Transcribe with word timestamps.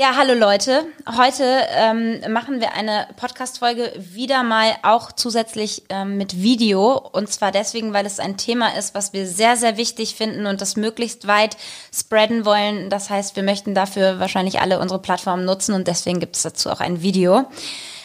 Ja, 0.00 0.16
hallo 0.16 0.32
Leute. 0.32 0.86
Heute 1.14 1.44
ähm, 1.76 2.22
machen 2.32 2.58
wir 2.58 2.72
eine 2.72 3.06
Podcast-Folge 3.16 3.92
wieder 3.98 4.42
mal 4.42 4.74
auch 4.82 5.12
zusätzlich 5.12 5.82
ähm, 5.90 6.16
mit 6.16 6.40
Video. 6.40 6.96
Und 6.96 7.30
zwar 7.30 7.52
deswegen, 7.52 7.92
weil 7.92 8.06
es 8.06 8.18
ein 8.18 8.38
Thema 8.38 8.78
ist, 8.78 8.94
was 8.94 9.12
wir 9.12 9.26
sehr, 9.26 9.58
sehr 9.58 9.76
wichtig 9.76 10.14
finden 10.14 10.46
und 10.46 10.62
das 10.62 10.76
möglichst 10.76 11.26
weit 11.26 11.58
spreaden 11.94 12.46
wollen. 12.46 12.88
Das 12.88 13.10
heißt, 13.10 13.36
wir 13.36 13.42
möchten 13.42 13.74
dafür 13.74 14.18
wahrscheinlich 14.20 14.62
alle 14.62 14.80
unsere 14.80 15.02
Plattformen 15.02 15.44
nutzen 15.44 15.74
und 15.74 15.86
deswegen 15.86 16.18
gibt 16.18 16.36
es 16.36 16.44
dazu 16.44 16.70
auch 16.70 16.80
ein 16.80 17.02
Video 17.02 17.44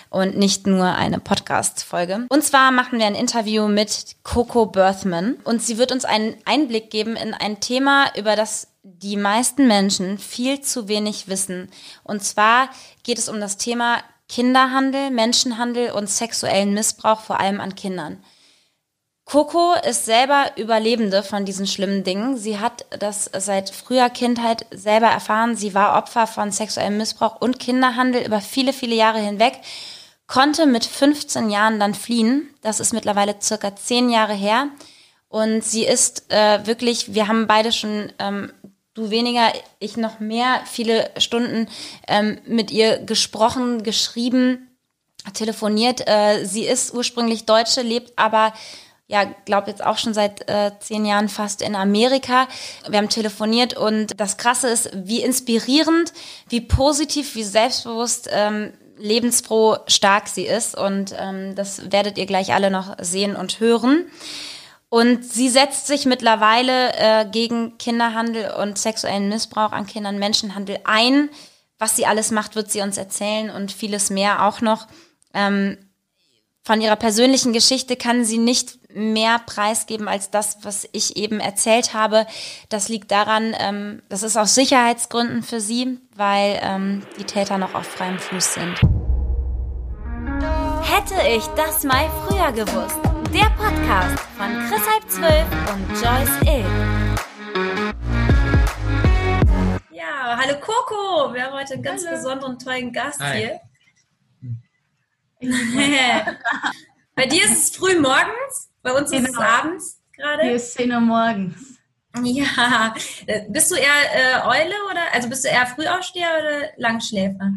und 0.09 0.37
nicht 0.37 0.67
nur 0.67 0.87
eine 0.87 1.19
Podcast-Folge. 1.19 2.25
Und 2.27 2.43
zwar 2.43 2.71
machen 2.71 2.99
wir 2.99 3.05
ein 3.05 3.15
Interview 3.15 3.69
mit 3.69 4.17
Coco 4.23 4.65
Birthman 4.65 5.37
und 5.45 5.61
sie 5.61 5.77
wird 5.77 5.93
uns 5.93 6.03
einen 6.03 6.35
Einblick 6.43 6.89
geben 6.89 7.15
in 7.15 7.33
ein 7.33 7.61
Thema, 7.61 8.07
über 8.17 8.35
das 8.35 8.67
die 8.87 9.17
meisten 9.17 9.67
Menschen 9.67 10.19
viel 10.19 10.61
zu 10.61 10.87
wenig 10.87 11.27
wissen. 11.27 11.69
Und 12.03 12.23
zwar 12.23 12.69
geht 13.03 13.17
es 13.17 13.29
um 13.29 13.39
das 13.39 13.57
Thema 13.57 13.97
Kinderhandel, 14.29 15.09
Menschenhandel 15.09 15.91
und 15.91 16.07
sexuellen 16.07 16.73
Missbrauch, 16.73 17.21
vor 17.21 17.39
allem 17.39 17.59
an 17.59 17.73
Kindern. 17.73 18.23
Coco 19.25 19.73
ist 19.73 20.05
selber 20.05 20.51
Überlebende 20.55 21.23
von 21.23 21.45
diesen 21.45 21.65
schlimmen 21.65 22.03
Dingen. 22.03 22.37
Sie 22.37 22.59
hat 22.59 22.85
das 22.99 23.29
seit 23.35 23.71
früher 23.71 24.11
Kindheit 24.11 24.67
selber 24.69 25.07
erfahren. 25.07 25.55
Sie 25.55 25.73
war 25.73 25.97
Opfer 25.97 26.27
von 26.27 26.51
sexuellem 26.51 26.97
Missbrauch 26.97 27.41
und 27.41 27.57
Kinderhandel 27.59 28.23
über 28.23 28.39
viele, 28.39 28.71
viele 28.71 28.93
Jahre 28.93 29.19
hinweg, 29.19 29.59
konnte 30.27 30.67
mit 30.67 30.85
15 30.85 31.49
Jahren 31.49 31.79
dann 31.79 31.95
fliehen. 31.95 32.53
Das 32.61 32.79
ist 32.79 32.93
mittlerweile 32.93 33.35
circa 33.41 33.75
10 33.75 34.11
Jahre 34.11 34.33
her. 34.33 34.67
Und 35.27 35.63
sie 35.63 35.85
ist 35.85 36.31
äh, 36.31 36.65
wirklich, 36.67 37.15
wir 37.15 37.27
haben 37.27 37.47
beide 37.47 37.71
schon 37.71 38.13
ähm, 38.19 38.53
du 38.95 39.11
weniger, 39.11 39.51
ich 39.79 39.97
noch 39.97 40.19
mehr, 40.19 40.61
viele 40.65 41.11
Stunden 41.17 41.67
ähm, 42.07 42.39
mit 42.47 42.71
ihr 42.71 42.97
gesprochen, 42.97 43.83
geschrieben, 43.83 44.69
telefoniert. 45.33 46.07
Äh, 46.07 46.45
sie 46.45 46.65
ist 46.65 46.93
ursprünglich 46.93 47.45
Deutsche, 47.45 47.81
lebt 47.81 48.13
aber 48.15 48.53
ja, 49.07 49.25
glaube 49.45 49.69
jetzt 49.69 49.85
auch 49.85 49.99
schon 49.99 50.15
seit 50.15 50.49
äh, 50.49 50.71
zehn 50.79 51.05
Jahren 51.05 51.29
fast 51.29 51.61
in 51.61 51.75
Amerika. 51.75 52.47
Wir 52.89 52.97
haben 52.97 53.09
telefoniert 53.09 53.77
und 53.77 54.19
das 54.19 54.37
Krasse 54.37 54.67
ist, 54.69 54.89
wie 54.95 55.21
inspirierend, 55.21 56.11
wie 56.49 56.61
positiv, 56.61 57.35
wie 57.35 57.43
selbstbewusst, 57.43 58.27
ähm, 58.31 58.73
lebensfroh, 58.97 59.77
stark 59.87 60.27
sie 60.27 60.47
ist. 60.47 60.75
Und 60.75 61.13
ähm, 61.19 61.53
das 61.53 61.91
werdet 61.91 62.17
ihr 62.17 62.25
gleich 62.25 62.53
alle 62.53 62.71
noch 62.71 62.95
sehen 62.99 63.35
und 63.35 63.59
hören. 63.59 64.05
Und 64.89 65.25
sie 65.25 65.49
setzt 65.49 65.87
sich 65.87 66.05
mittlerweile 66.05 66.93
äh, 66.93 67.25
gegen 67.29 67.77
Kinderhandel 67.77 68.51
und 68.51 68.77
sexuellen 68.77 69.29
Missbrauch 69.29 69.71
an 69.71 69.87
Kindern, 69.87 70.19
Menschenhandel 70.19 70.79
ein. 70.83 71.29
Was 71.79 71.95
sie 71.95 72.05
alles 72.05 72.31
macht, 72.31 72.55
wird 72.55 72.71
sie 72.71 72.81
uns 72.81 72.97
erzählen 72.97 73.49
und 73.49 73.71
vieles 73.71 74.09
mehr 74.09 74.45
auch 74.45 74.61
noch. 74.61 74.87
Ähm, 75.33 75.77
von 76.63 76.81
ihrer 76.81 76.95
persönlichen 76.95 77.53
Geschichte 77.53 77.95
kann 77.95 78.25
sie 78.25 78.39
nicht 78.39 78.79
mehr 78.95 79.39
preisgeben 79.39 80.07
als 80.07 80.31
das, 80.31 80.59
was 80.63 80.87
ich 80.93 81.17
eben 81.17 81.39
erzählt 81.39 81.93
habe. 81.93 82.25
Das 82.69 82.89
liegt 82.89 83.11
daran, 83.11 83.53
ähm, 83.59 84.01
das 84.09 84.23
ist 84.23 84.37
aus 84.37 84.55
Sicherheitsgründen 84.55 85.43
für 85.43 85.59
sie, 85.59 85.99
weil 86.15 86.59
ähm, 86.63 87.03
die 87.19 87.25
Täter 87.25 87.57
noch 87.57 87.75
auf 87.75 87.85
freiem 87.85 88.17
Fuß 88.17 88.53
sind. 88.55 88.81
Hätte 90.81 91.27
ich 91.35 91.45
das 91.55 91.83
mal 91.83 92.09
früher 92.25 92.51
gewusst. 92.51 93.14
Der 93.35 93.49
Podcast 93.49 94.17
von 94.37 94.47
Chris 94.69 94.81
halb 94.89 95.09
zwölf 95.09 95.45
und 95.73 95.89
Joyce 95.89 96.41
Ill. 96.47 96.65
Ja, 99.91 100.39
hallo 100.39 100.57
Coco. 100.61 101.33
Wir 101.33 101.43
haben 101.43 101.53
heute 101.53 101.73
einen 101.73 101.83
ganz 101.83 102.05
hallo. 102.05 102.15
besonderen, 102.15 102.57
tollen 102.57 102.93
Gast 102.93 103.19
Hi. 103.19 103.59
hier. 105.41 105.51
Bei 107.15 107.25
dir 107.25 107.43
ist 107.43 107.51
es 107.51 107.75
früh 107.75 107.99
morgens, 107.99 108.71
bei 108.81 108.93
uns 108.93 109.11
genau. 109.11 109.23
ist 109.23 109.29
es 109.29 109.35
genau. 109.35 109.49
abends 109.49 110.01
gerade. 110.15 110.43
Hier 110.43 110.55
ist 110.55 110.73
10 110.75 110.93
Uhr 110.93 111.01
morgens. 111.01 111.79
Ja, 112.23 112.95
bist 113.49 113.69
du 113.69 113.75
eher 113.75 114.45
äh, 114.45 114.47
Eule 114.47 114.75
oder, 114.89 115.11
also 115.11 115.27
bist 115.27 115.43
du 115.43 115.49
eher 115.49 115.67
Frühaufsteher 115.67 116.29
oder 116.39 116.69
Langschläfer? 116.77 117.51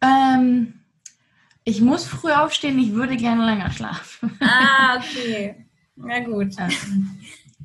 Ähm, 0.00 0.80
ich 1.68 1.82
muss 1.82 2.06
früh 2.06 2.32
aufstehen, 2.32 2.78
ich 2.78 2.94
würde 2.94 3.16
gerne 3.16 3.44
länger 3.44 3.70
schlafen. 3.70 4.38
Ah, 4.40 4.96
okay. 4.96 5.66
Na 5.96 6.20
gut. 6.20 6.54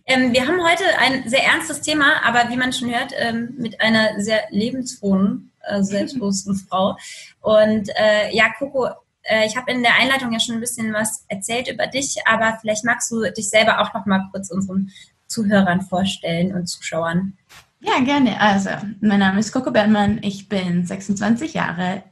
Ähm, 0.05 0.33
wir 0.33 0.45
haben 0.45 0.61
heute 0.61 0.83
ein 0.99 1.29
sehr 1.29 1.45
ernstes 1.45 1.79
Thema, 1.79 2.21
aber 2.25 2.49
wie 2.49 2.57
man 2.57 2.73
schon 2.73 2.93
hört, 2.93 3.13
ähm, 3.17 3.53
mit 3.57 3.79
einer 3.79 4.19
sehr 4.19 4.41
lebensfrohen, 4.49 5.51
äh, 5.61 5.81
selbstbewussten 5.81 6.55
Frau. 6.67 6.97
Und 7.39 7.89
äh, 7.95 8.35
ja, 8.35 8.51
Coco, 8.59 8.89
äh, 9.21 9.45
ich 9.45 9.55
habe 9.55 9.71
in 9.71 9.81
der 9.81 9.95
Einleitung 9.95 10.33
ja 10.33 10.39
schon 10.41 10.55
ein 10.55 10.61
bisschen 10.61 10.91
was 10.91 11.23
erzählt 11.29 11.71
über 11.71 11.87
dich, 11.87 12.17
aber 12.25 12.57
vielleicht 12.59 12.83
magst 12.83 13.09
du 13.09 13.31
dich 13.31 13.49
selber 13.49 13.79
auch 13.79 13.93
noch 13.93 14.05
mal 14.05 14.27
kurz 14.33 14.51
unseren 14.51 14.91
Zuhörern 15.27 15.81
vorstellen 15.81 16.53
und 16.53 16.67
Zuschauern. 16.67 17.37
Ja, 17.79 17.99
gerne. 18.01 18.39
Also, 18.41 18.71
mein 18.99 19.19
Name 19.19 19.39
ist 19.39 19.53
Coco 19.53 19.71
Bergmann. 19.71 20.19
Ich 20.21 20.49
bin 20.49 20.85
26 20.85 21.53
Jahre 21.53 22.03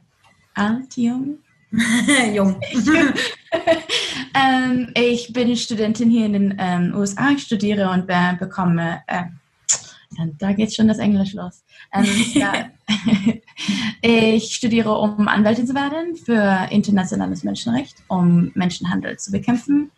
alt, 0.54 0.96
jung, 0.96 1.38
Jung. 2.34 2.60
ähm, 4.34 4.90
ich 4.94 5.32
bin 5.32 5.56
Studentin 5.56 6.10
hier 6.10 6.26
in 6.26 6.32
den 6.32 6.54
ähm, 6.58 6.94
USA. 6.94 7.30
Ich 7.30 7.44
studiere 7.44 7.90
und 7.90 8.04
äh, 8.08 8.34
bekomme, 8.38 9.02
äh, 9.06 9.24
da 10.38 10.52
geht 10.52 10.74
schon 10.74 10.88
das 10.88 10.98
Englisch 10.98 11.32
los. 11.32 11.64
Ähm, 11.94 12.06
ja, 12.34 12.70
ich 14.02 14.54
studiere, 14.54 14.92
um 14.98 15.26
Anwältin 15.28 15.66
zu 15.66 15.74
werden 15.74 16.16
für 16.16 16.68
internationales 16.70 17.42
Menschenrecht, 17.42 17.96
um 18.08 18.50
Menschenhandel 18.54 19.18
zu 19.18 19.32
bekämpfen. 19.32 19.90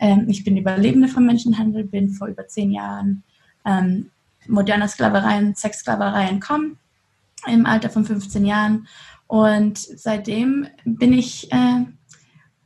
Ähm, 0.00 0.26
ich 0.28 0.42
bin 0.42 0.56
Überlebende 0.56 1.06
von 1.06 1.24
Menschenhandel, 1.24 1.84
bin 1.84 2.10
vor 2.10 2.26
über 2.26 2.48
zehn 2.48 2.72
Jahren 2.72 3.22
ähm, 3.64 4.10
moderner 4.48 4.88
Sklaverei 4.88 5.38
und 5.38 5.56
Sexsklaverei 5.56 6.24
entkommen, 6.24 6.78
im 7.46 7.66
Alter 7.66 7.90
von 7.90 8.04
15 8.04 8.44
Jahren 8.44 8.88
und 9.30 9.78
seitdem 9.78 10.66
bin 10.84 11.12
ich 11.12 11.52
äh, 11.52 11.84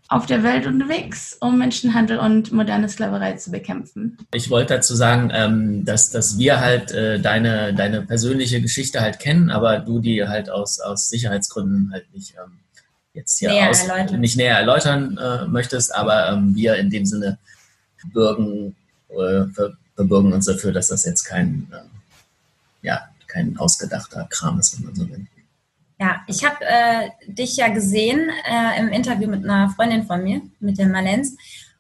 auf 0.09 0.25
der 0.25 0.43
Welt 0.43 0.67
unterwegs, 0.67 1.37
um 1.39 1.59
Menschenhandel 1.59 2.19
und 2.19 2.53
moderne 2.53 2.89
Sklaverei 2.89 3.35
zu 3.35 3.51
bekämpfen. 3.51 4.17
Ich 4.33 4.49
wollte 4.49 4.73
dazu 4.73 4.95
sagen, 4.95 5.31
ähm, 5.35 5.85
dass, 5.85 6.09
dass 6.09 6.39
wir 6.39 6.61
halt 6.61 6.91
äh, 6.91 7.21
deine, 7.21 7.75
deine 7.75 8.01
persönliche 8.01 8.63
Geschichte 8.63 9.03
halt 9.03 9.19
kennen, 9.19 9.51
aber 9.51 9.79
du 9.81 9.99
die 9.99 10.27
halt 10.27 10.49
aus, 10.49 10.81
aus 10.81 11.11
Sicherheitsgründen 11.11 11.91
halt 11.93 12.11
nicht 12.15 12.33
ähm, 12.43 12.53
jetzt 13.13 13.41
hier 13.41 13.51
näher 13.51 13.69
aus, 13.69 13.83
erläutern. 13.87 14.21
nicht 14.21 14.37
näher 14.39 14.57
erläutern 14.57 15.19
äh, 15.19 15.47
möchtest, 15.47 15.95
aber 15.95 16.31
ähm, 16.31 16.55
wir 16.55 16.77
in 16.77 16.89
dem 16.89 17.05
Sinne 17.05 17.37
bürgen, 18.11 18.75
äh, 19.11 19.45
verbürgen 19.97 20.33
uns 20.33 20.47
dafür, 20.47 20.73
dass 20.73 20.89
das 20.89 21.05
jetzt 21.05 21.25
kein, 21.25 21.69
ja, 22.81 23.03
kein 23.27 23.59
ausgedachter 23.59 24.27
Kram 24.31 24.59
ist, 24.59 24.79
wenn 24.79 24.87
man 24.87 24.95
so 24.95 25.11
will. 25.11 25.27
Ja, 26.05 26.21
ich 26.27 26.45
habe 26.45 26.59
äh, 26.61 27.09
dich 27.27 27.57
ja 27.57 27.69
gesehen 27.69 28.31
äh, 28.47 28.79
im 28.79 28.89
Interview 28.89 29.27
mit 29.27 29.43
einer 29.43 29.71
Freundin 29.71 30.05
von 30.05 30.23
mir, 30.23 30.43
mit 30.61 30.77
der 30.77 30.87
Malenz, 30.87 31.35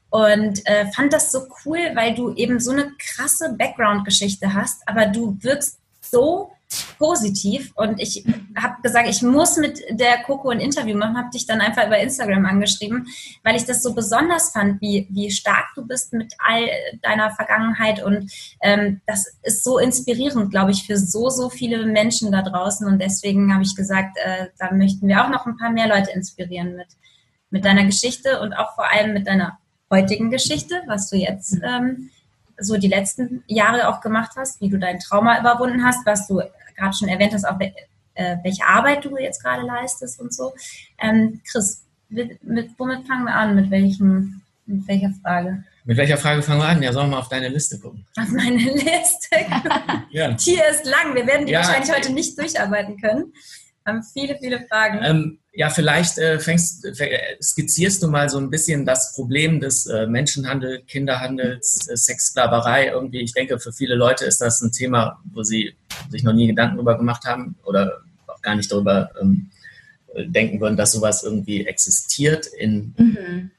und 0.09 0.67
äh, 0.67 0.87
fand 0.93 1.13
das 1.13 1.31
so 1.31 1.41
cool, 1.67 1.79
weil 1.95 2.15
du 2.15 2.33
eben 2.35 2.59
so 2.59 2.71
eine 2.71 2.91
krasse 2.99 3.55
Background-Geschichte 3.59 4.55
hast, 4.55 4.89
aber 4.89 5.07
du 5.07 5.37
wirkst 5.43 5.79
so 6.01 6.53
positiv. 6.99 7.73
Und 7.75 8.01
ich 8.01 8.25
habe 8.57 8.81
gesagt, 8.83 9.09
ich 9.09 9.23
muss 9.23 9.57
mit 9.57 9.83
der 9.91 10.19
Coco 10.23 10.51
ein 10.51 10.61
Interview 10.61 10.97
machen, 10.97 11.17
habe 11.17 11.31
dich 11.31 11.47
dann 11.47 11.61
einfach 11.61 11.87
über 11.87 11.99
Instagram 11.99 12.47
angeschrieben, 12.47 13.07
weil 13.43 13.57
ich 13.57 13.65
das 13.65 13.83
so 13.83 13.95
besonders 13.95 14.51
fand, 14.51 14.81
wie, 14.81 15.07
wie 15.11 15.31
stark 15.31 15.67
du 15.75 15.87
bist 15.87 16.13
mit 16.13 16.35
all 16.39 16.69
deiner 17.03 17.31
Vergangenheit. 17.31 18.03
Und 18.03 18.31
ähm, 18.63 19.01
das 19.07 19.27
ist 19.43 19.65
so 19.65 19.79
inspirierend, 19.79 20.51
glaube 20.51 20.71
ich, 20.71 20.87
für 20.87 20.97
so, 20.97 21.29
so 21.29 21.51
viele 21.51 21.87
Menschen 21.87 22.33
da 22.33 22.43
draußen. 22.43 22.87
Und 22.87 23.01
deswegen 23.01 23.53
habe 23.53 23.63
ich 23.63 23.75
gesagt, 23.75 24.17
äh, 24.17 24.49
da 24.59 24.73
möchten 24.73 25.09
wir 25.09 25.25
auch 25.25 25.31
noch 25.31 25.47
ein 25.47 25.57
paar 25.57 25.71
mehr 25.71 25.89
Leute 25.89 26.11
inspirieren 26.13 26.77
mit, 26.77 26.89
mit 27.51 27.65
deiner 27.65 27.85
Geschichte 27.85 28.41
und 28.41 28.53
auch 28.53 28.75
vor 28.75 28.91
allem 28.91 29.13
mit 29.13 29.27
deiner 29.27 29.59
heutigen 29.91 30.31
Geschichte, 30.31 30.83
was 30.87 31.11
du 31.11 31.17
jetzt 31.17 31.59
ähm, 31.63 32.11
so 32.59 32.77
die 32.77 32.89
letzten 32.89 33.43
Jahre 33.47 33.89
auch 33.89 34.01
gemacht 34.01 34.33
hast, 34.37 34.61
wie 34.61 34.69
du 34.69 34.79
dein 34.79 34.99
Trauma 34.99 35.41
überwunden 35.41 35.85
hast, 35.85 36.07
was 36.07 36.27
du 36.27 36.41
gerade 36.77 36.97
schon 36.97 37.09
erwähnt 37.09 37.33
hast, 37.33 37.45
auch 37.45 37.59
äh, 37.61 38.37
welche 38.43 38.65
Arbeit 38.65 39.05
du 39.05 39.17
jetzt 39.19 39.43
gerade 39.43 39.63
leistest 39.63 40.21
und 40.21 40.33
so. 40.33 40.53
Ähm, 40.99 41.41
Chris, 41.51 41.85
mit, 42.09 42.43
mit, 42.45 42.71
womit 42.79 43.07
fangen 43.07 43.25
wir 43.25 43.35
an? 43.35 43.55
Mit, 43.55 43.71
welchem, 43.71 44.43
mit 44.67 44.87
welcher 44.87 45.13
Frage? 45.23 45.65
Mit 45.85 45.97
welcher 45.97 46.17
Frage 46.17 46.43
fangen 46.43 46.61
wir 46.61 46.69
an? 46.69 46.83
Ja, 46.83 46.93
sollen 46.93 47.09
wir 47.09 47.17
mal 47.17 47.21
auf 47.21 47.29
deine 47.29 47.49
Liste 47.49 47.79
gucken? 47.79 48.07
Auf 48.17 48.29
meine 48.29 48.57
Liste? 48.57 49.37
ja. 50.11 50.33
Die 50.33 50.55
ist 50.55 50.85
lang. 50.87 51.15
Wir 51.15 51.27
werden 51.27 51.47
die 51.47 51.53
ja. 51.53 51.61
wahrscheinlich 51.61 51.95
heute 51.95 52.13
nicht 52.13 52.39
durcharbeiten 52.39 53.01
können. 53.01 53.33
Wir 53.85 53.93
haben 53.93 54.03
viele, 54.03 54.37
viele 54.39 54.67
Fragen. 54.67 55.01
Ähm, 55.03 55.39
ja, 55.57 55.71
vielleicht 55.71 56.19
äh, 56.19 56.41
fängst, 56.41 56.85
äh, 56.85 57.37
skizzierst 57.41 58.03
du 58.03 58.09
mal 58.09 58.29
so 58.29 58.39
ein 58.39 58.51
bisschen 58.51 58.85
das 58.85 59.15
Problem 59.15 59.61
des 59.61 59.87
äh, 59.87 60.07
Menschenhandel, 60.07 60.83
Kinderhandels, 60.83 61.89
äh, 61.89 61.97
Sexsklaverei. 61.97 62.89
Irgendwie, 62.89 63.21
ich 63.21 63.33
denke, 63.33 63.61
für 63.61 63.73
viele 63.73 63.95
Leute 63.95 64.25
ist 64.25 64.41
das 64.41 64.61
ein 64.63 64.73
Thema, 64.73 65.21
wo 65.33 65.45
sie 65.45 65.75
sich 66.11 66.25
noch 66.25 66.33
nie 66.33 66.49
Gedanken 66.49 66.77
darüber 66.77 66.99
gemacht 66.99 67.25
haben 67.25 67.57
oder 67.65 68.01
auch 68.27 68.43
gar 68.43 68.57
nicht 68.57 68.71
darüber 68.71 69.11
ähm, 69.21 69.51
denken 70.17 70.61
würden, 70.61 70.77
dass 70.77 70.93
sowas 70.93 71.23
irgendwie 71.23 71.67
existiert 71.67 72.47
in, 72.47 72.95
mhm. 72.99 73.51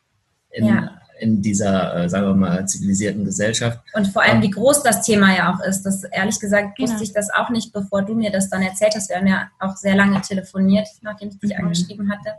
in, 0.51 0.65
ja. 0.65 1.01
In 1.19 1.41
dieser, 1.41 2.03
äh, 2.03 2.09
sagen 2.09 2.27
wir 2.27 2.35
mal, 2.35 2.67
zivilisierten 2.67 3.25
Gesellschaft. 3.25 3.79
Und 3.93 4.07
vor 4.07 4.21
allem, 4.21 4.41
wie 4.41 4.49
groß 4.49 4.83
das 4.83 5.01
Thema 5.03 5.35
ja 5.35 5.53
auch 5.53 5.59
ist. 5.65 5.83
Das 5.83 6.03
ehrlich 6.03 6.39
gesagt 6.39 6.77
genau. 6.77 6.89
wusste 6.89 7.03
ich 7.03 7.13
das 7.13 7.29
auch 7.29 7.49
nicht, 7.49 7.73
bevor 7.73 8.01
du 8.01 8.15
mir 8.15 8.31
das 8.31 8.49
dann 8.49 8.61
erzählt 8.61 8.93
hast. 8.95 9.09
Wir 9.09 9.17
haben 9.17 9.27
ja 9.27 9.49
auch 9.59 9.75
sehr 9.75 9.95
lange 9.95 10.21
telefoniert, 10.21 10.87
nachdem 11.01 11.29
ich 11.29 11.39
dich 11.39 11.57
mhm. 11.57 11.65
angeschrieben 11.65 12.11
hatte. 12.11 12.35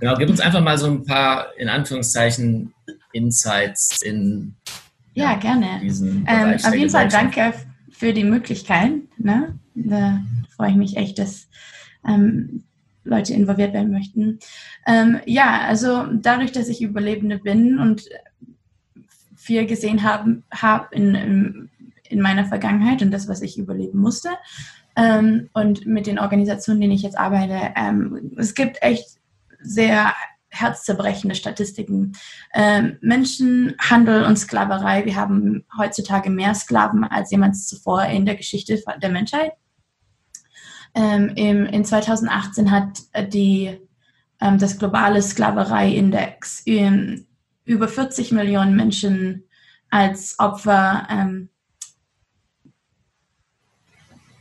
Genau, 0.00 0.14
gib 0.16 0.30
uns 0.30 0.40
einfach 0.40 0.60
mal 0.60 0.78
so 0.78 0.86
ein 0.86 1.04
paar, 1.04 1.56
in 1.56 1.68
Anführungszeichen, 1.68 2.72
Insights 3.12 4.00
in 4.02 4.54
ja, 5.14 5.34
gerne. 5.34 5.80
diesen 5.82 6.24
ähm, 6.28 6.56
Auf 6.64 6.74
jeden 6.74 6.90
Fall 6.90 7.08
danke 7.08 7.52
für 7.90 8.12
die 8.12 8.24
Möglichkeit. 8.24 8.92
Ne? 9.16 9.58
Da 9.74 10.20
freue 10.54 10.70
ich 10.70 10.76
mich 10.76 10.96
echt, 10.96 11.18
dass 11.18 11.48
ähm, 12.06 12.64
Leute 13.08 13.34
involviert 13.34 13.72
werden 13.72 13.90
möchten. 13.90 14.38
Ähm, 14.86 15.20
ja, 15.26 15.62
also 15.62 16.04
dadurch, 16.12 16.52
dass 16.52 16.68
ich 16.68 16.82
Überlebende 16.82 17.38
bin 17.38 17.78
und 17.78 18.08
viel 19.36 19.66
gesehen 19.66 20.02
habe 20.02 20.42
hab 20.50 20.92
in, 20.92 21.14
in, 21.14 21.70
in, 22.08 22.20
meiner 22.20 22.44
Vergangenheit 22.44 23.02
und 23.02 23.10
das, 23.10 23.28
was 23.28 23.42
ich 23.42 23.58
überleben 23.58 23.98
musste, 23.98 24.30
ähm, 24.96 25.48
und 25.52 25.86
mit 25.86 26.06
den 26.06 26.18
Organisationen, 26.18 26.80
denen 26.80 26.92
ich 26.92 27.02
jetzt 27.02 27.18
arbeite, 27.18 27.72
ähm, 27.76 28.32
es 28.36 28.54
gibt 28.54 28.82
echt 28.82 29.18
sehr 29.60 30.12
herzzerbrechende 30.50 31.34
Statistiken. 31.34 32.12
Ähm, 32.54 32.98
Menschenhandel 33.00 34.24
und 34.24 34.36
Sklaverei, 34.36 35.04
wir 35.04 35.16
haben 35.16 35.64
heutzutage 35.76 36.30
mehr 36.30 36.54
Sklaven 36.54 37.04
als 37.04 37.30
jemals 37.30 37.66
zuvor 37.66 38.04
in 38.04 38.26
der 38.26 38.34
Geschichte 38.34 38.82
der 39.00 39.10
Menschheit. 39.10 39.52
Ähm, 40.94 41.32
im, 41.36 41.66
in 41.66 41.84
2018 41.84 42.70
hat 42.70 43.00
die, 43.32 43.78
ähm, 44.40 44.58
das 44.58 44.78
globale 44.78 45.22
Sklaverei-Index 45.22 46.62
ähm, 46.66 47.26
über 47.64 47.88
40 47.88 48.32
Millionen 48.32 48.74
Menschen 48.76 49.44
als 49.90 50.38
Opfer 50.38 51.06
ähm, 51.10 51.48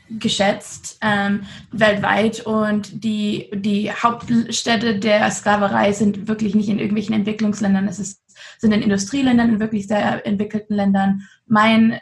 geschätzt 0.09 0.97
ähm, 1.01 1.43
weltweit. 1.71 2.45
Und 2.45 3.03
die, 3.03 3.49
die 3.53 3.91
Hauptstädte 3.91 4.99
der 4.99 5.29
Sklaverei 5.31 5.91
sind 5.91 6.27
wirklich 6.27 6.55
nicht 6.55 6.69
in 6.69 6.79
irgendwelchen 6.79 7.15
Entwicklungsländern, 7.15 7.87
es 7.87 7.99
ist, 7.99 8.21
sind 8.59 8.71
in 8.71 8.81
Industrieländern, 8.81 9.49
in 9.49 9.59
wirklich 9.59 9.87
sehr 9.87 10.25
entwickelten 10.25 10.75
Ländern. 10.75 11.23
Mein 11.45 11.99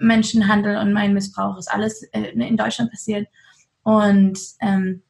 Menschenhandel 0.00 0.76
und 0.76 0.92
mein 0.92 1.14
Missbrauch 1.14 1.58
ist 1.58 1.70
alles 1.70 2.02
äh, 2.12 2.30
in 2.32 2.56
Deutschland 2.56 2.90
passiert 2.90 3.28
und 3.84 4.38
ähm, 4.60 5.02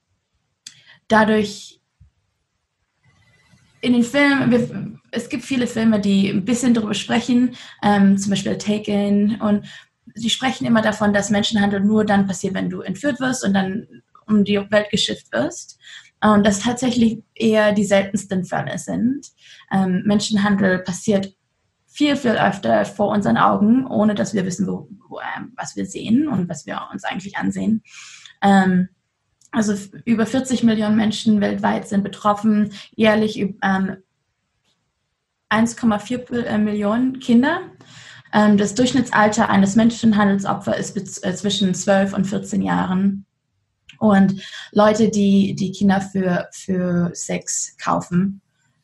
dadurch 1.09 1.81
in 3.81 3.93
den 3.93 4.03
Filmen, 4.03 4.51
wir, 4.51 5.01
es 5.11 5.29
gibt 5.29 5.45
viele 5.45 5.67
Filme, 5.67 6.01
die 6.01 6.29
ein 6.29 6.45
bisschen 6.45 6.75
darüber 6.75 6.95
sprechen, 6.95 7.55
ähm, 7.83 8.19
zum 8.19 8.31
Beispiel 8.31 8.59
Taken 8.59 9.41
und 9.41 9.67
sie 10.15 10.31
sprechen 10.31 10.67
immer 10.67 10.83
davon, 10.83 11.13
dass 11.13 11.31
Menschenhandel 11.31 11.81
nur 11.81 12.05
dann 12.05 12.27
passiert, 12.27 12.55
wenn 12.55 12.71
du 12.71 12.81
entführt 12.81 13.21
wirst 13.21 13.45
und 13.45 13.55
dann 13.55 13.87
um 14.27 14.45
die 14.45 14.57
Welt 14.71 14.91
geschifft 14.91 15.33
wirst. 15.33 15.79
Und 16.21 16.47
das 16.47 16.61
tatsächlich 16.61 17.23
eher 17.35 17.73
die 17.73 17.85
seltensten 17.85 18.45
Fälle 18.45 18.79
sind. 18.79 19.27
Ähm, 19.71 20.03
Menschenhandel 20.07 20.79
passiert 20.79 21.35
viel, 21.87 22.17
viel 22.17 22.33
öfter 22.33 22.85
vor 22.87 23.09
unseren 23.09 23.37
Augen, 23.37 23.87
ohne 23.87 24.15
dass 24.15 24.33
wir 24.33 24.47
wissen, 24.47 24.67
wo, 24.67 24.89
wo, 25.09 25.21
ähm, 25.21 25.53
was 25.57 25.77
wir 25.77 25.85
sehen 25.85 26.27
und 26.29 26.49
was 26.49 26.65
wir 26.65 26.81
uns 26.93 27.05
eigentlich 27.05 27.37
ansehen. 27.37 27.83
Ähm, 28.45 28.89
also 29.51 29.75
über 30.05 30.27
40 30.27 30.63
Millionen 30.63 30.97
Menschen 30.97 31.41
weltweit 31.41 31.89
sind 31.89 32.05
betroffen, 32.05 32.73
jährlich 32.95 33.39
ähm, 33.41 33.97
1,4 35.51 36.45
äh, 36.45 36.59
Millionen 36.59 37.19
Kinder 37.19 37.61
ähm, 38.35 38.59
das 38.59 38.75
Durchschnittsalter 38.75 39.49
eines 39.49 39.77
Menschenhandelsopfers 39.77 40.91
ist 40.91 41.25
äh, 41.25 41.35
zwischen 41.37 41.73
12 41.73 42.13
und 42.13 42.27
14 42.27 42.61
Jahren. 42.63 43.27
Und 43.99 44.43
Leute, 44.73 45.09
die 45.09 45.55
die 45.55 45.71
Kinder 45.71 46.01
für, 46.01 46.49
für 46.53 47.11
Sex 47.15 47.77
kaufen, 47.79 48.43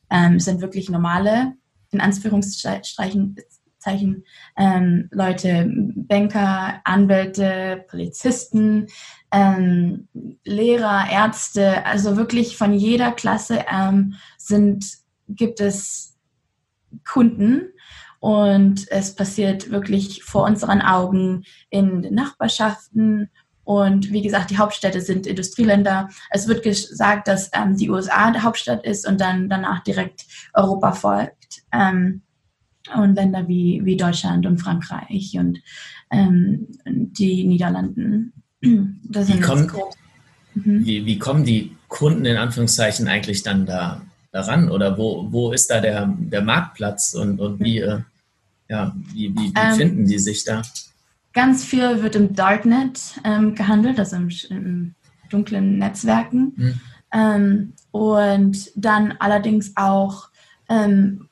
ähm, 0.08 0.38
sind 0.38 0.60
wirklich 0.60 0.88
normale, 0.88 1.54
in 1.90 2.00
Anführungszeichen, 2.00 3.36
Zeichen, 3.80 4.24
ähm, 4.56 5.08
Leute, 5.10 5.68
Banker, 5.96 6.80
Anwälte, 6.84 7.84
Polizisten, 7.88 8.86
ähm, 9.32 10.08
Lehrer, 10.44 11.10
Ärzte, 11.10 11.84
also 11.86 12.16
wirklich 12.16 12.56
von 12.56 12.72
jeder 12.72 13.10
Klasse 13.12 13.64
ähm, 13.70 14.14
sind, 14.38 14.84
gibt 15.28 15.60
es 15.60 16.16
Kunden 17.10 17.72
und 18.20 18.90
es 18.90 19.14
passiert 19.14 19.70
wirklich 19.70 20.22
vor 20.22 20.44
unseren 20.44 20.82
Augen 20.82 21.44
in 21.70 22.02
den 22.02 22.14
Nachbarschaften. 22.14 23.30
Und 23.64 24.12
wie 24.12 24.22
gesagt, 24.22 24.50
die 24.50 24.58
Hauptstädte 24.58 25.00
sind 25.00 25.26
Industrieländer. 25.26 26.10
Es 26.30 26.46
wird 26.46 26.62
gesagt, 26.62 27.28
dass 27.28 27.50
ähm, 27.54 27.76
die 27.76 27.88
USA 27.88 28.30
die 28.30 28.40
Hauptstadt 28.40 28.84
ist 28.84 29.06
und 29.06 29.20
dann 29.20 29.48
danach 29.48 29.82
direkt 29.84 30.26
Europa 30.52 30.92
folgt. 30.92 31.62
Ähm, 31.72 32.22
und 32.96 33.14
Länder 33.14 33.46
wie, 33.48 33.80
wie 33.84 33.96
Deutschland 33.96 34.46
und 34.46 34.58
Frankreich 34.58 35.36
und 35.38 35.60
ähm, 36.10 36.66
die 36.86 37.44
Niederlanden. 37.44 38.32
wie, 38.60 39.40
kommen, 39.40 39.70
mhm. 40.54 40.84
wie, 40.84 41.06
wie 41.06 41.18
kommen 41.18 41.44
die 41.44 41.76
Kunden 41.88 42.24
in 42.24 42.36
Anführungszeichen 42.36 43.08
eigentlich 43.08 43.42
dann 43.42 43.66
da 43.66 44.02
daran? 44.32 44.70
Oder 44.70 44.96
wo, 44.98 45.26
wo 45.30 45.52
ist 45.52 45.70
da 45.70 45.80
der, 45.80 46.06
der 46.18 46.42
Marktplatz 46.42 47.14
und, 47.14 47.40
und 47.40 47.60
wie, 47.60 47.78
äh, 47.78 48.00
ja, 48.68 48.94
wie, 49.12 49.34
wie, 49.34 49.52
wie 49.52 49.52
ähm, 49.56 49.74
finden 49.74 50.06
die 50.06 50.18
sich 50.18 50.44
da? 50.44 50.62
Ganz 51.32 51.64
viel 51.64 52.02
wird 52.02 52.16
im 52.16 52.34
Darknet 52.34 53.00
ähm, 53.24 53.54
gehandelt, 53.54 53.98
also 53.98 54.16
im, 54.16 54.30
im 54.50 54.94
dunklen 55.30 55.78
Netzwerken. 55.78 56.52
Hm. 56.56 56.80
Ähm, 57.12 57.72
und 57.92 58.70
dann 58.76 59.14
allerdings 59.18 59.72
auch 59.76 60.28
ähm, 60.68 61.28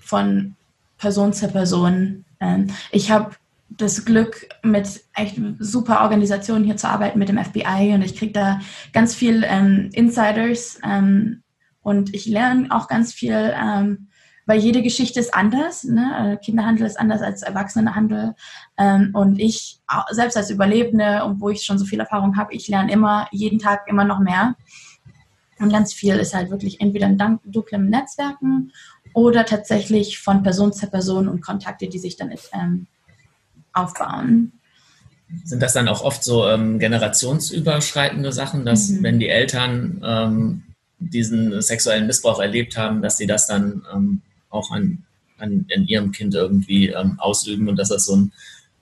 von 0.00 0.54
Person 0.98 1.32
zu 1.32 1.48
Person. 1.48 2.24
Ähm, 2.40 2.68
ich 2.90 3.10
habe 3.10 3.32
das 3.68 4.04
Glück, 4.04 4.48
mit 4.62 5.02
echt 5.14 5.36
super 5.58 6.02
Organisationen 6.02 6.64
hier 6.64 6.76
zu 6.76 6.88
arbeiten, 6.88 7.18
mit 7.18 7.28
dem 7.28 7.42
FBI 7.42 7.92
und 7.94 8.02
ich 8.02 8.16
kriege 8.16 8.32
da 8.32 8.60
ganz 8.92 9.14
viel 9.14 9.44
ähm, 9.46 9.90
Insiders 9.92 10.78
ähm, 10.84 11.42
und 11.82 12.14
ich 12.14 12.26
lerne 12.26 12.68
auch 12.70 12.86
ganz 12.88 13.12
viel 13.12 13.52
ähm, 13.60 14.08
weil 14.46 14.58
jede 14.58 14.82
Geschichte 14.82 15.20
ist 15.20 15.34
anders. 15.34 15.84
Ne? 15.84 16.34
Äh, 16.34 16.44
Kinderhandel 16.44 16.86
ist 16.86 16.98
anders 16.98 17.22
als 17.22 17.42
Erwachsenenhandel. 17.42 18.34
Ähm, 18.76 19.10
und 19.14 19.38
ich, 19.38 19.80
selbst 20.10 20.36
als 20.36 20.50
Überlebende 20.50 21.24
und 21.24 21.40
wo 21.40 21.48
ich 21.48 21.64
schon 21.64 21.78
so 21.78 21.84
viel 21.84 22.00
Erfahrung 22.00 22.36
habe, 22.36 22.54
ich 22.54 22.68
lerne 22.68 22.92
immer, 22.92 23.28
jeden 23.32 23.58
Tag 23.58 23.88
immer 23.88 24.04
noch 24.04 24.18
mehr. 24.18 24.54
Und 25.60 25.72
ganz 25.72 25.92
viel 25.92 26.16
ist 26.16 26.34
halt 26.34 26.50
wirklich 26.50 26.80
entweder 26.80 27.06
in 27.06 27.38
dunklen 27.44 27.88
Netzwerken 27.88 28.72
oder 29.14 29.46
tatsächlich 29.46 30.18
von 30.18 30.42
Person 30.42 30.72
zu 30.72 30.88
Person 30.88 31.28
und 31.28 31.40
Kontakte, 31.40 31.88
die 31.88 31.98
sich 31.98 32.16
dann 32.16 32.34
ähm, 32.52 32.86
aufbauen. 33.72 34.52
Sind 35.44 35.62
das 35.62 35.72
dann 35.72 35.88
auch 35.88 36.02
oft 36.02 36.22
so 36.22 36.46
ähm, 36.46 36.78
generationsüberschreitende 36.78 38.32
Sachen, 38.32 38.66
dass 38.66 38.90
mhm. 38.90 39.02
wenn 39.02 39.18
die 39.18 39.28
Eltern 39.28 40.02
ähm, 40.04 40.62
diesen 40.98 41.60
sexuellen 41.62 42.06
Missbrauch 42.06 42.40
erlebt 42.40 42.76
haben, 42.76 43.02
dass 43.02 43.16
sie 43.16 43.26
das 43.26 43.46
dann 43.46 43.82
ähm, 43.92 44.20
auch 44.50 44.70
an, 44.70 45.04
an, 45.38 45.66
an 45.74 45.86
ihrem 45.86 46.12
Kind 46.12 46.34
irgendwie 46.34 46.88
ähm, 46.88 47.18
ausüben 47.18 47.68
und 47.68 47.76
dass 47.76 47.88
das 47.88 48.04
so 48.04 48.16
ein 48.16 48.32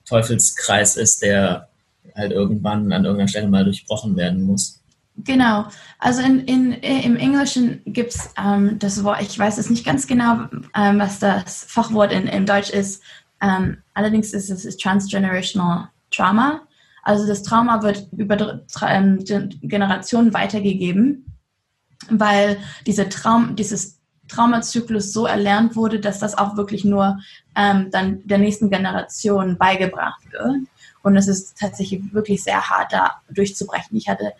Teufelskreis 0.04 0.96
ist, 0.96 1.22
der 1.22 1.68
halt 2.14 2.32
irgendwann 2.32 2.92
an 2.92 3.04
irgendeiner 3.04 3.28
Stelle 3.28 3.48
mal 3.48 3.64
durchbrochen 3.64 4.16
werden 4.16 4.42
muss. 4.42 4.81
Genau, 5.18 5.66
also 5.98 6.22
in, 6.22 6.40
in, 6.46 6.72
im 6.72 7.16
Englischen 7.16 7.82
gibt 7.84 8.14
es 8.14 8.30
ähm, 8.42 8.78
das 8.78 9.04
Wort, 9.04 9.20
ich 9.20 9.38
weiß 9.38 9.58
es 9.58 9.68
nicht 9.68 9.84
ganz 9.84 10.06
genau, 10.06 10.46
ähm, 10.74 10.98
was 10.98 11.18
das 11.18 11.64
Fachwort 11.64 12.12
in, 12.12 12.26
in 12.26 12.46
Deutsch 12.46 12.70
ist, 12.70 13.02
ähm, 13.42 13.78
allerdings 13.92 14.32
ist 14.32 14.48
es 14.48 14.76
Transgenerational 14.78 15.88
Trauma. 16.10 16.62
Also 17.02 17.26
das 17.26 17.42
Trauma 17.42 17.82
wird 17.82 18.08
über 18.12 18.62
ähm, 18.86 19.18
Generationen 19.62 20.32
weitergegeben, 20.32 21.26
weil 22.08 22.58
diese 22.86 23.08
Traum, 23.08 23.56
dieses 23.56 23.98
Traumazyklus 24.28 25.12
so 25.12 25.26
erlernt 25.26 25.76
wurde, 25.76 26.00
dass 26.00 26.20
das 26.20 26.38
auch 26.38 26.56
wirklich 26.56 26.84
nur 26.84 27.18
ähm, 27.56 27.90
dann 27.90 28.26
der 28.26 28.38
nächsten 28.38 28.70
Generation 28.70 29.58
beigebracht 29.58 30.22
wird. 30.30 30.68
Und 31.02 31.16
es 31.16 31.26
ist 31.26 31.58
tatsächlich 31.58 32.14
wirklich 32.14 32.42
sehr 32.44 32.70
hart, 32.70 32.92
da 32.92 33.20
durchzubrechen. 33.30 33.96
Ich 33.96 34.08
hatte 34.08 34.32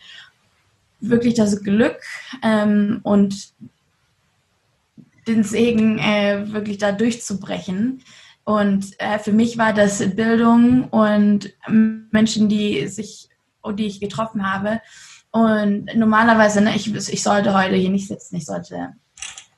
wirklich 1.03 1.35
das 1.35 1.63
Glück 1.63 1.99
ähm, 2.43 3.01
und 3.03 3.53
den 5.27 5.45
Segen, 5.45 5.99
äh, 5.99 6.53
wirklich 6.53 6.79
da 6.79 6.93
durchzubrechen. 6.93 8.03
Und 8.45 8.99
äh, 8.99 9.19
für 9.19 9.33
mich 9.33 9.59
war 9.59 9.73
das 9.73 9.99
Bildung 10.17 10.89
und 10.89 11.53
Menschen, 11.69 12.49
die 12.49 12.89
sich, 12.89 13.29
die 13.75 13.87
ich 13.87 14.01
getroffen 14.01 14.51
habe, 14.51 14.81
Und 15.33 15.87
normalerweise, 15.95 16.61
ne, 16.61 16.77
ich, 16.77 16.95
ich 16.95 17.23
sollte 17.23 17.55
heute 17.55 17.75
hier 17.77 17.89
nicht 17.91 18.09
sitzen, 18.09 18.37
ich 18.37 18.45
sollte 18.45 18.91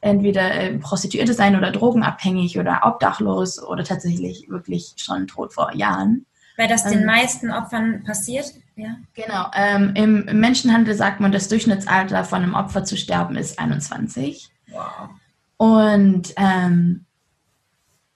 entweder 0.00 0.54
äh, 0.54 0.78
Prostituierte 0.78 1.34
sein 1.34 1.56
oder 1.56 1.72
drogenabhängig 1.72 2.58
oder 2.58 2.82
obdachlos 2.84 3.60
oder 3.60 3.82
tatsächlich 3.82 4.48
wirklich 4.48 4.94
schon 4.96 5.26
tot 5.26 5.52
vor 5.52 5.74
Jahren. 5.74 6.26
Weil 6.56 6.68
das 6.68 6.84
den 6.84 7.00
ähm, 7.00 7.06
meisten 7.06 7.50
Opfern 7.50 8.04
passiert? 8.04 8.46
Ja. 8.76 8.96
Genau. 9.14 9.50
Ähm, 9.54 9.92
Im 9.94 10.40
Menschenhandel 10.40 10.94
sagt 10.94 11.20
man, 11.20 11.32
das 11.32 11.48
Durchschnittsalter 11.48 12.24
von 12.24 12.42
einem 12.42 12.54
Opfer 12.54 12.84
zu 12.84 12.96
sterben 12.96 13.36
ist 13.36 13.58
21. 13.58 14.50
Wow. 14.70 15.10
Und 15.56 16.34
ähm, 16.36 17.04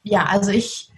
ja, 0.02 0.26
also 0.26 0.50
ich 0.50 0.90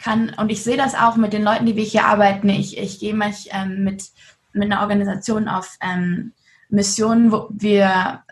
kann, 0.00 0.30
und 0.36 0.50
ich 0.50 0.62
sehe 0.62 0.76
das 0.76 0.94
auch 0.94 1.16
mit 1.16 1.32
den 1.32 1.42
Leuten, 1.42 1.66
die 1.66 1.76
wir 1.76 1.84
hier 1.84 2.04
arbeiten, 2.04 2.48
ich, 2.48 2.78
ich 2.78 3.00
gehe 3.00 3.14
mich 3.14 3.48
ähm, 3.52 3.82
mit, 3.82 4.04
mit 4.52 4.70
einer 4.70 4.82
Organisation 4.82 5.48
auf 5.48 5.76
ähm, 5.80 6.32
Missionen, 6.70 7.32
wo 7.32 7.48
wir 7.50 8.22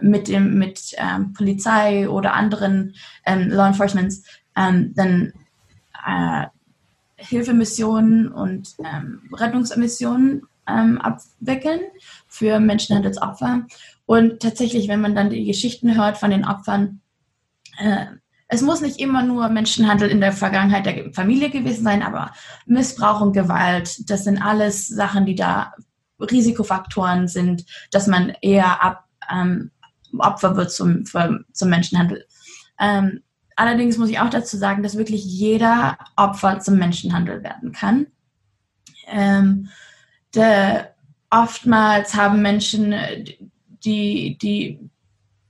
mit, 0.00 0.28
dem, 0.28 0.54
mit 0.58 0.96
Polizei 1.36 2.08
oder 2.08 2.32
anderen 2.32 2.94
Law 3.26 3.66
Enforcements 3.66 4.24
dann 4.54 4.94
äh, 6.06 6.46
Hilfemissionen 7.26 8.28
und 8.28 8.74
ähm, 8.84 9.22
Rettungsmissionen 9.32 10.42
ähm, 10.68 11.00
abwickeln 11.00 11.80
für 12.26 12.60
Menschenhandelsopfer. 12.60 13.66
Und 14.06 14.40
tatsächlich, 14.40 14.88
wenn 14.88 15.00
man 15.00 15.14
dann 15.14 15.30
die 15.30 15.44
Geschichten 15.44 15.96
hört 15.96 16.18
von 16.18 16.30
den 16.30 16.44
Opfern, 16.44 17.00
äh, 17.78 18.06
es 18.48 18.60
muss 18.60 18.82
nicht 18.82 19.00
immer 19.00 19.22
nur 19.22 19.48
Menschenhandel 19.48 20.10
in 20.10 20.20
der 20.20 20.32
Vergangenheit 20.32 20.84
der 20.84 21.12
Familie 21.14 21.48
gewesen 21.48 21.84
sein, 21.84 22.02
aber 22.02 22.32
Missbrauch 22.66 23.22
und 23.22 23.32
Gewalt, 23.32 24.10
das 24.10 24.24
sind 24.24 24.42
alles 24.42 24.88
Sachen, 24.88 25.24
die 25.24 25.34
da 25.34 25.72
Risikofaktoren 26.20 27.28
sind, 27.28 27.64
dass 27.90 28.06
man 28.06 28.34
eher 28.42 28.82
ab, 28.84 29.04
ähm, 29.30 29.70
Opfer 30.18 30.56
wird 30.56 30.70
zum, 30.70 31.06
für, 31.06 31.44
zum 31.52 31.70
Menschenhandel. 31.70 32.26
Ähm, 32.78 33.22
allerdings 33.56 33.98
muss 33.98 34.10
ich 34.10 34.20
auch 34.20 34.30
dazu 34.30 34.56
sagen, 34.56 34.82
dass 34.82 34.96
wirklich 34.96 35.24
jeder 35.24 35.98
Opfer 36.16 36.60
zum 36.60 36.78
Menschenhandel 36.78 37.42
werden 37.42 37.72
kann. 37.72 38.06
Ähm, 39.06 39.68
der, 40.34 40.94
oftmals 41.30 42.14
haben 42.14 42.42
Menschen, 42.42 42.94
die, 43.84 44.38
die 44.38 44.80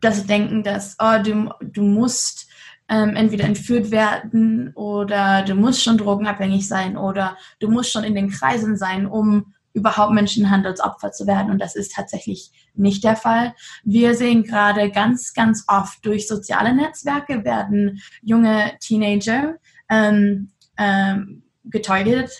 das 0.01 0.27
denken, 0.27 0.63
dass 0.63 0.97
oh, 0.99 1.23
du, 1.23 1.51
du 1.61 1.83
musst 1.83 2.49
ähm, 2.89 3.17
entweder 3.17 3.45
entführt 3.45 3.91
werden 3.91 4.73
oder 4.75 5.43
du 5.43 5.55
musst 5.55 5.83
schon 5.83 5.97
drogenabhängig 5.97 6.69
sein 6.69 6.97
oder 6.97 7.37
du 7.61 7.71
musst 7.71 7.93
schon 7.93 8.05
in 8.05 8.15
den 8.15 8.31
Kreisen 8.31 8.77
sein, 8.77 9.07
um 9.07 9.55
überhaupt 9.75 10.13
Menschenhandelsopfer 10.13 11.13
zu 11.13 11.27
werden. 11.27 11.51
Und 11.51 11.59
das 11.59 11.75
ist 11.77 11.95
tatsächlich 11.95 12.51
nicht 12.75 13.05
der 13.05 13.17
Fall. 13.17 13.55
Wir 13.85 14.15
sehen 14.15 14.45
gerade 14.45 14.91
ganz, 14.91 15.35
ganz 15.35 15.65
oft 15.69 16.05
durch 16.05 16.29
soziale 16.29 16.75
Netzwerke 16.75 17.45
werden 17.45 18.01
junge 18.23 18.73
Teenager 18.81 19.57
ähm, 19.89 20.51
ähm, 20.79 21.43
getäuget. 21.65 22.31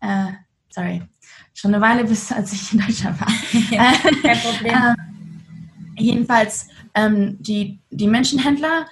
Äh, 0.00 0.32
sorry, 0.70 1.02
schon 1.54 1.74
eine 1.74 1.82
Weile 1.82 2.04
bis 2.04 2.32
als 2.32 2.52
ich 2.52 2.72
in 2.72 2.80
Deutschland 2.80 3.20
war. 3.20 3.32
Ja, 3.70 3.92
kein 4.22 4.38
Problem. 4.38 4.74
ähm, 4.74 4.94
jedenfalls 5.96 6.68
die, 6.94 7.80
die 7.88 8.06
Menschenhändler 8.06 8.84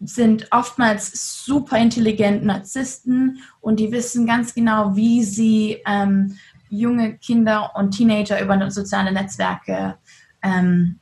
sind 0.00 0.48
oftmals 0.50 1.44
super 1.44 1.76
intelligent 1.76 2.44
Narzissten 2.44 3.42
und 3.60 3.78
die 3.78 3.92
wissen 3.92 4.26
ganz 4.26 4.54
genau, 4.54 4.96
wie 4.96 5.22
sie 5.22 5.82
ähm, 5.86 6.36
junge 6.70 7.18
Kinder 7.18 7.72
und 7.76 7.90
Teenager 7.92 8.40
über 8.40 8.70
soziale 8.70 9.12
Netzwerke 9.12 9.98
ähm, 10.42 10.98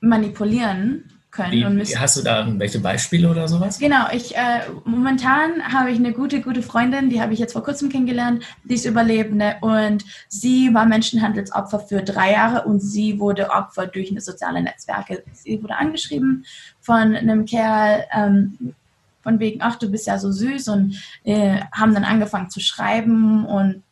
manipulieren 0.00 1.15
können. 1.36 1.78
Wie, 1.78 1.96
hast 1.96 2.16
du 2.16 2.22
da 2.22 2.40
irgendwelche 2.40 2.80
Beispiele 2.80 3.30
oder 3.30 3.46
sowas? 3.46 3.78
Genau, 3.78 4.06
ich 4.12 4.34
äh, 4.34 4.62
momentan 4.84 5.62
habe 5.72 5.90
ich 5.90 5.98
eine 5.98 6.12
gute, 6.12 6.40
gute 6.40 6.62
Freundin, 6.62 7.10
die 7.10 7.20
habe 7.20 7.34
ich 7.34 7.38
jetzt 7.38 7.52
vor 7.52 7.62
kurzem 7.62 7.90
kennengelernt, 7.90 8.42
die 8.64 8.74
ist 8.74 8.86
Überlebende 8.86 9.56
und 9.60 10.04
sie 10.28 10.72
war 10.74 10.86
Menschenhandelsopfer 10.86 11.80
für 11.80 12.02
drei 12.02 12.32
Jahre 12.32 12.66
und 12.66 12.80
sie 12.80 13.20
wurde 13.20 13.50
Opfer 13.50 13.86
durch 13.86 14.10
eine 14.10 14.20
soziale 14.20 14.62
Netzwerke. 14.62 15.22
Sie 15.32 15.62
wurde 15.62 15.76
angeschrieben 15.76 16.46
von 16.80 17.14
einem 17.14 17.44
Kerl, 17.44 18.04
ähm, 18.12 18.74
von 19.22 19.38
wegen, 19.38 19.60
ach, 19.60 19.76
du 19.76 19.90
bist 19.90 20.06
ja 20.06 20.18
so 20.18 20.32
süß 20.32 20.68
und 20.68 20.96
äh, 21.24 21.60
haben 21.72 21.94
dann 21.94 22.04
angefangen 22.04 22.48
zu 22.48 22.60
schreiben 22.60 23.44
und 23.44 23.82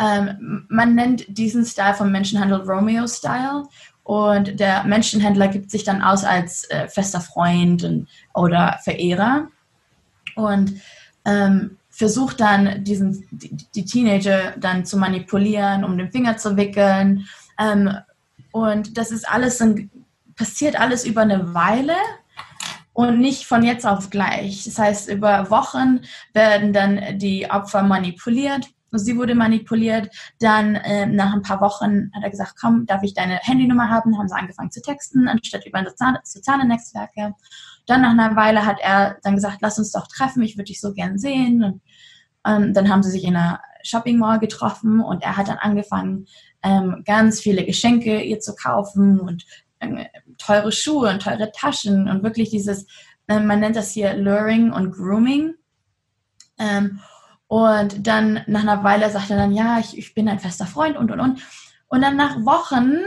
ähm, 0.00 0.64
man 0.68 0.94
nennt 0.94 1.24
diesen 1.28 1.64
Style 1.64 1.94
vom 1.94 2.12
Menschenhandel 2.12 2.60
Romeo-Style 2.60 3.64
und 4.08 4.58
der 4.58 4.84
Menschenhändler 4.84 5.48
gibt 5.48 5.70
sich 5.70 5.84
dann 5.84 6.00
aus 6.00 6.24
als 6.24 6.64
äh, 6.70 6.88
fester 6.88 7.20
Freund 7.20 7.84
und, 7.84 8.08
oder 8.32 8.80
Verehrer 8.82 9.48
und 10.34 10.80
ähm, 11.26 11.76
versucht 11.90 12.40
dann 12.40 12.84
diesen, 12.84 13.28
die, 13.30 13.54
die, 13.74 13.84
Teenager 13.84 14.54
dann 14.56 14.86
zu 14.86 14.96
manipulieren, 14.96 15.84
um 15.84 15.98
den 15.98 16.10
Finger 16.10 16.38
zu 16.38 16.56
wickeln. 16.56 17.26
Ähm, 17.60 17.98
und 18.50 18.96
das 18.96 19.10
ist 19.10 19.28
alles, 19.28 19.58
dann, 19.58 19.90
passiert 20.36 20.80
alles 20.80 21.04
über 21.04 21.20
eine 21.20 21.52
Weile 21.52 21.96
und 22.94 23.20
nicht 23.20 23.44
von 23.44 23.62
jetzt 23.62 23.86
auf 23.86 24.08
gleich. 24.08 24.64
Das 24.64 24.78
heißt, 24.78 25.10
über 25.10 25.50
Wochen 25.50 26.00
werden 26.32 26.72
dann 26.72 27.18
die 27.18 27.50
Opfer 27.50 27.82
manipuliert 27.82 28.70
Sie 28.92 29.16
wurde 29.16 29.34
manipuliert. 29.34 30.08
Dann 30.40 30.74
äh, 30.76 31.06
nach 31.06 31.32
ein 31.32 31.42
paar 31.42 31.60
Wochen 31.60 32.10
hat 32.14 32.22
er 32.22 32.30
gesagt, 32.30 32.54
komm, 32.60 32.86
darf 32.86 33.02
ich 33.02 33.14
deine 33.14 33.38
Handynummer 33.42 33.90
haben? 33.90 34.18
Haben 34.18 34.28
sie 34.28 34.36
angefangen 34.36 34.70
zu 34.70 34.80
texten, 34.80 35.28
anstatt 35.28 35.66
über 35.66 35.84
soziale, 35.84 36.20
soziale 36.24 36.66
Netzwerke. 36.66 37.34
Dann 37.86 38.02
nach 38.02 38.10
einer 38.10 38.36
Weile 38.36 38.64
hat 38.64 38.78
er 38.80 39.18
dann 39.22 39.34
gesagt, 39.34 39.58
lass 39.60 39.78
uns 39.78 39.92
doch 39.92 40.06
treffen, 40.06 40.42
ich 40.42 40.56
würde 40.56 40.64
dich 40.64 40.80
so 40.80 40.92
gern 40.92 41.18
sehen. 41.18 41.62
Und 41.62 41.82
ähm, 42.46 42.74
dann 42.74 42.88
haben 42.88 43.02
sie 43.02 43.10
sich 43.10 43.24
in 43.24 43.36
einer 43.36 43.60
Shopping 43.82 44.18
Mall 44.18 44.38
getroffen 44.38 45.00
und 45.00 45.22
er 45.22 45.36
hat 45.36 45.48
dann 45.48 45.58
angefangen, 45.58 46.26
ähm, 46.62 47.02
ganz 47.04 47.40
viele 47.40 47.64
Geschenke 47.64 48.22
ihr 48.22 48.40
zu 48.40 48.54
kaufen 48.54 49.20
und 49.20 49.44
äh, 49.80 50.06
teure 50.38 50.72
Schuhe 50.72 51.10
und 51.10 51.22
teure 51.22 51.52
Taschen 51.52 52.08
und 52.08 52.22
wirklich 52.22 52.50
dieses, 52.50 52.86
äh, 53.28 53.40
man 53.40 53.60
nennt 53.60 53.76
das 53.76 53.92
hier 53.92 54.14
Luring 54.14 54.72
und 54.72 54.92
Grooming. 54.92 55.54
Ähm, 56.58 57.00
und 57.48 58.06
dann 58.06 58.40
nach 58.46 58.62
einer 58.62 58.84
Weile 58.84 59.10
sagt 59.10 59.30
er 59.30 59.38
dann, 59.38 59.52
ja, 59.52 59.78
ich, 59.80 59.96
ich 59.96 60.14
bin 60.14 60.28
ein 60.28 60.38
fester 60.38 60.66
Freund 60.66 60.96
und 60.96 61.10
und 61.10 61.18
und. 61.18 61.42
Und 61.88 62.02
dann 62.02 62.16
nach 62.16 62.36
Wochen 62.44 62.98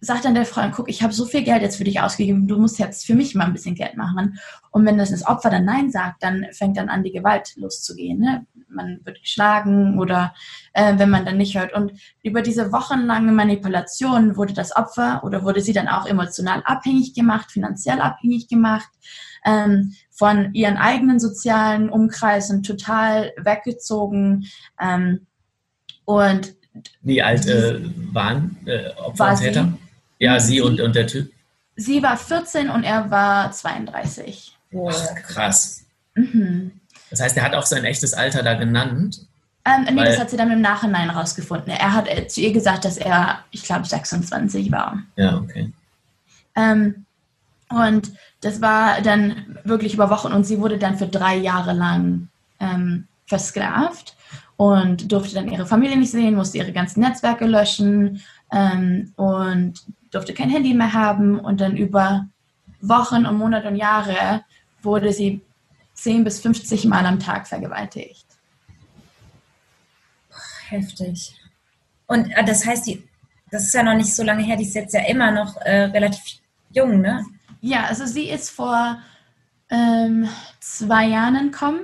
sagt 0.00 0.24
dann 0.24 0.34
der 0.34 0.46
Freund, 0.46 0.74
guck, 0.74 0.88
ich 0.88 1.02
habe 1.02 1.12
so 1.12 1.24
viel 1.24 1.42
Geld 1.42 1.62
jetzt 1.62 1.76
für 1.76 1.84
dich 1.84 2.00
ausgegeben, 2.00 2.46
du 2.46 2.58
musst 2.58 2.78
jetzt 2.78 3.06
für 3.06 3.14
mich 3.14 3.34
mal 3.34 3.44
ein 3.44 3.52
bisschen 3.52 3.74
Geld 3.74 3.96
machen. 3.96 4.38
Und 4.70 4.86
wenn 4.86 4.98
das, 4.98 5.10
das 5.10 5.26
Opfer 5.26 5.50
dann 5.50 5.64
Nein 5.64 5.90
sagt, 5.90 6.22
dann 6.22 6.46
fängt 6.52 6.76
dann 6.76 6.88
an, 6.88 7.02
die 7.02 7.12
Gewalt 7.12 7.54
loszugehen. 7.56 8.20
Ne? 8.20 8.46
Man 8.68 9.00
wird 9.04 9.20
geschlagen 9.20 9.98
oder 9.98 10.34
äh, 10.72 10.98
wenn 10.98 11.10
man 11.10 11.24
dann 11.24 11.38
nicht 11.38 11.58
hört. 11.58 11.72
Und 11.74 11.92
über 12.22 12.42
diese 12.42 12.72
wochenlange 12.72 13.32
Manipulation 13.32 14.36
wurde 14.36 14.52
das 14.52 14.74
Opfer 14.76 15.22
oder 15.24 15.44
wurde 15.44 15.60
sie 15.60 15.72
dann 15.72 15.88
auch 15.88 16.06
emotional 16.06 16.62
abhängig 16.64 17.14
gemacht, 17.14 17.50
finanziell 17.50 18.00
abhängig 18.00 18.48
gemacht 18.48 18.88
ähm, 19.46 19.94
von 20.10 20.52
ihren 20.52 20.76
eigenen 20.76 21.18
sozialen 21.20 21.88
Umkreisen 21.88 22.62
total 22.62 23.32
weggezogen. 23.38 24.46
Ähm, 24.80 25.26
und 26.04 26.54
Wie 27.00 27.22
alt 27.22 27.46
äh, 27.46 27.80
waren 28.12 28.58
äh, 28.66 28.90
Opfer 28.96 29.18
war 29.18 29.30
und 29.30 29.38
Täter? 29.38 29.64
Sie? 29.64 30.24
Ja, 30.24 30.40
sie, 30.40 30.54
sie 30.54 30.60
und, 30.60 30.80
und 30.80 30.94
der 30.96 31.06
Typ? 31.06 31.32
Sie 31.76 32.02
war 32.02 32.16
14 32.16 32.70
und 32.70 32.84
er 32.84 33.10
war 33.10 33.52
32. 33.52 34.56
Ach, 34.88 35.14
krass. 35.22 35.84
Mhm. 36.14 36.72
Das 37.10 37.20
heißt, 37.20 37.36
er 37.36 37.44
hat 37.44 37.54
auch 37.54 37.66
sein 37.66 37.84
echtes 37.84 38.14
Alter 38.14 38.42
da 38.42 38.54
genannt. 38.54 39.26
Ähm, 39.64 39.94
nee, 39.94 40.04
das 40.04 40.18
hat 40.18 40.30
sie 40.30 40.36
dann 40.36 40.50
im 40.50 40.60
Nachhinein 40.60 41.10
rausgefunden. 41.10 41.72
Er 41.72 41.92
hat 41.92 42.08
äh, 42.08 42.26
zu 42.26 42.40
ihr 42.40 42.52
gesagt, 42.52 42.84
dass 42.84 42.96
er, 42.96 43.40
ich 43.50 43.62
glaube, 43.62 43.84
26 43.84 44.70
war. 44.70 45.02
Ja, 45.16 45.36
okay. 45.36 45.72
Ähm, 46.54 47.04
und 47.68 48.12
das 48.46 48.60
war 48.60 49.02
dann 49.02 49.58
wirklich 49.64 49.94
über 49.94 50.08
Wochen 50.08 50.32
und 50.32 50.44
sie 50.44 50.60
wurde 50.60 50.78
dann 50.78 50.96
für 50.96 51.08
drei 51.08 51.34
Jahre 51.34 51.72
lang 51.72 52.28
ähm, 52.60 53.08
versklavt 53.26 54.16
und 54.56 55.10
durfte 55.10 55.34
dann 55.34 55.50
ihre 55.50 55.66
Familie 55.66 55.96
nicht 55.96 56.12
sehen, 56.12 56.36
musste 56.36 56.58
ihre 56.58 56.70
ganzen 56.72 57.00
Netzwerke 57.00 57.44
löschen 57.44 58.22
ähm, 58.52 59.12
und 59.16 59.82
durfte 60.12 60.32
kein 60.32 60.48
Handy 60.48 60.74
mehr 60.74 60.92
haben. 60.92 61.40
Und 61.40 61.60
dann 61.60 61.76
über 61.76 62.28
Wochen 62.80 63.26
und 63.26 63.36
Monate 63.36 63.66
und 63.66 63.74
Jahre 63.74 64.44
wurde 64.80 65.12
sie 65.12 65.40
10 65.94 66.22
bis 66.22 66.40
50 66.40 66.84
Mal 66.84 67.04
am 67.04 67.18
Tag 67.18 67.48
vergewaltigt. 67.48 68.26
Heftig. 70.68 71.34
Und 72.06 72.30
äh, 72.30 72.44
das 72.44 72.64
heißt, 72.64 72.86
die, 72.86 73.02
das 73.50 73.64
ist 73.64 73.74
ja 73.74 73.82
noch 73.82 73.94
nicht 73.94 74.14
so 74.14 74.22
lange 74.22 74.44
her, 74.44 74.56
die 74.56 74.66
ist 74.66 74.74
jetzt 74.76 74.94
ja 74.94 75.00
immer 75.00 75.32
noch 75.32 75.56
äh, 75.56 75.86
relativ 75.86 76.22
jung, 76.70 77.00
ne? 77.00 77.24
Ja, 77.60 77.84
also 77.84 78.06
sie 78.06 78.28
ist 78.28 78.50
vor 78.50 78.98
ähm, 79.70 80.28
zwei 80.60 81.06
Jahren 81.06 81.36
entkommen 81.36 81.80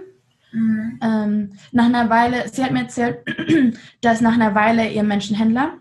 Mhm. 0.53 0.99
Ähm, 1.03 1.53
nach 1.73 1.87
einer 1.87 2.11
Weile, 2.11 2.49
sie 2.49 2.63
hat 2.63 2.73
mir 2.73 2.83
erzählt, 2.83 3.25
dass 4.03 4.21
nach 4.21 4.35
einer 4.35 4.55
Weile 4.55 4.91
ihr 4.91 5.03
Menschenhändler 5.03 5.79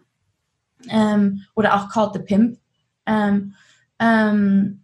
ähm, 0.89 1.45
oder 1.55 1.75
auch 1.75 1.89
called 1.89 2.13
the 2.13 2.19
Pimp, 2.19 2.57
ähm, 3.05 3.53
ähm 3.99 4.77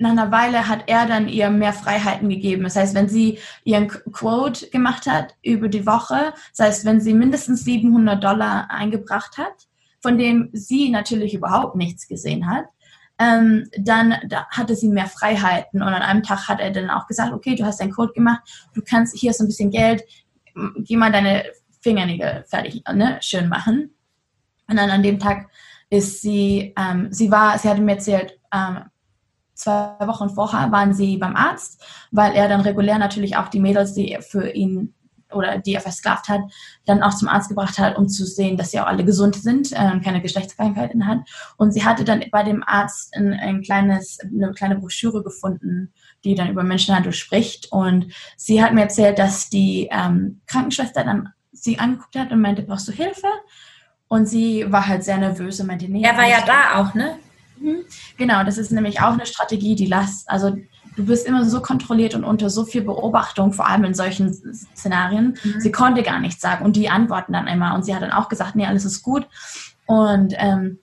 nach 0.00 0.10
einer 0.10 0.30
Weile 0.30 0.68
hat 0.68 0.84
er 0.86 1.06
dann 1.06 1.26
ihr 1.26 1.50
mehr 1.50 1.72
Freiheiten 1.72 2.28
gegeben. 2.28 2.62
Das 2.62 2.76
heißt, 2.76 2.94
wenn 2.94 3.08
sie 3.08 3.40
ihren 3.64 3.88
Quote 3.88 4.70
gemacht 4.70 5.06
hat 5.08 5.34
über 5.42 5.66
die 5.66 5.86
Woche, 5.86 6.34
das 6.56 6.66
heißt, 6.66 6.84
wenn 6.84 7.00
sie 7.00 7.14
mindestens 7.14 7.64
700 7.64 8.22
Dollar 8.22 8.70
eingebracht 8.70 9.38
hat, 9.38 9.66
von 10.00 10.16
dem 10.16 10.50
sie 10.52 10.90
natürlich 10.90 11.34
überhaupt 11.34 11.74
nichts 11.74 12.06
gesehen 12.06 12.48
hat, 12.48 12.66
ähm, 13.18 13.68
dann 13.78 14.14
da 14.28 14.46
hatte 14.50 14.74
sie 14.74 14.88
mehr 14.88 15.06
Freiheiten. 15.06 15.82
Und 15.82 15.88
an 15.88 16.02
einem 16.02 16.22
Tag 16.22 16.48
hat 16.48 16.60
er 16.60 16.70
dann 16.70 16.90
auch 16.90 17.06
gesagt, 17.06 17.32
okay, 17.32 17.54
du 17.54 17.64
hast 17.64 17.80
deinen 17.80 17.92
Code 17.92 18.12
gemacht, 18.12 18.40
du 18.74 18.82
kannst, 18.82 19.16
hier 19.16 19.30
ist 19.30 19.40
ein 19.40 19.46
bisschen 19.48 19.70
Geld, 19.70 20.02
geh 20.78 20.96
mal 20.96 21.12
deine 21.12 21.44
Fingernägel 21.80 22.44
fertig, 22.48 22.82
ne, 22.92 23.18
schön 23.20 23.48
machen. 23.48 23.94
Und 24.68 24.76
dann 24.76 24.90
an 24.90 25.02
dem 25.02 25.18
Tag 25.18 25.48
ist 25.90 26.20
sie, 26.20 26.74
ähm, 26.76 27.08
sie 27.10 27.30
war, 27.30 27.58
sie 27.58 27.68
hatte 27.68 27.80
mir 27.80 27.92
erzählt, 27.92 28.38
ähm, 28.52 28.84
zwei 29.54 29.96
Wochen 30.06 30.30
vorher 30.30 30.70
waren 30.70 30.94
sie 30.94 31.16
beim 31.16 31.34
Arzt, 31.34 31.82
weil 32.10 32.34
er 32.34 32.48
dann 32.48 32.60
regulär 32.60 32.98
natürlich 32.98 33.36
auch 33.36 33.48
die 33.48 33.60
Mädels, 33.60 33.94
die 33.94 34.16
für 34.20 34.50
ihn 34.50 34.94
oder 35.32 35.58
die 35.58 35.74
er 35.74 35.80
versklavt 35.80 36.28
hat, 36.28 36.40
dann 36.86 37.02
auch 37.02 37.14
zum 37.14 37.28
Arzt 37.28 37.48
gebracht 37.48 37.78
hat, 37.78 37.96
um 37.96 38.08
zu 38.08 38.24
sehen, 38.24 38.56
dass 38.56 38.70
sie 38.70 38.80
auch 38.80 38.86
alle 38.86 39.04
gesund 39.04 39.36
sind, 39.36 39.72
äh, 39.72 40.00
keine 40.00 40.22
Geschlechtskrankheiten 40.22 41.06
hat. 41.06 41.18
Und 41.56 41.72
sie 41.72 41.84
hatte 41.84 42.04
dann 42.04 42.24
bei 42.30 42.42
dem 42.42 42.62
Arzt 42.66 43.14
ein, 43.16 43.32
ein, 43.32 43.62
kleines, 43.62 44.18
eine 44.20 44.52
kleine 44.52 44.76
Broschüre 44.76 45.22
gefunden, 45.22 45.92
die 46.24 46.34
dann 46.34 46.50
über 46.50 46.62
Menschenhandel 46.62 47.12
spricht. 47.12 47.70
Und 47.72 48.12
sie 48.36 48.62
hat 48.62 48.74
mir 48.74 48.82
erzählt, 48.82 49.18
dass 49.18 49.50
die 49.50 49.88
ähm, 49.90 50.40
Krankenschwester 50.46 51.04
dann 51.04 51.30
sie 51.52 51.78
angeguckt 51.78 52.16
hat 52.16 52.32
und 52.32 52.40
meinte, 52.40 52.62
brauchst 52.62 52.88
du 52.88 52.92
Hilfe? 52.92 53.28
Und 54.08 54.26
sie 54.26 54.70
war 54.72 54.86
halt 54.86 55.04
sehr 55.04 55.18
nervös 55.18 55.60
und 55.60 55.66
meinte, 55.66 55.86
nee. 55.86 56.02
Er 56.02 56.16
war 56.16 56.28
ja 56.28 56.40
da 56.44 56.80
auch, 56.80 56.94
ne? 56.94 57.18
Mhm. 57.60 57.84
Genau, 58.16 58.44
das 58.44 58.56
ist 58.56 58.72
nämlich 58.72 59.00
auch 59.00 59.12
eine 59.12 59.26
Strategie, 59.26 59.74
die 59.74 59.86
Last, 59.86 60.30
also 60.30 60.56
du 60.98 61.06
bist 61.06 61.26
immer 61.26 61.48
so 61.48 61.62
kontrolliert 61.62 62.16
und 62.16 62.24
unter 62.24 62.50
so 62.50 62.64
viel 62.64 62.82
Beobachtung, 62.82 63.52
vor 63.52 63.68
allem 63.68 63.84
in 63.84 63.94
solchen 63.94 64.34
Szenarien. 64.74 65.38
Mhm. 65.42 65.60
Sie 65.60 65.70
konnte 65.70 66.02
gar 66.02 66.18
nichts 66.18 66.42
sagen 66.42 66.64
und 66.64 66.74
die 66.74 66.90
antworten 66.90 67.32
dann 67.32 67.46
immer 67.46 67.74
und 67.74 67.84
sie 67.84 67.94
hat 67.94 68.02
dann 68.02 68.10
auch 68.10 68.28
gesagt, 68.28 68.56
nee, 68.56 68.66
alles 68.66 68.84
ist 68.84 69.04
gut. 69.04 69.26
Und 69.86 70.34
ähm, 70.36 70.80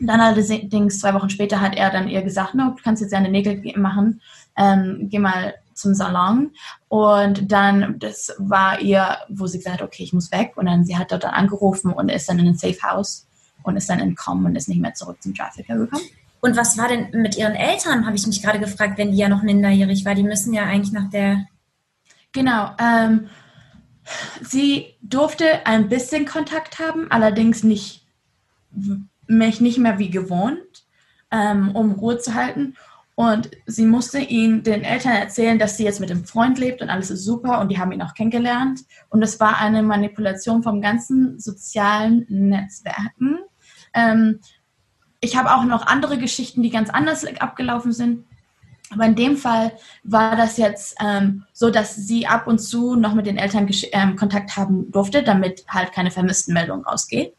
dann 0.00 0.20
allerdings 0.20 0.98
zwei 0.98 1.14
Wochen 1.14 1.30
später 1.30 1.60
hat 1.60 1.76
er 1.76 1.90
dann 1.90 2.08
ihr 2.08 2.22
gesagt, 2.22 2.56
no, 2.56 2.74
du 2.76 2.82
kannst 2.82 3.00
jetzt 3.00 3.12
deine 3.12 3.30
Nägel 3.30 3.62
machen, 3.76 4.20
ähm, 4.56 5.06
geh 5.08 5.20
mal 5.20 5.54
zum 5.74 5.94
Salon 5.94 6.50
und 6.88 7.52
dann 7.52 8.00
das 8.00 8.34
war 8.38 8.80
ihr, 8.80 9.16
wo 9.28 9.46
sie 9.46 9.58
gesagt 9.58 9.80
hat, 9.80 9.86
okay, 9.86 10.02
ich 10.02 10.12
muss 10.12 10.32
weg 10.32 10.54
und 10.56 10.66
dann 10.66 10.84
sie 10.84 10.98
hat 10.98 11.12
dort 11.12 11.22
dann 11.22 11.34
angerufen 11.34 11.92
und 11.92 12.08
ist 12.08 12.28
dann 12.28 12.40
in 12.40 12.48
ein 12.48 12.58
Safe 12.58 12.82
House 12.82 13.28
und 13.62 13.76
ist 13.76 13.88
dann 13.88 14.00
entkommen 14.00 14.44
und 14.44 14.56
ist 14.56 14.68
nicht 14.68 14.80
mehr 14.80 14.94
zurück 14.94 15.22
zum 15.22 15.34
Trafficker 15.34 15.76
gekommen. 15.76 16.02
Und 16.44 16.56
was 16.56 16.76
war 16.76 16.88
denn 16.88 17.22
mit 17.22 17.38
ihren 17.38 17.54
Eltern, 17.54 18.04
habe 18.04 18.16
ich 18.16 18.26
mich 18.26 18.42
gerade 18.42 18.58
gefragt, 18.58 18.98
wenn 18.98 19.12
die 19.12 19.18
ja 19.18 19.28
noch 19.28 19.44
minderjährig 19.44 20.04
war. 20.04 20.16
Die 20.16 20.24
müssen 20.24 20.52
ja 20.52 20.64
eigentlich 20.64 20.92
nach 20.92 21.08
der... 21.08 21.46
Genau. 22.32 22.74
Ähm, 22.80 23.28
sie 24.42 24.86
durfte 25.02 25.64
ein 25.66 25.88
bisschen 25.88 26.26
Kontakt 26.26 26.80
haben, 26.80 27.08
allerdings 27.10 27.62
nicht, 27.62 28.08
mich 29.28 29.60
nicht 29.60 29.78
mehr 29.78 30.00
wie 30.00 30.10
gewohnt, 30.10 30.84
ähm, 31.30 31.76
um 31.76 31.92
Ruhe 31.92 32.18
zu 32.18 32.34
halten. 32.34 32.74
Und 33.14 33.50
sie 33.66 33.86
musste 33.86 34.18
ihn 34.18 34.64
den 34.64 34.82
Eltern 34.82 35.12
erzählen, 35.12 35.60
dass 35.60 35.76
sie 35.76 35.84
jetzt 35.84 36.00
mit 36.00 36.10
dem 36.10 36.24
Freund 36.24 36.58
lebt 36.58 36.82
und 36.82 36.90
alles 36.90 37.12
ist 37.12 37.24
super 37.24 37.60
und 37.60 37.68
die 37.68 37.78
haben 37.78 37.92
ihn 37.92 38.02
auch 38.02 38.14
kennengelernt. 38.14 38.80
Und 39.10 39.22
es 39.22 39.38
war 39.38 39.58
eine 39.60 39.84
Manipulation 39.84 40.64
vom 40.64 40.80
ganzen 40.80 41.38
sozialen 41.38 42.26
Netzwerken. 42.28 43.38
Ähm, 43.94 44.40
ich 45.22 45.36
habe 45.36 45.54
auch 45.54 45.64
noch 45.64 45.86
andere 45.86 46.18
Geschichten, 46.18 46.62
die 46.62 46.70
ganz 46.70 46.90
anders 46.90 47.24
abgelaufen 47.40 47.92
sind. 47.92 48.26
Aber 48.90 49.06
in 49.06 49.14
dem 49.14 49.36
Fall 49.38 49.72
war 50.02 50.36
das 50.36 50.58
jetzt 50.58 50.96
ähm, 51.00 51.44
so, 51.52 51.70
dass 51.70 51.94
sie 51.94 52.26
ab 52.26 52.46
und 52.46 52.58
zu 52.58 52.96
noch 52.96 53.14
mit 53.14 53.26
den 53.26 53.38
Eltern 53.38 53.70
ähm, 53.92 54.16
Kontakt 54.16 54.56
haben 54.56 54.90
durfte, 54.90 55.22
damit 55.22 55.64
halt 55.68 55.92
keine 55.92 56.10
Vermisstenmeldung 56.10 56.84
rausgeht. 56.84 57.34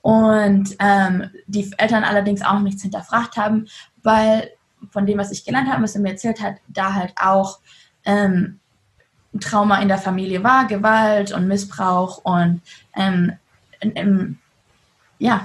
Und 0.00 0.76
ähm, 0.78 1.28
die 1.46 1.70
Eltern 1.76 2.04
allerdings 2.04 2.40
auch 2.42 2.60
nichts 2.60 2.82
hinterfragt 2.82 3.36
haben, 3.36 3.66
weil 4.02 4.50
von 4.90 5.04
dem, 5.04 5.18
was 5.18 5.32
ich 5.32 5.44
gelernt 5.44 5.68
habe, 5.68 5.82
was 5.82 5.96
er 5.96 6.00
mir 6.00 6.10
erzählt 6.10 6.40
hat, 6.40 6.54
da 6.68 6.94
halt 6.94 7.14
auch 7.20 7.58
ähm, 8.04 8.60
Trauma 9.40 9.80
in 9.82 9.88
der 9.88 9.98
Familie 9.98 10.42
war, 10.44 10.66
Gewalt 10.66 11.32
und 11.32 11.48
Missbrauch 11.48 12.18
und 12.24 12.62
ähm, 12.94 14.38
ja, 15.18 15.42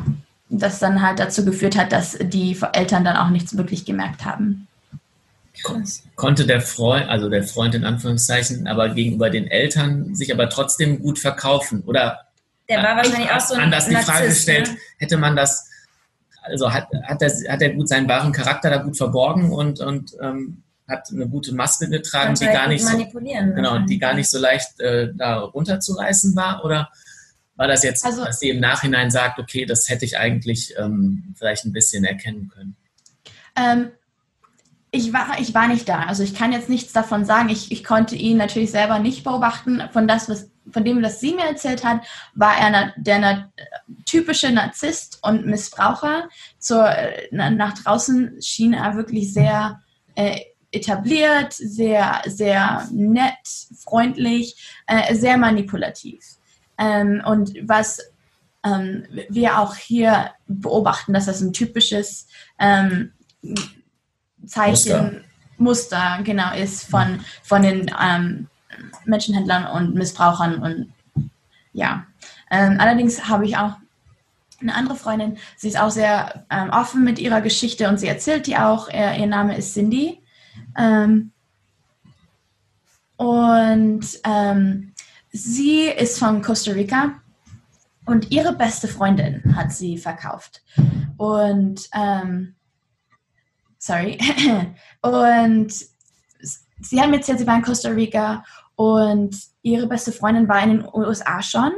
das 0.59 0.79
dann 0.79 1.01
halt 1.01 1.19
dazu 1.19 1.45
geführt 1.45 1.77
hat, 1.77 1.91
dass 1.91 2.17
die 2.19 2.57
Eltern 2.73 3.03
dann 3.03 3.17
auch 3.17 3.29
nichts 3.29 3.57
wirklich 3.57 3.85
gemerkt 3.85 4.25
haben. 4.25 4.67
Krass. 5.61 6.03
Konnte 6.15 6.45
der 6.45 6.61
Freund, 6.61 7.09
also 7.09 7.29
der 7.29 7.43
Freund 7.43 7.75
in 7.75 7.85
Anführungszeichen, 7.85 8.67
aber 8.67 8.89
gegenüber 8.89 9.29
den 9.29 9.47
Eltern 9.47 10.15
sich 10.15 10.33
aber 10.33 10.49
trotzdem 10.49 11.01
gut 11.01 11.19
verkaufen? 11.19 11.83
Oder 11.85 12.21
der 12.69 12.81
war 12.81 12.95
wahrscheinlich 12.95 13.31
auch 13.31 13.39
so 13.39 13.55
ein 13.55 13.61
anders 13.61 13.87
die 13.87 13.95
Frage 13.95 14.29
gestellt, 14.29 14.69
ne? 14.69 14.77
hätte 14.97 15.17
man 15.17 15.35
das, 15.35 15.69
also 16.41 16.73
hat, 16.73 16.87
hat, 17.03 17.21
er, 17.21 17.29
hat 17.51 17.61
er 17.61 17.69
gut 17.73 17.87
seinen 17.87 18.07
wahren 18.07 18.31
Charakter 18.31 18.69
da 18.69 18.77
gut 18.77 18.97
verborgen 18.97 19.51
und, 19.51 19.79
und 19.79 20.13
ähm, 20.21 20.63
hat 20.87 21.09
eine 21.11 21.27
gute 21.27 21.53
Maske 21.53 21.89
getragen, 21.89 22.35
die 22.35 22.45
halt 22.45 22.55
gar 22.55 22.67
nicht 22.67 22.85
so, 22.85 22.97
genau, 22.97 23.79
die 23.79 23.99
gar 23.99 24.13
nicht 24.13 24.29
so 24.29 24.39
leicht 24.39 24.79
äh, 24.79 25.13
da 25.13 25.39
runterzureißen 25.39 26.35
war? 26.35 26.65
Oder 26.65 26.89
war 27.55 27.67
das 27.67 27.83
jetzt, 27.83 28.05
also, 28.05 28.25
dass 28.25 28.39
sie 28.39 28.49
im 28.49 28.59
Nachhinein 28.59 29.11
sagt, 29.11 29.39
okay, 29.39 29.65
das 29.65 29.87
hätte 29.89 30.05
ich 30.05 30.17
eigentlich 30.17 30.73
ähm, 30.77 31.33
vielleicht 31.37 31.65
ein 31.65 31.71
bisschen 31.71 32.03
erkennen 32.03 32.49
können? 32.49 32.75
Ähm, 33.55 33.91
ich, 34.89 35.13
war, 35.13 35.39
ich 35.39 35.53
war 35.53 35.67
nicht 35.67 35.87
da. 35.87 36.03
Also 36.03 36.23
ich 36.23 36.33
kann 36.33 36.51
jetzt 36.51 36.69
nichts 36.69 36.93
davon 36.93 37.25
sagen. 37.25 37.49
Ich, 37.49 37.71
ich 37.71 37.83
konnte 37.83 38.15
ihn 38.15 38.37
natürlich 38.37 38.71
selber 38.71 38.99
nicht 38.99 39.23
beobachten. 39.23 39.81
Von, 39.91 40.07
das, 40.07 40.29
was, 40.29 40.49
von 40.71 40.83
dem, 40.83 41.03
was 41.03 41.19
sie 41.19 41.33
mir 41.33 41.45
erzählt 41.45 41.83
hat, 41.83 42.01
war 42.33 42.57
er 42.57 42.69
na, 42.69 42.93
der 42.97 43.19
na, 43.19 43.51
typische 44.05 44.51
Narzisst 44.51 45.19
und 45.21 45.45
Missbraucher. 45.45 46.29
Zur, 46.57 46.89
na, 47.31 47.51
nach 47.51 47.73
draußen 47.73 48.41
schien 48.41 48.73
er 48.73 48.95
wirklich 48.95 49.33
sehr 49.33 49.79
äh, 50.15 50.39
etabliert, 50.71 51.53
sehr, 51.53 52.21
sehr 52.25 52.87
nett, 52.91 53.33
freundlich, 53.83 54.79
äh, 54.87 55.13
sehr 55.13 55.37
manipulativ. 55.37 56.23
Ähm, 56.77 57.21
und 57.25 57.53
was 57.63 57.99
ähm, 58.63 59.05
wir 59.29 59.59
auch 59.59 59.75
hier 59.75 60.31
beobachten, 60.47 61.13
dass 61.13 61.25
das 61.25 61.41
ein 61.41 61.53
typisches 61.53 62.27
ähm, 62.59 63.11
Zeichen, 64.45 65.23
Muster. 65.57 66.17
Muster. 66.17 66.19
genau 66.23 66.53
ist 66.53 66.85
von, 66.89 67.19
von 67.43 67.61
den 67.61 67.91
ähm, 68.01 68.47
Menschenhändlern 69.05 69.67
und 69.67 69.95
Missbrauchern 69.95 70.61
und 70.61 70.93
ja. 71.73 72.05
Ähm, 72.51 72.77
allerdings 72.79 73.27
habe 73.27 73.45
ich 73.45 73.57
auch 73.57 73.73
eine 74.61 74.75
andere 74.75 74.95
Freundin, 74.95 75.37
sie 75.57 75.67
ist 75.67 75.79
auch 75.79 75.89
sehr 75.89 76.45
ähm, 76.49 76.69
offen 76.69 77.03
mit 77.03 77.19
ihrer 77.19 77.41
Geschichte 77.41 77.89
und 77.89 77.99
sie 77.99 78.07
erzählt 78.07 78.47
die 78.47 78.57
auch. 78.57 78.87
Ihr, 78.89 79.13
ihr 79.15 79.27
Name 79.27 79.57
ist 79.57 79.73
Cindy. 79.73 80.21
Und 83.17 84.05
sie 85.33 85.87
ist 85.87 86.19
von 86.19 86.41
Costa 86.41 86.71
Rica 86.71 87.19
und 88.05 88.31
ihre 88.31 88.53
beste 88.53 88.87
Freundin 88.87 89.55
hat 89.55 89.73
sie 89.73 89.97
verkauft. 89.97 90.61
Und, 91.17 91.89
ähm, 91.93 92.55
sorry, 93.79 94.17
und 95.01 95.73
sie 96.81 96.95
mir 96.95 97.15
erzählt, 97.15 97.39
sie 97.39 97.47
war 97.47 97.55
in 97.55 97.63
Costa 97.63 97.89
Rica 97.89 98.43
und 98.75 99.35
ihre 99.63 99.87
beste 99.87 100.11
Freundin 100.11 100.47
war 100.47 100.61
in 100.63 100.77
den 100.77 100.87
USA 100.93 101.41
schon. 101.41 101.71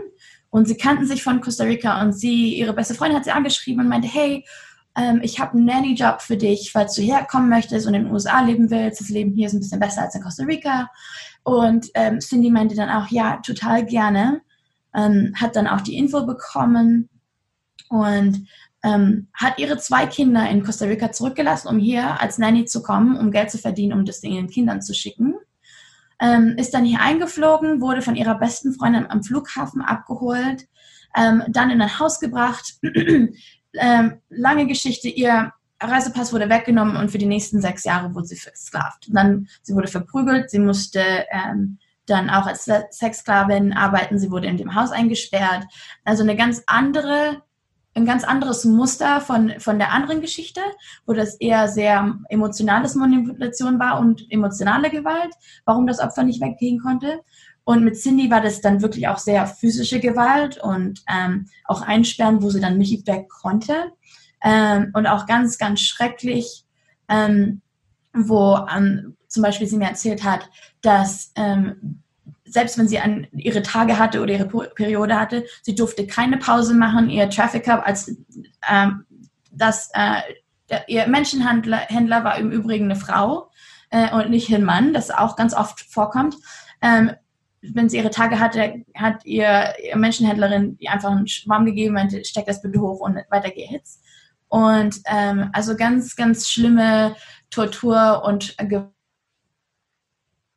Und 0.50 0.68
sie 0.68 0.78
kannten 0.78 1.06
sich 1.06 1.24
von 1.24 1.42
Costa 1.42 1.64
Rica 1.66 2.02
und 2.02 2.14
sie, 2.14 2.56
ihre 2.56 2.74
beste 2.74 2.94
Freundin 2.94 3.18
hat 3.18 3.26
sie 3.26 3.32
angeschrieben 3.32 3.82
und 3.82 3.90
meinte, 3.90 4.08
hey, 4.08 4.46
ähm, 4.96 5.20
ich 5.22 5.40
habe 5.40 5.54
einen 5.54 5.66
Nanny-Job 5.66 6.22
für 6.22 6.38
dich, 6.38 6.72
falls 6.72 6.96
du 6.96 7.02
herkommen 7.02 7.50
möchtest 7.50 7.86
und 7.86 7.94
in 7.94 8.06
den 8.06 8.14
USA 8.14 8.42
leben 8.42 8.70
willst. 8.70 9.02
Das 9.02 9.10
Leben 9.10 9.34
hier 9.34 9.48
ist 9.48 9.54
ein 9.54 9.60
bisschen 9.60 9.80
besser 9.80 10.04
als 10.04 10.16
in 10.16 10.22
Costa 10.22 10.44
Rica. 10.46 10.90
Und 11.44 11.88
ähm, 11.96 12.20
Cindy 12.20 12.50
meinte 12.50 12.76
dann 12.76 12.90
auch, 12.90 13.08
ja, 13.10 13.38
total 13.38 13.86
gerne. 13.86 14.42
Ähm, 14.94 15.34
hat 15.36 15.56
dann 15.56 15.68
auch 15.68 15.82
die 15.82 15.98
Info 15.98 16.26
bekommen 16.26 17.10
und 17.90 18.48
ähm, 18.84 19.28
hat 19.34 19.60
ihre 19.60 19.78
zwei 19.78 20.06
Kinder 20.06 20.50
in 20.50 20.64
Costa 20.64 20.86
Rica 20.86 21.12
zurückgelassen, 21.12 21.68
um 21.68 21.78
hier 21.78 22.22
als 22.22 22.38
Nanny 22.38 22.66
zu 22.66 22.82
kommen, 22.82 23.18
um 23.18 23.32
Geld 23.32 23.52
zu 23.52 23.58
verdienen, 23.58 23.94
um 23.94 24.06
das 24.06 24.24
ihren 24.24 24.48
Kindern 24.48 24.82
zu 24.82 24.94
schicken. 24.94 25.36
Ähm, 26.22 26.56
ist 26.58 26.74
dann 26.74 26.86
hier 26.86 27.02
eingeflogen, 27.02 27.82
wurde 27.82 28.02
von 28.02 28.16
ihrer 28.16 28.36
besten 28.36 28.74
Freundin 28.74 29.10
am 29.10 29.22
Flughafen 29.22 29.82
abgeholt, 29.82 30.68
ähm, 31.18 31.44
dann 31.50 31.72
in 31.72 31.82
ein 31.82 32.00
Haus 32.00 32.22
gebracht. 32.22 32.76
Ähm, 33.80 34.22
lange 34.30 34.68
Geschichte, 34.68 35.10
ihr 35.10 35.52
Reisepass 35.82 36.32
wurde 36.34 36.50
weggenommen 36.50 36.96
und 36.96 37.12
für 37.12 37.18
die 37.18 37.26
nächsten 37.26 37.62
sechs 37.62 37.84
Jahre 37.84 38.14
wurde 38.16 38.28
sie 38.28 38.38
versklavt. 38.38 39.08
Und 39.08 39.16
dann, 39.16 39.48
sie 39.62 39.76
wurde 39.76 39.88
verprügelt, 39.88 40.50
sie 40.50 40.60
musste 40.60 41.02
ähm, 41.32 41.78
dann 42.06 42.30
auch 42.30 42.46
als 42.46 42.70
Sexsklavin 42.92 43.74
arbeiten. 43.74 44.20
Sie 44.20 44.32
wurde 44.32 44.48
in 44.48 44.58
dem 44.58 44.76
Haus 44.76 44.92
eingesperrt. 44.92 45.66
Also 46.04 46.24
eine 46.24 46.36
ganz 46.36 46.64
andere, 46.68 47.42
ein 47.96 48.06
ganz 48.06 48.24
anderes 48.24 48.64
Muster 48.66 49.22
von, 49.22 49.54
von 49.60 49.80
der 49.80 49.92
anderen 49.92 50.22
Geschichte, 50.22 50.62
wo 51.06 51.14
das 51.14 51.36
eher 51.36 51.68
sehr 51.68 52.16
emotionales 52.30 52.96
Manipulation 52.96 53.80
war 53.80 54.00
und 54.00 54.26
emotionale 54.30 54.90
Gewalt, 54.90 55.34
warum 55.66 55.88
das 55.88 56.00
Opfer 56.00 56.24
nicht 56.24 56.42
weggehen 56.42 56.80
konnte. 56.80 57.22
Und 57.66 57.84
mit 57.84 57.96
Cindy 57.96 58.30
war 58.30 58.42
das 58.42 58.62
dann 58.62 58.82
wirklich 58.82 59.08
auch 59.08 59.18
sehr 59.18 59.46
physische 59.48 60.00
Gewalt 60.00 60.58
und 60.58 61.04
ähm, 61.12 61.48
auch 61.66 61.82
Einsperren, 61.82 62.42
wo 62.42 62.50
sie 62.52 62.62
dann 62.62 62.78
nicht 62.78 63.08
weg 63.08 63.28
konnte. 63.28 63.92
Ähm, 64.44 64.92
und 64.94 65.08
auch 65.08 65.26
ganz, 65.26 65.58
ganz 65.58 65.82
schrecklich, 65.82 66.64
ähm, 67.10 67.62
wo 68.14 68.58
ähm, 68.74 69.18
zum 69.28 69.42
Beispiel 69.42 69.68
sie 69.68 69.78
mir 69.78 69.90
erzählt 69.90 70.24
hat, 70.24 70.50
dass 70.82 71.32
ähm, 71.36 72.02
selbst 72.46 72.78
wenn 72.78 72.88
sie 72.88 73.00
an 73.00 73.28
ihre 73.34 73.64
Tage 73.64 73.98
hatte 73.98 74.22
oder 74.22 74.34
ihre 74.34 74.46
Periode 74.46 75.20
hatte, 75.20 75.46
sie 75.64 75.74
durfte 75.74 76.06
keine 76.06 76.38
Pause 76.38 76.76
machen. 76.76 77.10
Ihr 77.10 77.30
Trafficker, 77.32 77.86
als 77.86 78.16
ähm, 78.70 79.06
das, 79.52 79.90
äh, 79.94 80.22
der, 80.70 80.88
ihr 80.88 81.08
Menschenhändler 81.08 81.78
Händler 81.78 82.24
war 82.24 82.38
im 82.38 82.52
Übrigen 82.52 82.86
eine 82.86 82.96
Frau 82.96 83.50
äh, 83.90 84.14
und 84.14 84.30
nicht 84.30 84.54
ein 84.54 84.64
Mann, 84.64 84.94
das 84.94 85.10
auch 85.10 85.36
ganz 85.36 85.56
oft 85.56 85.82
vorkommt. 85.82 86.38
Ähm, 86.82 87.12
wenn 87.74 87.90
sie 87.90 87.98
ihre 87.98 88.10
Tage 88.10 88.40
hatte, 88.40 88.84
hat 88.96 89.26
ihr, 89.26 89.74
ihr 89.84 89.96
Menschenhändlerin 89.96 90.78
ihr 90.80 90.92
einfach 90.92 91.12
einen 91.12 91.28
Schwamm 91.28 91.66
gegeben, 91.66 91.96
meinte, 91.96 92.24
steck 92.26 92.46
das 92.46 92.62
bitte 92.62 92.80
hoch 92.80 93.00
und 93.00 93.18
weiter 93.30 93.50
geht's. 93.50 94.02
Und 94.48 95.02
ähm, 95.06 95.50
also 95.54 95.76
ganz, 95.76 96.16
ganz 96.16 96.48
schlimme 96.50 97.16
Tortur 97.50 98.24
und 98.26 98.58
Gewalt 98.58 98.92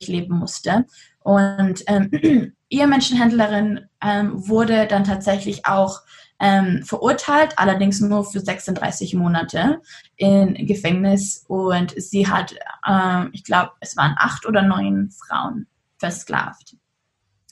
leben 0.00 0.38
musste. 0.38 0.86
Und 1.20 1.82
ähm, 1.86 2.52
ihr 2.68 2.86
Menschenhändlerin 2.86 3.88
ähm, 4.02 4.32
wurde 4.48 4.86
dann 4.86 5.04
tatsächlich 5.04 5.66
auch 5.66 6.00
ähm, 6.40 6.82
verurteilt, 6.84 7.54
allerdings 7.56 8.00
nur 8.00 8.24
für 8.24 8.40
36 8.40 9.14
Monate 9.14 9.80
in 10.16 10.54
Gefängnis. 10.66 11.44
Und 11.48 11.94
sie 11.96 12.28
hat, 12.28 12.54
ähm, 12.88 13.30
ich 13.32 13.44
glaube, 13.44 13.72
es 13.80 13.96
waren 13.96 14.14
acht 14.18 14.46
oder 14.46 14.62
neun 14.62 15.10
Frauen 15.10 15.66
versklavt. 15.98 16.76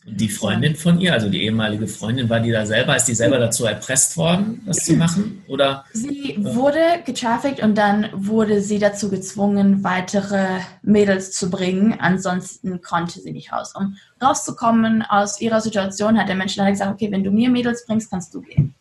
Die 0.08 0.28
Freundin 0.28 0.76
von 0.76 1.00
ihr, 1.00 1.12
also 1.12 1.28
die 1.28 1.42
ehemalige 1.42 1.88
Freundin, 1.88 2.30
war 2.30 2.38
die 2.38 2.52
da 2.52 2.64
selber, 2.64 2.94
ist 2.94 3.06
die 3.06 3.14
selber 3.14 3.38
dazu 3.38 3.64
erpresst 3.64 4.16
worden, 4.16 4.62
das 4.64 4.84
zu 4.84 4.94
machen? 4.94 5.42
Oder? 5.48 5.84
Sie 5.92 6.36
wurde 6.38 6.80
getraffickt 7.04 7.60
und 7.60 7.76
dann 7.76 8.08
wurde 8.12 8.60
sie 8.60 8.78
dazu 8.78 9.10
gezwungen, 9.10 9.82
weitere 9.82 10.60
Mädels 10.82 11.32
zu 11.32 11.50
bringen. 11.50 11.96
Ansonsten 11.98 12.80
konnte 12.82 13.20
sie 13.20 13.32
nicht 13.32 13.52
raus. 13.52 13.74
Um 13.76 13.96
rauszukommen 14.22 15.02
aus 15.02 15.40
ihrer 15.40 15.60
Situation, 15.60 16.18
hat 16.18 16.28
der 16.28 16.36
Mensch 16.36 16.54
leider 16.54 16.70
gesagt, 16.70 16.92
okay, 16.92 17.10
wenn 17.10 17.24
du 17.24 17.32
mir 17.32 17.50
Mädels 17.50 17.84
bringst, 17.84 18.08
kannst 18.08 18.32
du 18.32 18.42
gehen. 18.42 18.74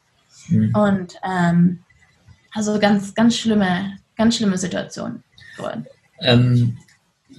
Hm. 0.48 0.76
Und 0.76 1.16
ähm, 1.28 1.80
also 2.54 2.80
ganz, 2.80 3.16
ganz 3.16 3.36
schlimme, 3.36 3.98
ganz 4.16 4.38
schlimme 4.38 4.58
Situation. 4.58 5.24
Ähm, 6.22 6.78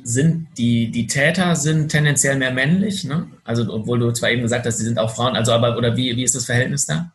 sind 0.02 0.48
die, 0.58 0.90
die 0.90 1.06
Täter 1.06 1.56
sind 1.56 1.88
tendenziell 1.88 2.36
mehr 2.36 2.52
männlich, 2.52 3.04
ne? 3.04 3.28
Also 3.44 3.72
obwohl 3.72 3.98
du 3.98 4.12
zwar 4.12 4.30
eben 4.30 4.42
gesagt 4.42 4.66
hast, 4.66 4.78
sie 4.78 4.84
sind 4.84 4.98
auch 4.98 5.14
Frauen, 5.14 5.36
also 5.36 5.52
aber 5.52 5.76
oder 5.76 5.96
wie, 5.96 6.16
wie 6.16 6.24
ist 6.24 6.34
das 6.34 6.46
Verhältnis 6.46 6.86
da? 6.86 7.12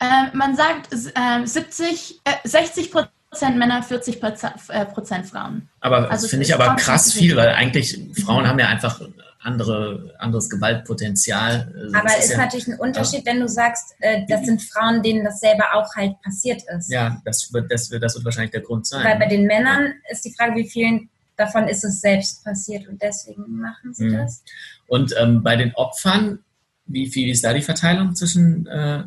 Äh, 0.00 0.34
man 0.34 0.56
sagt 0.56 0.92
äh, 0.92 1.46
70, 1.46 2.20
äh, 2.24 2.48
60 2.48 2.90
Prozent 2.90 3.56
Männer, 3.56 3.82
40 3.82 4.22
äh, 4.22 4.86
Prozent 4.86 5.26
Frauen. 5.26 5.68
Aber 5.80 6.10
also 6.10 6.24
das 6.24 6.30
finde 6.30 6.44
ich 6.44 6.54
aber 6.54 6.76
krass 6.76 7.12
viel, 7.12 7.36
weil 7.36 7.50
eigentlich 7.50 7.98
Frauen 8.24 8.46
haben 8.46 8.58
ja 8.58 8.68
einfach 8.68 9.00
andere, 9.42 10.14
anderes 10.18 10.50
Gewaltpotenzial. 10.50 11.72
Also 11.74 11.96
aber 11.96 12.08
es 12.18 12.24
ist, 12.24 12.32
ja, 12.32 12.38
natürlich 12.38 12.68
ein 12.68 12.78
Unterschied, 12.78 13.24
wenn 13.24 13.40
du 13.40 13.48
sagst, 13.48 13.94
äh, 14.00 14.22
das 14.28 14.44
sind 14.44 14.62
Frauen, 14.62 15.02
denen 15.02 15.24
das 15.24 15.40
selber 15.40 15.74
auch 15.74 15.94
halt 15.96 16.20
passiert 16.22 16.62
ist. 16.76 16.90
Ja, 16.90 17.20
das 17.24 17.52
wird, 17.52 17.70
das 17.72 17.90
wird, 17.90 18.02
das 18.02 18.14
wird 18.14 18.24
wahrscheinlich 18.24 18.50
der 18.50 18.60
Grund 18.60 18.86
sein. 18.86 19.04
Weil 19.04 19.18
bei 19.18 19.26
den 19.26 19.46
Männern 19.46 19.86
ja. 19.86 20.12
ist 20.12 20.24
die 20.24 20.34
Frage, 20.34 20.56
wie 20.56 20.68
vielen 20.68 21.08
davon 21.40 21.66
ist 21.66 21.84
es 21.84 22.00
selbst 22.00 22.44
passiert 22.44 22.86
und 22.86 23.00
deswegen 23.02 23.58
machen 23.58 23.94
sie 23.94 24.04
mhm. 24.04 24.18
das. 24.18 24.44
Und 24.86 25.14
ähm, 25.18 25.42
bei 25.42 25.56
den 25.56 25.74
Opfern, 25.74 26.40
wie 26.86 27.08
viel 27.08 27.30
ist 27.30 27.44
da 27.44 27.52
die 27.52 27.62
Verteilung 27.62 28.14
zwischen 28.14 28.66
äh, 28.66 29.04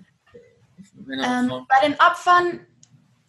Männern 1.06 1.50
und 1.50 1.50
Frauen? 1.50 1.62
Ähm, 1.62 1.68
bei 1.70 1.88
den 1.88 2.00
Opfern, 2.00 2.60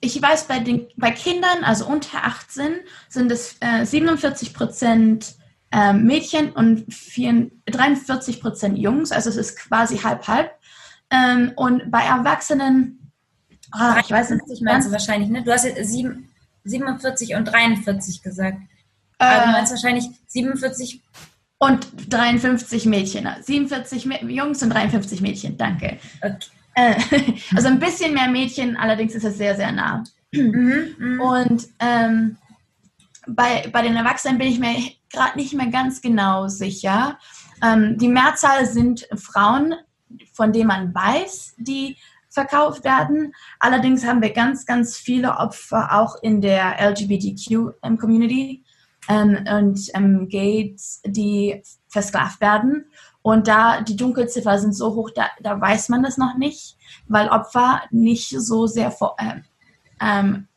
ich 0.01 0.21
weiß, 0.21 0.45
bei, 0.45 0.61
den, 0.61 0.89
bei 0.97 1.11
Kindern, 1.11 1.65
also 1.65 1.87
unter 1.87 2.25
18, 2.25 2.77
sind 3.09 3.31
es 3.31 3.57
äh, 3.61 3.85
47 3.85 4.55
Prozent 4.55 5.35
äh, 5.71 5.93
Mädchen 5.93 6.53
und 6.53 6.93
4, 6.93 7.51
43 7.67 8.41
Prozent 8.41 8.79
Jungs, 8.79 9.13
also 9.13 9.29
es 9.29 9.37
ist 9.37 9.59
quasi 9.59 9.99
halb-halb. 9.99 10.51
Ähm, 11.11 11.53
und 11.57 11.91
bei 11.91 12.03
Erwachsenen, 12.03 13.13
ah, 13.71 14.01
ich 14.01 14.11
weiß 14.11 14.31
nicht, 14.31 14.63
meinst 14.63 14.89
du 14.89 14.93
wahrscheinlich, 14.93 15.29
ne? 15.29 15.43
Du 15.43 15.53
hast 15.53 15.65
jetzt 15.65 15.91
7, 15.91 16.29
47 16.65 17.35
und 17.35 17.45
43 17.45 18.23
gesagt. 18.23 18.59
Du 19.19 19.27
äh, 19.27 19.47
meinst 19.47 19.73
wahrscheinlich 19.73 20.07
47 20.27 21.01
und 21.59 21.87
53 22.11 22.87
Mädchen. 22.87 23.29
47 23.41 24.05
Jungs 24.29 24.63
und 24.63 24.71
53 24.71 25.21
Mädchen, 25.21 25.57
danke. 25.57 25.99
Okay. 26.21 26.37
Äh, 26.75 26.95
also 27.55 27.69
ein 27.69 27.79
bisschen 27.79 28.15
mehr 28.15 28.29
Mädchen, 28.29 28.77
allerdings 28.77 29.15
ist 29.15 29.25
es 29.25 29.39
sehr, 29.39 29.57
sehr 29.57 29.73
nah. 29.73 30.03
Mhm, 30.33 30.97
mhm. 30.99 31.21
und 31.21 31.69
ähm, 31.79 32.37
bei, 33.27 33.69
bei 33.73 33.83
den 33.83 33.97
Erwachsenen 33.97 34.39
bin 34.39 34.49
ich 34.49 34.59
mir 34.59 34.75
gerade 35.13 35.39
nicht 35.39 35.55
mehr 35.55 35.69
ganz 35.69 36.03
genau 36.03 36.49
sicher. 36.49 37.19
Ähm, 37.63 37.97
die 37.99 38.09
Mehrzahl 38.09 38.67
sind 38.67 39.07
Frauen, 39.15 39.75
von 40.33 40.53
denen 40.53 40.67
man 40.67 40.95
weiß, 40.95 41.55
die 41.59 41.97
verkauft 42.29 42.85
werden. 42.85 43.33
Allerdings 43.61 44.05
haben 44.05 44.21
wir 44.21 44.33
ganz, 44.33 44.67
ganz 44.67 44.97
viele 44.97 45.37
Opfer 45.37 45.93
auch 45.93 46.17
in 46.21 46.41
der 46.41 46.81
LGBTQ-Community 46.81 48.64
ähm, 49.09 49.45
und 49.51 49.81
ähm, 49.95 50.29
Gates, 50.29 51.01
die 51.07 51.63
versklavt 51.89 52.41
werden. 52.41 52.87
Und 53.23 53.49
da 53.49 53.81
die 53.81 53.97
Dunkelziffer 53.97 54.59
sind 54.59 54.75
so 54.75 54.95
hoch, 54.95 55.11
da, 55.15 55.29
da 55.41 55.61
weiß 55.61 55.89
man 55.89 56.03
das 56.03 56.19
noch 56.19 56.37
nicht, 56.37 56.77
weil 57.09 57.29
Opfer 57.29 57.83
nicht 57.91 58.29
so 58.29 58.67
sehr 58.67 58.91
vor, 58.91 59.17
äh, 59.19 59.41
ähm, 60.01 60.49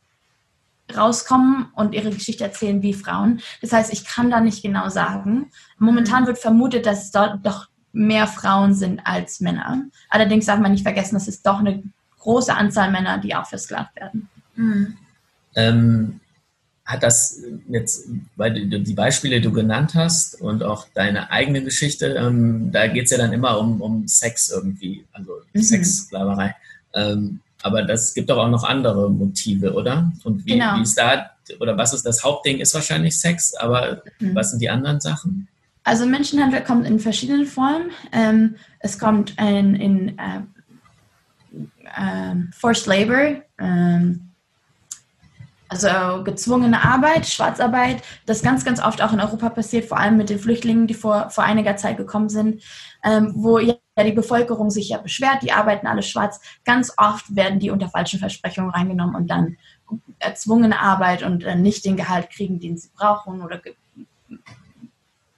rauskommen 0.95 1.71
und 1.75 1.93
ihre 1.93 2.11
Geschichte 2.11 2.43
erzählen 2.43 2.81
wie 2.81 2.93
Frauen. 2.93 3.41
Das 3.61 3.73
heißt, 3.73 3.91
ich 3.91 4.05
kann 4.05 4.29
da 4.31 4.39
nicht 4.39 4.61
genau 4.61 4.89
sagen. 4.89 5.51
Momentan 5.77 6.23
mhm. 6.23 6.27
wird 6.27 6.37
vermutet, 6.39 6.85
dass 6.85 7.05
es 7.05 7.11
dort 7.11 7.45
doch 7.45 7.67
mehr 7.91 8.27
Frauen 8.27 8.73
sind 8.73 9.01
als 9.05 9.39
Männer. 9.39 9.83
Allerdings 10.09 10.45
darf 10.45 10.59
man 10.59 10.71
nicht 10.71 10.83
vergessen, 10.83 11.15
dass 11.15 11.27
es 11.27 11.41
doch 11.41 11.59
eine 11.59 11.83
große 12.19 12.53
Anzahl 12.53 12.91
Männer, 12.91 13.17
die 13.17 13.35
auch 13.35 13.45
versklavt 13.45 13.95
werden. 13.95 14.29
Mhm. 14.55 14.97
Ähm, 15.55 16.19
hat 16.87 17.03
das 17.03 17.41
jetzt, 17.67 18.07
weil 18.37 18.69
du 18.69 18.79
die 18.79 18.93
Beispiele, 18.93 19.35
die 19.35 19.41
du 19.41 19.51
genannt 19.51 19.93
hast 19.93 20.41
und 20.41 20.63
auch 20.63 20.87
deine 20.93 21.29
eigene 21.31 21.61
Geschichte, 21.61 22.15
ähm, 22.17 22.71
da 22.71 22.87
geht 22.87 23.05
es 23.05 23.11
ja 23.11 23.17
dann 23.17 23.33
immer 23.33 23.59
um, 23.59 23.81
um 23.81 24.07
Sex 24.07 24.49
irgendwie, 24.49 25.05
also 25.11 25.33
mhm. 25.53 25.61
Sexsklaverei. 25.61 26.55
Ähm, 26.93 27.41
aber 27.61 27.83
das 27.83 28.13
gibt 28.13 28.29
doch 28.29 28.37
auch 28.37 28.49
noch 28.49 28.63
andere 28.63 29.11
Motive, 29.11 29.73
oder? 29.73 30.11
Und 30.23 30.45
wie, 30.45 30.53
genau. 30.53 30.77
wie 30.77 30.83
ist 30.83 30.97
da, 30.97 31.29
oder 31.59 31.77
was 31.77 31.93
ist 31.93 32.05
das 32.05 32.23
Hauptding, 32.23 32.59
ist 32.59 32.73
wahrscheinlich 32.73 33.19
Sex, 33.19 33.53
aber 33.55 34.01
mhm. 34.19 34.33
was 34.33 34.51
sind 34.51 34.61
die 34.61 34.69
anderen 34.69 35.01
Sachen? 35.01 35.49
Also 35.83 36.05
Menschenhandel 36.05 36.61
kommt 36.61 36.87
in 36.87 36.99
verschiedenen 36.99 37.45
Formen. 37.45 37.91
Ähm, 38.13 38.55
es 38.79 38.97
kommt 38.97 39.35
in, 39.37 39.75
in 39.75 40.17
äh, 40.17 40.39
äh, 41.97 42.35
Forced 42.53 42.87
Labor, 42.87 43.41
ähm, 43.59 44.26
also 45.69 46.23
gezwungene 46.23 46.83
Arbeit, 46.83 47.27
Schwarzarbeit, 47.27 48.01
das 48.25 48.41
ganz, 48.41 48.63
ganz 48.63 48.81
oft 48.81 49.01
auch 49.01 49.13
in 49.13 49.19
Europa 49.19 49.49
passiert, 49.49 49.85
vor 49.85 49.99
allem 49.99 50.17
mit 50.17 50.29
den 50.29 50.39
Flüchtlingen, 50.39 50.87
die 50.87 50.93
vor, 50.93 51.29
vor 51.29 51.43
einiger 51.43 51.75
Zeit 51.75 51.97
gekommen 51.97 52.29
sind, 52.29 52.63
ähm, 53.03 53.33
wo 53.35 53.59
ja 53.59 53.75
die 53.99 54.11
Bevölkerung 54.11 54.69
sich 54.69 54.89
ja 54.89 54.97
beschwert, 54.97 55.41
die 55.41 55.51
arbeiten 55.51 55.87
alle 55.87 56.03
schwarz. 56.03 56.39
Ganz 56.65 56.93
oft 56.97 57.35
werden 57.35 57.59
die 57.59 57.71
unter 57.71 57.89
falschen 57.89 58.19
Versprechungen 58.19 58.71
reingenommen 58.71 59.15
und 59.15 59.27
dann 59.27 59.57
erzwungene 60.19 60.79
Arbeit 60.79 61.23
und 61.23 61.43
äh, 61.43 61.55
nicht 61.55 61.85
den 61.85 61.97
Gehalt 61.97 62.29
kriegen, 62.29 62.59
den 62.59 62.77
sie 62.77 62.89
brauchen 62.95 63.41
oder 63.41 63.61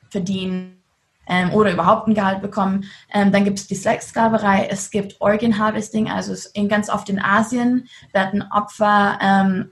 verdienen 0.10 0.80
ähm, 1.28 1.54
oder 1.54 1.72
überhaupt 1.72 2.08
ein 2.08 2.15
Gehalt 2.15 2.42
bekommen. 2.42 2.86
Ähm, 3.13 3.32
dann 3.32 3.46
gibt 3.46 3.60
es 3.60 3.68
die 3.68 3.76
Sexsklaverei, 3.76 4.68
es 4.70 4.89
gibt 4.89 5.22
Organ 5.22 5.58
Harvesting, 5.58 6.10
also 6.10 6.36
in, 6.54 6.68
ganz 6.68 6.89
oft 6.89 7.10
in 7.10 7.20
Asien 7.20 7.88
werden 8.12 8.44
Opfer 8.52 9.20
ähm, 9.22 9.72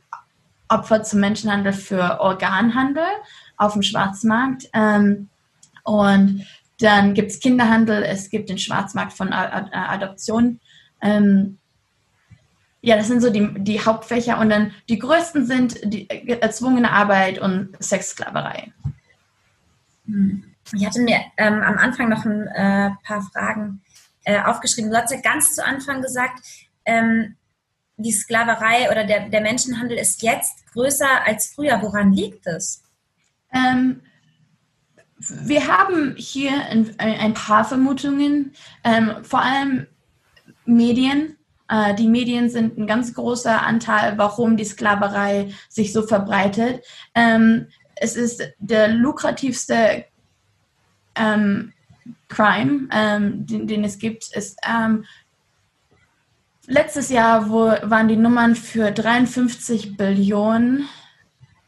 Opfer 0.70 1.04
zum 1.04 1.20
Menschenhandel 1.20 1.74
für 1.74 2.20
Organhandel 2.20 3.08
auf 3.58 3.74
dem 3.74 3.84
Schwarzmarkt. 3.84 4.70
Ähm, 4.74 5.30
und 5.84 6.46
dann 6.80 7.14
gibt 7.14 7.32
es 7.32 7.40
Kinderhandel, 7.40 8.04
es 8.04 8.30
gibt 8.30 8.50
den 8.50 8.58
Schwarzmarkt 8.58 9.14
von 9.14 9.34
Ad 9.34 9.72
Adoption. 9.72 10.60
Ähm, 11.02 11.58
ja, 12.82 12.96
das 12.98 13.08
sind 13.08 13.22
so 13.22 13.30
die, 13.30 13.54
die 13.64 13.84
Hauptfächer. 13.84 14.40
Und 14.40 14.50
dann 14.50 14.74
die 14.90 15.00
größten 15.00 15.46
sind 15.46 15.80
die 15.84 16.08
erzwungene 16.10 16.92
Arbeit 16.92 17.40
und 17.40 17.76
Sexsklaverei. 17.82 18.72
Hm. 20.06 20.44
ich 20.74 20.86
hatte 20.86 21.02
mir 21.02 21.20
ähm, 21.38 21.62
am 21.64 21.78
Anfang 21.78 22.08
noch 22.10 22.24
ein 22.24 22.48
äh, 22.48 22.92
paar 23.04 23.22
Fragen 23.22 23.82
äh, 24.24 24.42
aufgeschrieben. 24.42 24.92
Du 24.92 24.98
hast 24.98 25.12
ja 25.12 25.20
ganz 25.22 25.56
zu 25.56 25.66
Anfang 25.66 26.02
gesagt, 26.02 26.40
ähm, 26.86 27.37
die 27.98 28.12
Sklaverei 28.12 28.90
oder 28.92 29.04
der, 29.04 29.30
der 29.30 29.42
Menschenhandel 29.42 29.98
ist 29.98 30.22
jetzt 30.22 30.72
größer 30.72 31.26
als 31.26 31.48
früher. 31.48 31.82
Woran 31.82 32.14
liegt 32.14 32.46
es? 32.46 32.84
Ähm, 33.52 34.02
wir 35.18 35.68
haben 35.68 36.16
hier 36.16 36.52
ein, 36.70 36.96
ein 37.00 37.34
paar 37.34 37.66
Vermutungen, 37.66 38.54
ähm, 38.84 39.24
vor 39.24 39.42
allem 39.42 39.88
Medien. 40.66 41.38
Äh, 41.70 41.96
die 41.96 42.08
Medien 42.08 42.50
sind 42.50 42.78
ein 42.78 42.86
ganz 42.86 43.16
großer 43.16 43.64
Anteil, 43.66 44.18
warum 44.18 44.58
die 44.58 44.66
Sklaverei 44.66 45.52
sich 45.70 45.92
so 45.92 46.04
verbreitet. 46.04 46.84
Ähm, 47.16 47.68
es 47.96 48.16
ist 48.16 48.44
der 48.60 48.90
lukrativste 48.90 50.06
ähm, 51.16 51.74
Crime, 52.30 52.88
ähm, 52.92 53.46
den, 53.48 53.84
es 53.84 53.98
gibt, 53.98 54.30
letztes 56.68 57.10
Jahr 57.10 57.50
wo, 57.50 57.72
waren 57.90 58.08
die 58.08 58.16
Nummern 58.16 58.56
für 58.56 58.92
53 58.92 59.98
Billionen 59.98 60.88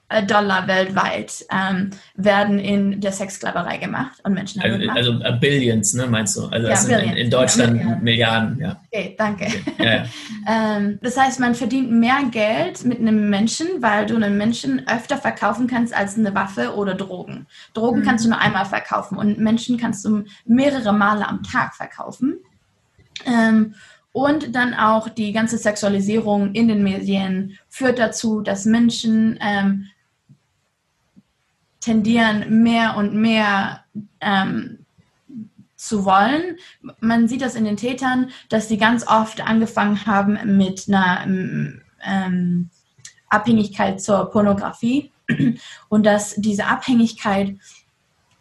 äh, 0.09 0.25
Dollar 0.25 0.67
weltweit 0.67 1.45
ähm, 1.51 1.91
werden 2.15 2.57
in 2.57 2.99
der 2.99 3.12
Sexsklaverei 3.12 3.77
gemacht 3.77 4.19
und 4.23 4.33
Menschen 4.33 4.59
also, 4.59 4.79
gemacht. 4.79 4.97
also 4.97 5.12
uh, 5.13 5.39
Billions, 5.39 5.93
ne, 5.93 6.07
meinst 6.07 6.35
du? 6.35 6.47
Also 6.47 6.67
ja, 6.67 6.75
sind 6.75 6.99
in, 6.99 7.15
in, 7.15 7.29
Deutschland 7.29 7.79
ja, 7.79 7.95
Milliarden. 7.97 8.03
Milliarden. 8.03 8.59
ja. 8.59 8.81
Okay, 8.91 9.15
danke. 9.17 9.45
Okay. 9.45 9.85
Ja, 9.85 10.05
ähm, 10.77 10.99
das 11.03 11.15
heißt, 11.15 11.39
man 11.39 11.53
verdient 11.53 11.91
mehr 11.91 12.21
Geld 12.31 12.85
mit 12.85 12.99
einem 12.99 13.29
Menschen, 13.29 13.67
weil 13.81 14.07
du 14.07 14.15
einen 14.15 14.35
Menschen 14.35 14.88
öfter 14.88 15.17
verkaufen 15.17 15.67
kannst 15.67 15.93
als 15.93 16.17
eine 16.17 16.33
Waffe 16.33 16.73
oder 16.73 16.95
Drogen. 16.95 17.45
Drogen 17.75 17.99
mhm. 17.99 18.03
kannst 18.03 18.25
du 18.25 18.29
nur 18.29 18.39
einmal 18.39 18.65
verkaufen 18.65 19.15
und 19.15 19.38
Menschen 19.38 19.77
kannst 19.77 20.03
du 20.05 20.23
mehrere 20.45 20.91
Male 20.91 21.27
am 21.27 21.43
Tag 21.43 21.75
verkaufen. 21.75 22.39
Ähm, 23.27 23.75
und 24.12 24.56
dann 24.56 24.74
auch 24.74 25.10
die 25.10 25.32
ganze 25.32 25.58
Sexualisierung 25.58 26.54
in 26.54 26.67
den 26.67 26.84
Medien 26.84 27.58
führt 27.67 28.00
dazu, 28.00 28.41
dass 28.41 28.65
Menschen 28.65 29.38
ähm, 29.41 29.88
tendieren 31.80 32.63
mehr 32.63 32.98
und 32.98 33.13
mehr 33.13 33.84
ähm, 34.19 34.80
zu 35.76 36.04
wollen. 36.04 36.58
Man 37.00 37.28
sieht 37.28 37.41
das 37.41 37.56
in 37.56 37.63
den 37.63 37.78
Tätern, 37.78 38.32
dass 38.50 38.67
sie 38.67 38.78
ganz 38.78 39.08
oft 39.08 39.41
angefangen 39.41 40.06
haben 40.06 40.58
mit 40.58 40.86
einer 40.88 41.24
ähm, 42.04 42.69
Abhängigkeit 43.30 44.02
zur 44.02 44.30
Pornografie 44.30 45.12
und 45.89 46.06
dass 46.06 46.36
diese 46.36 46.65
Abhängigkeit 46.65 47.56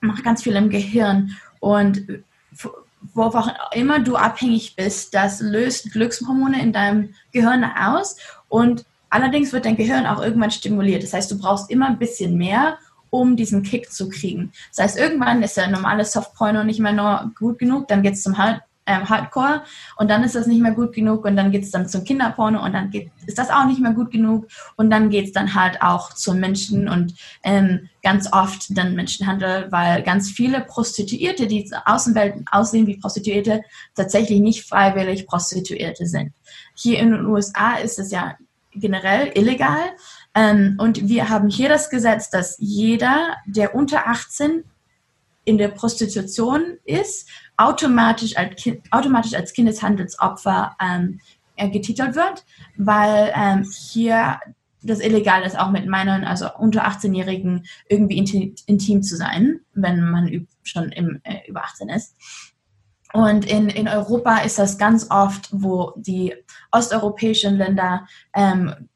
macht 0.01 0.25
ganz 0.25 0.43
viel 0.43 0.57
im 0.57 0.71
Gehirn 0.71 1.37
und 1.61 2.23
wo 3.15 3.23
auch 3.23 3.51
immer 3.73 4.01
du 4.01 4.17
abhängig 4.17 4.77
bist, 4.77 5.15
das 5.15 5.41
löst 5.41 5.93
Glückshormone 5.93 6.61
in 6.61 6.73
deinem 6.73 7.15
Gehirn 7.33 7.65
aus 7.65 8.17
und 8.49 8.85
allerdings 9.11 9.53
wird 9.53 9.65
dein 9.65 9.77
Gehirn 9.77 10.07
auch 10.07 10.23
irgendwann 10.23 10.51
stimuliert. 10.51 11.03
Das 11.03 11.13
heißt, 11.13 11.31
du 11.31 11.39
brauchst 11.39 11.71
immer 11.71 11.87
ein 11.87 11.99
bisschen 11.99 12.37
mehr 12.37 12.79
um 13.11 13.37
diesen 13.37 13.63
Kick 13.63 13.91
zu 13.91 14.09
kriegen. 14.09 14.53
Das 14.71 14.85
heißt, 14.85 14.99
irgendwann 14.99 15.43
ist 15.43 15.57
der 15.57 15.69
normale 15.69 16.05
Softporno 16.05 16.65
nicht 16.65 16.81
mehr 16.81 16.93
nur 16.93 17.33
gut 17.39 17.59
genug, 17.59 17.89
dann 17.89 18.03
geht 18.03 18.15
es 18.15 18.23
zum 18.23 18.37
ähm, 18.89 19.09
Hardcore 19.09 19.63
und 19.97 20.11
dann 20.11 20.25
ist 20.25 20.35
das 20.35 20.47
nicht 20.47 20.61
mehr 20.61 20.73
gut 20.73 20.93
genug 20.93 21.25
und 21.25 21.37
dann 21.37 21.53
geht 21.53 21.63
es 21.63 21.71
dann 21.71 21.89
zum 21.89 22.05
Kinderporno 22.05 22.65
und 22.65 22.73
dann 22.73 22.91
geht, 22.91 23.11
ist 23.27 23.39
das 23.39 23.51
auch 23.51 23.67
nicht 23.67 23.81
mehr 23.81 23.93
gut 23.93 24.11
genug 24.11 24.49
und 24.77 24.91
dann 24.91 25.11
geht 25.11 25.27
es 25.27 25.33
dann 25.33 25.55
halt 25.55 25.81
auch 25.83 26.13
zum 26.15 26.41
Menschen 26.41 26.89
und 26.89 27.15
ähm, 27.45 27.89
ganz 28.03 28.33
oft 28.33 28.77
dann 28.77 28.95
Menschenhandel, 28.95 29.71
weil 29.71 30.03
ganz 30.03 30.31
viele 30.31 30.63
Prostituierte, 30.63 31.47
die 31.47 31.71
Außenwelt 31.85 32.47
aussehen 32.51 32.87
wie 32.87 32.97
Prostituierte, 32.97 33.63
tatsächlich 33.95 34.41
nicht 34.41 34.69
freiwillig 34.69 35.27
Prostituierte 35.27 36.07
sind. 36.07 36.33
Hier 36.75 36.99
in 36.99 37.13
den 37.13 37.27
USA 37.27 37.75
ist 37.75 37.99
es 37.99 38.11
ja 38.11 38.37
generell 38.73 39.33
illegal, 39.35 39.91
ähm, 40.39 40.77
und 40.79 41.09
wir 41.09 41.29
haben 41.29 41.49
hier 41.49 41.69
das 41.69 41.91
Gesetz, 41.91 42.31
dass 42.31 42.57
jeder, 42.61 43.37
der 43.47 43.75
unter 43.75 44.07
18 44.07 44.65
in 45.45 45.59
der 45.59 45.69
Prostitution 45.69 46.79
ist, 46.85 47.29
automatisch 47.59 48.37
als, 48.37 48.57
kind, 48.57 48.81
automatisch 48.91 49.35
als 49.35 49.53
Kindeshandelsopfer 49.53 50.77
ähm, 50.81 51.21
getitelt 51.57 52.15
wird, 52.15 52.45
weil 52.77 53.33
ähm, 53.35 53.69
hier 53.91 54.41
das 54.83 55.01
illegal 55.01 55.43
ist, 55.43 55.59
auch 55.59 55.71
mit 55.71 55.87
Männern, 55.87 56.25
also 56.25 56.49
unter 56.57 56.87
18-Jährigen, 56.87 57.67
irgendwie 57.89 58.17
intim, 58.17 58.55
intim, 58.67 59.03
zu 59.03 59.17
sein, 59.17 59.61
wenn 59.75 60.09
man 60.09 60.47
schon 60.63 60.91
im, 60.93 61.21
äh, 61.25 61.41
über 61.49 61.65
18 61.65 61.89
ist. 61.89 62.17
Und 63.13 63.47
in, 63.47 63.69
in 63.69 63.89
Europa 63.89 64.39
ist 64.39 64.59
das 64.59 64.79
ganz 64.79 65.11
oft, 65.11 65.49
wo 65.51 65.95
die 65.97 66.35
osteuropäischen 66.71 67.57
Länder 67.57 68.07
ähm, 68.35 68.89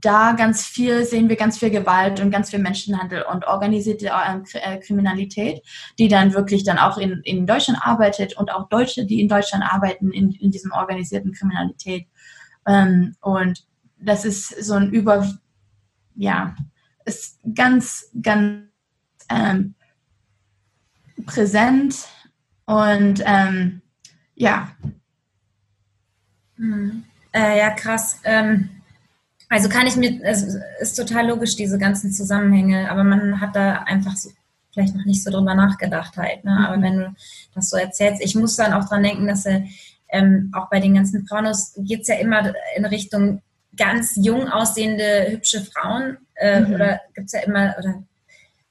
da 0.00 0.32
ganz 0.32 0.64
viel 0.64 1.04
sehen 1.04 1.28
wir 1.28 1.36
ganz 1.36 1.58
viel 1.58 1.70
Gewalt 1.70 2.20
und 2.20 2.30
ganz 2.30 2.50
viel 2.50 2.58
Menschenhandel 2.58 3.22
und 3.22 3.46
organisierte 3.46 4.10
äh, 4.54 4.78
Kriminalität, 4.78 5.62
die 5.98 6.08
dann 6.08 6.34
wirklich 6.34 6.64
dann 6.64 6.78
auch 6.78 6.98
in, 6.98 7.20
in 7.24 7.46
Deutschland 7.46 7.80
arbeitet 7.82 8.36
und 8.36 8.52
auch 8.52 8.68
Deutsche, 8.68 9.06
die 9.06 9.20
in 9.20 9.28
Deutschland 9.28 9.64
arbeiten 9.64 10.10
in, 10.10 10.32
in 10.32 10.50
diesem 10.50 10.72
organisierten 10.72 11.32
Kriminalität. 11.32 12.06
Ähm, 12.66 13.16
und 13.20 13.66
das 13.98 14.24
ist 14.24 14.48
so 14.64 14.74
ein 14.74 14.90
Über, 14.90 15.28
ja, 16.14 16.54
ist 17.04 17.40
ganz, 17.54 18.10
ganz 18.20 18.64
ähm, 19.28 19.74
präsent 21.26 21.96
und 22.66 23.22
ähm, 23.24 23.82
ja. 24.34 24.72
Hm. 26.56 27.04
Äh, 27.32 27.58
ja, 27.58 27.70
krass. 27.70 28.20
Ähm 28.24 28.81
also 29.52 29.68
kann 29.68 29.86
ich 29.86 29.96
mir, 29.96 30.18
es 30.22 30.56
ist 30.80 30.94
total 30.94 31.28
logisch, 31.28 31.56
diese 31.56 31.76
ganzen 31.76 32.10
Zusammenhänge, 32.10 32.90
aber 32.90 33.04
man 33.04 33.38
hat 33.38 33.54
da 33.54 33.82
einfach 33.82 34.16
so, 34.16 34.30
vielleicht 34.72 34.94
noch 34.96 35.04
nicht 35.04 35.22
so 35.22 35.30
drüber 35.30 35.54
nachgedacht 35.54 36.16
halt. 36.16 36.42
Ne? 36.42 36.66
Aber 36.66 36.78
mhm. 36.78 36.82
wenn 36.82 36.98
du 37.00 37.14
das 37.54 37.68
so 37.68 37.76
erzählst, 37.76 38.22
ich 38.24 38.34
muss 38.34 38.56
dann 38.56 38.72
auch 38.72 38.88
dran 38.88 39.02
denken, 39.02 39.26
dass 39.26 39.44
er, 39.44 39.64
ähm, 40.08 40.50
auch 40.56 40.70
bei 40.70 40.80
den 40.80 40.94
ganzen 40.94 41.26
Pornos 41.26 41.74
geht 41.76 42.00
es 42.00 42.08
ja 42.08 42.14
immer 42.14 42.54
in 42.76 42.86
Richtung 42.86 43.42
ganz 43.76 44.12
jung 44.16 44.48
aussehende, 44.48 45.26
hübsche 45.28 45.60
Frauen. 45.60 46.16
Äh, 46.36 46.60
mhm. 46.60 46.74
Oder 46.74 47.00
gibt 47.12 47.26
es 47.26 47.32
ja 47.32 47.40
immer, 47.40 47.74
oder 47.78 48.02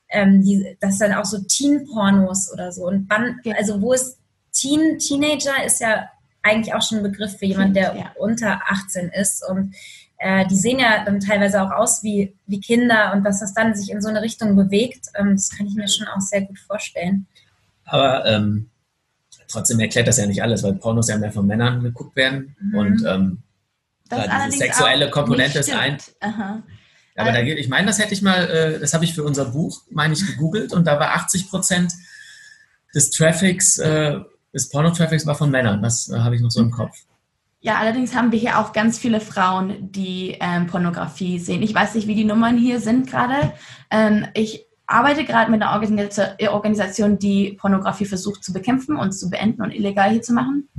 ähm, 0.09 0.41
die, 0.41 0.77
das 0.79 0.97
dann 0.97 1.13
auch 1.13 1.25
so 1.25 1.37
Teen-Pornos 1.43 2.51
oder 2.51 2.71
so. 2.71 2.87
Und 2.87 3.07
wann, 3.07 3.39
also 3.55 3.79
wo 3.83 3.93
ist 3.93 4.17
Teen, 4.51 4.97
Teenager 4.97 5.63
ist 5.63 5.79
ja 5.79 6.09
eigentlich 6.41 6.73
auch 6.73 6.81
schon 6.81 6.97
ein 6.97 7.03
Begriff 7.03 7.37
für 7.37 7.45
jemand, 7.45 7.75
der 7.75 7.95
ja. 7.95 8.11
unter 8.17 8.61
18 8.67 9.09
ist. 9.09 9.47
Und 9.47 9.75
äh, 10.21 10.45
die 10.47 10.55
sehen 10.55 10.77
ja 10.77 11.03
dann 11.03 11.19
teilweise 11.19 11.63
auch 11.63 11.71
aus 11.71 12.03
wie, 12.03 12.35
wie 12.45 12.59
Kinder 12.59 13.11
und 13.13 13.23
dass 13.23 13.39
das 13.39 13.55
dann 13.55 13.73
sich 13.73 13.89
in 13.89 14.01
so 14.01 14.09
eine 14.09 14.21
Richtung 14.21 14.55
bewegt, 14.55 15.07
ähm, 15.15 15.31
das 15.31 15.49
kann 15.49 15.65
ich 15.65 15.73
mir 15.73 15.87
schon 15.87 16.07
auch 16.07 16.21
sehr 16.21 16.41
gut 16.41 16.59
vorstellen. 16.59 17.25
Aber 17.85 18.23
ähm, 18.27 18.69
trotzdem 19.47 19.79
erklärt 19.79 20.07
das 20.07 20.17
ja 20.17 20.27
nicht 20.27 20.43
alles, 20.43 20.61
weil 20.61 20.73
Pornos 20.73 21.09
ja 21.09 21.17
mehr 21.17 21.31
von 21.31 21.47
Männern 21.47 21.81
geguckt 21.81 22.15
werden 22.15 22.55
mhm. 22.61 22.77
und 22.77 23.05
ähm, 23.05 23.43
das 24.09 24.27
da 24.27 24.45
diese 24.45 24.59
sexuelle 24.59 25.09
Komponente 25.09 25.59
ist 25.59 25.73
ein. 25.73 25.97
Aha. 26.19 26.61
Aber 27.15 27.31
da, 27.31 27.39
ich 27.41 27.67
meine, 27.67 27.87
das 27.87 27.97
hätte 27.97 28.13
ich 28.13 28.21
mal, 28.21 28.47
äh, 28.47 28.79
das 28.79 28.93
habe 28.93 29.03
ich 29.03 29.15
für 29.15 29.23
unser 29.23 29.45
Buch, 29.45 29.81
meine 29.89 30.13
ich, 30.13 30.25
gegoogelt 30.25 30.71
und 30.71 30.85
da 30.85 30.99
war 30.99 31.15
80 31.15 31.49
Prozent 31.49 31.93
des 32.93 33.09
Traffics, 33.09 33.79
äh, 33.79 34.19
des 34.53 34.69
Porno-Traffics 34.69 35.25
war 35.25 35.35
von 35.35 35.49
Männern. 35.49 35.81
Das 35.81 36.09
äh, 36.09 36.19
habe 36.19 36.35
ich 36.35 36.41
noch 36.41 36.51
so 36.51 36.61
im 36.61 36.69
Kopf. 36.69 36.95
Ja, 37.63 37.75
allerdings 37.77 38.15
haben 38.15 38.31
wir 38.31 38.39
hier 38.39 38.57
auch 38.57 38.73
ganz 38.73 38.97
viele 38.97 39.21
Frauen, 39.21 39.91
die 39.91 40.35
ähm, 40.41 40.65
Pornografie 40.65 41.37
sehen. 41.37 41.61
Ich 41.61 41.75
weiß 41.75 41.93
nicht, 41.93 42.07
wie 42.07 42.15
die 42.15 42.23
Nummern 42.23 42.57
hier 42.57 42.79
sind 42.79 43.07
gerade. 43.07 43.53
Ähm, 43.91 44.25
ich 44.33 44.65
arbeite 44.87 45.25
gerade 45.25 45.51
mit 45.51 45.61
einer 45.61 45.71
Organisation, 45.71 47.19
die 47.19 47.53
Pornografie 47.61 48.05
versucht 48.05 48.43
zu 48.43 48.51
bekämpfen 48.51 48.95
und 48.95 49.11
zu 49.11 49.29
beenden 49.29 49.61
und 49.61 49.75
illegal 49.75 50.09
hier 50.09 50.23
zu 50.23 50.33
machen, 50.33 50.69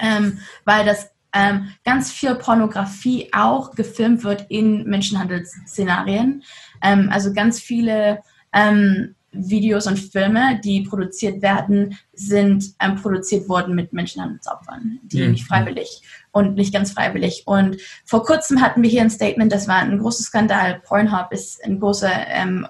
ähm, 0.00 0.38
weil 0.64 0.86
das 0.86 1.10
ähm, 1.34 1.68
ganz 1.84 2.10
viel 2.10 2.34
Pornografie 2.34 3.28
auch 3.34 3.72
gefilmt 3.72 4.24
wird 4.24 4.46
in 4.48 4.84
Menschenhandelsszenarien. 4.84 6.42
Ähm, 6.82 7.10
also 7.12 7.34
ganz 7.34 7.60
viele 7.60 8.22
ähm, 8.54 9.15
Videos 9.36 9.86
und 9.86 9.98
Filme, 9.98 10.60
die 10.64 10.82
produziert 10.82 11.42
werden, 11.42 11.96
sind 12.12 12.74
ähm, 12.80 12.96
produziert 12.96 13.48
worden 13.48 13.74
mit 13.74 13.92
Menschenhandelsopfern, 13.92 15.00
die 15.02 15.22
mhm. 15.22 15.32
nicht 15.32 15.46
freiwillig 15.46 16.02
und 16.32 16.54
nicht 16.54 16.72
ganz 16.72 16.92
freiwillig. 16.92 17.42
Und 17.46 17.76
vor 18.04 18.24
kurzem 18.24 18.60
hatten 18.60 18.82
wir 18.82 18.90
hier 18.90 19.02
ein 19.02 19.10
Statement, 19.10 19.52
das 19.52 19.68
war 19.68 19.76
ein 19.76 19.98
großer 19.98 20.24
Skandal. 20.24 20.80
Pornhub 20.84 21.32
ist 21.32 21.64
eine 21.64 21.78
große 21.78 22.10
ähm, 22.28 22.66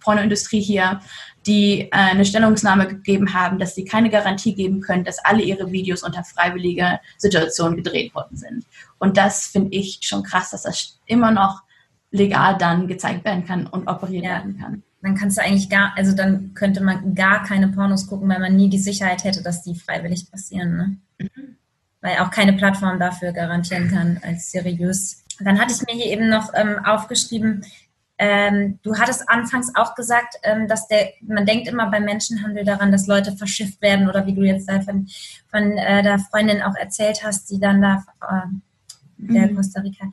Pornoindustrie 0.00 0.60
hier, 0.60 1.00
die 1.46 1.80
äh, 1.82 1.88
eine 1.92 2.24
Stellungnahme 2.24 2.86
gegeben 2.86 3.34
haben, 3.34 3.58
dass 3.58 3.74
sie 3.74 3.84
keine 3.84 4.10
Garantie 4.10 4.54
geben 4.54 4.80
können, 4.80 5.04
dass 5.04 5.24
alle 5.24 5.42
ihre 5.42 5.72
Videos 5.72 6.02
unter 6.02 6.24
freiwilliger 6.24 7.00
Situation 7.18 7.76
gedreht 7.76 8.14
worden 8.14 8.36
sind. 8.36 8.64
Und 8.98 9.16
das 9.16 9.46
finde 9.46 9.76
ich 9.76 9.98
schon 10.02 10.22
krass, 10.22 10.50
dass 10.50 10.62
das 10.62 11.00
immer 11.06 11.30
noch 11.30 11.62
legal 12.10 12.56
dann 12.58 12.86
gezeigt 12.86 13.24
werden 13.24 13.44
kann 13.44 13.66
und 13.66 13.88
operiert 13.88 14.24
ja. 14.24 14.30
werden 14.30 14.58
kann. 14.58 14.82
Dann 15.04 15.14
kannst 15.14 15.36
du 15.36 15.42
eigentlich 15.42 15.68
gar, 15.68 15.92
also 15.96 16.16
dann 16.16 16.54
könnte 16.54 16.82
man 16.82 17.14
gar 17.14 17.44
keine 17.44 17.68
Pornos 17.68 18.06
gucken, 18.06 18.28
weil 18.28 18.40
man 18.40 18.56
nie 18.56 18.70
die 18.70 18.78
Sicherheit 18.78 19.22
hätte, 19.24 19.42
dass 19.42 19.62
die 19.62 19.74
freiwillig 19.74 20.30
passieren. 20.30 20.76
Ne? 20.76 20.96
Mhm. 21.18 21.56
Weil 22.00 22.18
auch 22.18 22.30
keine 22.30 22.54
Plattform 22.54 22.98
dafür 22.98 23.32
garantieren 23.32 23.90
kann 23.90 24.18
als 24.22 24.50
seriös. 24.50 25.22
Dann 25.40 25.60
hatte 25.60 25.74
ich 25.74 25.82
mir 25.86 26.02
hier 26.02 26.12
eben 26.12 26.28
noch 26.28 26.52
ähm, 26.54 26.78
aufgeschrieben, 26.84 27.64
ähm, 28.16 28.78
du 28.82 28.96
hattest 28.96 29.28
anfangs 29.28 29.74
auch 29.74 29.96
gesagt, 29.96 30.36
ähm, 30.44 30.68
dass 30.68 30.86
der, 30.86 31.12
man 31.20 31.46
denkt 31.46 31.66
immer 31.66 31.90
beim 31.90 32.04
Menschenhandel 32.04 32.64
daran, 32.64 32.92
dass 32.92 33.08
Leute 33.08 33.36
verschifft 33.36 33.82
werden 33.82 34.08
oder 34.08 34.24
wie 34.26 34.34
du 34.34 34.42
jetzt 34.42 34.68
da 34.68 34.80
von, 34.80 35.08
von 35.50 35.72
äh, 35.72 36.02
der 36.02 36.20
Freundin 36.20 36.62
auch 36.62 36.76
erzählt 36.76 37.24
hast, 37.24 37.50
die 37.50 37.58
dann 37.58 37.82
da, 37.82 38.04
äh, 38.22 38.46
der 39.16 39.50
mhm. 39.50 39.56
Costa 39.56 39.80
Rica, 39.80 40.06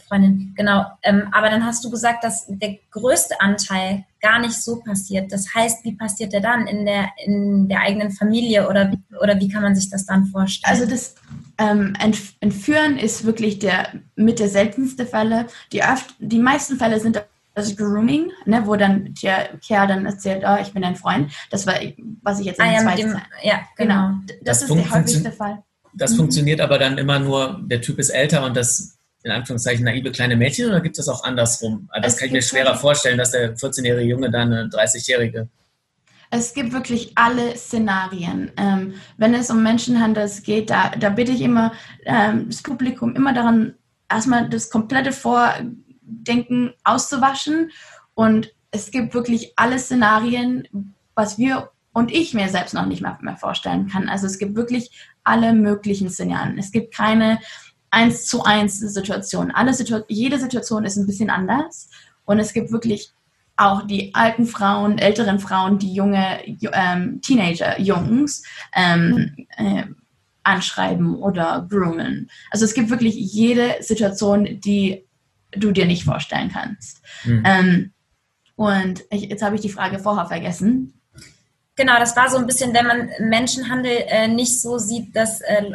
Freundin, 0.00 0.54
genau. 0.56 0.86
Ähm, 1.02 1.28
aber 1.32 1.50
dann 1.50 1.64
hast 1.64 1.84
du 1.84 1.90
gesagt, 1.90 2.24
dass 2.24 2.46
der 2.48 2.78
größte 2.90 3.40
Anteil 3.40 4.04
gar 4.20 4.40
nicht 4.40 4.54
so 4.54 4.80
passiert. 4.80 5.32
Das 5.32 5.54
heißt, 5.54 5.84
wie 5.84 5.94
passiert 5.94 6.32
der 6.32 6.40
dann 6.40 6.66
in 6.66 6.84
der, 6.84 7.10
in 7.24 7.68
der 7.68 7.80
eigenen 7.80 8.10
Familie 8.10 8.68
oder, 8.68 8.92
oder 9.20 9.38
wie 9.40 9.48
kann 9.48 9.62
man 9.62 9.74
sich 9.74 9.90
das 9.90 10.06
dann 10.06 10.26
vorstellen? 10.26 10.72
Also 10.72 10.90
das 10.90 11.14
ähm, 11.58 11.94
Entführen 12.40 12.98
ist 12.98 13.24
wirklich 13.24 13.58
der 13.58 13.92
mit 14.16 14.38
der 14.38 14.48
seltenste 14.48 15.06
Fälle. 15.06 15.46
Die, 15.72 15.82
öft, 15.82 16.14
die 16.18 16.38
meisten 16.38 16.76
Fälle 16.76 17.00
sind 17.00 17.22
das 17.54 17.76
Grooming, 17.76 18.30
ne, 18.46 18.62
wo 18.64 18.76
dann 18.76 19.14
der 19.22 19.50
Kerl 19.66 19.88
dann 19.88 20.06
erzählt, 20.06 20.44
oh, 20.46 20.56
ich 20.60 20.72
bin 20.72 20.84
ein 20.84 20.96
Freund. 20.96 21.32
Das 21.50 21.66
war, 21.66 21.74
was 22.22 22.40
ich 22.40 22.46
jetzt 22.46 22.60
in 22.60 22.66
ah, 22.66 22.72
ja, 22.72 22.94
dem, 22.94 23.16
ja, 23.42 23.60
genau. 23.76 24.08
genau. 24.08 24.34
Das, 24.42 24.60
das 24.60 24.70
ist 24.70 24.74
der 24.74 24.90
häufigste 24.90 25.32
Fall. 25.32 25.62
Das 25.94 26.12
mhm. 26.12 26.16
funktioniert 26.18 26.60
aber 26.60 26.78
dann 26.78 26.98
immer 26.98 27.18
nur, 27.18 27.60
der 27.64 27.80
Typ 27.80 27.98
ist 27.98 28.10
älter 28.10 28.44
und 28.44 28.56
das 28.56 28.97
in 29.22 29.30
Anführungszeichen 29.30 29.84
naive 29.84 30.12
kleine 30.12 30.36
Mädchen 30.36 30.68
oder 30.68 30.80
gibt 30.80 30.98
es 30.98 31.06
das 31.06 31.14
auch 31.14 31.24
andersrum? 31.24 31.88
Das 32.02 32.14
es 32.14 32.18
kann 32.18 32.26
ich 32.26 32.32
mir 32.32 32.42
schwerer 32.42 32.76
vorstellen, 32.76 33.18
dass 33.18 33.32
der 33.32 33.56
14-jährige 33.56 34.08
Junge 34.08 34.30
dann 34.30 34.52
eine 34.52 34.68
30-jährige. 34.68 35.48
Es 36.30 36.52
gibt 36.52 36.72
wirklich 36.72 37.12
alle 37.16 37.56
Szenarien. 37.56 38.52
Ähm, 38.56 38.94
wenn 39.16 39.34
es 39.34 39.50
um 39.50 39.62
Menschenhandel 39.62 40.30
geht, 40.44 40.70
da, 40.70 40.90
da 40.90 41.08
bitte 41.08 41.32
ich 41.32 41.40
immer 41.40 41.72
ähm, 42.04 42.46
das 42.48 42.62
Publikum 42.62 43.16
immer 43.16 43.32
daran, 43.32 43.74
erstmal 44.10 44.48
das 44.48 44.70
komplette 44.70 45.12
Vordenken 45.12 46.74
auszuwaschen. 46.84 47.70
Und 48.14 48.52
es 48.70 48.90
gibt 48.90 49.14
wirklich 49.14 49.52
alle 49.56 49.78
Szenarien, 49.78 50.94
was 51.14 51.38
wir 51.38 51.70
und 51.94 52.12
ich 52.12 52.34
mir 52.34 52.48
selbst 52.48 52.74
noch 52.74 52.86
nicht 52.86 53.00
mehr, 53.00 53.18
mehr 53.22 53.36
vorstellen 53.36 53.88
kann. 53.88 54.08
Also 54.08 54.26
es 54.26 54.38
gibt 54.38 54.54
wirklich 54.54 54.90
alle 55.24 55.52
möglichen 55.52 56.10
Szenarien. 56.10 56.58
Es 56.58 56.70
gibt 56.70 56.94
keine 56.94 57.40
eins 57.90 58.26
zu 58.26 58.44
eins 58.44 58.78
Situation. 58.78 59.50
Alle 59.50 59.74
Situ 59.74 60.00
jede 60.08 60.38
Situation 60.38 60.84
ist 60.84 60.96
ein 60.96 61.06
bisschen 61.06 61.30
anders 61.30 61.88
und 62.24 62.38
es 62.38 62.52
gibt 62.52 62.72
wirklich 62.72 63.12
auch 63.56 63.86
die 63.86 64.14
alten 64.14 64.46
Frauen, 64.46 64.98
älteren 64.98 65.40
Frauen, 65.40 65.78
die 65.78 65.92
junge 65.92 66.40
ähm, 66.46 67.20
Teenager-Jungs 67.20 68.44
ähm, 68.74 69.46
äh, 69.56 69.84
anschreiben 70.44 71.16
oder 71.16 71.66
groomen. 71.68 72.30
Also 72.50 72.64
es 72.64 72.74
gibt 72.74 72.90
wirklich 72.90 73.14
jede 73.14 73.76
Situation, 73.80 74.60
die 74.60 75.04
du 75.50 75.72
dir 75.72 75.86
nicht 75.86 76.04
vorstellen 76.04 76.50
kannst. 76.52 77.02
Mhm. 77.24 77.42
Ähm, 77.44 77.92
und 78.54 79.04
ich, 79.10 79.22
jetzt 79.22 79.42
habe 79.42 79.56
ich 79.56 79.60
die 79.60 79.70
Frage 79.70 79.98
vorher 79.98 80.26
vergessen. 80.26 80.94
Genau, 81.76 81.98
das 81.98 82.16
war 82.16 82.28
so 82.28 82.38
ein 82.38 82.46
bisschen, 82.46 82.74
wenn 82.74 82.86
man 82.86 83.08
Menschenhandel 83.20 84.04
äh, 84.06 84.28
nicht 84.28 84.60
so 84.60 84.78
sieht, 84.78 85.14
dass 85.14 85.40
äh, 85.40 85.72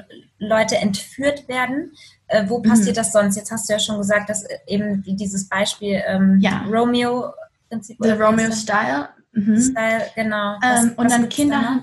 Leute 0.47 0.77
entführt 0.77 1.47
werden. 1.47 1.91
Äh, 2.27 2.45
wo 2.47 2.61
passiert 2.61 2.95
mhm. 2.95 2.99
das 2.99 3.11
sonst? 3.11 3.35
Jetzt 3.35 3.51
hast 3.51 3.69
du 3.69 3.73
ja 3.73 3.79
schon 3.79 3.97
gesagt, 3.97 4.29
dass 4.29 4.43
äh, 4.43 4.57
eben 4.67 5.03
dieses 5.05 5.47
Beispiel 5.49 6.01
ähm, 6.07 6.39
ja. 6.41 6.65
Romeo 6.69 7.33
Prinzip. 7.73 7.97
The 8.01 8.11
Romeo 8.11 8.51
Style. 8.51 9.09
Mhm. 9.31 9.59
Style, 9.59 10.05
genau. 10.15 10.57
Was, 10.61 10.83
ähm, 10.83 10.93
und 10.95 11.11
dann 11.11 11.29
Kinder, 11.29 11.81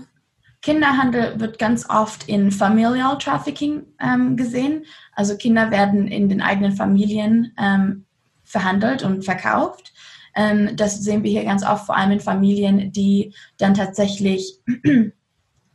Kinderhandel 0.62 1.40
wird 1.40 1.58
ganz 1.58 1.88
oft 1.88 2.28
in 2.28 2.52
Familial 2.52 3.18
Trafficking 3.18 3.82
ähm, 4.00 4.36
gesehen. 4.36 4.84
Also 5.14 5.36
Kinder 5.36 5.70
werden 5.70 6.06
in 6.06 6.28
den 6.28 6.40
eigenen 6.40 6.72
Familien 6.72 7.52
ähm, 7.58 8.04
verhandelt 8.44 9.02
und 9.02 9.24
verkauft. 9.24 9.92
Ähm, 10.36 10.76
das 10.76 11.02
sehen 11.02 11.24
wir 11.24 11.30
hier 11.30 11.44
ganz 11.44 11.64
oft, 11.66 11.86
vor 11.86 11.96
allem 11.96 12.12
in 12.12 12.20
Familien, 12.20 12.92
die 12.92 13.34
dann 13.58 13.74
tatsächlich 13.74 14.60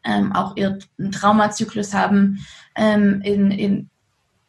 ähm, 0.06 0.34
auch 0.34 0.56
ihren 0.56 0.80
Traumazyklus 1.12 1.94
haben. 1.94 2.46
Ähm, 2.76 3.22
in, 3.22 3.52
in, 3.52 3.90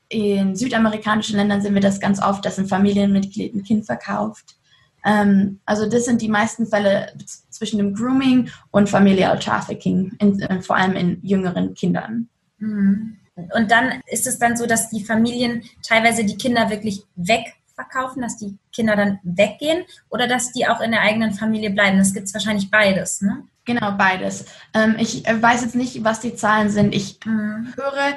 in 0.09 0.55
südamerikanischen 0.55 1.37
Ländern 1.37 1.63
sehen 1.63 1.75
wir 1.75 1.81
das 1.81 2.01
ganz 2.01 2.23
oft, 2.23 2.45
dass 2.45 2.59
ein 2.59 2.69
Familienmitglied 2.69 3.55
ein 3.55 3.65
Kind 3.65 3.87
verkauft. 3.87 4.57
Ähm, 5.05 5.61
also 5.65 5.89
das 5.89 6.05
sind 6.05 6.21
die 6.21 6.29
meisten 6.29 6.67
Fälle 6.67 7.13
zwischen 7.51 7.79
dem 7.79 7.95
Grooming 7.95 8.51
und 8.71 8.89
Familial 8.89 9.39
Trafficking, 9.39 10.13
in, 10.19 10.41
äh, 10.41 10.61
vor 10.61 10.77
allem 10.77 10.97
in 10.97 11.19
jüngeren 11.23 11.75
Kindern. 11.75 12.29
Mhm. 12.59 13.17
Und 13.55 13.71
dann 13.71 14.01
ist 14.07 14.27
es 14.27 14.39
dann 14.39 14.57
so, 14.57 14.67
dass 14.67 14.91
die 14.91 15.05
Familien 15.05 15.63
teilweise 15.87 16.25
die 16.25 16.37
Kinder 16.37 16.71
wirklich 16.71 17.05
wegverkaufen, 17.17 18.23
dass 18.23 18.39
die 18.39 18.57
Kinder 18.73 18.97
dann 18.97 19.19
weggehen 19.23 19.85
oder 20.09 20.27
dass 20.27 20.53
die 20.53 20.67
auch 20.67 20.81
in 20.81 20.91
der 20.91 21.03
eigenen 21.03 21.35
Familie 21.35 21.71
bleiben. 21.71 21.99
Das 21.99 22.15
gibt 22.15 22.27
es 22.27 22.35
wahrscheinlich 22.35 22.71
beides, 22.71 23.21
ne? 23.21 23.45
Genau, 23.67 23.93
beides. 23.93 24.47
Ähm, 24.73 24.97
ich 24.99 25.27
äh, 25.27 25.43
weiß 25.43 25.63
jetzt 25.63 25.75
nicht, 25.75 26.03
was 26.05 26.21
die 26.21 26.35
Zahlen 26.35 26.71
sind. 26.71 26.95
Ich 26.95 27.19
mhm. 27.27 27.75
höre 27.77 28.17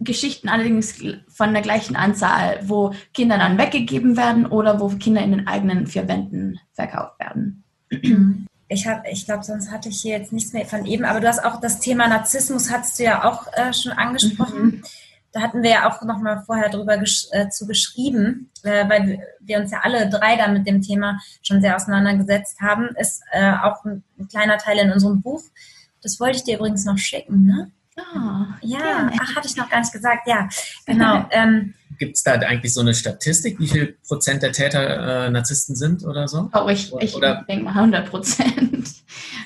Geschichten 0.00 0.48
allerdings 0.48 0.96
von 1.28 1.52
der 1.52 1.62
gleichen 1.62 1.94
Anzahl, 1.94 2.60
wo 2.64 2.92
Kinder 3.14 3.38
dann 3.38 3.58
weggegeben 3.58 4.16
werden 4.16 4.46
oder 4.46 4.80
wo 4.80 4.88
Kinder 4.88 5.22
in 5.22 5.30
den 5.30 5.46
eigenen 5.46 5.86
vier 5.86 6.08
Wänden 6.08 6.58
verkauft 6.72 7.20
werden. 7.20 7.62
Ich 8.68 8.86
habe, 8.86 9.02
ich 9.10 9.26
glaube, 9.26 9.44
sonst 9.44 9.70
hatte 9.70 9.90
ich 9.90 10.00
hier 10.00 10.16
jetzt 10.16 10.32
nichts 10.32 10.54
mehr 10.54 10.64
von 10.64 10.86
eben, 10.86 11.04
aber 11.04 11.20
du 11.20 11.28
hast 11.28 11.44
auch 11.44 11.60
das 11.60 11.78
Thema 11.78 12.08
Narzissmus, 12.08 12.70
hast 12.70 12.98
du 12.98 13.04
ja 13.04 13.24
auch 13.24 13.46
äh, 13.52 13.72
schon 13.74 13.92
angesprochen. 13.92 14.62
Mhm. 14.62 14.82
Da 15.32 15.40
hatten 15.40 15.62
wir 15.62 15.70
ja 15.70 15.90
auch 15.90 16.02
noch 16.02 16.18
mal 16.18 16.42
vorher 16.44 16.68
drüber 16.68 16.98
gesch 16.98 17.26
äh, 17.32 17.48
zu 17.48 17.66
geschrieben, 17.66 18.50
äh, 18.62 18.88
weil 18.88 19.26
wir 19.40 19.58
uns 19.58 19.70
ja 19.70 19.80
alle 19.82 20.08
drei 20.08 20.36
da 20.36 20.48
mit 20.48 20.66
dem 20.66 20.82
Thema 20.82 21.18
schon 21.42 21.60
sehr 21.60 21.74
auseinandergesetzt 21.74 22.60
haben. 22.60 22.88
Ist 22.98 23.22
äh, 23.32 23.52
auch 23.62 23.84
ein, 23.84 24.02
ein 24.18 24.28
kleiner 24.28 24.58
Teil 24.58 24.78
in 24.78 24.92
unserem 24.92 25.22
Buch. 25.22 25.42
Das 26.02 26.20
wollte 26.20 26.36
ich 26.36 26.44
dir 26.44 26.56
übrigens 26.56 26.84
noch 26.84 26.98
schicken, 26.98 27.46
ne? 27.46 27.70
Oh, 27.96 28.44
ja, 28.62 28.78
gerne. 28.78 29.12
ach, 29.20 29.36
hatte 29.36 29.48
ich 29.48 29.56
noch 29.56 29.68
gar 29.68 29.80
nicht 29.80 29.92
gesagt. 29.92 30.26
Ja, 30.26 30.48
genau. 30.86 31.26
Ähm, 31.30 31.74
Gibt 32.02 32.16
es 32.16 32.24
da 32.24 32.32
eigentlich 32.32 32.74
so 32.74 32.80
eine 32.80 32.94
Statistik, 32.94 33.60
wie 33.60 33.68
viel 33.68 33.96
Prozent 34.08 34.42
der 34.42 34.50
Täter 34.50 35.26
äh, 35.26 35.30
Narzissten 35.30 35.76
sind 35.76 36.04
oder 36.04 36.26
so? 36.26 36.50
Oh, 36.52 36.68
ich, 36.68 36.92
ich 36.98 37.14
denke 37.48 37.62
mal 37.62 37.76
100 37.76 38.10
Prozent. 38.10 38.88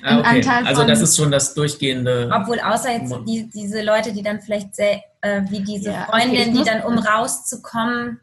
Ah, 0.03 0.21
okay. 0.21 0.42
Also 0.64 0.85
das 0.85 1.03
ist 1.03 1.19
schon 1.19 1.31
das 1.31 1.53
durchgehende... 1.53 2.31
Obwohl 2.33 2.59
außer 2.61 2.92
jetzt 2.92 3.14
die, 3.29 3.51
diese 3.53 3.83
Leute, 3.83 4.14
die 4.14 4.23
dann 4.23 4.40
vielleicht 4.40 4.75
sehr, 4.75 5.03
äh, 5.21 5.42
wie 5.51 5.61
diese 5.61 5.90
ja, 5.90 6.07
Freundin, 6.07 6.49
okay, 6.49 6.53
die 6.53 6.64
dann, 6.64 6.83
um 6.83 6.97
rauszukommen, 6.97 8.21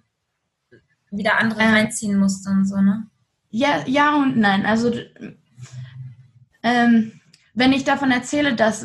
wieder 1.12 1.38
andere 1.40 1.62
ähm, 1.62 1.74
reinziehen 1.76 2.18
musste 2.18 2.50
und 2.50 2.66
so, 2.66 2.78
ne? 2.78 3.06
Ja, 3.52 3.84
ja 3.86 4.16
und 4.16 4.36
nein. 4.36 4.66
Also 4.66 4.94
ähm, 6.64 7.12
wenn 7.54 7.72
ich 7.72 7.84
davon 7.84 8.10
erzähle, 8.10 8.56
dass 8.56 8.84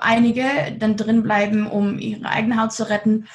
einige 0.00 0.42
dann 0.76 0.96
drin 0.96 1.22
bleiben, 1.22 1.68
um 1.68 2.00
ihre 2.00 2.28
eigene 2.28 2.60
Haut 2.60 2.72
zu 2.72 2.88
retten, 2.88 3.28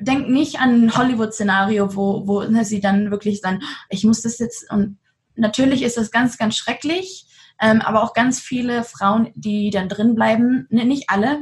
denk 0.00 0.28
nicht 0.28 0.60
an 0.60 0.84
ein 0.84 0.96
Hollywood-Szenario, 0.96 1.94
wo, 1.94 2.26
wo 2.26 2.42
ne, 2.42 2.64
sie 2.64 2.80
dann 2.80 3.10
wirklich 3.10 3.40
sagen, 3.40 3.60
ich 3.88 4.04
muss 4.04 4.22
das 4.22 4.38
jetzt 4.38 4.70
und 4.70 4.98
natürlich 5.36 5.82
ist 5.82 5.96
das 5.96 6.10
ganz, 6.10 6.38
ganz 6.38 6.56
schrecklich, 6.56 7.26
ähm, 7.60 7.80
aber 7.80 8.02
auch 8.02 8.14
ganz 8.14 8.40
viele 8.40 8.84
Frauen, 8.84 9.30
die 9.34 9.70
dann 9.70 9.88
drin 9.88 10.14
bleiben, 10.14 10.66
ne, 10.70 10.84
nicht 10.84 11.10
alle, 11.10 11.40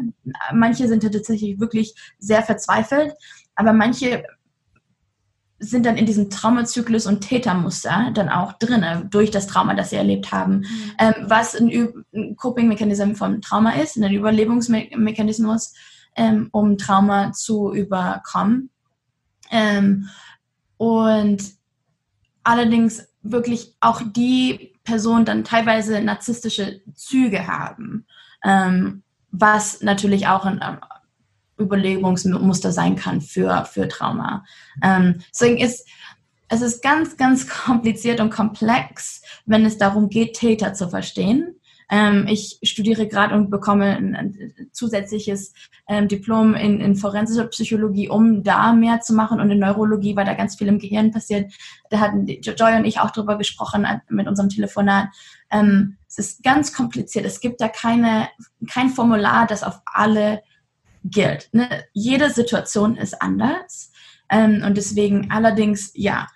manche 0.53 0.89
sind 0.89 1.03
tatsächlich 1.03 1.61
wirklich 1.61 1.95
sehr 2.19 2.43
verzweifelt, 2.43 3.15
aber 3.55 3.73
manche 3.73 4.25
sind 5.59 5.87
dann 5.87 5.97
in 5.97 6.05
diesem 6.05 6.29
Traumazyklus 6.29 7.07
und 7.07 7.23
Tätermuster 7.23 8.11
dann 8.13 8.29
auch 8.29 8.53
drin, 8.55 9.09
durch 9.11 9.31
das 9.31 9.47
Trauma, 9.47 9.75
das 9.75 9.91
sie 9.91 9.97
erlebt 9.97 10.31
haben. 10.31 10.59
Mhm. 10.59 10.93
Ähm, 10.99 11.15
was 11.29 11.55
ein, 11.55 12.05
ein 12.15 12.37
Coping-Mechanismus 12.37 13.17
vom 13.17 13.41
Trauma 13.41 13.71
ist, 13.73 13.97
ein 13.97 14.13
Überlebungsmechanismus, 14.13 15.73
ähm, 16.17 16.49
um 16.53 16.79
Trauma 16.79 17.33
zu 17.33 17.73
überkommen. 17.73 18.71
Ähm, 19.51 20.09
und 20.77 21.43
allerdings 22.43 23.07
wirklich 23.23 23.75
auch 23.81 24.03
die 24.05 24.75
Personen 24.85 25.25
dann 25.25 25.45
teilweise 25.45 26.01
narzisstische 26.01 26.81
Züge 26.95 27.47
haben, 27.47 28.07
ähm, 28.45 29.03
was 29.31 29.83
natürlich 29.83 30.29
auch 30.29 30.45
ein 30.45 30.61
Überlegungsmuster 31.59 32.73
sein 32.73 32.97
kann 32.97 33.21
für, 33.21 33.65
für 33.65 33.89
Trauma. 33.89 34.45
Ähm, 34.83 35.21
deswegen 35.33 35.59
ist 35.59 35.87
es 36.49 36.63
ist 36.63 36.83
ganz, 36.83 37.17
ganz 37.17 37.49
kompliziert 37.65 38.21
und 38.21 38.31
komplex, 38.31 39.23
wenn 39.47 39.65
es 39.65 39.79
darum 39.79 40.09
geht, 40.09 40.37
Täter 40.37 40.75
zu 40.75 40.89
verstehen. 40.89 41.57
Ähm, 41.89 42.27
ich 42.29 42.59
studiere 42.63 43.07
gerade 43.07 43.35
und 43.35 43.51
bekomme 43.51 43.97
ein, 43.97 44.17
ein 44.17 44.71
zusätzliches 44.73 45.53
ähm, 45.89 46.09
Diplom 46.09 46.55
in, 46.55 46.81
in 46.81 46.97
forensischer 46.97 47.47
Psychologie, 47.47 48.09
um 48.09 48.43
da 48.43 48.73
mehr 48.73 49.01
zu 49.01 49.15
machen 49.15 49.41
und 49.41 49.51
in 49.51 49.61
Neurologie, 49.61 50.17
weil 50.17 50.25
da 50.25 50.35
ganz 50.35 50.57
viel 50.57 50.67
im 50.67 50.79
Gehirn 50.79 51.13
passiert. 51.13 51.53
Da 51.91 52.01
hatten 52.01 52.27
Joy 52.27 52.77
und 52.77 52.85
ich 52.85 52.99
auch 52.99 53.13
drüber 53.13 53.39
gesprochen 53.39 53.85
äh, 53.85 54.01
mit 54.09 54.27
unserem 54.27 54.49
Telefonat. 54.49 55.09
Ähm, 55.51 55.97
es 56.09 56.19
ist 56.19 56.43
ganz 56.43 56.73
kompliziert. 56.73 57.25
Es 57.25 57.41
gibt 57.41 57.61
da 57.61 57.69
keine, 57.69 58.29
kein 58.69 58.91
Formular, 58.91 59.47
das 59.47 59.63
auf 59.63 59.81
alle 59.85 60.43
gilt. 61.05 61.49
Ne? 61.53 61.69
Jede 61.93 62.31
Situation 62.31 62.97
ist 62.97 63.21
anders. 63.23 63.93
Ähm, 64.29 64.63
und 64.67 64.77
deswegen 64.77 65.31
allerdings, 65.31 65.93
ja, 65.95 66.27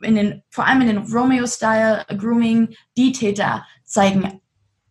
in 0.00 0.14
den, 0.14 0.42
vor 0.50 0.66
allem 0.66 0.80
in 0.80 0.88
den 0.88 0.98
Romeo-Style 0.98 2.06
Grooming, 2.16 2.74
die 2.96 3.12
Täter 3.12 3.66
zeigen 3.84 4.40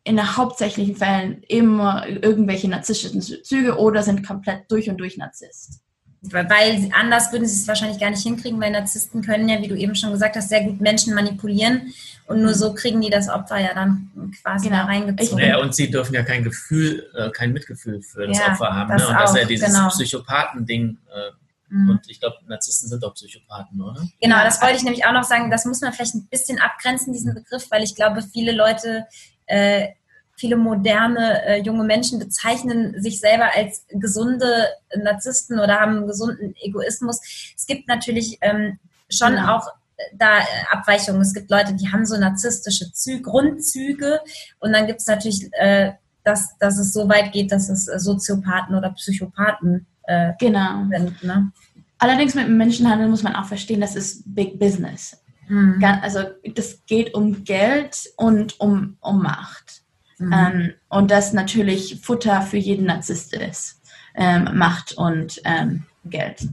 in 0.08 0.18
den 0.18 0.38
hauptsächlichen 0.38 0.96
Fällen 0.96 1.44
immer 1.48 2.08
irgendwelche 2.08 2.68
narzisstischen 2.70 3.22
Züge 3.22 3.78
oder 3.78 4.04
sind 4.04 4.26
komplett 4.26 4.72
durch 4.72 4.90
und 4.90 4.98
durch 4.98 5.18
Narzisst. 5.18 5.82
Weil 6.22 6.90
anders 6.94 7.32
würden 7.32 7.48
sie 7.48 7.62
es 7.62 7.68
wahrscheinlich 7.68 8.00
gar 8.00 8.10
nicht 8.10 8.24
hinkriegen, 8.24 8.60
weil 8.60 8.72
Narzissten 8.72 9.22
können 9.22 9.48
ja, 9.48 9.62
wie 9.62 9.68
du 9.68 9.76
eben 9.76 9.96
schon 9.96 10.12
gesagt 10.12 10.36
hast, 10.36 10.50
sehr 10.50 10.64
gut 10.64 10.82
Menschen 10.82 11.14
manipulieren 11.14 11.94
und 12.26 12.42
nur 12.42 12.54
so 12.54 12.74
kriegen 12.74 13.00
die 13.02 13.10
das 13.10 13.30
Opfer 13.30 13.60
ja 13.60 13.74
dann 13.74 14.32
quasi 14.42 14.70
genau. 14.70 14.82
da 14.82 14.86
reingezogen. 14.86 15.46
Ja, 15.46 15.60
und 15.60 15.76
sie 15.76 15.92
dürfen 15.92 16.16
ja 16.16 16.24
kein 16.24 16.44
Gefühl, 16.44 17.06
äh, 17.16 17.30
kein 17.30 17.54
Mitgefühl 17.54 18.02
für 18.02 18.28
das 18.28 18.38
ja, 18.40 18.52
Opfer 18.52 18.74
haben. 18.74 18.90
Das 18.90 19.04
ne? 19.04 19.08
Und 19.10 19.16
auch, 19.16 19.22
das 19.22 19.32
ist 19.32 19.38
ja 19.38 19.46
dieses 19.46 19.68
genau. 19.68 19.88
Psychopathen-Ding. 19.90 20.98
Äh, 21.14 21.32
Mhm. 21.70 21.90
Und 21.90 22.10
ich 22.10 22.20
glaube, 22.20 22.38
Narzissten 22.48 22.88
sind 22.88 23.04
auch 23.04 23.14
Psychopathen, 23.14 23.82
oder? 23.82 24.02
Genau, 24.22 24.42
das 24.44 24.62
wollte 24.62 24.78
ich 24.78 24.84
nämlich 24.84 25.06
auch 25.06 25.12
noch 25.12 25.24
sagen. 25.24 25.52
Das 25.52 25.66
muss 25.66 25.82
man 25.82 25.92
vielleicht 25.92 26.16
ein 26.16 26.28
bisschen 26.28 26.60
abgrenzen, 26.60 27.14
diesen 27.14 27.34
Begriff, 27.34 27.70
weil 27.72 27.84
ich 27.84 27.96
glaube, 27.96 28.22
viele 28.22 28.54
Leute, 28.54 29.06
äh, 29.48 29.88
viele 30.38 30.56
moderne 30.56 31.44
äh, 31.46 31.62
junge 31.62 31.84
Menschen 31.84 32.20
bezeichnen 32.20 33.02
sich 33.02 33.20
selber 33.20 33.50
als 33.56 33.86
gesunde 33.90 34.68
Narzissten 34.96 35.60
oder 35.60 35.80
haben 35.80 35.98
einen 35.98 36.08
gesunden 36.08 36.56
Egoismus. 36.62 37.20
Es 37.56 37.66
gibt 37.66 37.88
natürlich 37.88 38.38
ähm, 38.42 38.80
schon 39.10 39.32
genau. 39.32 39.58
auch 39.58 39.68
äh, 39.98 40.04
da 40.14 40.40
äh, 40.40 40.44
Abweichungen. 40.72 41.22
Es 41.22 41.34
gibt 41.34 41.50
Leute, 41.50 41.74
die 41.74 41.92
haben 41.92 42.06
so 42.06 42.18
narzisstische 42.18 42.92
Zü 42.94 43.22
Grundzüge 43.22 44.22
und 44.60 44.74
dann 44.74 44.86
gibt 44.86 45.02
es 45.02 45.08
natürlich, 45.08 45.50
äh, 45.54 45.94
dass, 46.24 46.56
dass 46.60 46.78
es 46.78 46.94
so 46.94 47.10
weit 47.10 47.32
geht, 47.32 47.52
dass 47.52 47.70
es 47.70 47.86
Soziopathen 47.86 48.76
oder 48.76 48.92
Psychopathen 48.92 49.88
äh, 50.04 50.34
genau. 50.40 50.86
sind. 50.90 51.24
Ne? 51.24 51.52
Allerdings 51.98 52.36
mit 52.36 52.46
dem 52.46 52.58
Menschenhandel 52.58 53.08
muss 53.08 53.24
man 53.24 53.36
auch 53.36 53.46
verstehen, 53.46 53.82
das 53.82 53.96
ist 53.96 54.24
Big 54.36 54.60
Business. 54.60 55.18
Mhm. 55.48 55.84
Also 56.02 56.20
das 56.56 56.86
geht 56.86 57.14
um 57.14 57.44
Geld 57.44 58.10
und 58.18 58.60
um, 58.60 58.98
um 59.00 59.22
Macht. 59.22 59.82
Mhm. 60.18 60.34
Ähm, 60.34 60.74
und 60.90 61.12
das 61.12 61.34
natürlich 61.34 62.00
Futter 62.02 62.42
für 62.42 62.58
jeden 62.58 62.86
Narzisst 62.86 63.34
ist. 63.34 63.82
Ähm, 64.16 64.50
Macht 64.54 64.94
und 64.94 65.42
ähm, 65.46 65.84
Geld. 66.06 66.48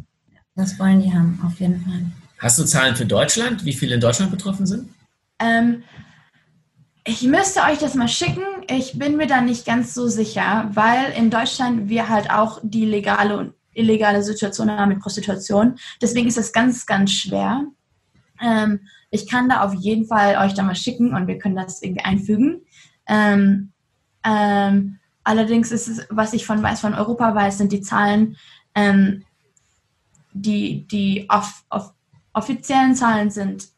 Das 0.55 0.79
wollen 0.79 1.03
die 1.03 1.13
haben, 1.13 1.41
auf 1.45 1.59
jeden 1.61 1.81
Fall. 1.85 2.07
Hast 2.39 2.59
du 2.59 2.65
Zahlen 2.65 2.95
für 2.95 3.07
Deutschland, 3.07 3.65
wie 3.65 3.73
viele 3.73 3.95
in 3.95 4.01
Deutschland 4.01 4.31
betroffen 4.31 4.67
sind? 4.67 4.89
Ähm, 5.39 5.83
ich 7.05 7.23
müsste 7.23 7.63
euch 7.63 7.79
das 7.79 7.95
mal 7.95 8.09
schicken. 8.09 8.45
Ich 8.69 8.99
bin 8.99 9.17
mir 9.17 9.27
da 9.27 9.41
nicht 9.41 9.67
ganz 9.67 9.95
so 9.95 10.09
sicher, 10.09 10.71
weil 10.73 11.13
in 11.13 11.31
Deutschland 11.31 11.89
wir 11.89 12.09
halt 12.09 12.31
auch 12.31 12.61
die 12.63 12.85
legale 12.85 13.37
und 13.37 13.55
illegale 13.75 14.23
Situation 14.23 14.71
haben 14.71 14.91
mit 14.91 15.01
Prostitution. 15.01 15.77
Deswegen 16.01 16.29
ist 16.29 16.39
das 16.39 16.53
ganz, 16.53 16.87
ganz 16.87 17.13
schwer. 17.13 17.65
Ähm, 18.45 18.81
ich 19.11 19.29
kann 19.29 19.49
da 19.49 19.63
auf 19.63 19.75
jeden 19.75 20.07
Fall 20.07 20.37
euch 20.45 20.55
da 20.55 20.63
mal 20.63 20.75
schicken 20.75 21.15
und 21.15 21.27
wir 21.27 21.39
können 21.39 21.57
das 21.57 21.83
irgendwie 21.83 22.05
einfügen. 22.05 22.63
Ähm, 23.07 23.73
ähm, 24.25 24.99
allerdings 25.23 25.73
ist 25.73 25.89
es, 25.89 26.07
was 26.11 26.33
ich 26.33 26.45
von 26.45 26.63
weiß, 26.63 26.81
von 26.81 26.95
Europa 26.95 27.35
weiß, 27.35 27.59
sind 27.59 27.73
die 27.73 27.81
Zahlen, 27.81 28.37
ähm, 28.75 29.25
die, 30.33 30.87
die 30.87 31.27
off, 31.29 31.65
off, 31.71 31.93
offiziellen 32.33 32.95
Zahlen 32.95 33.31
sind 33.31 33.69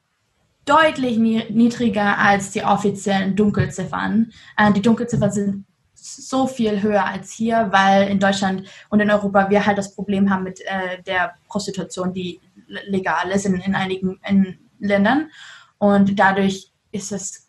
deutlich 0.65 1.19
niedriger 1.19 2.19
als 2.19 2.51
die 2.51 2.65
offiziellen 2.65 3.37
Dunkelziffern. 3.37 4.33
Äh, 4.57 4.73
die 4.73 4.83
Dunkelziffern 4.83 5.31
sind 5.31 5.65
so 5.95 6.47
viel 6.47 6.83
höher 6.83 7.05
als 7.05 7.33
hier, 7.33 7.69
weil 7.71 8.09
in 8.09 8.21
Deutschland 8.21 8.65
und 8.91 9.01
in 9.01 9.11
Europa 9.11 9.51
wir 9.51 9.65
halt 9.65 9.79
das 9.79 9.95
Problem 9.95 10.31
haben 10.31 10.45
mit 10.45 10.61
äh, 10.61 11.03
der 11.05 11.35
Prostitution, 11.49 12.13
die 12.13 12.41
legal 12.67 13.31
ist 13.31 13.47
in, 13.47 13.55
in 13.55 13.75
einigen 13.75 14.21
in 14.29 14.59
Ländern. 14.79 15.31
Und 15.79 16.19
dadurch 16.19 16.71
ist 16.93 17.13
es 17.13 17.49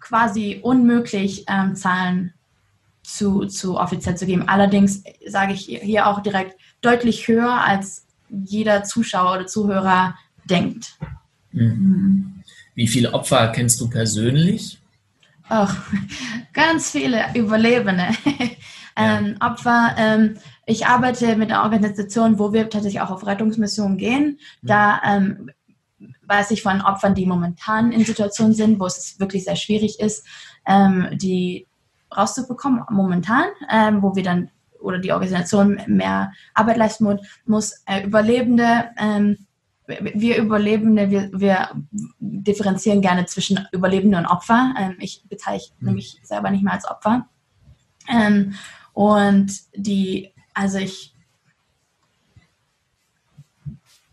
quasi 0.00 0.60
unmöglich, 0.62 1.44
ähm, 1.48 1.76
Zahlen 1.76 2.34
zu, 3.02 3.46
zu 3.46 3.78
offiziell 3.78 4.16
zu 4.16 4.26
geben. 4.26 4.48
Allerdings 4.48 5.02
sage 5.26 5.54
ich 5.54 5.66
hier 5.66 6.06
auch 6.06 6.22
direkt 6.22 6.58
deutlich 6.80 7.26
höher, 7.26 7.64
als 7.64 8.06
jeder 8.28 8.84
Zuschauer 8.84 9.34
oder 9.34 9.46
Zuhörer 9.46 10.14
denkt. 10.44 10.96
Mhm. 11.52 12.42
Wie 12.74 12.86
viele 12.86 13.12
Opfer 13.14 13.48
kennst 13.48 13.80
du 13.80 13.88
persönlich? 13.88 14.78
Oh, 15.50 15.68
ganz 16.52 16.90
viele 16.90 17.24
Überlebende. 17.34 18.08
ähm, 18.96 19.36
Opfer. 19.40 19.94
Ähm, 19.96 20.36
ich 20.68 20.86
arbeite 20.86 21.34
mit 21.36 21.50
einer 21.50 21.62
Organisation, 21.62 22.38
wo 22.38 22.52
wir 22.52 22.68
tatsächlich 22.68 23.00
auch 23.00 23.10
auf 23.10 23.26
Rettungsmissionen 23.26 23.96
gehen. 23.96 24.38
Mhm. 24.60 24.66
Da 24.66 25.00
ähm, 25.04 25.50
weiß 26.26 26.50
ich 26.50 26.62
von 26.62 26.82
Opfern, 26.82 27.14
die 27.14 27.24
momentan 27.24 27.90
in 27.90 28.04
Situationen 28.04 28.52
sind, 28.52 28.78
wo 28.78 28.84
es 28.84 29.18
wirklich 29.18 29.44
sehr 29.44 29.56
schwierig 29.56 29.98
ist, 29.98 30.26
ähm, 30.66 31.08
die 31.12 31.66
rauszubekommen, 32.14 32.82
momentan, 32.90 33.46
ähm, 33.70 34.02
wo 34.02 34.14
wir 34.14 34.22
dann 34.22 34.50
oder 34.80 34.98
die 34.98 35.12
Organisation 35.12 35.80
mehr 35.86 36.32
Arbeit 36.54 36.76
leisten 36.76 37.18
muss. 37.46 37.82
Äh, 37.86 38.04
Überlebende 38.04 38.90
ähm, 38.98 39.38
wir 39.86 40.36
Überlebende, 40.36 41.08
wir, 41.08 41.30
wir 41.32 41.70
differenzieren 42.20 43.00
gerne 43.00 43.24
zwischen 43.24 43.66
Überlebende 43.72 44.18
und 44.18 44.26
Opfer. 44.26 44.74
Ähm, 44.78 44.96
ich 45.00 45.24
bezeichne 45.30 45.74
mhm. 45.80 45.94
mich 45.94 46.20
selber 46.22 46.50
nicht 46.50 46.62
mehr 46.62 46.74
als 46.74 46.86
Opfer. 46.86 47.26
Ähm, 48.06 48.52
und 48.92 49.50
die, 49.74 50.34
also 50.58 50.78
ich, 50.78 51.14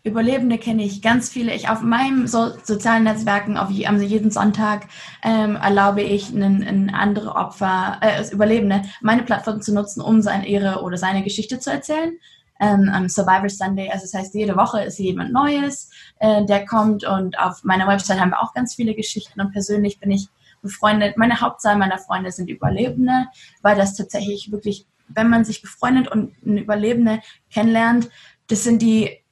Überlebende 0.04 0.60
kenne 0.60 0.84
ich 0.84 1.02
ganz 1.02 1.30
viele. 1.30 1.56
Ich 1.56 1.68
auf 1.68 1.82
meinem 1.82 2.28
so, 2.28 2.52
sozialen 2.64 3.04
Netzwerken, 3.06 3.58
auf 3.58 3.70
also 3.88 4.04
jeden 4.04 4.30
Sonntag 4.30 4.88
ähm, 5.24 5.56
erlaube 5.56 6.04
ich 6.04 6.30
einen, 6.30 6.64
einen 6.64 6.90
andere 6.92 7.36
Opfer, 7.36 7.98
äh, 8.02 8.24
Überlebende, 8.32 8.84
meine 9.02 9.24
Plattform 9.24 9.62
zu 9.62 9.74
nutzen, 9.74 10.02
um 10.02 10.22
seine 10.22 10.48
ihre 10.48 10.84
oder 10.84 10.98
seine 10.98 11.24
Geschichte 11.24 11.58
zu 11.60 11.72
erzählen 11.72 12.14
ähm, 12.60 12.90
am 12.94 13.10
Survivor 13.10 13.50
Sunday. 13.50 13.90
Also 13.90 14.04
das 14.04 14.14
heißt, 14.14 14.36
jede 14.36 14.56
Woche 14.56 14.84
ist 14.84 15.00
jemand 15.00 15.34
Neues, 15.34 15.90
äh, 16.20 16.46
der 16.46 16.66
kommt 16.66 17.04
und 17.04 17.40
auf 17.40 17.64
meiner 17.64 17.88
Website 17.88 18.20
haben 18.20 18.30
wir 18.30 18.42
auch 18.42 18.54
ganz 18.54 18.76
viele 18.76 18.94
Geschichten 18.94 19.42
und 19.42 19.52
persönlich 19.52 20.00
bin 20.00 20.12
ich 20.12 20.30
befreundet. 20.62 21.18
Meine 21.18 21.42
Hauptzahl 21.42 21.78
meiner 21.78 21.98
Freunde 21.98 22.32
sind 22.32 22.50
Überlebende, 22.50 23.26
weil 23.62 23.76
das 23.76 23.96
tatsächlich 23.96 24.52
wirklich, 24.52 24.86
wenn 25.08 25.30
man 25.30 25.46
sich 25.46 25.62
befreundet 25.62 26.08
und 26.08 26.34
eine 26.46 26.62
Überlebende 26.62 27.22
kennenlernt, 27.50 28.10
das 28.48 28.64
sind 28.64 28.82
die 28.82 29.26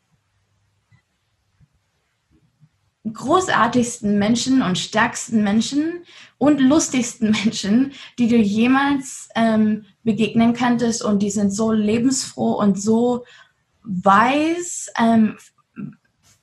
großartigsten 3.11 4.17
Menschen 4.17 4.61
und 4.61 4.77
stärksten 4.77 5.43
Menschen 5.43 6.05
und 6.37 6.59
lustigsten 6.59 7.31
Menschen, 7.43 7.91
die 8.17 8.27
du 8.27 8.37
jemals 8.37 9.29
ähm, 9.35 9.85
begegnen 10.03 10.53
könntest. 10.53 11.03
Und 11.03 11.19
die 11.19 11.31
sind 11.31 11.51
so 11.51 11.71
lebensfroh 11.71 12.53
und 12.53 12.81
so 12.81 13.25
weiß, 13.83 14.93
ähm, 14.97 15.37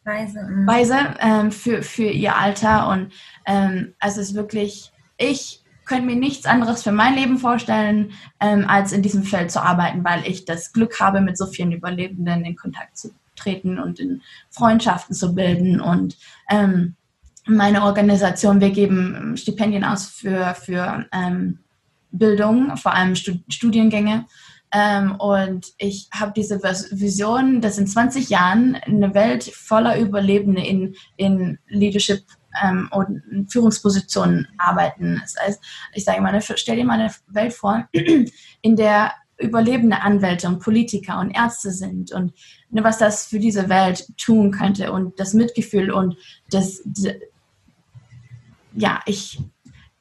weise, 0.05 0.43
mhm. 0.43 0.67
weise 0.67 0.99
ähm, 1.21 1.51
für, 1.51 1.83
für 1.83 2.11
ihr 2.11 2.37
Alter. 2.37 2.89
Und 2.89 3.13
ähm, 3.47 3.95
es 4.01 4.17
ist 4.19 4.35
wirklich, 4.35 4.93
ich 5.17 5.63
könnte 5.91 6.07
mir 6.07 6.17
nichts 6.17 6.47
anderes 6.47 6.85
für 6.85 6.93
mein 6.93 7.17
Leben 7.17 7.37
vorstellen, 7.39 8.13
ähm, 8.39 8.65
als 8.69 8.93
in 8.93 9.03
diesem 9.03 9.25
Feld 9.25 9.51
zu 9.51 9.61
arbeiten, 9.61 10.05
weil 10.05 10.25
ich 10.25 10.45
das 10.45 10.73
Glück 10.73 11.01
habe, 11.01 11.21
mit 11.21 11.37
so 11.37 11.47
vielen 11.47 11.73
Überlebenden 11.73 12.45
in 12.45 12.55
Kontakt 12.55 12.97
zu 12.97 13.11
treten 13.35 13.81
und 13.81 13.99
in 13.99 14.23
Freundschaften 14.51 15.17
zu 15.17 15.35
bilden. 15.35 15.81
Und 15.81 16.17
ähm, 16.49 16.95
meine 17.45 17.83
Organisation, 17.83 18.61
wir 18.61 18.71
geben 18.71 19.37
Stipendien 19.37 19.85
aus 19.85 20.07
für, 20.07 20.55
für 20.55 21.07
ähm, 21.13 21.59
Bildung, 22.13 22.77
vor 22.77 22.95
allem 22.95 23.17
Studiengänge. 23.17 24.27
Ähm, 24.73 25.17
und 25.17 25.73
ich 25.79 26.09
habe 26.13 26.33
diese 26.37 26.63
Vision, 26.63 27.61
dass 27.61 27.79
in 27.79 27.89
20 27.89 28.31
Jahren 28.31 28.77
eine 28.77 29.13
Welt 29.15 29.43
voller 29.43 29.99
Überlebende 29.99 30.65
in, 30.65 30.95
in 31.17 31.59
Leadership 31.67 32.23
ähm, 32.63 32.89
und 32.93 33.51
Führungspositionen 33.51 34.49
arbeiten. 34.59 35.21
Das 35.21 35.35
heißt, 35.41 35.63
ich 35.95 36.05
sage 36.05 36.21
mal, 36.21 36.41
stell 36.41 36.77
dir 36.77 36.85
mal 36.85 37.01
eine 37.01 37.13
Welt 37.29 37.53
vor, 37.53 37.89
in 38.63 38.77
der 38.77 39.13
überlebende 39.41 40.03
Anwälte 40.03 40.49
und 40.49 40.61
Politiker 40.61 41.19
und 41.19 41.31
Ärzte 41.31 41.71
sind 41.71 42.13
und 42.13 42.33
ne, 42.71 42.85
was 42.85 42.99
das 42.99 43.27
für 43.27 43.39
diese 43.39 43.69
Welt 43.69 44.07
tun 44.19 44.51
könnte 44.51 44.93
und 44.93 45.19
das 45.19 45.35
Mitgefühl 45.35 45.91
und 45.91 46.17
das, 46.51 46.83
ja, 48.75 49.01
ich, 49.07 49.41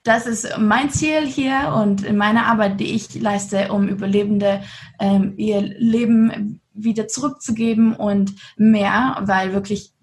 das 0.04 0.28
ist 0.28 0.58
mein 0.58 0.90
Ziel 0.90 1.26
hier 1.26 1.74
und 1.76 2.04
in 2.04 2.18
meiner 2.18 2.48
Arbeit, 2.48 2.80
die 2.80 2.94
ich 2.94 3.16
leiste, 3.20 3.72
um 3.72 3.88
Überlebende 3.88 4.62
ähm, 5.00 5.34
ihr 5.38 5.62
Leben 5.62 6.62
wieder 6.74 7.08
zurückzugeben 7.08 7.96
und 7.96 8.34
mehr, 8.58 9.18
weil 9.22 9.54
wirklich, 9.54 9.94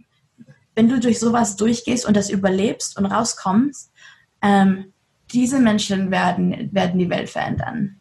wenn 0.77 0.89
du 0.89 1.01
durch 1.01 1.19
sowas 1.19 1.57
durchgehst 1.57 2.07
und 2.07 2.17
das 2.17 2.31
überlebst 2.31 2.97
und 2.97 3.07
rauskommst, 3.07 3.91
ähm, 4.43 4.93
diese 5.33 5.59
Menschen 5.59 6.11
werden, 6.11 6.71
werden 6.73 7.01
die 7.01 7.11
Welt 7.11 7.29
verändern. 7.31 7.97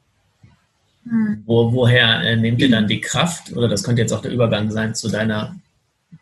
Hm. 1.09 1.43
Wo, 1.45 1.71
woher 1.71 2.21
äh, 2.21 2.35
nehmt 2.35 2.61
ihr 2.61 2.69
dann 2.69 2.87
die 2.87 3.01
Kraft? 3.01 3.55
Oder 3.55 3.67
das 3.67 3.83
könnte 3.83 4.01
jetzt 4.01 4.11
auch 4.11 4.21
der 4.21 4.31
Übergang 4.31 4.69
sein 4.69 4.93
zu 4.93 5.09
deiner. 5.09 5.55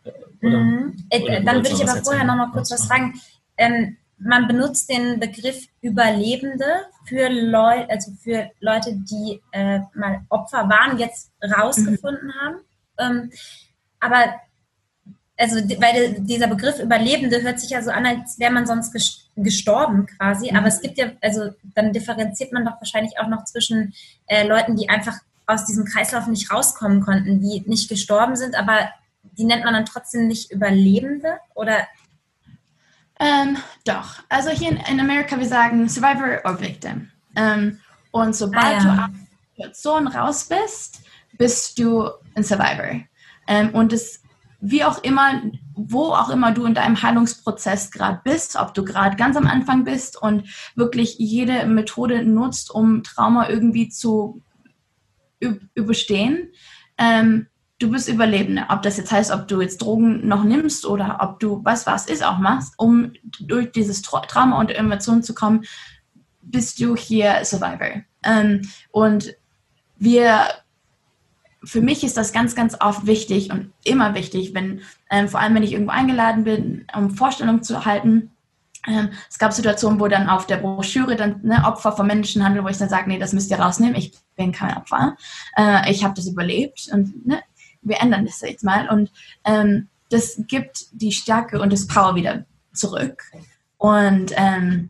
Äh, 0.04 0.12
oder, 0.46 0.60
mhm. 0.60 1.06
oder 1.12 1.40
äh, 1.40 1.44
dann 1.44 1.58
würde 1.58 1.76
ich 1.76 1.90
aber 1.90 2.02
vorher 2.04 2.24
noch 2.24 2.36
mal 2.36 2.52
kurz 2.52 2.72
was 2.72 2.86
fragen. 2.86 3.20
Ähm, 3.58 3.98
man 4.20 4.48
benutzt 4.48 4.90
den 4.90 5.20
Begriff 5.20 5.68
Überlebende 5.82 6.66
für, 7.06 7.30
Leu 7.30 7.86
also 7.90 8.12
für 8.22 8.50
Leute, 8.60 8.94
die 8.94 9.42
äh, 9.52 9.80
mal 9.96 10.22
Opfer 10.30 10.70
waren, 10.70 10.98
jetzt 11.00 11.32
rausgefunden 11.44 12.28
mhm. 12.28 12.34
haben. 12.34 12.56
Ähm, 13.00 13.32
aber 14.00 14.36
also 15.44 15.58
weil 15.58 16.22
dieser 16.22 16.48
Begriff 16.48 16.80
Überlebende 16.80 17.42
hört 17.42 17.60
sich 17.60 17.72
ja 17.72 17.82
so 17.82 17.92
an, 17.92 18.06
als 18.06 18.40
wäre 18.40 18.52
man 18.54 18.66
sonst 18.66 18.96
gestorben 19.36 20.06
quasi. 20.06 20.50
Mhm. 20.50 20.58
Aber 20.58 20.68
es 20.68 20.80
gibt 20.80 20.98
ja, 20.98 21.12
also 21.22 21.50
dann 21.76 21.92
differenziert 21.92 22.54
man 22.54 22.64
doch 22.64 22.80
wahrscheinlich 22.80 23.20
auch 23.20 23.28
noch 23.28 23.44
zwischen 23.44 23.94
äh, 24.28 24.48
Leuten, 24.48 24.78
die 24.78 24.88
einfach 24.88 25.18
aus 25.46 25.66
diesem 25.66 25.84
Kreislauf 25.84 26.28
nicht 26.28 26.50
rauskommen 26.50 27.02
konnten, 27.02 27.42
die 27.42 27.62
nicht 27.66 27.90
gestorben 27.90 28.38
sind, 28.38 28.56
aber 28.56 28.90
die 29.38 29.44
nennt 29.44 29.66
man 29.66 29.74
dann 29.74 29.86
trotzdem 29.86 30.28
nicht 30.28 30.50
Überlebende 30.52 31.40
oder 31.56 31.88
ähm, 33.20 33.58
doch. 33.86 34.24
Also 34.30 34.50
hier 34.50 34.70
in, 34.70 34.78
in, 34.78 35.00
Amerika, 35.00 35.38
wir 35.38 35.46
sagen 35.46 35.90
Survivor 35.90 36.42
or 36.46 36.60
Victim. 36.60 37.10
Ähm, 37.36 37.80
und 38.12 38.36
sobald 38.36 38.66
ah, 38.66 38.72
ja. 38.72 38.84
du 38.84 38.90
aus 38.90 39.10
der 39.58 39.66
Situation 39.66 40.08
raus 40.08 40.46
bist, 40.46 41.02
bist 41.38 41.78
du 41.80 42.10
ein 42.36 42.44
Survivor. 42.44 43.02
Ähm, 43.48 43.70
und 43.76 43.92
es, 43.92 44.23
wie 44.66 44.86
auch 44.86 45.04
immer, 45.04 45.42
wo 45.76 46.14
auch 46.14 46.30
immer 46.30 46.54
du 46.54 46.66
in 46.66 46.74
deinem 46.74 47.02
Heilungsprozess 47.02 47.92
gerade 47.92 48.22
bist, 48.24 48.56
ob 48.56 48.74
du 48.74 48.86
gerade 48.86 49.18
ganz 49.18 49.36
am 49.36 49.46
Anfang 49.46 49.84
bist 49.84 50.20
und 50.20 50.48
wirklich 50.76 51.18
jede 51.20 51.66
Methode 51.66 52.24
nutzt, 52.24 52.72
um 52.72 53.04
Trauma 53.04 53.50
irgendwie 53.50 53.90
zu 53.90 54.42
überstehen, 55.76 56.50
ähm, 56.98 57.48
du 57.80 57.92
bist 57.92 58.08
Überlebende. 58.08 58.68
Ob 58.70 58.84
das 58.84 58.96
jetzt 58.96 59.12
heißt, 59.12 59.32
ob 59.32 59.50
du 59.50 59.60
jetzt 59.60 59.82
Drogen 59.82 60.26
noch 60.26 60.46
nimmst 60.46 60.86
oder 60.86 61.18
ob 61.20 61.42
du 61.42 61.60
was 61.66 61.86
was 61.86 62.08
ist 62.08 62.24
auch 62.24 62.38
machst, 62.38 62.74
um 62.78 63.12
durch 63.42 63.70
dieses 63.74 64.02
Trauma 64.02 64.60
und 64.60 64.72
Emotionen 64.72 65.24
zu 65.24 65.34
kommen, 65.34 65.66
bist 66.42 66.80
du 66.80 66.96
hier 66.96 67.44
Survivor. 67.44 68.04
Ähm, 68.24 68.62
und 68.92 69.36
wir, 69.98 70.48
für 71.64 71.82
mich 71.82 72.04
ist 72.04 72.18
das 72.18 72.34
ganz, 72.34 72.56
ganz 72.56 72.76
oft 72.80 73.06
wichtig 73.06 73.52
und 73.52 73.72
immer 73.84 74.16
wichtig, 74.16 74.54
wenn, 74.54 74.82
ähm, 75.10 75.28
vor 75.30 75.40
allem 75.40 75.56
wenn 75.56 75.64
ich 75.64 75.74
irgendwo 75.74 75.92
eingeladen 75.92 76.44
bin, 76.44 76.86
um 76.96 77.12
Vorstellungen 77.12 77.64
zu 77.64 77.86
halten, 77.86 78.32
ähm, 78.86 79.10
es 79.30 79.40
gab 79.40 79.54
Situationen, 79.54 80.00
wo 80.00 80.08
dann 80.08 80.30
auf 80.30 80.46
der 80.46 80.58
Broschüre 80.58 81.16
dann 81.16 81.40
ne, 81.44 81.64
Opfer 81.66 81.94
von 81.94 82.06
Menschenhandel, 82.06 82.64
wo 82.64 82.68
ich 82.68 82.78
dann 82.78 82.90
sage, 82.90 83.08
nee, 83.08 83.18
das 83.18 83.34
müsst 83.34 83.50
ihr 83.50 83.60
rausnehmen, 83.60 83.96
ich 83.96 84.14
bin 84.36 84.52
kein 84.52 84.76
Opfer, 84.76 85.16
äh, 85.56 85.90
ich 85.90 86.04
habe 86.04 86.14
das 86.16 86.28
überlebt 86.28 86.90
und 86.92 87.26
ne, 87.26 87.42
wir 87.82 88.02
ändern 88.02 88.26
das 88.26 88.42
jetzt 88.42 88.64
mal. 88.64 88.90
Und 88.90 89.12
ähm, 89.46 89.88
das 90.10 90.42
gibt 90.48 90.88
die 90.92 91.12
Stärke 91.12 91.62
und 91.62 91.72
das 91.72 91.88
Power 91.88 92.16
wieder 92.16 92.46
zurück. 92.74 93.24
Und 93.78 94.34
ähm, 94.36 94.90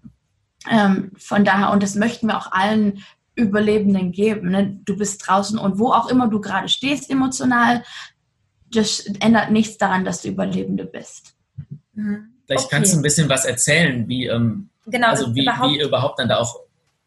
ähm, 0.69 1.11
von 1.17 1.43
daher, 1.43 1.71
und 1.71 1.83
das 1.83 1.95
möchten 1.95 2.27
wir 2.27 2.37
auch 2.37 2.51
allen 2.51 3.03
Überlebenden 3.35 4.11
geben. 4.11 4.51
Ne? 4.51 4.79
Du 4.85 4.97
bist 4.97 5.25
draußen 5.25 5.57
und 5.57 5.79
wo 5.79 5.91
auch 5.91 6.09
immer 6.09 6.27
du 6.27 6.39
gerade 6.39 6.67
stehst 6.67 7.09
emotional, 7.09 7.83
das 8.71 9.05
ändert 9.19 9.51
nichts 9.51 9.77
daran, 9.77 10.05
dass 10.05 10.21
du 10.21 10.29
Überlebende 10.29 10.85
bist. 10.85 11.35
Mhm. 11.93 12.29
Vielleicht 12.45 12.65
okay. 12.65 12.75
kannst 12.75 12.93
du 12.93 12.97
ein 12.97 13.03
bisschen 13.03 13.29
was 13.29 13.45
erzählen, 13.45 14.07
wie, 14.07 14.27
ähm, 14.27 14.69
genau, 14.85 15.09
also 15.09 15.33
wie, 15.33 15.43
überhaupt, 15.43 15.73
wie 15.73 15.81
überhaupt 15.81 16.19
dann 16.19 16.27
da 16.27 16.37
auch 16.37 16.59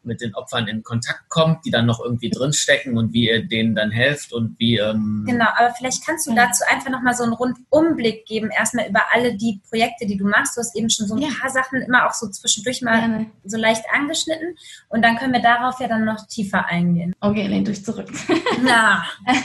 mit 0.06 0.20
den 0.20 0.34
Opfern 0.34 0.68
in 0.68 0.82
Kontakt 0.82 1.28
kommt, 1.28 1.64
die 1.64 1.70
dann 1.70 1.86
noch 1.86 2.00
irgendwie 2.00 2.30
drinstecken 2.30 2.96
und 2.96 3.12
wie 3.12 3.28
ihr 3.28 3.46
denen 3.46 3.74
dann 3.74 3.90
helft 3.90 4.32
und 4.32 4.58
wie. 4.58 4.78
Ähm 4.78 5.24
genau, 5.26 5.46
aber 5.56 5.74
vielleicht 5.74 6.06
kannst 6.06 6.26
du 6.26 6.34
dazu 6.34 6.64
einfach 6.68 6.90
nochmal 6.90 7.14
so 7.14 7.24
einen 7.24 7.32
Rundumblick 7.32 8.26
geben, 8.26 8.50
erstmal 8.50 8.88
über 8.88 9.02
alle 9.12 9.36
die 9.36 9.60
Projekte, 9.68 10.06
die 10.06 10.16
du 10.16 10.26
machst. 10.26 10.56
Du 10.56 10.60
hast 10.60 10.76
eben 10.76 10.90
schon 10.90 11.06
so 11.06 11.14
ein 11.14 11.22
ja. 11.22 11.28
paar 11.40 11.50
Sachen 11.50 11.82
immer 11.82 12.06
auch 12.06 12.12
so 12.12 12.28
zwischendurch 12.28 12.82
mal 12.82 12.98
ja. 12.98 13.26
so 13.44 13.56
leicht 13.56 13.84
angeschnitten 13.92 14.56
und 14.88 15.02
dann 15.02 15.16
können 15.16 15.32
wir 15.32 15.42
darauf 15.42 15.80
ja 15.80 15.88
dann 15.88 16.04
noch 16.04 16.26
tiefer 16.26 16.66
eingehen. 16.66 17.14
Okay, 17.20 17.46
lehnt 17.46 17.68
euch 17.68 17.84
zurück. 17.84 18.08
Na. 18.62 19.04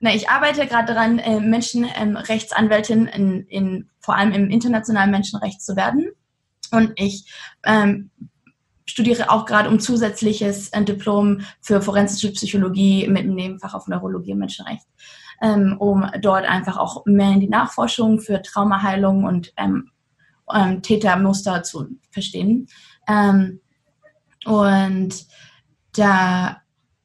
Na, 0.00 0.12
ich 0.12 0.28
arbeite 0.28 0.66
gerade 0.66 0.92
daran, 0.92 1.20
äh, 1.20 1.38
Menschenrechtsanwältin 1.38 3.06
in, 3.06 3.46
in, 3.46 3.88
vor 4.00 4.16
allem 4.16 4.32
im 4.32 4.50
internationalen 4.50 5.12
Menschenrecht 5.12 5.62
zu 5.62 5.76
werden. 5.76 6.10
Und 6.72 6.92
ich 6.96 7.32
ähm, 7.64 8.10
studiere 8.84 9.30
auch 9.30 9.46
gerade 9.46 9.68
um 9.68 9.80
zusätzliches 9.80 10.72
ein 10.72 10.84
Diplom 10.84 11.40
für 11.60 11.80
forensische 11.82 12.32
Psychologie 12.32 13.06
mit 13.08 13.22
einem 13.22 13.34
Nebenfach 13.34 13.74
auf 13.74 13.88
Neurologie 13.88 14.32
und 14.32 14.38
Menschenrecht, 14.38 14.86
ähm, 15.40 15.76
um 15.78 16.10
dort 16.20 16.44
einfach 16.44 16.76
auch 16.76 17.04
mehr 17.06 17.32
in 17.32 17.40
die 17.40 17.48
Nachforschung 17.48 18.20
für 18.20 18.42
Traumaheilung 18.42 19.24
und 19.24 19.52
ähm, 19.56 19.90
ähm, 20.52 20.82
Tätermuster 20.82 21.62
zu 21.62 21.88
verstehen. 22.10 22.68
Ähm, 23.08 23.60
und 24.44 25.26
da 25.92 26.58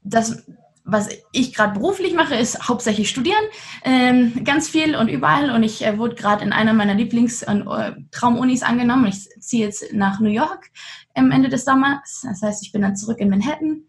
das 0.04 0.44
was 0.88 1.10
ich 1.34 1.54
gerade 1.54 1.74
beruflich 1.74 2.14
mache, 2.14 2.36
ist 2.36 2.68
hauptsächlich 2.68 3.10
studieren, 3.10 3.44
ähm, 3.84 4.44
ganz 4.46 4.70
viel 4.70 4.96
und 4.96 5.10
überall. 5.10 5.52
Und 5.52 5.64
ich 5.64 5.86
äh, 5.86 5.98
wurde 5.98 6.16
gerade 6.16 6.44
in 6.46 6.54
einer 6.54 6.74
meiner 6.74 6.94
Lieblings-Traumunis 6.94 8.62
äh, 8.62 8.66
angenommen. 8.66 9.08
Ich 9.08 9.28
ziehe 9.42 9.66
jetzt 9.66 9.94
nach 9.94 10.22
New 10.22 10.30
York 10.30 10.72
am 11.18 11.32
Ende 11.32 11.49
des 11.49 11.65
Sommers. 11.65 12.22
Das 12.24 12.41
heißt, 12.41 12.63
ich 12.63 12.72
bin 12.72 12.82
dann 12.82 12.95
zurück 12.95 13.20
in 13.20 13.30
Manhattan. 13.30 13.84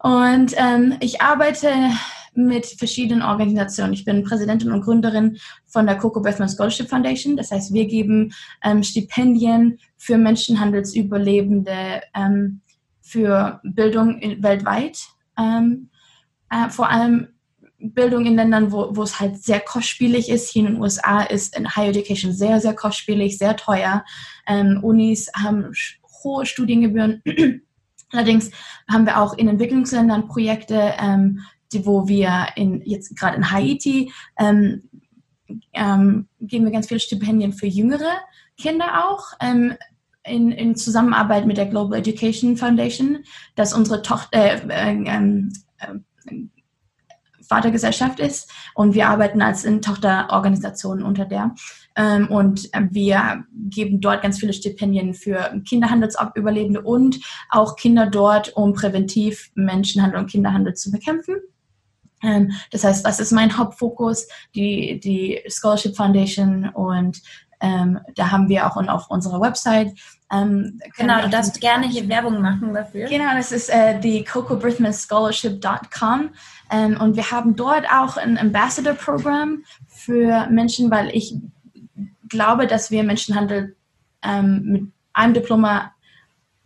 Und 0.00 0.54
ähm, 0.56 0.96
ich 1.00 1.20
arbeite 1.20 1.72
mit 2.34 2.66
verschiedenen 2.66 3.22
Organisationen. 3.22 3.92
Ich 3.92 4.04
bin 4.04 4.22
Präsidentin 4.22 4.72
und 4.72 4.82
Gründerin 4.82 5.38
von 5.66 5.86
der 5.86 5.98
Coco 5.98 6.20
Bethman 6.20 6.48
Scholarship 6.48 6.88
Foundation. 6.88 7.36
Das 7.36 7.50
heißt, 7.50 7.72
wir 7.72 7.86
geben 7.86 8.32
ähm, 8.62 8.82
Stipendien 8.82 9.78
für 9.96 10.16
Menschenhandelsüberlebende 10.16 12.02
ähm, 12.14 12.60
für 13.00 13.60
Bildung 13.64 14.18
in, 14.20 14.42
weltweit. 14.42 14.98
Ähm, 15.36 15.90
äh, 16.50 16.68
vor 16.70 16.90
allem 16.90 17.28
Bildung 17.80 18.26
in 18.26 18.34
Ländern, 18.34 18.72
wo, 18.72 19.02
es 19.02 19.20
halt 19.20 19.42
sehr 19.42 19.60
kostspielig 19.60 20.28
ist. 20.28 20.50
Hier 20.50 20.66
in 20.66 20.74
den 20.74 20.82
USA 20.82 21.22
ist 21.22 21.56
in 21.56 21.76
Higher 21.76 21.90
Education 21.90 22.32
sehr, 22.32 22.60
sehr 22.60 22.74
kostspielig, 22.74 23.38
sehr 23.38 23.56
teuer. 23.56 24.04
Ähm, 24.46 24.80
Unis 24.82 25.30
haben 25.34 25.72
hohe 26.22 26.46
Studiengebühren. 26.46 27.22
Allerdings 28.12 28.50
haben 28.90 29.06
wir 29.06 29.20
auch 29.20 29.36
in 29.36 29.48
Entwicklungsländern 29.48 30.28
Projekte, 30.28 30.94
ähm, 30.98 31.40
die, 31.72 31.84
wo 31.84 32.08
wir 32.08 32.48
in, 32.56 32.82
jetzt 32.84 33.16
gerade 33.16 33.36
in 33.36 33.50
Haiti 33.50 34.12
ähm, 34.38 34.88
ähm, 35.72 36.28
geben 36.40 36.64
wir 36.64 36.72
ganz 36.72 36.88
viele 36.88 37.00
Stipendien 37.00 37.52
für 37.52 37.66
jüngere 37.66 38.18
Kinder 38.56 39.08
auch. 39.08 39.32
Ähm, 39.40 39.74
in, 40.24 40.52
in, 40.52 40.76
Zusammenarbeit 40.76 41.46
mit 41.46 41.56
der 41.56 41.66
Global 41.66 41.98
Education 41.98 42.58
Foundation, 42.58 43.24
dass 43.54 43.72
unsere 43.72 44.02
Tochter, 44.02 44.38
äh, 44.38 44.90
äh, 44.90 45.04
ähm, 45.06 45.52
äh, 45.78 45.94
Vatergesellschaft 47.48 48.20
ist 48.20 48.52
und 48.74 48.94
wir 48.94 49.08
arbeiten 49.08 49.40
als 49.40 49.62
Tochterorganisation 49.62 51.02
unter 51.02 51.24
der. 51.24 51.54
Ähm, 51.98 52.30
und 52.30 52.70
wir 52.90 53.44
geben 53.68 54.00
dort 54.00 54.22
ganz 54.22 54.38
viele 54.38 54.52
Stipendien 54.52 55.14
für 55.14 55.60
Kinderhandelsüberlebende 55.68 56.80
und 56.80 57.18
auch 57.50 57.74
Kinder 57.74 58.06
dort, 58.06 58.56
um 58.56 58.72
präventiv 58.72 59.50
Menschenhandel 59.56 60.20
und 60.20 60.30
Kinderhandel 60.30 60.74
zu 60.74 60.92
bekämpfen. 60.92 61.34
Ähm, 62.22 62.52
das 62.70 62.84
heißt, 62.84 63.04
das 63.04 63.18
ist 63.18 63.32
mein 63.32 63.58
Hauptfokus, 63.58 64.28
die, 64.54 65.00
die 65.00 65.42
Scholarship 65.48 65.96
Foundation 65.96 66.68
und 66.68 67.20
ähm, 67.60 67.98
da 68.14 68.30
haben 68.30 68.48
wir 68.48 68.66
auch 68.66 68.76
auf 68.76 69.10
unserer 69.10 69.40
Website. 69.40 69.92
Ähm, 70.30 70.80
genau, 70.96 71.22
du 71.22 71.28
darfst 71.28 71.60
gerne 71.60 71.88
hier 71.88 72.08
Werbung 72.08 72.40
machen 72.40 72.72
dafür. 72.72 73.08
Genau, 73.08 73.34
das 73.34 73.50
ist 73.50 73.70
äh, 73.70 73.98
die 73.98 74.22
cocobirthmanscholarship.com 74.22 76.30
ähm, 76.70 77.00
und 77.00 77.16
wir 77.16 77.32
haben 77.32 77.56
dort 77.56 77.86
auch 77.90 78.16
ein 78.16 78.38
Ambassador-Programm 78.38 79.64
für 79.88 80.46
Menschen, 80.50 80.92
weil 80.92 81.10
ich 81.16 81.34
glaube, 82.28 82.66
dass 82.66 82.90
wir 82.90 83.02
Menschenhandel 83.02 83.76
ähm, 84.22 84.62
mit 84.64 84.82
einem 85.12 85.34
Diploma 85.34 85.92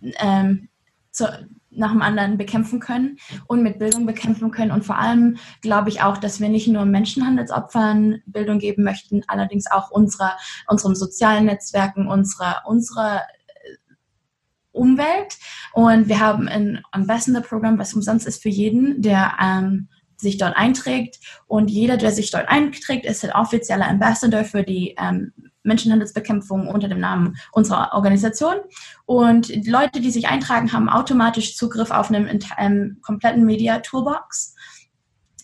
ähm, 0.01 0.69
zu, 1.11 1.29
nach 1.75 1.93
dem 1.93 2.03
anderen 2.03 2.37
bekämpfen 2.37 2.81
können 2.81 3.19
und 3.47 3.63
mit 3.63 3.79
Bildung 3.79 4.07
bekämpfen 4.07 4.51
können. 4.51 4.71
Und 4.71 4.85
vor 4.85 4.99
allem 4.99 5.39
glaube 5.63 5.89
ich 5.89 6.03
auch, 6.03 6.19
dass 6.19 6.41
wir 6.41 6.49
nicht 6.49 6.69
nur 6.69 6.85
Menschenhandelsopfern 6.85 8.23
Bildung 8.27 8.59
geben 8.59 8.85
möchten, 8.85 9.23
allerdings 9.27 9.71
auch 9.71 9.91
unserer, 9.91 10.37
unserem 10.67 10.95
sozialen 10.95 11.47
Netzwerken, 11.47 12.09
unserer, 12.09 12.63
unserer 12.67 13.23
Umwelt. 14.73 15.39
Und 15.73 16.09
wir 16.09 16.21
haben 16.21 16.49
ein 16.49 16.83
Ambassador-Programm, 16.93 17.79
was 17.79 17.95
umsonst 17.95 18.27
ist 18.27 18.43
für 18.43 18.49
jeden, 18.49 19.03
der 19.03 19.35
ähm, 19.41 19.89
sich 20.17 20.39
dort 20.39 20.57
einträgt. 20.57 21.19
Und 21.47 21.71
jeder, 21.71 21.97
der 21.97 22.13
sich 22.13 22.31
dort 22.31 22.49
einträgt, 22.49 23.05
ist 23.07 23.25
ein 23.25 23.33
offizieller 23.33 23.89
Ambassador 23.89 24.45
für 24.45 24.63
die 24.63 24.95
ähm, 24.99 25.33
Menschenhandelsbekämpfung 25.63 26.69
unter 26.69 26.89
dem 26.89 27.01
Namen 27.01 27.37
unserer 27.53 27.95
Organisation. 27.95 28.57
Und 29.07 29.49
Leute, 29.67 30.01
die 30.01 30.11
sich 30.11 30.29
eintragen, 30.29 30.73
haben 30.73 30.89
automatisch 30.89 31.57
Zugriff 31.57 31.91
auf 31.91 32.11
einen 32.11 32.41
ähm, 32.59 32.99
kompletten 33.03 33.45
Media 33.45 33.79
Toolbox, 33.79 34.55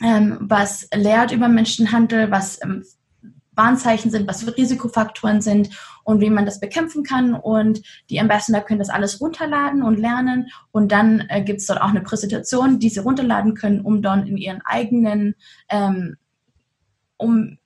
ähm, 0.03 0.39
was 0.41 0.89
lehrt 0.95 1.33
über 1.33 1.49
Menschenhandel, 1.49 2.31
was 2.31 2.63
ähm, 2.63 2.85
Warnzeichen 3.59 4.11
sind, 4.11 4.29
was 4.29 4.47
Risikofaktoren 4.57 5.43
sind 5.43 5.71
und 6.05 6.21
wie 6.21 6.31
man 6.31 6.47
das 6.47 6.61
bekämpfen 6.61 7.03
kann. 7.03 7.35
Und 7.35 7.83
die 8.09 8.21
Ambassador 8.21 8.63
können 8.63 8.79
das 8.79 8.89
alles 8.89 9.21
runterladen 9.21 9.83
und 9.83 9.99
lernen. 9.99 10.49
Und 10.71 10.93
dann 10.93 11.27
äh, 11.29 11.43
gibt 11.43 11.61
es 11.61 11.67
dort 11.67 11.83
auch 11.83 11.89
eine 11.89 12.01
Präsentation, 12.01 12.79
die 12.79 12.89
sie 12.89 13.01
runterladen 13.01 13.55
können, 13.55 13.81
um 13.81 14.01
dann 14.01 14.27
in 14.27 14.37
ihren 14.37 14.63
eigenen 14.65 15.35
ähm, 15.69 16.17
um, 17.19 17.58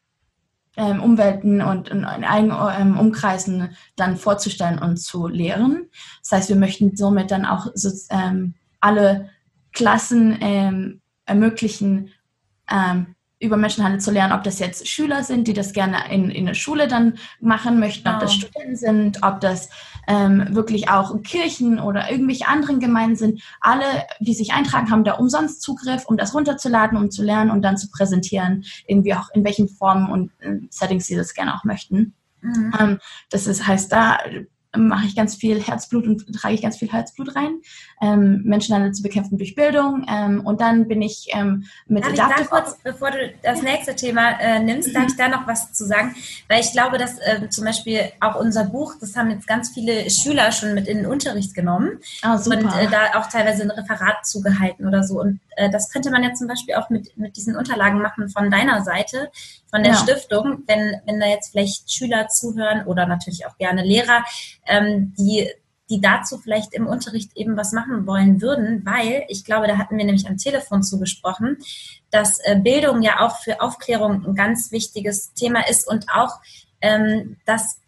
ähm, 0.77 1.03
Umwelten 1.03 1.61
und 1.61 1.89
in, 1.89 1.99
in 1.99 2.25
eigenen 2.25 2.57
ähm, 2.79 2.99
Umkreisen 2.99 3.77
dann 3.97 4.17
vorzustellen 4.17 4.79
und 4.79 4.97
zu 4.97 5.29
lehren. 5.29 5.89
Das 6.23 6.33
heißt, 6.33 6.49
wir 6.49 6.57
möchten 6.57 6.97
somit 6.97 7.31
dann 7.31 7.45
auch 7.45 7.67
so, 7.75 7.91
ähm, 8.11 8.55
alle 8.81 9.31
Klassen 9.73 10.37
ähm, 10.41 11.01
ermöglichen, 11.27 12.11
ähm, 12.71 13.15
über 13.43 13.57
Menschenhandel 13.57 14.01
zu 14.01 14.13
lernen, 14.13 14.33
ob 14.33 14.45
das 14.45 14.61
jetzt 14.61 14.89
Schüler 14.89 15.25
sind, 15.25 15.49
die 15.49 15.53
das 15.53 15.73
gerne 15.73 16.11
in, 16.11 16.31
in 16.31 16.47
der 16.47 16.55
Schule 16.55 16.87
dann 16.87 17.15
machen 17.41 17.81
möchten, 17.81 18.09
ob 18.09 18.21
das 18.21 18.33
Studenten 18.33 18.77
sind, 18.77 19.23
ob 19.23 19.41
das 19.41 19.69
ähm, 20.07 20.47
wirklich 20.51 20.89
auch 20.89 21.21
Kirchen 21.23 21.81
oder 21.81 22.11
irgendwelche 22.11 22.47
anderen 22.47 22.79
Gemeinden 22.79 23.17
sind. 23.17 23.43
Alle, 23.61 23.85
die 24.21 24.35
sich 24.35 24.53
eintragen, 24.53 24.91
haben 24.91 25.05
da 25.05 25.15
umsonst 25.15 25.61
Zugriff, 25.61 26.07
um 26.07 26.17
das 26.17 26.35
runterzuladen, 26.35 26.97
um 26.97 27.11
zu 27.11 27.23
lernen 27.25 27.51
und 27.51 27.63
dann 27.63 27.77
zu 27.77 27.91
präsentieren, 27.91 28.65
irgendwie 28.87 29.15
auch 29.15 29.29
in 29.35 29.45
welchen 29.45 29.69
Formen 29.69 30.11
und 30.11 30.31
äh, 30.41 30.61
Settings 30.71 31.07
sie 31.07 31.17
das 31.17 31.35
gerne 31.35 31.55
auch 31.55 31.65
möchten. 31.65 32.15
Mhm. 32.43 32.73
Ähm, 32.79 32.99
das 33.31 33.47
ist, 33.49 33.67
heißt, 33.67 33.91
da 33.91 34.19
mache 34.77 35.07
ich 35.07 35.17
ganz 35.17 35.35
viel 35.35 35.61
Herzblut 35.61 36.07
und 36.07 36.33
trage 36.33 36.55
ich 36.55 36.63
ganz 36.63 36.77
viel 36.77 36.91
Herzblut 36.91 37.37
rein, 37.37 37.61
ähm, 38.01 38.43
Menschenhandel 38.45 38.93
zu 38.93 39.03
bekämpfen 39.03 39.37
durch 39.39 39.55
Bildung. 39.55 40.07
Ähm, 40.09 40.41
und 40.45 40.61
dann 40.61 40.89
bin 40.89 41.03
ich 41.03 41.29
ähm, 41.33 41.67
mit 41.87 42.05
Darf 42.05 42.13
Adaptive... 42.13 42.43
Ich 42.43 42.49
da 42.49 42.57
kurz, 42.57 42.79
bevor 42.83 43.11
du 43.11 43.33
das 43.43 43.63
nächste 43.63 43.95
Thema 43.95 44.41
äh, 44.41 44.61
nimmst, 44.61 44.89
mhm. 44.89 44.93
darf 44.95 45.07
ich 45.09 45.17
da 45.17 45.29
noch 45.29 45.47
was 45.47 45.73
zu 45.73 45.85
sagen? 45.85 46.15
Weil 46.49 46.61
ich 46.61 46.73
glaube, 46.73 46.99
dass 46.99 47.19
äh, 47.19 47.49
zum 47.51 47.65
Beispiel 47.65 48.01
auch 48.21 48.37
unser 48.37 48.65
Buch, 48.65 48.95
das 49.01 49.17
haben 49.17 49.31
jetzt 49.31 49.47
ganz 49.47 49.71
viele 49.71 50.09
Schüler 50.11 50.53
schon 50.53 50.75
mit 50.75 50.89
in 50.89 50.99
den 50.99 51.07
Unterricht 51.07 51.55
genommen 51.55 51.99
oh, 52.25 52.33
und 52.33 52.65
äh, 52.65 52.89
da 52.91 53.19
auch 53.19 53.29
teilweise 53.29 53.63
ein 53.63 53.71
Referat 53.71 54.25
zugehalten 54.25 54.87
oder 54.87 55.05
so. 55.05 55.21
Und 55.21 55.41
äh, 55.57 55.71
das 55.71 55.91
könnte 55.91 56.11
man 56.11 56.23
ja 56.23 56.33
zum 56.33 56.49
Beispiel 56.49 56.75
auch 56.77 56.89
mit, 56.91 57.17
mit 57.19 57.37
diesen 57.37 57.57
Unterlagen 57.57 58.01
machen 58.01 58.29
von 58.31 58.51
deiner 58.51 58.83
Seite, 58.83 59.31
von 59.73 59.83
der 59.83 59.93
ja. 59.93 59.99
Stiftung, 59.99 60.63
wenn, 60.67 61.01
wenn 61.07 61.19
da 61.19 61.27
jetzt 61.27 61.51
vielleicht 61.51 61.91
Schüler 61.91 62.29
zuhören 62.29 62.87
oder 62.87 63.07
natürlich 63.07 63.47
auch 63.47 63.57
gerne 63.57 63.83
Lehrer, 63.83 64.25
ähm, 64.67 65.15
die 65.19 65.51
die 65.91 66.01
dazu 66.01 66.39
vielleicht 66.39 66.73
im 66.73 66.87
Unterricht 66.87 67.37
eben 67.37 67.57
was 67.57 67.73
machen 67.73 68.07
wollen 68.07 68.41
würden, 68.41 68.85
weil 68.87 69.25
ich 69.29 69.45
glaube, 69.45 69.67
da 69.67 69.77
hatten 69.77 69.99
wir 69.99 70.05
nämlich 70.07 70.27
am 70.27 70.39
Telefon 70.39 70.83
zugesprochen, 70.83 71.59
dass 72.11 72.39
äh, 72.45 72.57
Bildung 72.57 73.03
ja 73.03 73.21
auch 73.21 73.41
für 73.41 73.61
Aufklärung 73.61 74.25
ein 74.25 74.35
ganz 74.35 74.73
wichtiges 74.73 75.35
Thema 75.35 75.69
ist 75.69 75.87
und 75.87 76.07
auch, 76.11 76.41
ähm, 76.81 77.37
dass 77.45 77.79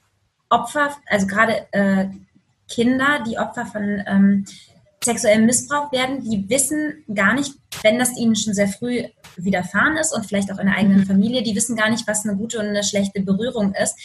Opfer, 0.51 0.91
also 1.07 1.27
gerade 1.27 1.67
äh, 1.73 2.09
Kinder, 2.69 3.25
die 3.27 3.39
Opfer 3.39 3.65
von 3.65 4.03
ähm, 4.07 4.45
sexuellem 5.05 5.47
Missbrauch 5.47 5.93
werden, 5.93 6.23
die 6.23 6.49
wissen 6.49 7.05
gar 7.15 7.35
nicht, 7.35 7.55
wenn 7.83 7.99
das 7.99 8.17
ihnen 8.17 8.37
schon 8.37 8.55
sehr 8.55 8.69
früh 8.69 9.05
widerfahren 9.37 9.97
ist 9.97 10.15
und 10.15 10.27
vielleicht 10.27 10.53
auch 10.53 10.59
in 10.59 10.67
der 10.67 10.77
eigenen 10.77 11.01
mhm. 11.01 11.07
Familie, 11.07 11.43
die 11.43 11.55
wissen 11.55 11.77
gar 11.77 11.91
nicht, 11.91 12.07
was 12.07 12.25
eine 12.25 12.37
gute 12.37 12.59
und 12.59 12.67
eine 12.67 12.85
schlechte 12.85 13.21
Berührung 13.21 13.75
ist. 13.75 13.97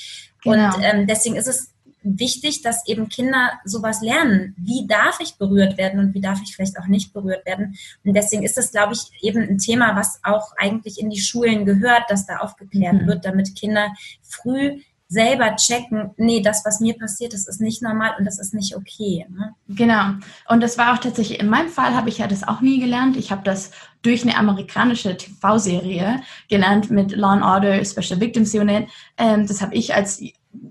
Genau. 0.43 0.75
Und 0.75 0.83
ähm, 0.83 1.07
deswegen 1.07 1.35
ist 1.35 1.47
es 1.47 1.73
wichtig, 2.01 2.61
dass 2.61 2.87
eben 2.87 3.09
Kinder 3.09 3.59
sowas 3.65 4.01
lernen. 4.01 4.55
Wie 4.57 4.87
darf 4.87 5.19
ich 5.19 5.37
berührt 5.37 5.77
werden 5.77 5.99
und 5.99 6.13
wie 6.13 6.21
darf 6.21 6.41
ich 6.41 6.55
vielleicht 6.55 6.79
auch 6.79 6.87
nicht 6.87 7.13
berührt 7.13 7.45
werden? 7.45 7.77
Und 8.05 8.13
deswegen 8.13 8.43
ist 8.43 8.57
das, 8.57 8.71
glaube 8.71 8.93
ich, 8.93 9.11
eben 9.21 9.41
ein 9.41 9.57
Thema, 9.57 9.95
was 9.95 10.19
auch 10.23 10.53
eigentlich 10.57 10.99
in 10.99 11.09
die 11.09 11.19
Schulen 11.19 11.65
gehört, 11.65 12.03
dass 12.09 12.25
da 12.25 12.37
aufgeklärt 12.37 13.01
mhm. 13.01 13.07
wird, 13.07 13.25
damit 13.25 13.55
Kinder 13.55 13.93
früh 14.21 14.79
selber 15.09 15.55
checken, 15.55 16.11
nee, 16.17 16.39
das, 16.39 16.63
was 16.65 16.79
mir 16.79 16.95
passiert 16.95 17.33
ist, 17.33 17.49
ist 17.49 17.59
nicht 17.59 17.81
normal 17.81 18.11
und 18.19 18.25
das 18.25 18.37
ist 18.37 18.53
nicht 18.53 18.75
okay. 18.75 19.25
Ne? 19.29 19.55
Genau. 19.67 20.13
Und 20.47 20.61
das 20.61 20.77
war 20.77 20.93
auch 20.93 20.99
tatsächlich, 20.99 21.39
in 21.39 21.49
meinem 21.49 21.69
Fall 21.69 21.95
habe 21.95 22.09
ich 22.09 22.19
ja 22.19 22.27
das 22.27 22.47
auch 22.47 22.61
nie 22.61 22.79
gelernt. 22.79 23.17
Ich 23.17 23.31
habe 23.31 23.41
das 23.43 23.71
durch 24.03 24.21
eine 24.21 24.37
amerikanische 24.37 25.17
TV-Serie 25.17 26.21
gelernt 26.47 26.91
mit 26.91 27.11
Law 27.11 27.31
and 27.31 27.43
Order 27.43 27.83
Special 27.83 28.21
Victims 28.21 28.53
Unit. 28.53 28.87
Ähm, 29.17 29.47
das 29.47 29.61
habe 29.61 29.73
ich 29.73 29.95
als 29.95 30.19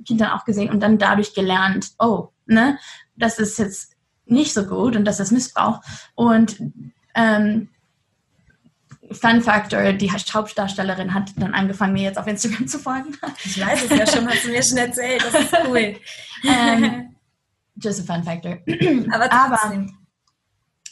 Kind 0.06 0.20
dann 0.20 0.30
auch 0.30 0.44
gesehen 0.44 0.70
und 0.70 0.80
dann 0.80 0.98
dadurch 0.98 1.34
gelernt, 1.34 1.90
oh, 1.98 2.28
ne, 2.46 2.78
das 3.16 3.40
ist 3.40 3.58
jetzt 3.58 3.96
nicht 4.24 4.54
so 4.54 4.64
gut 4.64 4.94
und 4.94 5.04
das 5.04 5.18
ist 5.18 5.32
Missbrauch. 5.32 5.80
Und 6.14 6.62
ähm, 7.16 7.70
Fun 9.10 9.40
Factor, 9.40 9.92
die 9.92 10.10
Hauptdarstellerin 10.10 11.14
hat 11.14 11.30
dann 11.36 11.54
angefangen, 11.54 11.94
mir 11.94 12.04
jetzt 12.04 12.18
auf 12.18 12.26
Instagram 12.26 12.66
zu 12.66 12.78
folgen. 12.78 13.16
Ich 13.44 13.64
weiß 13.64 13.84
es 13.84 13.98
ja 13.98 14.06
schon, 14.06 14.28
hast 14.28 14.44
du 14.44 14.50
mir 14.50 14.62
schon 14.62 14.78
erzählt, 14.78 15.24
das 15.24 15.40
ist 15.40 15.56
cool. 15.66 15.96
ähm, 16.44 17.16
just 17.76 18.08
a 18.08 18.14
Fun 18.14 18.24
Factor. 18.24 18.58
Aber, 19.12 19.32
Aber 19.32 19.88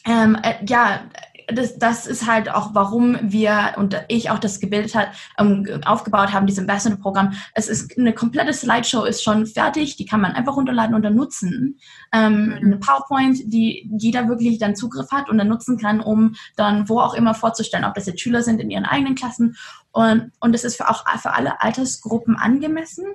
ähm, 0.05 0.37
äh, 0.41 0.55
ja, 0.65 1.09
das, 1.47 1.77
das 1.77 2.07
ist 2.07 2.27
halt 2.27 2.49
auch, 2.49 2.71
warum 2.73 3.17
wir 3.21 3.75
und 3.77 4.03
ich 4.09 4.29
auch 4.29 4.39
das 4.39 4.59
gebildet 4.59 4.95
hat, 4.95 5.09
ähm, 5.37 5.65
aufgebaut 5.85 6.33
haben, 6.33 6.45
dieses 6.45 6.59
Ambassador-Programm. 6.59 7.33
Es 7.53 7.67
ist 7.67 7.97
eine 7.97 8.13
komplette 8.13 8.53
Slideshow 8.53 9.05
ist 9.05 9.23
schon 9.23 9.45
fertig, 9.45 9.95
die 9.95 10.05
kann 10.05 10.21
man 10.21 10.33
einfach 10.33 10.55
runterladen 10.57 10.93
und 10.93 11.03
dann 11.03 11.15
nutzen. 11.15 11.79
Ähm, 12.11 12.47
mhm. 12.47 12.53
Eine 12.57 12.77
PowerPoint, 12.77 13.39
die 13.45 13.89
jeder 13.97 14.27
wirklich 14.27 14.59
dann 14.59 14.75
Zugriff 14.75 15.11
hat 15.11 15.29
und 15.29 15.37
dann 15.37 15.47
nutzen 15.47 15.77
kann, 15.77 16.01
um 16.01 16.35
dann 16.57 16.89
wo 16.89 16.99
auch 16.99 17.13
immer 17.13 17.33
vorzustellen, 17.33 17.85
ob 17.85 17.93
das 17.93 18.07
jetzt 18.07 18.21
Schüler 18.21 18.43
sind 18.43 18.59
in 18.59 18.69
ihren 18.69 18.85
eigenen 18.85 19.15
Klassen. 19.15 19.55
Und, 19.91 20.31
und 20.41 20.53
es 20.53 20.63
ist 20.63 20.75
für 20.75 20.89
auch 20.89 21.05
für 21.19 21.33
alle 21.33 21.61
Altersgruppen 21.61 22.35
angemessen. 22.35 23.05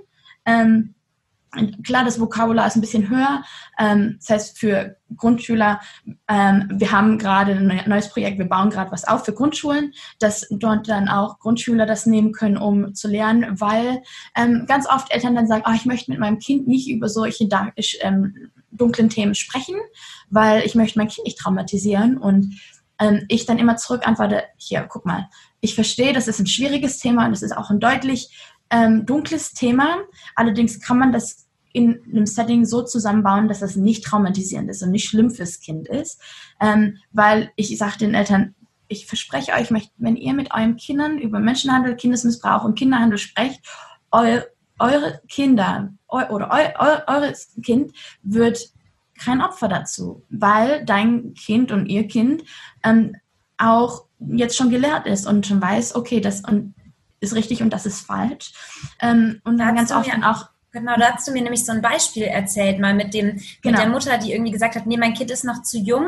Ähm, 0.45 0.95
Klar, 1.85 2.05
das 2.05 2.19
Vokabular 2.19 2.67
ist 2.67 2.77
ein 2.77 2.81
bisschen 2.81 3.11
höher. 3.11 3.43
Ähm, 3.79 4.17
das 4.19 4.31
heißt, 4.31 4.59
für 4.59 4.97
Grundschüler, 5.17 5.81
ähm, 6.27 6.69
wir 6.73 6.93
haben 6.93 7.19
gerade 7.19 7.53
ein 7.53 7.83
neues 7.87 8.09
Projekt, 8.09 8.39
wir 8.39 8.49
bauen 8.49 8.71
gerade 8.71 8.91
was 8.91 9.07
auf 9.07 9.27
für 9.27 9.35
Grundschulen, 9.35 9.93
dass 10.19 10.47
dort 10.51 10.89
dann 10.89 11.09
auch 11.09 11.39
Grundschüler 11.41 11.85
das 11.85 12.07
nehmen 12.07 12.33
können, 12.33 12.57
um 12.57 12.95
zu 12.95 13.07
lernen, 13.07 13.61
weil 13.61 14.03
ähm, 14.35 14.65
ganz 14.67 14.89
oft 14.89 15.13
Eltern 15.13 15.35
dann 15.35 15.47
sagen, 15.47 15.65
oh, 15.67 15.75
ich 15.75 15.85
möchte 15.85 16.11
mit 16.11 16.21
meinem 16.21 16.39
Kind 16.39 16.69
nicht 16.69 16.89
über 16.89 17.11
solche 17.11 17.47
ähm, 18.01 18.51
dunklen 18.71 19.11
Themen 19.11 19.35
sprechen, 19.35 19.77
weil 20.31 20.65
ich 20.65 20.75
möchte 20.75 20.99
mein 20.99 21.09
Kind 21.09 21.27
nicht 21.27 21.39
traumatisieren. 21.39 22.17
Und 22.17 22.59
ähm, 22.99 23.25
ich 23.29 23.47
dann 23.47 23.59
immer 23.59 23.77
zurück 23.77 24.07
antworte, 24.07 24.45
hier, 24.57 24.87
guck 24.89 25.05
mal, 25.05 25.29
ich 25.61 25.75
verstehe, 25.75 26.13
das 26.13 26.29
ist 26.29 26.41
ein 26.41 26.47
schwieriges 26.47 26.99
Thema 26.99 27.27
und 27.27 27.33
es 27.33 27.43
ist 27.43 27.57
auch 27.57 27.71
ein 27.71 27.79
deutlich 27.81 28.31
ähm, 28.73 29.07
dunkles 29.07 29.53
Thema. 29.53 29.99
Allerdings 30.35 30.81
kann 30.81 30.99
man 30.99 31.13
das 31.13 31.47
in 31.73 32.03
einem 32.11 32.27
Setting 32.27 32.65
so 32.65 32.83
zusammenbauen, 32.83 33.49
dass 33.49 33.61
das 33.61 33.77
nicht 33.77 34.05
traumatisierend 34.05 34.69
ist 34.71 34.83
und 34.83 34.91
nicht 34.91 35.09
schlimm 35.09 35.31
fürs 35.31 35.61
Kind 35.61 35.89
ist. 35.89 36.21
Ähm, 36.61 36.99
weil 37.13 37.51
ich 37.57 37.77
sage 37.79 37.99
den 37.99 38.15
Eltern, 38.15 38.55
ich 38.89 39.07
verspreche 39.07 39.53
euch, 39.53 39.69
wenn 39.97 40.17
ihr 40.17 40.35
mit 40.35 40.53
euren 40.53 40.77
Kindern 40.77 41.19
über 41.19 41.39
Menschenhandel, 41.39 41.97
Kindesmissbrauch 41.97 42.65
und 42.65 42.79
Kinderhandel 42.79 43.19
sprecht, 43.19 43.61
eu, 44.11 44.41
eure 44.79 45.21
Kinder 45.29 45.93
eu, 46.09 46.27
oder 46.29 46.51
eu, 46.51 46.85
eu, 46.85 47.15
eures 47.15 47.55
Kind 47.63 47.93
wird 48.23 48.71
kein 49.19 49.41
Opfer 49.41 49.69
dazu, 49.69 50.25
weil 50.29 50.85
dein 50.85 51.35
Kind 51.35 51.73
und 51.73 51.87
ihr 51.87 52.07
Kind 52.07 52.43
ähm, 52.83 53.17
auch 53.57 54.05
jetzt 54.19 54.57
schon 54.57 54.71
gelehrt 54.71 55.07
ist 55.07 55.27
und 55.27 55.47
schon 55.47 55.63
weiß, 55.63 55.95
okay, 55.95 56.21
das 56.21 56.41
und 56.41 56.75
ist 57.23 57.35
richtig 57.35 57.63
und 57.63 57.71
das 57.71 57.87
ist 57.87 58.07
falsch. 58.07 58.53
Ähm, 59.01 59.41
und 59.45 59.59
dann 59.59 59.77
ganz 59.77 59.93
oft 59.93 60.11
dann 60.13 60.25
auch 60.25 60.53
Genau, 60.75 60.97
da 60.97 61.13
hast 61.13 61.29
du 61.29 61.33
mir 61.33 61.43
nämlich 61.43 61.67
so 61.67 61.73
ein 61.73 61.83
Beispiel 61.83 62.23
erzählt, 62.23 62.81
mal 62.81 62.95
mit 62.95 63.13
dem, 63.13 63.37
genau. 63.61 63.63
mit 63.63 63.79
der 63.79 63.89
Mutter, 63.91 64.17
die 64.17 64.33
irgendwie 64.33 64.53
gesagt 64.53 64.75
hat, 64.75 64.87
nee, 64.87 64.97
mein 64.97 65.13
Kind 65.13 65.31
ist 65.31 65.45
noch 65.45 65.63
zu 65.63 65.79
jung, 65.79 66.07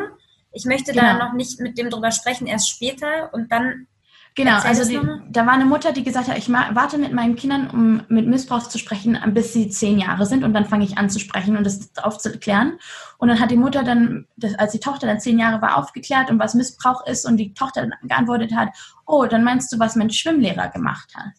ich 0.52 0.64
möchte 0.64 0.92
genau. 0.92 1.02
da 1.04 1.18
noch 1.18 1.34
nicht 1.34 1.60
mit 1.60 1.76
dem 1.76 1.90
drüber 1.90 2.10
sprechen, 2.10 2.46
erst 2.46 2.70
später 2.70 3.28
und 3.34 3.52
dann 3.52 3.88
Genau, 4.36 4.58
also 4.58 4.84
die, 4.88 4.98
da 5.30 5.46
war 5.46 5.52
eine 5.52 5.64
Mutter, 5.64 5.92
die 5.92 6.02
gesagt 6.02 6.26
hat, 6.26 6.36
ich 6.36 6.50
warte 6.50 6.98
mit 6.98 7.12
meinen 7.12 7.36
Kindern, 7.36 7.70
um 7.70 8.02
mit 8.08 8.26
Missbrauch 8.26 8.68
zu 8.68 8.78
sprechen, 8.78 9.16
bis 9.32 9.52
sie 9.52 9.68
zehn 9.68 10.00
Jahre 10.00 10.26
sind 10.26 10.42
und 10.42 10.52
dann 10.54 10.64
fange 10.64 10.84
ich 10.84 10.98
an 10.98 11.08
zu 11.08 11.20
sprechen 11.20 11.56
und 11.56 11.64
das 11.64 11.90
aufzuklären. 12.02 12.78
Und 13.18 13.28
dann 13.28 13.38
hat 13.38 13.52
die 13.52 13.56
Mutter 13.56 13.84
dann, 13.84 14.26
das, 14.36 14.56
als 14.56 14.72
die 14.72 14.80
Tochter 14.80 15.06
dann 15.06 15.20
zehn 15.20 15.38
Jahre 15.38 15.62
war, 15.62 15.76
aufgeklärt 15.76 16.30
und 16.30 16.40
was 16.40 16.54
Missbrauch 16.54 17.06
ist 17.06 17.26
und 17.26 17.36
die 17.36 17.54
Tochter 17.54 17.82
dann 17.82 18.08
geantwortet 18.08 18.56
hat, 18.56 18.70
oh, 19.06 19.24
dann 19.26 19.44
meinst 19.44 19.72
du, 19.72 19.78
was 19.78 19.94
mein 19.94 20.10
Schwimmlehrer 20.10 20.68
gemacht 20.68 21.14
hat. 21.14 21.32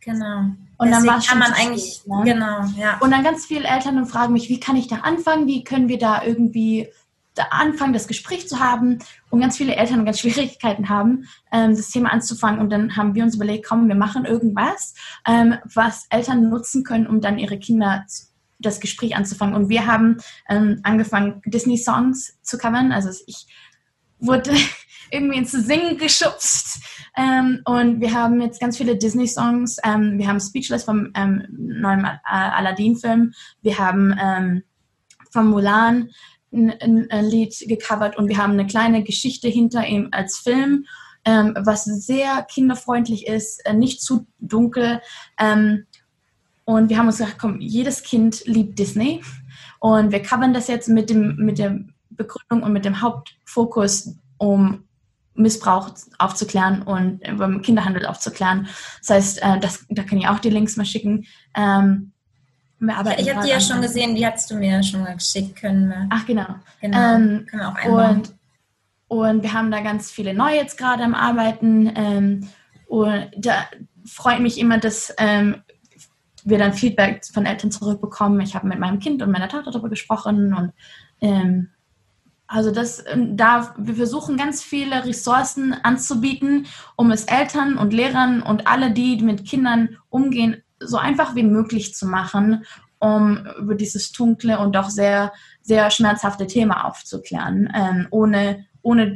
Genau. 0.00 0.38
Und 0.78 0.88
Deswegen 0.88 1.06
dann 1.06 1.06
war 1.06 1.22
kann 1.22 1.38
man 1.38 1.52
eigentlich, 1.52 2.02
ne? 2.06 2.22
genau, 2.24 2.64
ja. 2.78 2.96
Und 3.00 3.10
dann 3.10 3.22
ganz 3.22 3.44
viele 3.44 3.68
Eltern 3.68 4.06
fragen 4.06 4.32
mich, 4.32 4.48
wie 4.48 4.58
kann 4.58 4.76
ich 4.76 4.88
da 4.88 4.96
anfangen? 4.96 5.46
Wie 5.46 5.62
können 5.62 5.88
wir 5.88 5.98
da 5.98 6.22
irgendwie 6.24 6.88
da 7.34 7.44
anfangen, 7.50 7.92
das 7.92 8.08
Gespräch 8.08 8.48
zu 8.48 8.60
haben? 8.60 9.00
Und 9.30 9.40
ganz 9.40 9.56
viele 9.56 9.76
Eltern 9.76 10.04
ganz 10.04 10.20
Schwierigkeiten 10.20 10.88
haben, 10.88 11.28
ähm, 11.52 11.76
das 11.76 11.90
Thema 11.90 12.12
anzufangen. 12.12 12.60
Und 12.60 12.70
dann 12.70 12.96
haben 12.96 13.14
wir 13.14 13.22
uns 13.22 13.36
überlegt, 13.36 13.66
komm, 13.66 13.88
wir 13.88 13.94
machen 13.94 14.24
irgendwas, 14.24 14.94
ähm, 15.26 15.54
was 15.72 16.06
Eltern 16.10 16.50
nutzen 16.50 16.84
können, 16.84 17.06
um 17.06 17.20
dann 17.20 17.38
ihre 17.38 17.58
Kinder 17.58 18.04
das 18.58 18.80
Gespräch 18.80 19.16
anzufangen. 19.16 19.54
Und 19.54 19.68
wir 19.68 19.86
haben 19.86 20.18
ähm, 20.48 20.80
angefangen, 20.82 21.42
Disney-Songs 21.46 22.38
zu 22.42 22.58
covern. 22.58 22.92
Also 22.92 23.10
ich 23.26 23.46
wurde 24.18 24.52
irgendwie 25.10 25.38
ins 25.38 25.52
Singen 25.52 25.96
geschubst. 25.96 26.82
Ähm, 27.16 27.60
und 27.64 28.00
wir 28.00 28.12
haben 28.12 28.40
jetzt 28.40 28.60
ganz 28.60 28.76
viele 28.76 28.96
Disney-Songs. 28.96 29.78
Ähm, 29.84 30.18
wir 30.18 30.28
haben 30.28 30.40
Speechless 30.40 30.84
vom 30.84 31.10
ähm, 31.14 31.46
neuen 31.50 32.04
Aladdin-Film. 32.24 33.32
Wir 33.62 33.78
haben 33.78 34.14
ähm, 34.20 34.62
von 35.30 35.46
Mulan 35.46 36.10
ein, 36.52 37.10
ein, 37.10 37.24
Lied 37.24 37.54
gecovert 37.66 38.16
und 38.16 38.28
wir 38.28 38.38
haben 38.38 38.52
eine 38.52 38.66
kleine 38.66 39.02
Geschichte 39.04 39.48
hinter 39.48 39.86
ihm 39.86 40.08
als 40.10 40.38
Film, 40.38 40.86
ähm, 41.24 41.54
was 41.58 41.84
sehr 41.84 42.42
kinderfreundlich 42.42 43.26
ist, 43.26 43.64
äh, 43.66 43.74
nicht 43.74 44.02
zu 44.02 44.26
dunkel. 44.38 45.00
Ähm, 45.38 45.86
und 46.64 46.88
wir 46.88 46.98
haben 46.98 47.06
uns 47.06 47.18
gesagt, 47.18 47.38
komm, 47.38 47.60
jedes 47.60 48.02
Kind 48.02 48.44
liebt 48.46 48.78
Disney. 48.78 49.22
Und 49.80 50.12
wir 50.12 50.22
covern 50.22 50.54
das 50.54 50.68
jetzt 50.68 50.88
mit, 50.88 51.10
dem, 51.10 51.36
mit 51.36 51.58
der 51.58 51.80
Begründung 52.10 52.62
und 52.62 52.72
mit 52.72 52.84
dem 52.84 53.00
Hauptfokus, 53.00 54.14
um 54.38 54.84
Missbrauch 55.34 55.90
aufzuklären 56.18 56.82
und 56.82 57.26
über 57.26 57.60
Kinderhandel 57.60 58.06
aufzuklären. 58.06 58.68
Das 59.00 59.10
heißt, 59.10 59.42
äh, 59.42 59.60
das, 59.60 59.84
da 59.88 60.02
kann 60.02 60.18
ich 60.18 60.28
auch 60.28 60.38
die 60.38 60.50
Links 60.50 60.76
mal 60.76 60.84
schicken. 60.84 61.26
Ähm, 61.56 62.12
ich 62.80 63.34
habe 63.34 63.44
die 63.44 63.50
ja 63.50 63.60
schon 63.60 63.82
gesehen, 63.82 64.14
die 64.14 64.26
hast 64.26 64.50
du 64.50 64.56
mir 64.56 64.82
schon 64.82 65.02
mal 65.02 65.14
geschickt 65.14 65.56
können. 65.56 66.08
Ach 66.10 66.24
genau. 66.26 66.46
genau. 66.80 67.14
Ähm, 67.14 67.46
können 67.48 67.62
wir 67.62 67.68
auch 67.68 67.74
einbauen. 67.74 68.16
Und, 68.16 68.34
und 69.08 69.42
wir 69.42 69.52
haben 69.52 69.70
da 69.70 69.80
ganz 69.80 70.10
viele 70.10 70.34
neue 70.34 70.56
jetzt 70.56 70.78
gerade 70.78 71.02
am 71.02 71.14
Arbeiten. 71.14 71.92
Ähm, 71.94 72.48
und 72.86 73.30
da 73.36 73.66
freut 74.06 74.40
mich 74.40 74.58
immer, 74.58 74.78
dass 74.78 75.14
ähm, 75.18 75.62
wir 76.44 76.58
dann 76.58 76.72
Feedback 76.72 77.24
von 77.32 77.46
Eltern 77.46 77.70
zurückbekommen. 77.70 78.40
Ich 78.40 78.54
habe 78.54 78.66
mit 78.66 78.78
meinem 78.78 78.98
Kind 78.98 79.22
und 79.22 79.30
meiner 79.30 79.48
Tochter 79.48 79.70
darüber 79.70 79.90
gesprochen 79.90 80.54
und 80.54 80.72
ähm, 81.20 81.68
also 82.52 82.72
das, 82.72 83.04
ähm, 83.06 83.36
da, 83.36 83.74
wir 83.78 83.94
versuchen 83.94 84.36
ganz 84.36 84.60
viele 84.60 85.04
Ressourcen 85.04 85.72
anzubieten, 85.72 86.66
um 86.96 87.12
es 87.12 87.24
Eltern 87.24 87.78
und 87.78 87.92
Lehrern 87.92 88.42
und 88.42 88.66
alle, 88.66 88.90
die 88.90 89.22
mit 89.22 89.46
Kindern 89.46 89.98
umgehen, 90.08 90.60
so 90.80 90.96
einfach 90.96 91.34
wie 91.34 91.42
möglich 91.42 91.94
zu 91.94 92.06
machen, 92.06 92.64
um 92.98 93.46
über 93.58 93.74
dieses 93.74 94.12
dunkle 94.12 94.58
und 94.58 94.74
doch 94.74 94.90
sehr, 94.90 95.32
sehr 95.62 95.90
schmerzhafte 95.90 96.46
Thema 96.46 96.86
aufzuklären, 96.86 97.72
ähm, 97.74 98.08
ohne, 98.10 98.66
ohne 98.82 99.14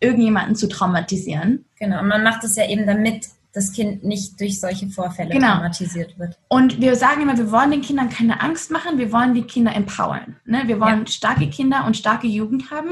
irgendjemanden 0.00 0.54
zu 0.54 0.68
traumatisieren. 0.68 1.64
Genau, 1.78 2.00
und 2.00 2.08
man 2.08 2.22
macht 2.22 2.44
es 2.44 2.56
ja 2.56 2.68
eben 2.68 2.86
damit 2.86 3.26
das 3.56 3.72
Kind 3.72 4.04
nicht 4.04 4.38
durch 4.38 4.60
solche 4.60 4.86
Vorfälle 4.88 5.30
genau. 5.30 5.54
traumatisiert 5.54 6.18
wird. 6.18 6.38
Und 6.48 6.78
wir 6.80 6.94
sagen 6.94 7.22
immer, 7.22 7.38
wir 7.38 7.50
wollen 7.50 7.70
den 7.70 7.80
Kindern 7.80 8.10
keine 8.10 8.42
Angst 8.42 8.70
machen, 8.70 8.98
wir 8.98 9.10
wollen 9.12 9.32
die 9.32 9.44
Kinder 9.44 9.74
empowern. 9.74 10.36
Ne? 10.44 10.64
Wir 10.66 10.78
wollen 10.78 11.00
ja. 11.00 11.06
starke 11.06 11.48
Kinder 11.48 11.86
und 11.86 11.96
starke 11.96 12.26
Jugend 12.26 12.70
haben, 12.70 12.90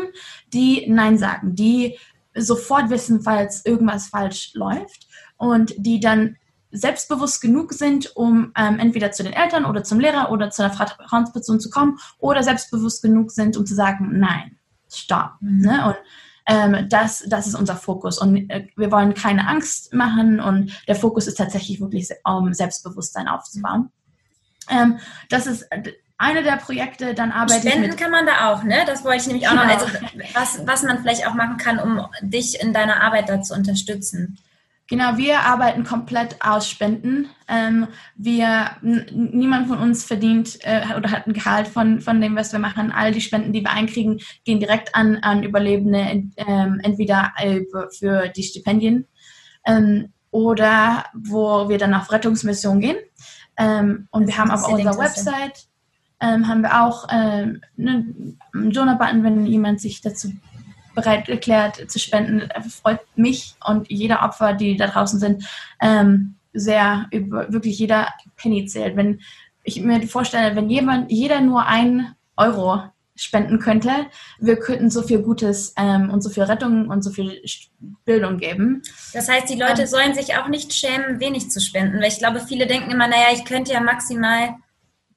die 0.55 0.87
Nein 0.89 1.19
sagen, 1.19 1.55
die 1.55 1.99
sofort 2.35 2.89
wissen, 2.89 3.21
falls 3.21 3.65
irgendwas 3.67 4.07
falsch 4.07 4.53
läuft 4.55 5.07
und 5.37 5.75
die 5.77 6.01
dann 6.01 6.37
selbstbewusst 6.75 7.41
genug 7.41 7.73
sind, 7.73 8.15
um 8.17 8.53
ähm, 8.57 8.79
entweder 8.79 9.13
zu 9.13 9.23
den 9.23 9.33
Eltern 9.33 9.65
oder 9.65 9.85
zum 9.85 10.01
Lehrer 10.01 10.31
oder 10.31 10.51
zu 10.51 10.63
einer 10.63 10.75
Vertrauensperson 10.75 11.61
zu 11.61 11.71
kommen 11.71 11.99
oder 12.19 12.43
selbstbewusst 12.43 13.03
genug 13.03 13.31
sind, 13.31 13.57
um 13.57 13.65
zu 13.65 13.75
sagen, 13.75 14.19
nein, 14.19 14.59
stopp. 14.93 15.37
Mhm. 15.41 15.61
Ne? 15.61 15.87
Und 15.87 15.97
ähm, 16.47 16.89
das, 16.89 17.25
das 17.27 17.47
ist 17.47 17.55
unser 17.55 17.77
Fokus. 17.77 18.19
Und 18.19 18.51
äh, 18.51 18.67
wir 18.77 18.91
wollen 18.91 19.15
keine 19.15 19.47
Angst 19.47 19.95
machen 19.95 20.41
und 20.41 20.73
der 20.89 20.97
Fokus 20.97 21.27
ist 21.27 21.39
tatsächlich 21.39 21.81
wirklich, 21.81 22.09
um 22.25 22.53
Selbstbewusstsein 22.53 23.29
aufzubauen. 23.29 23.91
Ähm, 24.69 24.99
das 25.31 25.47
ist 25.47 25.67
eine 26.19 26.43
der 26.43 26.57
Projekte, 26.57 27.15
dann 27.15 27.33
arbeite 27.33 27.61
Spenden 27.61 27.85
ich 27.85 27.91
mit... 27.91 27.99
kann 27.99 28.11
man 28.11 28.27
da 28.27 28.53
auch, 28.53 28.63
ne? 28.63 28.85
Das 28.87 29.05
wollte 29.05 29.19
ich 29.19 29.27
nämlich 29.27 29.47
auch 29.47 29.53
genau. 29.53 29.65
noch. 29.65 29.71
Also 29.73 29.87
was, 30.35 30.67
was 30.67 30.83
man 30.83 31.01
vielleicht 31.01 31.27
auch 31.27 31.35
machen 31.35 31.57
kann, 31.57 31.79
um 31.79 32.07
dich 32.21 32.61
in 32.61 32.73
deiner 32.73 33.03
Arbeit 33.03 33.29
da 33.29 33.43
zu 33.43 33.55
unterstützen. 33.55 34.39
Genau, 34.87 35.17
wir 35.17 35.41
arbeiten 35.41 35.83
komplett 35.83 36.37
aus 36.45 36.69
Spenden. 36.69 37.31
Ähm, 37.49 37.89
wir, 38.17 38.71
niemand 38.83 39.69
von 39.69 39.79
uns 39.79 40.05
verdient 40.05 40.59
äh, 40.61 40.95
oder 40.95 41.11
hat 41.11 41.27
ein 41.27 41.33
Gehalt 41.33 41.69
von, 41.69 42.03
von 42.03 42.21
dem, 42.21 42.37
was 42.37 42.53
wir 42.53 42.59
machen. 42.59 42.93
All 42.93 43.11
die 43.11 43.23
Spenden, 43.23 43.55
die 43.55 43.63
wir 43.63 43.71
einkriegen, 43.71 44.21
gehen 44.45 44.61
direkt 44.61 44.95
an, 44.95 45.17
an 45.17 45.43
Überlebende, 45.43 46.25
ähm, 46.37 46.81
entweder 46.83 47.33
äh, 47.39 47.63
für 47.97 48.29
die 48.29 48.43
Stipendien 48.43 49.07
ähm, 49.65 50.13
oder 50.31 51.07
wo 51.15 51.69
wir 51.71 51.79
dann 51.79 51.95
auf 51.95 52.13
Rettungsmission 52.13 52.81
gehen. 52.81 52.99
Ähm, 53.57 54.09
und 54.11 54.27
wir 54.27 54.37
haben 54.37 54.51
auf 54.51 54.69
unserer 54.69 54.99
Website 54.99 55.67
ähm, 56.21 56.47
haben 56.49 56.63
wir 56.63 56.83
auch 56.83 57.07
ähm, 57.11 57.61
einen 57.79 58.39
Donor-Button, 58.53 59.23
wenn 59.25 59.47
jemand 59.47 59.81
sich 59.81 60.01
dazu 60.01 60.33
bereit 60.95 61.29
erklärt 61.29 61.91
zu 61.91 61.99
spenden. 61.99 62.49
Freut 62.83 63.01
mich 63.17 63.55
und 63.67 63.91
jeder 63.91 64.23
Opfer, 64.23 64.55
die 64.55 64.77
da 64.77 64.87
draußen 64.87 65.19
sind, 65.19 65.45
ähm, 65.81 66.37
sehr 66.53 67.07
über 67.11 67.53
wirklich 67.53 67.79
jeder 67.79 68.09
Penny 68.37 68.67
zählt. 68.67 68.97
Wenn 68.97 69.21
ich 69.65 69.81
mir 69.81 70.07
vorstelle, 70.07 70.55
wenn 70.57 70.71
jemand, 70.71 71.11
jeder 71.11 71.41
nur 71.41 71.67
ein 71.67 72.15
Euro 72.37 72.83
spenden 73.17 73.59
könnte, 73.61 73.91
wir 74.41 74.57
könnten 74.57 74.91
so 74.91 75.03
viel 75.03 75.21
Gutes 75.23 75.73
ähm, 75.77 76.11
und 76.11 76.23
so 76.23 76.31
viel 76.31 76.43
Rettung 76.43 76.89
und 76.89 77.03
so 77.03 77.11
viel 77.11 77.41
Bildung 78.05 78.39
geben. 78.39 78.83
Das 79.13 79.29
heißt, 79.29 79.49
die 79.49 79.59
Leute 79.59 79.83
ähm, 79.83 79.89
sollen 79.89 80.15
sich 80.15 80.37
auch 80.37 80.49
nicht 80.49 80.73
schämen, 80.73 81.21
wenig 81.21 81.51
zu 81.51 81.61
spenden, 81.61 81.99
weil 81.99 82.09
ich 82.09 82.19
glaube, 82.19 82.41
viele 82.41 82.67
denken 82.67 82.91
immer, 82.91 83.07
naja, 83.07 83.29
ich 83.33 83.45
könnte 83.45 83.73
ja 83.73 83.81
maximal, 83.81 84.57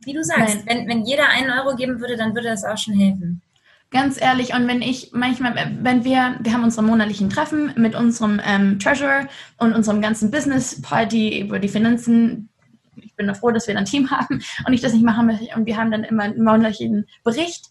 wie 0.05 0.13
du 0.13 0.23
sagst, 0.23 0.65
wenn, 0.67 0.87
wenn 0.87 1.05
jeder 1.05 1.27
einen 1.29 1.49
Euro 1.49 1.75
geben 1.75 1.99
würde, 1.99 2.17
dann 2.17 2.35
würde 2.35 2.49
das 2.49 2.63
auch 2.63 2.77
schon 2.77 2.93
helfen. 2.93 3.41
Ganz 3.89 4.19
ehrlich, 4.19 4.53
und 4.53 4.67
wenn 4.67 4.81
ich 4.81 5.11
manchmal, 5.13 5.77
wenn 5.81 6.03
wir, 6.03 6.37
wir 6.41 6.53
haben 6.53 6.65
unsere 6.65 6.85
monatlichen 6.85 7.29
Treffen 7.29 7.71
mit 7.77 7.95
unserem 7.95 8.41
ähm, 8.43 8.79
Treasurer 8.79 9.29
und 9.59 9.73
unserem 9.73 10.01
ganzen 10.01 10.29
Business 10.29 10.81
Party 10.81 11.39
über 11.39 11.59
die 11.59 11.69
Finanzen, 11.69 12.49
ich 12.97 13.15
bin 13.15 13.33
froh, 13.33 13.51
dass 13.51 13.65
wir 13.67 13.77
ein 13.77 13.85
Team 13.85 14.11
haben 14.11 14.43
und 14.65 14.73
ich 14.73 14.81
das 14.81 14.91
nicht 14.91 15.05
machen 15.05 15.27
möchte. 15.27 15.55
Und 15.55 15.65
wir 15.65 15.77
haben 15.77 15.91
dann 15.91 16.03
immer 16.03 16.23
einen 16.23 16.43
monatlichen 16.43 17.05
Bericht. 17.23 17.67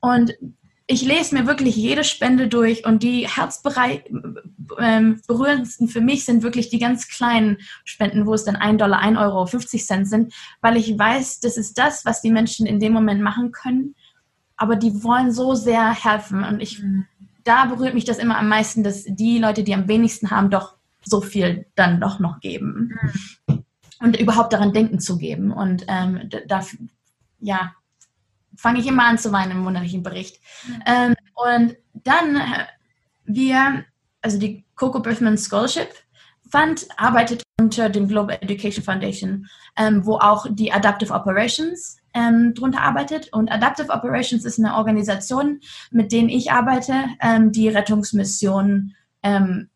Und 0.00 0.32
ich 0.86 1.02
lese 1.02 1.34
mir 1.34 1.46
wirklich 1.46 1.76
jede 1.76 2.04
Spende 2.04 2.48
durch 2.48 2.86
und 2.86 3.02
die 3.02 3.28
herzberührendsten 3.28 5.86
ähm, 5.86 5.92
für 5.92 6.00
mich 6.00 6.24
sind 6.24 6.42
wirklich 6.42 6.70
die 6.70 6.78
ganz 6.78 7.06
kleinen 7.06 7.58
Spenden, 7.84 8.26
wo 8.26 8.32
es 8.32 8.44
dann 8.44 8.56
ein 8.56 8.78
Dollar, 8.78 9.00
ein 9.00 9.18
Euro, 9.18 9.44
50 9.44 9.86
Cent 9.86 10.08
sind, 10.08 10.32
weil 10.62 10.78
ich 10.78 10.98
weiß, 10.98 11.40
das 11.40 11.58
ist 11.58 11.76
das, 11.78 12.06
was 12.06 12.22
die 12.22 12.32
Menschen 12.32 12.66
in 12.66 12.80
dem 12.80 12.94
Moment 12.94 13.20
machen 13.20 13.52
können 13.52 13.94
aber 14.60 14.76
die 14.76 15.02
wollen 15.02 15.32
so 15.32 15.54
sehr 15.54 15.90
helfen. 15.90 16.44
Und 16.44 16.60
ich, 16.60 16.82
mhm. 16.82 17.06
da 17.44 17.64
berührt 17.64 17.94
mich 17.94 18.04
das 18.04 18.18
immer 18.18 18.36
am 18.36 18.50
meisten, 18.50 18.84
dass 18.84 19.04
die 19.04 19.38
Leute, 19.38 19.64
die 19.64 19.74
am 19.74 19.88
wenigsten 19.88 20.30
haben, 20.30 20.50
doch 20.50 20.76
so 21.02 21.22
viel 21.22 21.64
dann 21.76 21.98
doch 21.98 22.18
noch 22.18 22.40
geben. 22.40 22.92
Mhm. 23.48 23.64
Und 24.00 24.20
überhaupt 24.20 24.52
daran 24.52 24.74
denken 24.74 25.00
zu 25.00 25.16
geben. 25.16 25.50
Und 25.50 25.86
ähm, 25.88 26.28
da, 26.46 26.60
ja, 27.40 27.72
fange 28.54 28.80
ich 28.80 28.86
immer 28.86 29.04
an 29.04 29.16
zu 29.16 29.32
weinen 29.32 29.52
im 29.52 29.60
monatlichen 29.60 30.02
Bericht. 30.02 30.38
Mhm. 30.66 30.82
Ähm, 30.84 31.14
und 31.34 31.76
dann, 31.94 32.36
äh, 32.36 32.66
wir, 33.24 33.86
also 34.20 34.38
die 34.38 34.66
Coco 34.74 35.00
Birthman 35.00 35.38
Scholarship 35.38 35.88
Fund 36.50 36.86
arbeitet 36.98 37.42
unter 37.58 37.88
dem 37.88 38.08
Global 38.08 38.36
Education 38.42 38.84
Foundation, 38.84 39.46
ähm, 39.76 40.04
wo 40.04 40.16
auch 40.16 40.46
die 40.50 40.70
Adaptive 40.70 41.14
Operations 41.14 41.99
ähm, 42.14 42.54
drunter 42.54 42.82
arbeitet. 42.82 43.32
Und 43.32 43.50
Adaptive 43.50 43.90
Operations 43.90 44.44
ist 44.44 44.58
eine 44.58 44.76
Organisation, 44.76 45.60
mit 45.90 46.12
denen 46.12 46.28
ich 46.28 46.52
arbeite, 46.52 46.94
ähm, 47.20 47.52
die 47.52 47.68
Rettungsmissionen 47.68 48.94
ähm, 49.22 49.68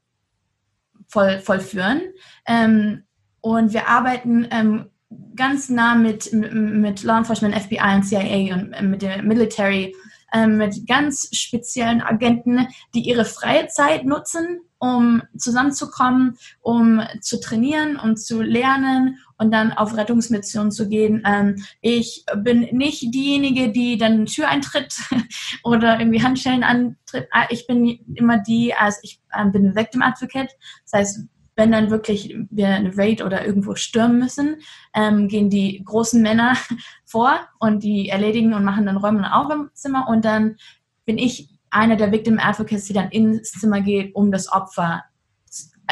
voll, 1.09 1.39
vollführen. 1.41 2.01
Ähm, 2.47 3.05
und 3.41 3.73
wir 3.73 3.89
arbeiten 3.89 4.47
ähm, 4.51 4.91
ganz 5.37 5.69
nah 5.69 5.95
mit, 5.95 6.33
mit 6.33 7.03
Law 7.03 7.19
Enforcement, 7.19 7.55
FBI 7.55 7.95
und 7.95 8.03
CIA 8.05 8.55
und 8.55 8.73
äh, 8.73 8.83
mit 8.83 9.03
der 9.03 9.23
Military, 9.23 9.95
ähm, 10.33 10.57
mit 10.57 10.87
ganz 10.87 11.29
speziellen 11.33 12.03
Agenten, 12.03 12.67
die 12.95 13.01
ihre 13.09 13.25
freie 13.25 13.69
Zeit 13.69 14.05
nutzen, 14.05 14.61
um 14.79 15.23
zusammenzukommen, 15.37 16.37
um 16.61 17.01
zu 17.21 17.41
trainieren 17.41 17.97
und 17.97 18.19
zu 18.19 18.43
lernen 18.43 19.19
und 19.39 19.51
dann 19.51 19.73
auf 19.73 19.97
Rettungsmission 19.97 20.71
zu 20.71 20.89
gehen. 20.89 21.23
Ähm, 21.27 21.57
ich 21.81 22.25
bin 22.37 22.69
nicht 22.73 23.15
diejenige, 23.15 23.71
die 23.71 23.97
dann 23.97 24.27
Tür 24.27 24.49
eintritt 24.49 24.97
oder 25.65 25.99
irgendwie 25.99 26.23
Handschellen 26.23 26.65
antritt. 26.65 27.29
Ah, 27.31 27.47
ich 27.51 27.67
bin 27.67 28.01
immer 28.15 28.39
die, 28.39 28.75
also 28.75 28.99
ich 29.03 29.21
ähm, 29.37 29.53
bin 29.53 29.75
Victim 29.75 30.03
Advocate. 30.03 30.51
Das 30.85 30.93
heißt, 30.93 31.29
wenn 31.57 31.73
dann 31.73 31.91
wirklich 31.91 32.35
wir 32.51 32.69
eine 32.69 32.97
Raid 32.97 33.23
oder 33.23 33.47
irgendwo 33.47 33.75
stürmen 33.75 34.19
müssen, 34.19 34.57
ähm, 34.95 35.29
gehen 35.29 35.51
die 35.51 35.83
großen 35.85 36.21
Männer 36.21 36.57
vor 37.05 37.39
und 37.59 37.83
die 37.83 38.09
erledigen 38.09 38.55
und 38.55 38.65
machen 38.65 38.87
dann 38.87 38.97
Räume 38.97 39.35
auf 39.35 39.51
im 39.53 39.71
Zimmer 39.75 40.09
und 40.09 40.25
dann 40.25 40.57
bin 41.05 41.19
ich 41.19 41.51
einer 41.71 41.97
der 41.97 42.13
Victim 42.13 42.39
Advocates, 42.39 42.85
die 42.85 42.93
dann 42.93 43.11
ins 43.11 43.53
Zimmer 43.53 43.81
geht, 43.81 44.15
um 44.15 44.31
das 44.31 44.51
Opfer. 44.51 45.05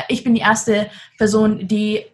Ich 0.08 0.24
bin 0.24 0.34
die 0.34 0.40
erste 0.40 0.88
Person, 1.18 1.66
die 1.66 2.04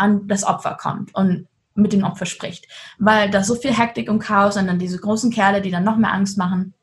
an 0.00 0.26
das 0.26 0.44
Opfer 0.44 0.76
kommt 0.80 1.14
und 1.14 1.46
mit 1.74 1.92
dem 1.92 2.04
Opfer 2.04 2.26
spricht, 2.26 2.66
weil 2.98 3.30
da 3.30 3.44
so 3.44 3.54
viel 3.54 3.76
Hektik 3.76 4.10
und 4.10 4.18
Chaos 4.18 4.56
und 4.56 4.66
dann 4.66 4.78
diese 4.78 4.98
großen 4.98 5.30
Kerle, 5.30 5.62
die 5.62 5.70
dann 5.70 5.84
noch 5.84 5.96
mehr 5.96 6.12
Angst 6.12 6.36
machen 6.36 6.74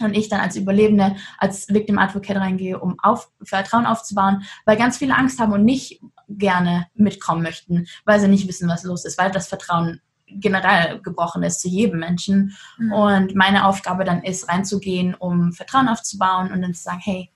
und 0.00 0.16
ich 0.16 0.28
dann 0.28 0.40
als 0.40 0.56
Überlebende, 0.56 1.16
als 1.38 1.68
Victim 1.68 1.98
Advocate 1.98 2.38
reingehe, 2.38 2.78
um 2.78 2.98
auf, 3.00 3.30
Vertrauen 3.42 3.86
aufzubauen, 3.86 4.42
weil 4.64 4.76
ganz 4.76 4.98
viele 4.98 5.16
Angst 5.16 5.38
haben 5.38 5.52
und 5.52 5.64
nicht 5.64 6.00
gerne 6.28 6.86
mitkommen 6.94 7.42
möchten, 7.42 7.86
weil 8.04 8.20
sie 8.20 8.28
nicht 8.28 8.48
wissen, 8.48 8.68
was 8.68 8.84
los 8.84 9.04
ist, 9.04 9.18
weil 9.18 9.30
das 9.30 9.48
Vertrauen 9.48 10.00
generell 10.26 11.00
gebrochen 11.00 11.42
ist 11.42 11.60
zu 11.60 11.68
jedem 11.68 12.00
Menschen. 12.00 12.56
Mhm. 12.78 12.92
Und 12.92 13.34
meine 13.34 13.66
Aufgabe 13.66 14.04
dann 14.04 14.22
ist, 14.22 14.48
reinzugehen, 14.48 15.14
um 15.14 15.52
Vertrauen 15.52 15.88
aufzubauen 15.88 16.52
und 16.52 16.62
dann 16.62 16.72
zu 16.72 16.82
sagen, 16.82 17.00
hey, 17.02 17.30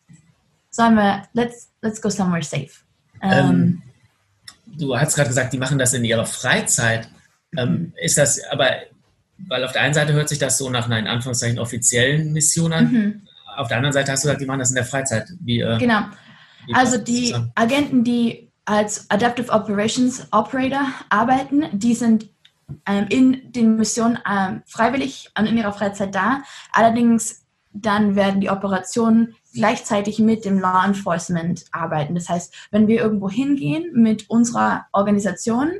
sollen 0.70 0.94
wir, 0.94 1.22
let's, 1.32 1.70
let's 1.82 2.00
go 2.00 2.08
somewhere 2.08 2.42
safe. 2.42 2.70
Ähm, 3.20 3.32
ähm, 3.32 3.82
du 4.78 4.96
hast 4.96 5.14
gerade 5.14 5.28
gesagt, 5.28 5.52
die 5.52 5.58
machen 5.58 5.78
das 5.78 5.92
in 5.94 6.04
ihrer 6.04 6.26
Freizeit. 6.26 7.08
Ähm, 7.56 7.70
mhm. 7.70 7.92
ist 8.02 8.18
das, 8.18 8.40
aber 8.50 8.68
weil 9.38 9.64
auf 9.64 9.72
der 9.72 9.82
einen 9.82 9.94
Seite 9.94 10.12
hört 10.12 10.28
sich 10.28 10.38
das 10.38 10.58
so 10.58 10.70
nach 10.70 10.86
einer 10.86 10.98
in 10.98 11.06
Anführungszeichen 11.06 11.58
offiziellen 11.58 12.32
Mission 12.32 12.72
an. 12.72 12.92
Mhm. 12.92 13.22
Auf 13.56 13.68
der 13.68 13.76
anderen 13.76 13.92
Seite 13.92 14.12
hast 14.12 14.24
du 14.24 14.28
gesagt, 14.28 14.40
die 14.40 14.46
machen 14.46 14.58
das 14.58 14.70
in 14.70 14.76
der 14.76 14.84
Freizeit. 14.84 15.28
Wie, 15.40 15.60
äh, 15.60 15.78
genau. 15.78 16.02
Also 16.72 16.98
die 16.98 17.26
zusammen? 17.26 17.52
Agenten, 17.54 18.04
die 18.04 18.50
als 18.64 19.08
Adaptive 19.10 19.52
Operations 19.52 20.26
Operator 20.32 20.86
arbeiten, 21.10 21.64
die 21.72 21.94
sind 21.94 22.30
ähm, 22.86 23.06
in 23.10 23.52
den 23.52 23.76
Missionen 23.76 24.18
ähm, 24.28 24.62
freiwillig 24.66 25.30
und 25.38 25.46
in 25.46 25.58
ihrer 25.58 25.72
Freizeit 25.72 26.14
da. 26.14 26.42
Allerdings 26.72 27.44
dann 27.72 28.16
werden 28.16 28.40
die 28.40 28.50
Operationen 28.50 29.34
gleichzeitig 29.54 30.18
mit 30.18 30.44
dem 30.44 30.58
Law 30.58 30.84
Enforcement 30.84 31.64
arbeiten. 31.72 32.14
Das 32.14 32.28
heißt, 32.28 32.54
wenn 32.70 32.88
wir 32.88 33.00
irgendwo 33.00 33.30
hingehen 33.30 33.92
mit 33.94 34.28
unserer 34.28 34.86
Organisation, 34.92 35.70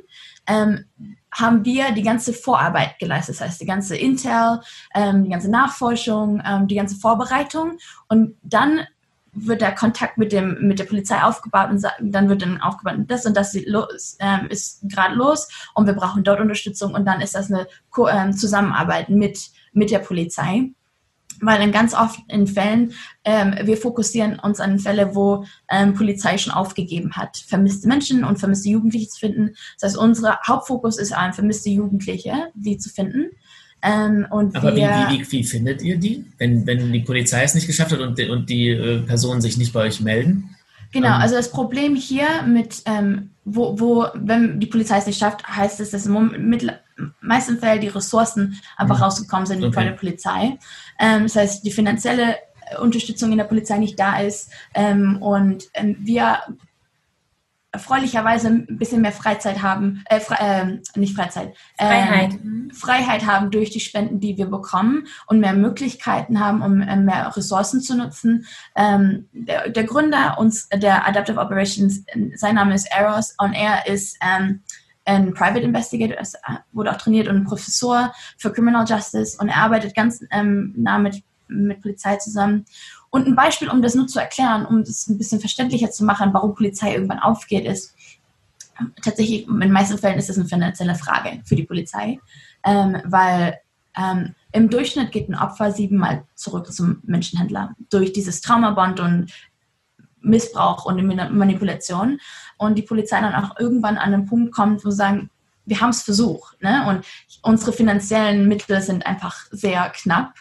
ähm, 0.47 0.85
haben 1.33 1.65
wir 1.65 1.93
die 1.93 2.03
ganze 2.03 2.33
Vorarbeit 2.33 2.99
geleistet. 2.99 3.37
Das 3.37 3.47
heißt, 3.47 3.61
die 3.61 3.67
ganze 3.67 3.97
Intel, 3.97 4.61
ähm, 4.95 5.25
die 5.25 5.31
ganze 5.31 5.51
Nachforschung, 5.51 6.41
ähm, 6.47 6.69
die 6.69 6.77
ganze 6.77 6.97
Vorbereitung. 6.97 7.79
Und 8.09 8.37
dann 8.43 8.87
wird 9.33 9.61
der 9.61 9.75
Kontakt 9.75 10.17
mit, 10.17 10.33
dem, 10.33 10.59
mit 10.61 10.79
der 10.79 10.85
Polizei 10.85 11.21
aufgebaut 11.21 11.71
und 11.71 11.85
dann 12.01 12.29
wird 12.29 12.43
dann 12.43 12.61
aufgebaut, 12.61 12.99
das 13.09 13.27
und 13.27 13.37
das 13.37 13.55
los, 13.67 14.17
ähm, 14.21 14.47
ist 14.49 14.81
gerade 14.85 15.17
los 15.17 15.49
und 15.75 15.87
wir 15.87 15.95
brauchen 15.95 16.23
dort 16.23 16.41
Unterstützung 16.41 16.95
und 16.95 17.05
dann 17.05 17.21
ist 17.21 17.35
das 17.35 17.51
eine 17.51 17.67
Ko 17.91 18.07
ähm, 18.07 18.33
Zusammenarbeit 18.33 19.09
mit, 19.09 19.51
mit 19.73 19.91
der 19.91 19.99
Polizei 19.99 20.71
weil 21.41 21.59
dann 21.59 21.73
ganz 21.73 21.95
oft 21.95 22.21
in 22.29 22.47
Fällen, 22.47 22.93
ähm, 23.25 23.55
wir 23.65 23.77
fokussieren 23.77 24.39
uns 24.39 24.61
an 24.61 24.79
Fälle, 24.79 25.15
wo 25.15 25.45
ähm, 25.71 25.95
Polizei 25.95 26.39
schon 26.39 26.53
aufgegeben 26.53 27.13
hat, 27.13 27.37
vermisste 27.37 27.89
Menschen 27.89 28.25
und 28.25 28.39
vermisste 28.39 28.69
Jugendliche 28.69 29.09
zu 29.09 29.21
finden. 29.21 29.55
Das 29.79 29.91
heißt, 29.91 29.99
unser 29.99 30.39
Hauptfokus 30.47 30.99
ist 30.99 31.13
an 31.13 31.33
vermisste 31.33 31.71
Jugendliche, 31.71 32.33
die 32.55 32.79
zu 32.79 32.91
finden. 32.91 33.31
Ähm, 33.83 34.27
Aber 34.31 34.75
wir, 34.75 34.89
wie, 35.11 35.21
wie, 35.21 35.33
wie, 35.33 35.45
findet 35.45 35.83
ihr 35.83 35.99
die, 35.99 36.25
wenn, 36.39 36.67
wenn 36.67 36.91
die 36.91 37.01
Polizei 37.01 37.43
es 37.43 37.55
nicht 37.55 37.67
geschafft 37.67 37.93
hat 37.93 38.01
und, 38.01 38.19
und 38.19 38.49
die 38.49 38.71
äh, 38.71 39.01
Personen 39.01 39.43
sich 39.43 39.59
nicht 39.59 39.75
bei 39.75 39.81
euch 39.81 40.01
melden? 40.01 40.54
Genau, 40.95 41.09
ähm, 41.09 41.21
also 41.21 41.35
das 41.35 41.51
Problem 41.51 41.97
hier 41.97 42.45
mit, 42.47 42.83
ähm, 42.87 43.31
wo, 43.45 43.79
wo, 43.79 44.07
wenn 44.15 44.61
die 44.61 44.67
Polizei 44.67 44.99
es 44.99 45.07
nicht 45.07 45.19
schafft, 45.19 45.47
heißt 45.47 45.81
es, 45.81 45.91
dass 45.91 46.07
mit, 46.07 46.73
meisten 47.21 47.59
Fällen 47.59 47.81
die 47.81 47.89
Ressourcen 47.89 48.61
einfach 48.77 48.99
mhm. 48.99 49.03
rausgekommen 49.03 49.47
sind 49.47 49.65
okay. 49.65 49.75
bei 49.75 49.85
der 49.85 49.93
Polizei. 49.93 50.57
Ähm, 51.01 51.25
das 51.25 51.35
heißt, 51.35 51.67
die 51.67 51.73
finanzielle 51.73 52.37
Unterstützung 52.81 53.33
in 53.33 53.39
der 53.39 53.45
Polizei 53.45 53.77
nicht 53.79 53.99
da 53.99 54.21
ist 54.21 54.51
ähm, 54.73 55.21
und 55.21 55.65
ähm, 55.75 55.97
wir 55.99 56.39
erfreulicherweise 57.75 58.49
ein 58.49 58.79
bisschen 58.79 59.03
mehr 59.03 59.13
Freizeit 59.13 59.61
haben, 59.61 60.05
äh, 60.07 60.21
fre 60.21 60.37
äh, 60.39 60.99
nicht 60.99 61.17
Freizeit, 61.17 61.55
äh, 61.77 61.87
Freiheit. 61.87 62.39
Freiheit 62.73 63.27
haben 63.27 63.51
durch 63.51 63.71
die 63.71 63.81
Spenden, 63.81 64.21
die 64.21 64.37
wir 64.37 64.47
bekommen 64.47 65.09
und 65.27 65.41
mehr 65.41 65.55
Möglichkeiten 65.55 66.39
haben, 66.39 66.63
um 66.63 66.81
äh, 66.81 66.97
mehr 66.97 67.37
Ressourcen 67.37 67.81
zu 67.81 67.97
nutzen. 67.97 68.47
Ähm, 68.77 69.29
der, 69.33 69.71
der, 69.71 69.85
Gründer 69.85 70.39
uns 70.39 70.69
der 70.69 71.07
Adaptive 71.07 71.41
Operations, 71.41 72.05
sein 72.37 72.55
Name 72.55 72.75
ist 72.75 72.87
Eros 72.97 73.35
und 73.39 73.55
er 73.55 73.89
ist 73.89 74.17
ähm, 74.23 74.61
ein 75.05 75.35
Private 75.35 75.61
Investigator, 75.61 76.17
äh, 76.17 76.59
wurde 76.73 76.93
auch 76.93 76.97
trainiert 76.97 77.27
und 77.27 77.37
ein 77.37 77.45
Professor 77.45 78.15
für 78.39 78.53
Criminal 78.53 78.87
Justice 78.89 79.37
und 79.41 79.49
er 79.49 79.57
arbeitet 79.57 79.97
ganz 79.97 80.25
ähm, 80.31 80.75
nah 80.77 80.99
mit, 80.99 81.25
mit 81.49 81.83
Polizei 81.83 82.17
zusammen. 82.19 82.67
Und 83.15 83.29
ein 83.29 83.37
Beispiel, 83.37 83.71
um 83.71 83.81
das 83.81 83.95
nur 83.95 84.09
zu 84.09 84.19
erklären, 84.19 84.67
um 84.67 84.83
das 84.83 85.07
ein 85.07 85.19
bisschen 85.19 85.39
verständlicher 85.39 85.89
zu 85.89 86.05
machen, 86.05 86.35
warum 86.35 86.57
Polizei 86.57 86.95
irgendwann 86.95 87.21
aufgeht, 87.21 87.65
ist, 87.65 87.95
tatsächlich, 89.05 89.47
in 89.47 89.61
den 89.61 89.71
meisten 89.71 89.99
Fällen 89.99 90.19
ist 90.19 90.31
das 90.31 90.37
eine 90.37 90.49
finanzielle 90.49 90.97
Frage 90.97 91.41
für 91.45 91.55
die 91.55 91.63
Polizei, 91.63 92.19
ähm, 92.65 93.01
weil 93.05 93.61
ähm, 93.97 94.35
im 94.51 94.69
Durchschnitt 94.69 95.13
geht 95.13 95.29
ein 95.29 95.37
Opfer 95.37 95.71
siebenmal 95.71 96.25
zurück 96.35 96.73
zum 96.73 97.03
Menschenhändler 97.05 97.77
durch 97.89 98.13
dieses 98.13 98.41
Traumabond 98.41 98.99
und 98.99 99.33
Missbrauch 100.21 100.85
und 100.85 101.01
Manipulation. 101.07 102.19
Und 102.57 102.77
die 102.77 102.83
Polizei 102.83 103.21
dann 103.21 103.37
auch 103.37 103.61
irgendwann 103.61 103.97
an 103.97 104.13
einen 104.13 104.27
Punkt 104.27 104.53
kommt, 104.53 104.85
wo 104.85 104.91
sie 104.91 104.97
sagen, 104.97 105.31
wir 105.67 105.81
haben 105.81 105.91
es 105.91 106.03
versucht 106.03 106.61
ne? 106.61 106.85
und 106.89 107.07
unsere 107.43 107.73
finanziellen 107.73 108.49
Mittel 108.49 108.83
sind 108.83 109.07
einfach 109.07 109.47
sehr 109.53 109.89
knapp 109.91 110.35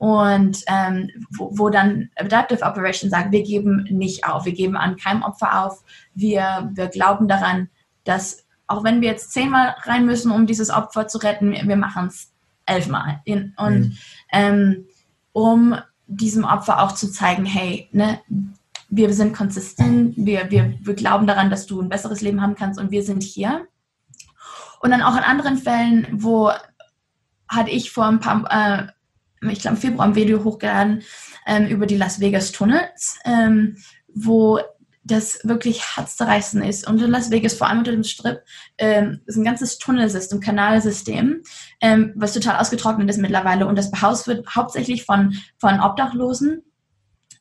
und 0.00 0.64
ähm, 0.66 1.10
wo, 1.28 1.50
wo, 1.52 1.68
dann 1.68 2.08
Adaptive 2.16 2.64
Operation 2.64 3.10
sagt, 3.10 3.32
wir 3.32 3.42
geben 3.42 3.86
nicht 3.90 4.24
auf, 4.24 4.46
wir 4.46 4.54
geben 4.54 4.74
an 4.74 4.96
keinem 4.96 5.22
Opfer 5.22 5.62
auf, 5.62 5.84
wir, 6.14 6.70
wir 6.72 6.88
glauben 6.88 7.28
daran, 7.28 7.68
dass 8.04 8.46
auch 8.66 8.82
wenn 8.82 9.02
wir 9.02 9.10
jetzt 9.10 9.30
zehnmal 9.30 9.74
rein 9.82 10.06
müssen, 10.06 10.32
um 10.32 10.46
dieses 10.46 10.70
Opfer 10.70 11.06
zu 11.06 11.18
retten, 11.18 11.52
wir 11.52 11.76
machen 11.76 12.06
es 12.06 12.32
elfmal. 12.64 13.20
Und 13.26 13.54
mhm. 13.58 13.98
ähm, 14.32 14.86
um 15.32 15.76
diesem 16.06 16.44
Opfer 16.44 16.82
auch 16.82 16.92
zu 16.92 17.12
zeigen, 17.12 17.44
hey, 17.44 17.86
ne, 17.92 18.20
wir 18.88 19.12
sind 19.12 19.36
konsistent, 19.36 20.14
wir, 20.16 20.50
wir, 20.50 20.78
wir 20.80 20.94
glauben 20.94 21.26
daran, 21.26 21.50
dass 21.50 21.66
du 21.66 21.78
ein 21.78 21.90
besseres 21.90 22.22
Leben 22.22 22.40
haben 22.40 22.54
kannst 22.54 22.80
und 22.80 22.90
wir 22.90 23.02
sind 23.02 23.22
hier. 23.22 23.66
Und 24.80 24.92
dann 24.92 25.02
auch 25.02 25.14
in 25.14 25.24
anderen 25.24 25.58
Fällen, 25.58 26.06
wo 26.12 26.50
hatte 27.48 27.70
ich 27.70 27.90
vor 27.90 28.06
ein 28.06 28.20
paar, 28.20 28.46
äh, 28.50 28.86
ich 29.42 29.60
glaube 29.60 29.76
im 29.76 29.80
Februar 29.80 30.06
ein 30.06 30.14
Video 30.14 30.44
hochgeladen 30.44 31.02
ähm, 31.46 31.66
über 31.66 31.86
die 31.86 31.96
Las 31.96 32.20
Vegas 32.20 32.52
Tunnels, 32.52 33.18
ähm, 33.24 33.76
wo 34.14 34.60
das 35.02 35.40
wirklich 35.44 35.96
herzzerreißend 35.96 36.64
ist. 36.64 36.86
Und 36.86 37.00
in 37.00 37.10
Las 37.10 37.30
Vegas, 37.30 37.54
vor 37.54 37.68
allem 37.68 37.78
unter 37.78 37.92
dem 37.92 38.04
Strip, 38.04 38.42
ähm, 38.78 39.20
ist 39.26 39.36
ein 39.36 39.44
ganzes 39.44 39.78
Tunnelsystem, 39.78 40.40
Kanalsystem, 40.40 41.42
ähm, 41.80 42.12
was 42.16 42.34
total 42.34 42.58
ausgetrocknet 42.58 43.08
ist 43.08 43.18
mittlerweile. 43.18 43.66
Und 43.66 43.76
das 43.76 43.90
behaust 43.90 44.26
wird 44.26 44.46
hauptsächlich 44.54 45.04
von, 45.04 45.34
von 45.58 45.80
Obdachlosen 45.80 46.62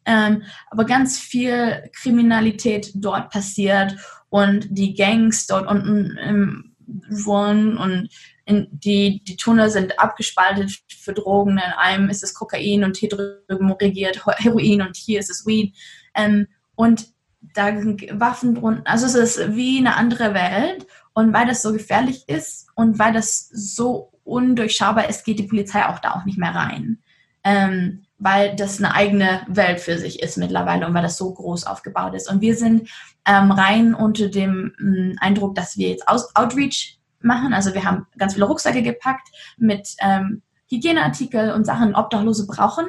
ähm, 0.09 0.43
aber 0.71 0.85
ganz 0.85 1.19
viel 1.19 1.89
Kriminalität 1.93 2.91
dort 2.95 3.29
passiert 3.29 3.95
und 4.29 4.67
die 4.71 4.95
Gangs 4.95 5.45
dort 5.45 5.67
unten 5.67 6.17
im 6.17 6.65
wohnen 7.07 7.77
und 7.77 8.09
die, 8.49 9.23
die 9.23 9.35
Tunnel 9.35 9.69
sind 9.69 9.99
abgespaltet 9.99 10.71
für 10.87 11.13
Drogen. 11.13 11.53
In 11.53 11.59
einem 11.59 12.09
ist 12.09 12.23
es 12.23 12.33
Kokain 12.33 12.83
und 12.83 12.97
hier 12.97 13.09
drüben 13.09 13.71
regiert 13.71 14.25
Heroin 14.25 14.81
und 14.81 14.95
hier 14.95 15.19
ist 15.19 15.29
es 15.29 15.45
Weed. 15.45 15.75
Ähm, 16.15 16.47
und 16.75 17.07
da 17.53 17.79
sind 17.79 18.01
Waffen 18.19 18.55
drunter. 18.55 18.83
Also 18.85 19.05
es 19.05 19.15
ist 19.15 19.55
wie 19.55 19.77
eine 19.77 19.95
andere 19.95 20.33
Welt. 20.33 20.85
Und 21.13 21.33
weil 21.33 21.47
das 21.47 21.61
so 21.61 21.73
gefährlich 21.73 22.23
ist 22.27 22.67
und 22.75 22.97
weil 22.97 23.13
das 23.13 23.49
so 23.49 24.13
undurchschaubar 24.23 25.09
ist, 25.09 25.25
geht 25.25 25.39
die 25.39 25.47
Polizei 25.47 25.85
auch 25.85 25.99
da 25.99 26.13
auch 26.13 26.25
nicht 26.25 26.37
mehr 26.37 26.55
rein. 26.55 26.99
Ähm, 27.43 28.05
weil 28.17 28.55
das 28.55 28.79
eine 28.79 28.93
eigene 28.93 29.41
Welt 29.47 29.79
für 29.79 29.97
sich 29.97 30.21
ist 30.21 30.37
mittlerweile 30.37 30.85
und 30.85 30.93
weil 30.93 31.03
das 31.03 31.17
so 31.17 31.33
groß 31.33 31.65
aufgebaut 31.65 32.13
ist. 32.13 32.29
Und 32.29 32.41
wir 32.41 32.55
sind 32.55 32.89
ähm, 33.25 33.51
rein 33.51 33.93
unter 33.93 34.27
dem 34.27 34.73
ähm, 34.79 35.17
Eindruck, 35.19 35.55
dass 35.55 35.77
wir 35.77 35.89
jetzt 35.89 36.07
Aus 36.07 36.35
Outreach 36.35 36.98
machen. 37.21 37.53
Also 37.53 37.73
wir 37.73 37.83
haben 37.83 38.07
ganz 38.17 38.33
viele 38.33 38.45
Rucksäcke 38.45 38.81
gepackt 38.81 39.29
mit 39.57 39.95
ähm, 39.99 40.41
Hygieneartikel 40.69 41.51
und 41.51 41.65
Sachen, 41.65 41.95
Obdachlose 41.95 42.45
brauchen, 42.47 42.87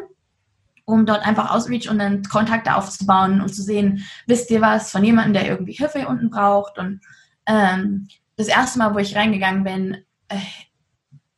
um 0.84 1.06
dort 1.06 1.26
einfach 1.26 1.50
Outreach 1.50 1.88
und 1.88 1.98
dann 1.98 2.22
Kontakte 2.24 2.74
aufzubauen 2.74 3.40
und 3.40 3.54
zu 3.54 3.62
sehen, 3.62 4.04
wisst 4.26 4.50
ihr 4.50 4.60
was 4.60 4.90
von 4.90 5.04
jemandem, 5.04 5.34
der 5.34 5.48
irgendwie 5.48 5.72
Hilfe 5.72 6.00
hier 6.00 6.08
unten 6.08 6.30
braucht. 6.30 6.78
Und 6.78 7.00
ähm, 7.46 8.08
das 8.36 8.48
erste 8.48 8.78
Mal, 8.78 8.94
wo 8.94 8.98
ich 8.98 9.16
reingegangen 9.16 9.64
bin, 9.64 10.04
äh, 10.28 10.38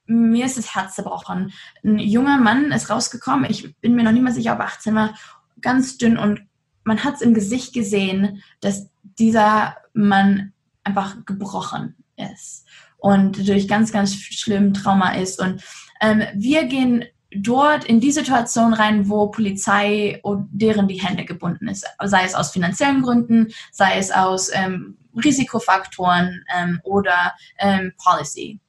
mir 0.07 0.45
ist 0.45 0.59
das 0.59 0.75
Herz 0.75 0.97
zerbrochen. 0.97 1.53
Ein 1.85 1.99
junger 1.99 2.39
Mann 2.39 2.73
ist 2.73 2.91
rausgekommen, 2.91 3.51
ich 3.51 3.75
bin 3.81 3.95
mir 3.95 4.03
noch 4.03 4.13
nicht 4.13 4.23
mal 4.23 4.33
sicher, 4.33 4.55
ob 4.55 4.61
18 4.61 4.95
war, 4.95 5.15
ganz 5.61 5.97
dünn 5.97 6.19
und 6.19 6.43
man 6.85 7.05
hat 7.05 7.15
es 7.15 7.23
im 7.23 7.35
Gesicht 7.35 7.73
gesehen, 7.73 8.43
dass 8.61 8.89
dieser 9.03 9.77
Mann 9.93 10.53
einfach 10.83 11.25
gebrochen 11.25 12.02
ist 12.17 12.67
und 12.99 13.49
durch 13.49 13.67
ganz, 13.69 13.93
ganz 13.93 14.15
schlimmen 14.15 14.75
Trauma 14.75 15.15
ist. 15.15 15.41
Und 15.41 15.63
ähm, 16.01 16.23
wir 16.35 16.65
gehen 16.65 17.05
dort 17.35 17.85
in 17.85 18.01
die 18.01 18.13
Situation 18.13 18.75
rein, 18.75 19.09
wo 19.09 19.29
Polizei 19.29 20.21
und 20.23 20.49
deren 20.53 20.87
die 20.87 21.03
Hände 21.03 21.25
gebunden 21.25 21.69
ist, 21.69 21.87
sei 22.05 22.25
es 22.25 22.35
aus 22.35 22.53
finanziellen 22.53 23.03
Gründen, 23.03 23.53
sei 23.73 23.99
es 23.99 24.11
aus 24.11 24.51
ähm, 24.53 24.99
Risikofaktoren 25.17 26.45
ähm, 26.57 26.81
oder 26.85 27.35
ähm, 27.59 27.93
Policy. 28.03 28.61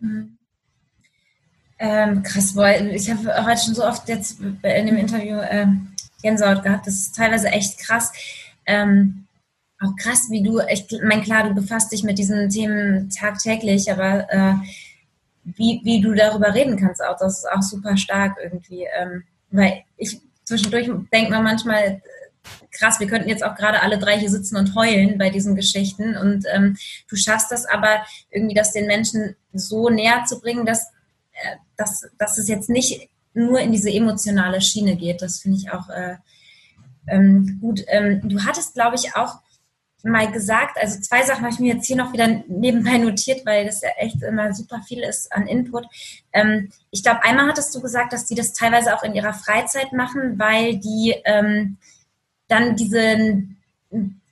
Mhm. 0.00 0.36
Ähm, 1.78 2.22
krass, 2.22 2.56
weil 2.56 2.88
ich 2.94 3.10
habe 3.10 3.44
heute 3.44 3.60
schon 3.62 3.74
so 3.74 3.84
oft 3.84 4.08
jetzt 4.08 4.40
in 4.40 4.86
dem 4.86 4.96
Interview 4.96 5.36
äh, 5.38 5.66
Gänsehaut 6.22 6.62
gehabt. 6.62 6.86
Das 6.86 6.94
ist 6.94 7.16
teilweise 7.16 7.48
echt 7.48 7.78
krass. 7.78 8.12
Ähm, 8.64 9.25
auch 9.80 9.94
krass, 9.96 10.28
wie 10.30 10.42
du, 10.42 10.60
ich 10.70 10.86
meine, 11.02 11.22
klar, 11.22 11.48
du 11.48 11.54
befasst 11.54 11.92
dich 11.92 12.02
mit 12.02 12.18
diesen 12.18 12.48
Themen 12.48 13.10
tagtäglich, 13.10 13.90
aber 13.90 14.30
äh, 14.30 14.54
wie, 15.44 15.80
wie 15.84 16.00
du 16.00 16.14
darüber 16.14 16.54
reden 16.54 16.76
kannst, 16.76 17.04
auch 17.04 17.16
das 17.18 17.38
ist 17.38 17.50
auch 17.50 17.62
super 17.62 17.96
stark 17.96 18.36
irgendwie. 18.42 18.86
Ähm, 18.98 19.24
weil 19.50 19.84
ich 19.96 20.20
zwischendurch 20.44 20.90
denke 21.12 21.30
man 21.30 21.44
manchmal, 21.44 22.00
krass, 22.72 23.00
wir 23.00 23.06
könnten 23.06 23.28
jetzt 23.28 23.44
auch 23.44 23.54
gerade 23.54 23.82
alle 23.82 23.98
drei 23.98 24.18
hier 24.18 24.30
sitzen 24.30 24.56
und 24.56 24.74
heulen 24.74 25.18
bei 25.18 25.30
diesen 25.30 25.54
Geschichten. 25.54 26.16
Und 26.16 26.44
ähm, 26.52 26.76
du 27.08 27.16
schaffst 27.16 27.50
das 27.50 27.66
aber 27.66 28.04
irgendwie, 28.30 28.54
das 28.54 28.72
den 28.72 28.86
Menschen 28.86 29.36
so 29.52 29.88
näher 29.88 30.24
zu 30.26 30.40
bringen, 30.40 30.66
dass, 30.66 30.86
äh, 31.32 31.56
dass, 31.76 32.08
dass 32.18 32.38
es 32.38 32.48
jetzt 32.48 32.70
nicht 32.70 33.08
nur 33.34 33.60
in 33.60 33.72
diese 33.72 33.90
emotionale 33.90 34.60
Schiene 34.60 34.96
geht. 34.96 35.22
Das 35.22 35.40
finde 35.40 35.58
ich 35.58 35.70
auch 35.70 35.88
äh, 35.90 36.16
ähm, 37.06 37.58
gut. 37.60 37.84
Ähm, 37.88 38.26
du 38.28 38.42
hattest, 38.44 38.74
glaube 38.74 38.96
ich, 38.96 39.14
auch 39.14 39.40
mal 40.06 40.30
gesagt, 40.30 40.78
also 40.80 41.00
zwei 41.00 41.22
Sachen 41.22 41.42
habe 41.44 41.52
ich 41.52 41.60
mir 41.60 41.74
jetzt 41.74 41.86
hier 41.86 41.96
noch 41.96 42.12
wieder 42.12 42.28
nebenbei 42.48 42.98
notiert, 42.98 43.44
weil 43.44 43.66
das 43.66 43.82
ja 43.82 43.90
echt 43.96 44.22
immer 44.22 44.52
super 44.54 44.82
viel 44.86 45.02
ist 45.02 45.32
an 45.32 45.46
Input. 45.46 45.86
Ähm, 46.32 46.70
ich 46.90 47.02
glaube, 47.02 47.22
einmal 47.24 47.48
hattest 47.48 47.74
du 47.74 47.80
gesagt, 47.80 48.12
dass 48.12 48.26
die 48.26 48.34
das 48.34 48.52
teilweise 48.52 48.94
auch 48.94 49.02
in 49.02 49.14
ihrer 49.14 49.34
Freizeit 49.34 49.92
machen, 49.92 50.38
weil 50.38 50.78
die 50.78 51.14
ähm, 51.24 51.76
dann 52.48 52.76
diese, 52.76 53.42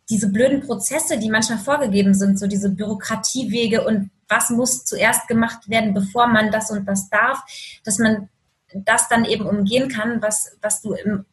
diese 0.09 0.29
blöden 0.31 0.61
Prozesse, 0.61 1.19
die 1.19 1.31
manchmal 1.31 1.59
vorgegeben 1.59 2.15
sind, 2.15 2.39
so 2.39 2.47
diese 2.47 2.71
Bürokratiewege 2.71 3.85
und 3.85 4.11
was 4.29 4.51
muss 4.51 4.85
zuerst 4.85 5.29
gemacht 5.29 5.69
werden, 5.69 5.95
bevor 5.95 6.27
man 6.27 6.51
das 6.51 6.71
und 6.71 6.87
das 6.87 7.09
darf, 7.11 7.43
dass 7.85 7.99
man 7.99 8.29
das 8.75 9.09
dann 9.09 9.25
eben 9.25 9.47
umgehen 9.47 9.89
kann, 9.89 10.21
was, 10.23 10.57
was 10.61 10.81
du 10.81 10.95
im, 10.95 11.25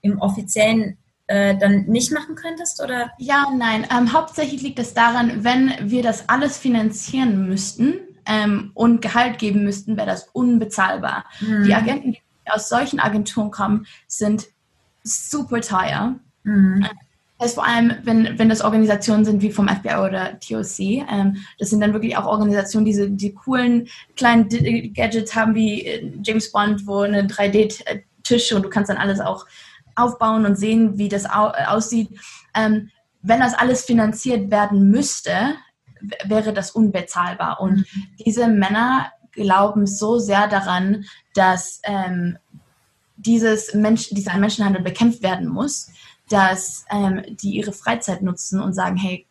im 0.00 0.20
offiziellen 0.20 0.98
äh, 1.28 1.56
dann 1.56 1.84
nicht 1.84 2.10
machen 2.12 2.34
könntest? 2.34 2.82
Oder? 2.82 3.12
Ja, 3.18 3.46
nein. 3.56 3.86
Ähm, 3.96 4.12
hauptsächlich 4.12 4.62
liegt 4.62 4.78
es 4.78 4.94
daran, 4.94 5.44
wenn 5.44 5.72
wir 5.80 6.02
das 6.02 6.28
alles 6.28 6.58
finanzieren 6.58 7.46
müssten 7.46 7.94
ähm, 8.26 8.70
und 8.74 9.02
Gehalt 9.02 9.38
geben 9.38 9.62
müssten, 9.62 9.96
wäre 9.96 10.06
das 10.06 10.28
unbezahlbar. 10.32 11.24
Mhm. 11.40 11.64
Die 11.64 11.74
Agenten, 11.74 12.12
die 12.12 12.20
aus 12.50 12.68
solchen 12.68 12.98
Agenturen 12.98 13.50
kommen, 13.50 13.86
sind 14.06 14.46
super 15.02 15.60
teuer. 15.60 16.16
Mhm. 16.44 16.86
Das 17.38 17.50
heißt 17.50 17.54
vor 17.54 17.66
allem, 17.66 17.92
wenn, 18.02 18.38
wenn 18.38 18.48
das 18.48 18.62
Organisationen 18.62 19.24
sind 19.24 19.42
wie 19.42 19.52
vom 19.52 19.68
FBI 19.68 19.96
oder 19.96 20.40
TOC, 20.40 20.80
ähm, 20.80 21.36
das 21.58 21.70
sind 21.70 21.80
dann 21.80 21.92
wirklich 21.92 22.16
auch 22.16 22.26
Organisationen, 22.26 22.84
die 22.84 22.92
diese, 22.92 23.10
die 23.10 23.34
coolen 23.34 23.88
kleinen 24.16 24.48
Gadgets 24.94 25.36
haben 25.36 25.54
wie 25.54 25.84
äh, 25.84 26.10
James 26.22 26.50
Bond, 26.50 26.86
wo 26.86 27.00
eine 27.00 27.26
3D-Tisch 27.26 28.52
und 28.52 28.62
du 28.62 28.68
kannst 28.68 28.90
dann 28.90 28.96
alles 28.96 29.20
auch 29.20 29.46
aufbauen 29.98 30.46
und 30.46 30.56
sehen, 30.56 30.98
wie 30.98 31.08
das 31.08 31.26
au 31.26 31.48
aussieht. 31.48 32.10
Ähm, 32.54 32.90
wenn 33.22 33.40
das 33.40 33.54
alles 33.54 33.84
finanziert 33.84 34.50
werden 34.50 34.90
müsste, 34.90 35.54
wäre 36.24 36.52
das 36.52 36.70
unbezahlbar. 36.70 37.60
Und 37.60 37.78
mhm. 37.78 38.06
diese 38.24 38.48
Männer 38.48 39.12
glauben 39.32 39.86
so 39.86 40.18
sehr 40.18 40.48
daran, 40.48 41.04
dass 41.34 41.80
ähm, 41.84 42.38
dieses 43.16 43.74
Mensch, 43.74 44.08
dieser 44.10 44.36
Menschenhandel 44.36 44.82
bekämpft 44.82 45.22
werden 45.22 45.48
muss, 45.48 45.90
dass 46.28 46.84
ähm, 46.90 47.22
die 47.28 47.56
ihre 47.56 47.72
Freizeit 47.72 48.22
nutzen 48.22 48.60
und 48.60 48.74
sagen, 48.74 48.96
hey, 48.96 49.26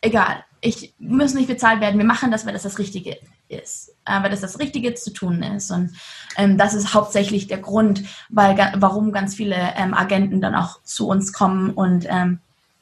egal, 0.00 0.44
ich 0.60 0.94
muss 0.98 1.34
nicht 1.34 1.48
bezahlt 1.48 1.80
werden, 1.80 1.98
wir 1.98 2.06
machen 2.06 2.30
das, 2.30 2.46
weil 2.46 2.52
das 2.52 2.62
das 2.62 2.78
Richtige 2.78 3.12
ist, 3.12 3.30
äh, 3.50 4.22
weil 4.22 4.30
das 4.30 4.40
das 4.40 4.58
Richtige 4.58 4.94
zu 4.94 5.12
tun 5.12 5.42
ist. 5.42 5.70
Und 5.70 5.92
ähm, 6.36 6.58
das 6.58 6.74
ist 6.74 6.94
hauptsächlich 6.94 7.46
der 7.46 7.58
Grund, 7.58 8.02
weil, 8.28 8.56
warum 8.76 9.12
ganz 9.12 9.34
viele 9.34 9.56
ähm, 9.76 9.94
Agenten 9.94 10.40
dann 10.40 10.54
auch 10.54 10.82
zu 10.82 11.08
uns 11.08 11.32
kommen 11.32 11.70
und 11.70 12.06
ähm, 12.08 12.40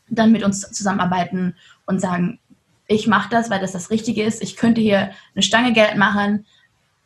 dann 0.08 0.32
mit 0.32 0.42
uns 0.42 0.60
zusammenarbeiten 0.60 1.54
und 1.86 2.00
sagen, 2.00 2.38
ich 2.86 3.06
mache 3.06 3.28
das, 3.28 3.50
weil 3.50 3.60
das 3.60 3.72
das 3.72 3.90
Richtige 3.90 4.22
ist. 4.22 4.42
Ich 4.42 4.56
könnte 4.56 4.80
hier 4.80 5.10
eine 5.34 5.42
Stange 5.42 5.72
Geld 5.74 5.96
machen, 5.96 6.46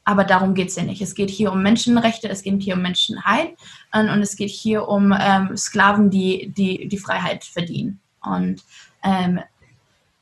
aber 0.04 0.24
darum 0.24 0.54
geht 0.54 0.68
es 0.68 0.76
ja 0.76 0.84
nicht. 0.84 1.02
Es 1.02 1.14
geht 1.14 1.30
hier 1.30 1.52
um 1.52 1.62
Menschenrechte, 1.62 2.28
es 2.28 2.42
geht 2.42 2.62
hier 2.62 2.76
um 2.76 2.82
Menschenheit 2.82 3.54
und, 3.92 4.08
und 4.08 4.20
es 4.20 4.36
geht 4.36 4.50
hier 4.50 4.88
um 4.88 5.14
ähm, 5.18 5.56
Sklaven, 5.56 6.10
die, 6.10 6.52
die 6.56 6.88
die 6.88 6.98
Freiheit 6.98 7.44
verdienen. 7.44 8.00
Und 8.24 8.62
ähm, 9.02 9.40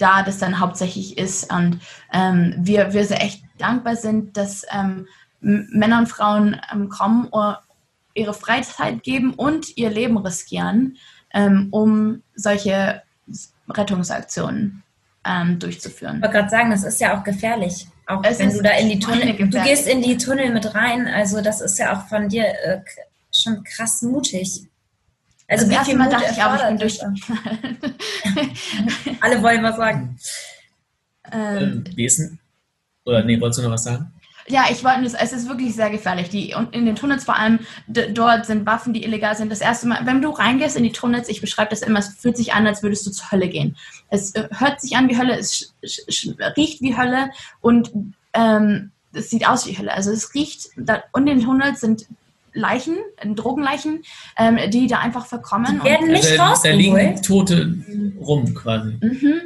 da 0.00 0.22
das 0.22 0.38
dann 0.38 0.60
hauptsächlich 0.60 1.18
ist 1.18 1.52
und 1.52 1.80
ähm, 2.12 2.54
wir, 2.58 2.92
wir 2.92 3.04
sehr 3.04 3.22
echt 3.22 3.42
dankbar 3.58 3.96
sind, 3.96 4.36
dass 4.36 4.64
ähm, 4.70 5.06
Männer 5.40 5.98
und 5.98 6.08
Frauen 6.08 6.60
ähm, 6.72 6.88
kommen, 6.88 7.26
und 7.26 7.56
ihre 8.14 8.34
Freizeit 8.34 9.02
geben 9.02 9.34
und 9.34 9.76
ihr 9.76 9.90
Leben 9.90 10.18
riskieren, 10.18 10.96
ähm, 11.32 11.68
um 11.70 12.22
solche 12.34 13.02
Rettungsaktionen 13.68 14.82
ähm, 15.24 15.58
durchzuführen. 15.58 16.16
Ich 16.16 16.22
wollte 16.22 16.38
gerade 16.38 16.50
sagen, 16.50 16.70
das 16.70 16.84
ist 16.84 17.00
ja 17.00 17.18
auch 17.18 17.24
gefährlich. 17.24 17.86
Auch 18.06 18.22
es 18.24 18.38
wenn 18.40 18.52
du 18.52 18.62
da 18.62 18.70
in 18.70 18.88
die 18.88 18.98
Tunnel, 18.98 19.36
du 19.36 19.62
gehst 19.62 19.86
in 19.86 20.02
die 20.02 20.16
Tunnel 20.16 20.52
mit 20.52 20.74
rein, 20.74 21.06
also 21.06 21.40
das 21.40 21.60
ist 21.60 21.78
ja 21.78 21.96
auch 21.96 22.08
von 22.08 22.28
dir 22.28 22.46
äh, 22.64 22.80
schon 23.32 23.62
krass 23.62 24.02
mutig. 24.02 24.66
Also 25.50 25.66
das 25.66 25.74
erste 25.74 25.96
Mal 25.96 26.08
dachte 26.08 26.32
ich 26.32 26.42
auch, 26.42 26.54
ich 26.54 26.62
bin 26.62 26.78
durch. 26.78 27.00
Alle 29.20 29.42
wollen 29.42 29.62
was 29.64 29.76
sagen. 29.76 30.16
Ähm, 31.32 31.84
wie 31.94 32.04
ist 32.04 32.18
denn? 32.20 32.38
Oder 33.04 33.24
nee, 33.24 33.40
wolltest 33.40 33.58
du 33.58 33.64
noch 33.64 33.72
was 33.72 33.82
sagen? 33.82 34.12
Ja, 34.46 34.66
ich 34.70 34.82
wollte, 34.84 35.04
es 35.04 35.32
ist 35.32 35.48
wirklich 35.48 35.74
sehr 35.74 35.90
gefährlich. 35.90 36.28
Die, 36.28 36.54
und 36.54 36.74
in 36.74 36.86
den 36.86 36.94
Tunnels 36.96 37.24
vor 37.24 37.36
allem, 37.36 37.60
dort 37.88 38.46
sind 38.46 38.64
Waffen, 38.64 38.92
die 38.92 39.04
illegal 39.04 39.36
sind. 39.36 39.50
Das 39.50 39.60
erste 39.60 39.88
Mal, 39.88 40.06
wenn 40.06 40.22
du 40.22 40.30
reingehst 40.30 40.76
in 40.76 40.84
die 40.84 40.92
Tunnels, 40.92 41.28
ich 41.28 41.40
beschreibe 41.40 41.70
das 41.70 41.82
immer, 41.82 41.98
es 41.98 42.08
fühlt 42.08 42.36
sich 42.36 42.52
an, 42.52 42.66
als 42.66 42.82
würdest 42.82 43.06
du 43.06 43.10
zur 43.10 43.30
Hölle 43.32 43.48
gehen. 43.48 43.76
Es 44.08 44.34
äh, 44.34 44.48
hört 44.56 44.80
sich 44.80 44.96
an 44.96 45.08
wie 45.08 45.18
Hölle, 45.18 45.36
es 45.36 45.74
riecht 46.56 46.80
wie 46.80 46.96
Hölle 46.96 47.30
und 47.60 47.90
ähm, 48.34 48.92
es 49.12 49.30
sieht 49.30 49.48
aus 49.48 49.66
wie 49.66 49.76
Hölle. 49.76 49.92
Also 49.92 50.12
es 50.12 50.32
riecht, 50.34 50.70
da, 50.76 51.02
und 51.12 51.26
in 51.26 51.38
den 51.38 51.44
Tunnels 51.44 51.80
sind 51.80 52.06
Leichen, 52.52 52.96
Drogenleichen, 53.24 54.02
ähm, 54.36 54.58
die 54.70 54.86
da 54.86 54.98
einfach 54.98 55.26
verkommen. 55.26 55.80
Die 55.80 55.84
werden 55.84 56.08
nicht 56.08 56.38
also, 56.38 56.62
Da 56.62 56.70
liegen 56.70 57.22
Tote 57.22 57.74
rum 58.20 58.54
quasi. 58.54 58.98
Mhm. 59.00 59.40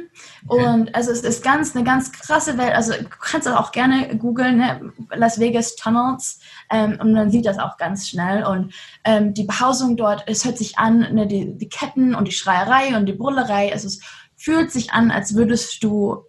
Okay. 0.47 0.63
Und 0.63 0.95
also 0.95 1.11
es 1.11 1.21
ist 1.21 1.43
ganz 1.43 1.75
eine 1.75 1.83
ganz 1.83 2.11
krasse 2.11 2.57
Welt. 2.57 2.73
Also 2.73 2.93
du 2.93 3.07
kannst 3.19 3.47
das 3.47 3.55
auch 3.55 3.71
gerne 3.71 4.15
googeln, 4.17 4.57
ne? 4.57 4.93
Las 5.13 5.39
Vegas 5.39 5.75
Tunnels, 5.75 6.39
ähm, 6.69 6.97
und 7.01 7.13
man 7.13 7.31
sieht 7.31 7.45
das 7.45 7.57
auch 7.57 7.77
ganz 7.77 8.07
schnell. 8.07 8.43
Und 8.43 8.73
ähm, 9.03 9.33
die 9.33 9.43
Behausung 9.43 9.97
dort, 9.97 10.23
es 10.27 10.45
hört 10.45 10.57
sich 10.57 10.77
an, 10.77 10.99
ne, 11.13 11.27
die, 11.27 11.57
die 11.57 11.69
Ketten 11.69 12.15
und 12.15 12.27
die 12.27 12.31
Schreierei 12.31 12.97
und 12.97 13.05
die 13.05 13.13
Brullerei, 13.13 13.71
also 13.71 13.87
es 13.87 14.01
fühlt 14.35 14.71
sich 14.71 14.91
an, 14.91 15.11
als 15.11 15.35
würdest 15.35 15.83
du 15.83 16.25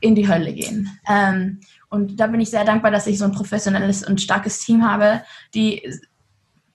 in 0.00 0.14
die 0.14 0.28
Hölle 0.28 0.52
gehen. 0.52 0.98
Ähm, 1.08 1.60
und 1.94 2.16
da 2.16 2.26
bin 2.26 2.40
ich 2.40 2.50
sehr 2.50 2.64
dankbar, 2.64 2.90
dass 2.90 3.06
ich 3.06 3.18
so 3.18 3.24
ein 3.24 3.32
professionelles 3.32 4.06
und 4.06 4.20
starkes 4.20 4.58
Team 4.60 4.84
habe, 4.84 5.22
die 5.54 5.82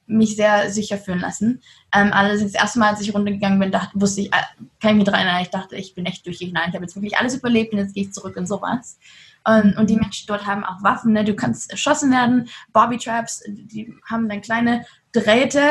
mich 0.08 0.36
sehr 0.36 0.72
sicher 0.72 0.98
fühlen 0.98 1.20
lassen. 1.20 1.62
Ähm, 1.94 2.12
allerdings 2.12 2.52
das 2.52 2.62
erste 2.62 2.80
Mal, 2.80 2.90
als 2.90 3.02
ich 3.02 3.14
runtergegangen 3.14 3.60
bin, 3.60 3.72
dachte, 3.72 4.00
wusste 4.00 4.22
ich, 4.22 4.28
äh, 4.28 4.42
kann 4.82 4.92
ich 4.92 4.96
mich 4.96 5.04
daran 5.04 5.22
erinnern, 5.22 5.42
ich 5.44 5.50
dachte, 5.50 5.76
ich 5.76 5.94
bin 5.94 6.06
echt 6.06 6.26
durch 6.26 6.40
hinein. 6.40 6.70
Ich 6.70 6.74
habe 6.74 6.86
jetzt 6.86 6.96
wirklich 6.96 7.18
alles 7.18 7.36
überlebt 7.36 7.74
und 7.74 7.80
jetzt 7.80 7.94
gehe 7.94 8.04
ich 8.04 8.14
zurück 8.14 8.36
in 8.38 8.48
sowas. 8.48 8.98
Und, 9.46 9.78
und 9.78 9.90
die 9.90 9.96
Menschen 9.96 10.26
dort 10.28 10.46
haben 10.46 10.64
auch 10.64 10.82
Waffen, 10.84 11.14
ne? 11.14 11.24
du 11.24 11.36
kannst 11.36 11.72
erschossen 11.72 12.12
werden, 12.12 12.50
Bobby 12.74 12.98
Traps, 12.98 13.44
die 13.48 13.94
haben 14.06 14.28
dann 14.28 14.42
kleine 14.42 14.86
Drähte 15.12 15.62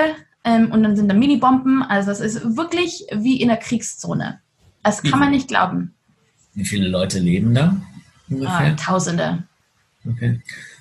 ähm, 0.45 0.71
und 0.73 0.83
dann 0.83 0.97
sind 0.97 1.09
da 1.09 1.15
Mini-Bomben. 1.15 1.83
Also 1.83 2.11
es 2.11 2.21
ist 2.21 2.57
wirklich 2.57 3.07
wie 3.13 3.41
in 3.41 3.49
der 3.49 3.57
Kriegszone. 3.57 4.41
Das 4.83 5.03
kann 5.03 5.19
man 5.19 5.31
nicht 5.31 5.49
glauben. 5.49 5.95
Wie 6.55 6.65
viele 6.65 6.89
Leute 6.89 7.19
leben 7.19 7.55
da? 7.55 7.77
Ungefähr? 8.31 8.73
Ah, 8.73 8.77
Tausende. 8.77 9.43
Okay. 10.09 10.41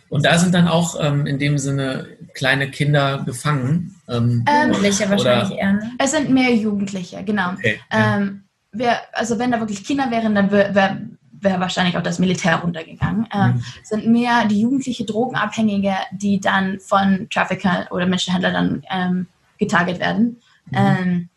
Und 0.10 0.26
da 0.26 0.38
sind 0.38 0.54
dann 0.54 0.68
auch 0.68 0.96
ähm, 1.00 1.26
in 1.26 1.38
dem 1.38 1.58
Sinne 1.58 2.08
kleine 2.34 2.72
Kinder 2.72 3.24
gefangen. 3.26 3.96
Ähm, 4.08 4.46
ähm 4.48 4.68
Jugendliche 4.70 5.10
wahrscheinlich 5.10 5.58
eher. 5.58 5.74
Ne? 5.74 5.92
Es 5.98 6.12
sind 6.12 6.30
mehr 6.30 6.54
Jugendliche, 6.54 7.24
genau. 7.24 7.52
Okay, 7.54 7.80
ähm, 7.92 8.44
wer, 8.72 9.02
also 9.14 9.38
wenn 9.38 9.52
da 9.52 9.60
wirklich 9.60 9.84
Kinder 9.84 10.10
wären, 10.10 10.34
dann 10.34 10.52
wäre 10.52 10.74
wär, 10.74 11.02
wär 11.32 11.60
wahrscheinlich 11.60 11.98
auch 11.98 12.04
das 12.04 12.20
Militär 12.20 12.56
runtergegangen. 12.56 13.28
Ähm, 13.34 13.56
mhm. 13.56 13.64
Sind 13.84 14.08
mehr 14.08 14.46
die 14.46 14.62
jugendliche 14.62 15.04
Drogenabhängige, 15.04 15.94
die 16.12 16.40
dann 16.40 16.80
von 16.80 17.28
Trafficker 17.30 17.88
oder 17.92 18.06
Menschenhändler 18.06 18.52
dann 18.52 18.84
ähm, 18.90 19.28
getarget 19.58 20.00
werden. 20.00 20.42
Mhm. 20.72 21.30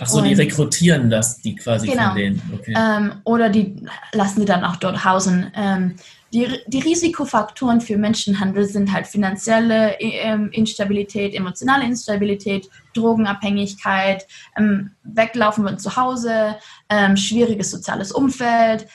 Ach 0.00 0.08
so, 0.08 0.18
und, 0.18 0.24
die 0.24 0.34
rekrutieren 0.34 1.08
das, 1.08 1.40
die 1.40 1.54
quasi 1.54 1.86
genau, 1.86 2.08
von 2.08 2.16
denen. 2.16 2.42
Okay. 2.52 2.74
Ähm, 2.76 3.12
oder 3.24 3.48
die 3.48 3.76
lassen 4.12 4.40
die 4.40 4.46
dann 4.46 4.64
auch 4.64 4.76
dort 4.76 5.04
hausen. 5.04 5.52
Ähm, 5.54 5.94
die, 6.32 6.48
die 6.66 6.80
Risikofaktoren 6.80 7.80
für 7.80 7.96
Menschenhandel 7.96 8.64
sind 8.64 8.92
halt 8.92 9.06
finanzielle 9.06 10.00
ähm, 10.00 10.50
Instabilität, 10.50 11.32
emotionale 11.32 11.84
Instabilität, 11.84 12.68
Drogenabhängigkeit, 12.94 14.26
ähm, 14.58 14.90
Weglaufen 15.04 15.64
von 15.64 15.78
zu 15.78 15.94
Hause, 15.94 16.56
ähm, 16.88 17.16
schwieriges 17.16 17.70
soziales 17.70 18.10
Umfeld. 18.10 18.88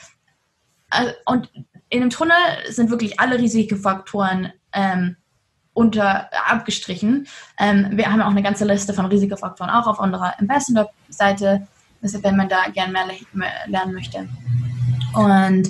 Äh, 0.90 1.12
und 1.24 1.50
in 1.88 2.00
dem 2.00 2.10
Tunnel 2.10 2.36
sind 2.68 2.90
wirklich 2.90 3.18
alle 3.18 3.38
Risikofaktoren 3.38 4.52
ähm, 4.74 5.16
unter 5.72 6.28
abgestrichen. 6.48 7.26
Ähm, 7.58 7.88
wir 7.92 8.10
haben 8.10 8.22
auch 8.22 8.30
eine 8.30 8.42
ganze 8.42 8.64
Liste 8.64 8.92
von 8.92 9.06
Risikofaktoren 9.06 9.70
auch 9.70 9.86
auf 9.86 9.98
unserer 9.98 10.38
Ambassador-Seite, 10.38 11.66
wenn 12.00 12.36
man 12.36 12.48
da 12.48 12.68
gerne 12.72 12.92
mehr, 12.92 13.06
mehr 13.32 13.52
lernen 13.66 13.94
möchte. 13.94 14.28
Und 15.14 15.68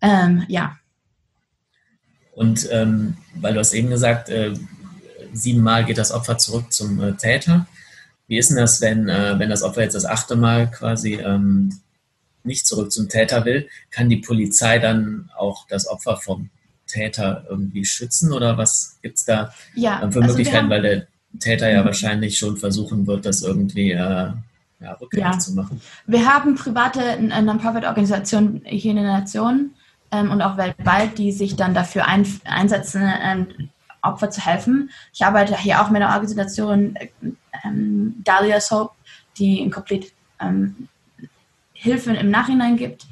ähm, 0.00 0.44
ja. 0.48 0.76
Und 2.34 2.68
ähm, 2.70 3.16
weil 3.34 3.54
du 3.54 3.60
hast 3.60 3.72
eben 3.72 3.90
gesagt, 3.90 4.28
äh, 4.28 4.54
siebenmal 5.32 5.84
geht 5.84 5.98
das 5.98 6.12
Opfer 6.12 6.38
zurück 6.38 6.72
zum 6.72 7.02
äh, 7.02 7.14
Täter. 7.14 7.66
Wie 8.26 8.38
ist 8.38 8.50
denn 8.50 8.56
das, 8.56 8.80
wenn, 8.80 9.08
äh, 9.08 9.38
wenn 9.38 9.50
das 9.50 9.62
Opfer 9.62 9.82
jetzt 9.82 9.94
das 9.94 10.04
achte 10.04 10.36
Mal 10.36 10.70
quasi 10.70 11.14
ähm, 11.14 11.80
nicht 12.42 12.66
zurück 12.66 12.92
zum 12.92 13.08
Täter 13.08 13.44
will? 13.44 13.68
Kann 13.90 14.08
die 14.08 14.18
Polizei 14.18 14.78
dann 14.78 15.30
auch 15.36 15.66
das 15.68 15.86
Opfer 15.86 16.16
vom 16.16 16.50
Täter 16.86 17.44
irgendwie 17.48 17.84
schützen 17.84 18.32
oder 18.32 18.58
was 18.58 18.98
gibt 19.02 19.18
es 19.18 19.24
da 19.24 19.52
ja, 19.74 19.98
für 19.98 20.04
also 20.04 20.20
Möglichkeiten, 20.20 20.70
weil 20.70 20.82
der 20.82 21.06
Täter 21.40 21.70
ja 21.70 21.82
mhm. 21.82 21.86
wahrscheinlich 21.86 22.38
schon 22.38 22.56
versuchen 22.56 23.06
wird, 23.06 23.26
das 23.26 23.42
irgendwie 23.42 23.92
äh, 23.92 24.30
ja, 24.80 24.92
rückgängig 25.00 25.32
ja. 25.32 25.38
zu 25.38 25.54
machen. 25.54 25.80
Wir 26.06 26.26
haben 26.26 26.54
private 26.54 27.20
Non-Profit-Organisationen 27.20 28.62
hier 28.64 28.90
in 28.92 28.96
der 28.98 29.06
Nation 29.06 29.74
ähm, 30.12 30.30
und 30.30 30.42
auch 30.42 30.56
weltweit, 30.56 31.18
die 31.18 31.32
sich 31.32 31.56
dann 31.56 31.74
dafür 31.74 32.06
ein, 32.06 32.26
einsetzen, 32.44 33.02
ähm, 33.22 33.70
Opfer 34.02 34.30
zu 34.30 34.44
helfen. 34.44 34.90
Ich 35.12 35.24
arbeite 35.24 35.58
hier 35.58 35.82
auch 35.82 35.90
mit 35.90 36.02
einer 36.02 36.14
Organisation, 36.14 36.96
ähm, 37.64 38.14
Dahlia's 38.22 38.70
Hope, 38.70 38.94
die 39.38 39.60
in 39.60 39.70
komplett 39.70 40.12
ähm, 40.40 40.88
Hilfe 41.72 42.12
im 42.12 42.30
Nachhinein 42.30 42.76
gibt. 42.76 43.06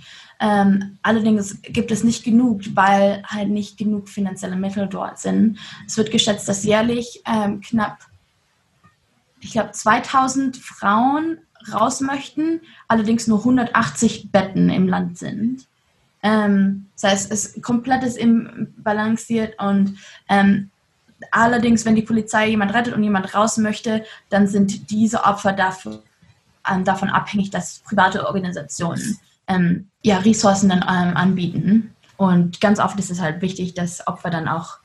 Ähm, 0.44 0.98
allerdings 1.02 1.62
gibt 1.62 1.90
es 1.90 2.04
nicht 2.04 2.22
genug, 2.22 2.60
weil 2.74 3.22
halt 3.26 3.48
nicht 3.48 3.78
genug 3.78 4.10
finanzielle 4.10 4.56
Mittel 4.56 4.86
dort 4.88 5.18
sind. 5.18 5.58
Es 5.86 5.96
wird 5.96 6.10
geschätzt, 6.10 6.46
dass 6.46 6.64
jährlich 6.64 7.22
ähm, 7.24 7.62
knapp, 7.62 8.00
ich 9.40 9.52
glaube, 9.52 9.70
2000 9.70 10.58
Frauen 10.58 11.38
raus 11.72 12.02
möchten, 12.02 12.60
allerdings 12.88 13.26
nur 13.26 13.38
180 13.38 14.32
Betten 14.32 14.68
im 14.68 14.86
Land 14.86 15.16
sind. 15.16 15.66
Ähm, 16.22 16.90
das 16.92 17.10
heißt, 17.10 17.32
es 17.32 17.46
ist 17.46 17.62
komplettes 17.62 18.16
imbalanciert 18.16 19.58
und 19.58 19.96
ähm, 20.28 20.68
allerdings, 21.30 21.86
wenn 21.86 21.96
die 21.96 22.02
Polizei 22.02 22.48
jemand 22.50 22.74
rettet 22.74 22.92
und 22.92 23.02
jemand 23.02 23.34
raus 23.34 23.56
möchte, 23.56 24.04
dann 24.28 24.46
sind 24.46 24.90
diese 24.90 25.24
Opfer 25.24 25.54
dafür, 25.54 26.02
ähm, 26.70 26.84
davon 26.84 27.08
abhängig, 27.08 27.48
dass 27.48 27.78
private 27.78 28.26
Organisationen 28.26 29.18
ähm, 29.48 29.88
ja, 30.02 30.18
Ressourcen 30.18 30.68
dann 30.68 30.82
ähm, 30.82 31.16
anbieten. 31.16 31.94
Und 32.16 32.60
ganz 32.60 32.78
oft 32.78 32.98
ist 32.98 33.10
es 33.10 33.20
halt 33.20 33.42
wichtig, 33.42 33.74
dass 33.74 34.06
Opfer 34.06 34.30
dann 34.30 34.48
auch 34.48 34.78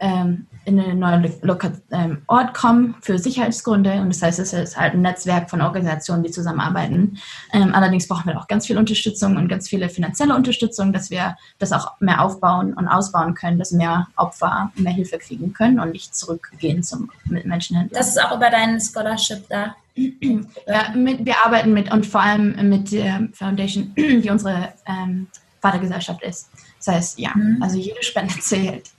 ähm, 0.00 0.46
in 0.64 0.80
einen 0.80 0.98
neuen 0.98 1.32
Loka 1.42 1.72
ähm, 1.90 2.22
Ort 2.26 2.54
kommen 2.54 2.96
für 3.00 3.18
Sicherheitsgründe. 3.18 4.00
Und 4.00 4.08
das 4.08 4.22
heißt, 4.22 4.38
es 4.38 4.52
ist 4.52 4.76
halt 4.76 4.94
ein 4.94 5.02
Netzwerk 5.02 5.50
von 5.50 5.60
Organisationen, 5.60 6.22
die 6.22 6.30
zusammenarbeiten. 6.30 7.18
Ähm, 7.52 7.74
allerdings 7.74 8.08
brauchen 8.08 8.26
wir 8.26 8.38
auch 8.38 8.48
ganz 8.48 8.66
viel 8.66 8.78
Unterstützung 8.78 9.36
und 9.36 9.48
ganz 9.48 9.68
viele 9.68 9.88
finanzielle 9.88 10.34
Unterstützung, 10.34 10.92
dass 10.92 11.10
wir 11.10 11.36
das 11.58 11.72
auch 11.72 12.00
mehr 12.00 12.22
aufbauen 12.22 12.74
und 12.74 12.88
ausbauen 12.88 13.34
können, 13.34 13.58
dass 13.58 13.72
mehr 13.72 14.08
Opfer 14.16 14.72
mehr 14.74 14.92
Hilfe 14.92 15.18
kriegen 15.18 15.52
können 15.52 15.78
und 15.78 15.92
nicht 15.92 16.14
zurückgehen 16.14 16.82
zum 16.82 17.10
Menschenhändler. 17.24 17.98
Das 17.98 18.08
ist 18.08 18.22
auch 18.22 18.36
über 18.36 18.50
deinen 18.50 18.80
Scholarship 18.80 19.48
da. 19.48 19.74
Ja, 19.96 20.92
mit, 20.94 21.24
wir 21.24 21.36
arbeiten 21.44 21.72
mit 21.72 21.92
und 21.92 22.04
vor 22.04 22.20
allem 22.20 22.68
mit 22.68 22.90
der 22.90 23.28
Foundation, 23.32 23.92
die 23.96 24.28
unsere 24.28 24.72
ähm, 24.86 25.28
Vatergesellschaft 25.60 26.22
ist. 26.22 26.50
Das 26.78 26.94
heißt, 26.94 27.18
ja, 27.18 27.32
mhm. 27.34 27.62
also 27.62 27.78
jede 27.78 28.02
Spende 28.02 28.34
zählt. 28.40 28.90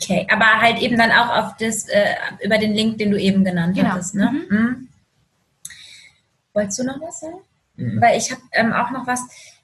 Okay, 0.00 0.26
aber 0.30 0.60
halt 0.60 0.80
eben 0.80 0.96
dann 0.96 1.10
auch 1.10 1.28
auf 1.36 1.56
das, 1.58 1.88
äh, 1.88 2.14
über 2.42 2.58
den 2.58 2.72
Link, 2.72 2.98
den 2.98 3.10
du 3.10 3.20
eben 3.20 3.44
genannt 3.44 3.76
genau. 3.76 3.90
hattest. 3.90 4.14
Ne? 4.14 4.30
Mhm. 4.30 4.56
Mhm. 4.56 4.88
Wolltest 6.54 6.78
du 6.78 6.84
noch 6.84 7.00
was 7.00 7.20
sagen? 7.20 7.38
Mhm. 7.76 8.00
Weil 8.00 8.18
ich 8.18 8.30
habe 8.30 8.40
ähm, 8.52 8.72
auch 8.72 8.90
noch 8.90 9.06
was, 9.06 9.20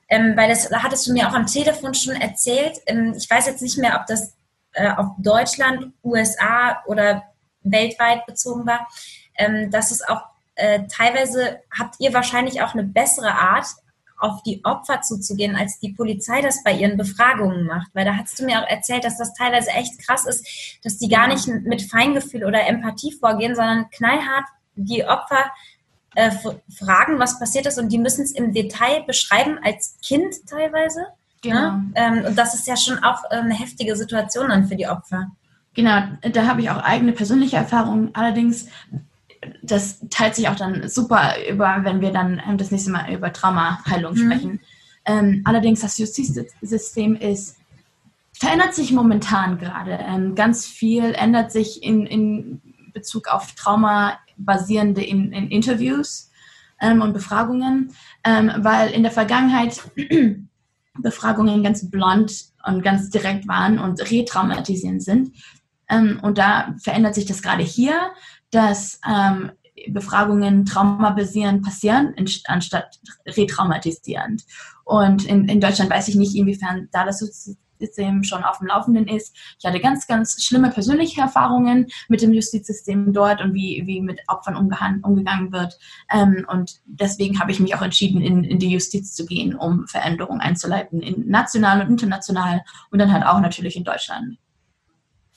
ähm, 0.08 0.36
weil 0.36 0.48
das 0.48 0.70
hattest 0.70 1.06
du 1.06 1.12
mir 1.12 1.28
auch 1.28 1.34
am 1.34 1.46
Telefon 1.46 1.94
schon 1.94 2.14
erzählt. 2.14 2.78
Ähm, 2.86 3.14
ich 3.16 3.30
weiß 3.30 3.46
jetzt 3.46 3.62
nicht 3.62 3.78
mehr, 3.78 3.98
ob 3.98 4.06
das 4.06 4.34
äh, 4.72 4.90
auf 4.90 5.12
Deutschland, 5.18 5.92
USA 6.02 6.82
oder 6.86 7.22
weltweit 7.62 8.26
bezogen 8.26 8.66
war, 8.66 8.88
ähm, 9.36 9.70
dass 9.70 9.90
es 9.90 10.02
auch 10.02 10.33
äh, 10.54 10.80
teilweise 10.88 11.60
habt 11.76 11.96
ihr 11.98 12.12
wahrscheinlich 12.12 12.62
auch 12.62 12.74
eine 12.74 12.84
bessere 12.84 13.34
Art, 13.34 13.66
auf 14.18 14.42
die 14.42 14.64
Opfer 14.64 15.02
zuzugehen, 15.02 15.56
als 15.56 15.78
die 15.80 15.92
Polizei 15.92 16.40
das 16.40 16.62
bei 16.62 16.72
ihren 16.72 16.96
Befragungen 16.96 17.66
macht. 17.66 17.88
Weil 17.94 18.04
da 18.04 18.16
hast 18.16 18.38
du 18.38 18.44
mir 18.44 18.60
auch 18.60 18.68
erzählt, 18.68 19.04
dass 19.04 19.18
das 19.18 19.34
teilweise 19.34 19.70
echt 19.70 19.98
krass 19.98 20.24
ist, 20.24 20.78
dass 20.82 20.98
die 20.98 21.08
gar 21.08 21.26
nicht 21.26 21.46
mit 21.46 21.82
Feingefühl 21.82 22.44
oder 22.44 22.66
Empathie 22.66 23.12
vorgehen, 23.12 23.54
sondern 23.54 23.90
knallhart 23.90 24.46
die 24.76 25.04
Opfer 25.04 25.44
äh, 26.14 26.30
fragen, 26.78 27.18
was 27.18 27.38
passiert 27.38 27.66
ist 27.66 27.78
und 27.78 27.90
die 27.90 27.98
müssen 27.98 28.22
es 28.22 28.32
im 28.32 28.52
Detail 28.52 29.02
beschreiben, 29.06 29.58
als 29.62 29.98
Kind 30.02 30.34
teilweise. 30.48 31.00
Ne? 31.00 31.06
Genau. 31.42 31.72
Ne? 31.72 31.92
Ähm, 31.94 32.24
und 32.24 32.38
das 32.38 32.54
ist 32.54 32.66
ja 32.66 32.76
schon 32.76 33.02
auch 33.04 33.24
äh, 33.30 33.36
eine 33.36 33.54
heftige 33.54 33.96
Situation 33.96 34.48
dann 34.48 34.66
für 34.66 34.76
die 34.76 34.86
Opfer. 34.86 35.30
Genau, 35.74 36.02
da 36.22 36.46
habe 36.46 36.60
ich 36.60 36.70
auch 36.70 36.78
eigene 36.78 37.12
persönliche 37.12 37.56
Erfahrungen. 37.56 38.10
Allerdings 38.14 38.68
das 39.62 40.00
teilt 40.10 40.34
sich 40.34 40.48
auch 40.48 40.56
dann 40.56 40.88
super 40.88 41.34
über, 41.50 41.80
wenn 41.82 42.00
wir 42.00 42.12
dann 42.12 42.40
ähm, 42.46 42.58
das 42.58 42.70
nächste 42.70 42.90
Mal 42.90 43.12
über 43.12 43.32
Traumaheilung 43.32 44.14
mhm. 44.14 44.18
sprechen. 44.18 44.60
Ähm, 45.06 45.42
allerdings 45.44 45.80
das 45.80 45.98
Justizsystem 45.98 47.16
ist 47.16 47.56
verändert 48.32 48.74
sich 48.74 48.92
momentan 48.92 49.58
gerade. 49.58 49.98
Ähm, 50.00 50.34
ganz 50.34 50.66
viel 50.66 51.14
ändert 51.14 51.52
sich 51.52 51.82
in, 51.82 52.06
in 52.06 52.60
Bezug 52.92 53.28
auf 53.28 53.52
Trauma 53.52 54.18
basierende 54.36 55.02
in, 55.02 55.32
in 55.32 55.48
Interviews 55.48 56.30
ähm, 56.80 57.00
und 57.00 57.12
Befragungen, 57.12 57.92
ähm, 58.24 58.50
weil 58.58 58.90
in 58.90 59.02
der 59.02 59.12
Vergangenheit 59.12 59.80
Befragungen 60.98 61.62
ganz 61.62 61.90
blond 61.90 62.32
und 62.66 62.82
ganz 62.82 63.10
direkt 63.10 63.46
waren 63.48 63.78
und 63.78 64.00
retraumatisierend 64.10 65.02
sind. 65.02 65.32
Ähm, 65.88 66.18
und 66.22 66.38
da 66.38 66.74
verändert 66.82 67.14
sich 67.14 67.26
das 67.26 67.42
gerade 67.42 67.62
hier 67.62 68.10
dass 68.54 69.00
ähm, 69.08 69.52
Befragungen 69.88 70.64
traumabasierend 70.64 71.64
passieren, 71.64 72.14
anstatt 72.46 73.00
retraumatisierend. 73.26 74.44
Und 74.84 75.24
in, 75.24 75.48
in 75.48 75.60
Deutschland 75.60 75.90
weiß 75.90 76.08
ich 76.08 76.14
nicht, 76.14 76.36
inwiefern 76.36 76.88
da 76.92 77.04
das 77.04 77.18
System 77.78 78.22
schon 78.22 78.44
auf 78.44 78.58
dem 78.58 78.68
Laufenden 78.68 79.08
ist. 79.08 79.36
Ich 79.58 79.64
hatte 79.64 79.80
ganz, 79.80 80.06
ganz 80.06 80.42
schlimme 80.42 80.70
persönliche 80.70 81.20
Erfahrungen 81.20 81.88
mit 82.08 82.22
dem 82.22 82.32
Justizsystem 82.32 83.12
dort 83.12 83.40
und 83.40 83.52
wie, 83.54 83.82
wie 83.86 84.00
mit 84.00 84.20
Opfern 84.28 84.56
umgegangen 84.56 85.52
wird. 85.52 85.76
Ähm, 86.10 86.46
und 86.48 86.80
deswegen 86.86 87.40
habe 87.40 87.50
ich 87.50 87.60
mich 87.60 87.74
auch 87.74 87.82
entschieden, 87.82 88.20
in, 88.20 88.44
in 88.44 88.58
die 88.58 88.70
Justiz 88.70 89.14
zu 89.14 89.26
gehen, 89.26 89.54
um 89.54 89.86
Veränderungen 89.88 90.40
einzuleiten, 90.40 91.00
in 91.00 91.28
national 91.28 91.82
und 91.82 91.90
international 91.90 92.62
und 92.90 93.00
dann 93.00 93.12
halt 93.12 93.26
auch 93.26 93.40
natürlich 93.40 93.76
in 93.76 93.84
Deutschland. 93.84 94.38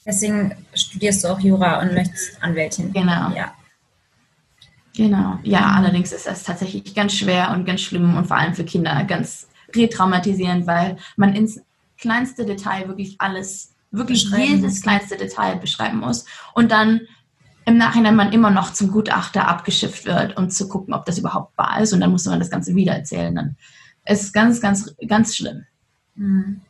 Deswegen 0.07 0.55
studierst 0.73 1.23
du 1.23 1.27
auch 1.27 1.39
Jura 1.39 1.81
und 1.81 1.93
möchtest 1.93 2.41
Anwältin. 2.41 2.93
Genau. 2.93 3.29
Ja. 3.35 3.53
Genau. 4.95 5.37
Ja, 5.43 5.73
allerdings 5.75 6.13
ist 6.13 6.25
das 6.25 6.43
tatsächlich 6.43 6.95
ganz 6.95 7.13
schwer 7.13 7.51
und 7.51 7.65
ganz 7.65 7.81
schlimm 7.81 8.15
und 8.15 8.25
vor 8.25 8.37
allem 8.37 8.55
für 8.55 8.63
Kinder 8.63 9.03
ganz 9.03 9.47
retraumatisierend, 9.75 10.65
weil 10.65 10.95
man 11.17 11.35
ins 11.35 11.61
kleinste 11.99 12.45
Detail 12.45 12.87
wirklich 12.87 13.15
alles, 13.19 13.75
wirklich 13.91 14.29
jedes 14.31 14.81
kleinste 14.81 15.17
Detail 15.17 15.57
beschreiben 15.57 15.99
muss 15.99 16.25
und 16.53 16.71
dann 16.71 17.01
im 17.65 17.77
Nachhinein 17.77 18.15
man 18.15 18.31
immer 18.31 18.49
noch 18.49 18.71
zum 18.71 18.91
Gutachter 18.91 19.47
abgeschifft 19.47 20.05
wird, 20.05 20.37
um 20.37 20.49
zu 20.49 20.69
gucken, 20.69 20.93
ob 20.93 21.05
das 21.05 21.17
überhaupt 21.17 21.57
wahr 21.57 21.81
ist 21.81 21.91
und 21.91 21.99
dann 21.99 22.11
muss 22.11 22.25
man 22.25 22.39
das 22.39 22.49
Ganze 22.49 22.73
wieder 22.75 22.93
erzählen. 22.93 23.35
Dann 23.35 23.57
ist 24.05 24.23
es 24.23 24.33
ganz, 24.33 24.61
ganz, 24.61 24.95
ganz 25.05 25.35
schlimm. 25.35 25.65
Mhm 26.15 26.61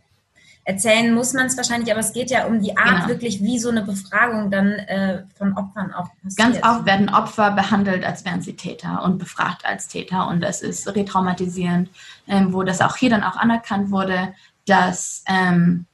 erzählen 0.68 1.14
muss 1.14 1.32
man 1.32 1.46
es 1.46 1.56
wahrscheinlich, 1.56 1.90
aber 1.92 2.02
es 2.02 2.12
geht 2.12 2.30
ja 2.30 2.46
um 2.46 2.62
die 2.62 2.76
Art 2.78 2.96
genau. 2.96 3.08
wirklich, 3.08 3.42
wie 3.42 3.58
so 3.58 3.70
eine 3.70 3.84
Befragung 3.84 4.52
dann 4.52 4.74
äh, 4.74 5.24
von 5.38 5.54
Opfern 5.54 5.94
auch 5.94 6.10
passiert. 6.22 6.38
Ganz 6.38 6.58
oft 6.62 6.86
werden 6.86 7.08
Opfer 7.08 7.52
behandelt, 7.52 8.04
als 8.04 8.26
wären 8.26 8.42
sie 8.42 8.54
Täter 8.54 9.02
und 9.06 9.18
befragt 9.18 9.66
als 9.66 9.88
Täter 9.88 10.28
und 10.28 10.42
das 10.42 10.62
ist 10.62 10.86
retraumatisierend, 10.94 11.90
ähm, 12.28 12.52
wo 12.52 12.64
das 12.64 12.82
auch 12.82 12.98
hier 12.98 13.10
dann 13.10 13.24
auch 13.24 13.38
anerkannt 13.38 13.92
wurde, 13.92 14.34
dass 14.66 15.24
ähm, 15.26 15.86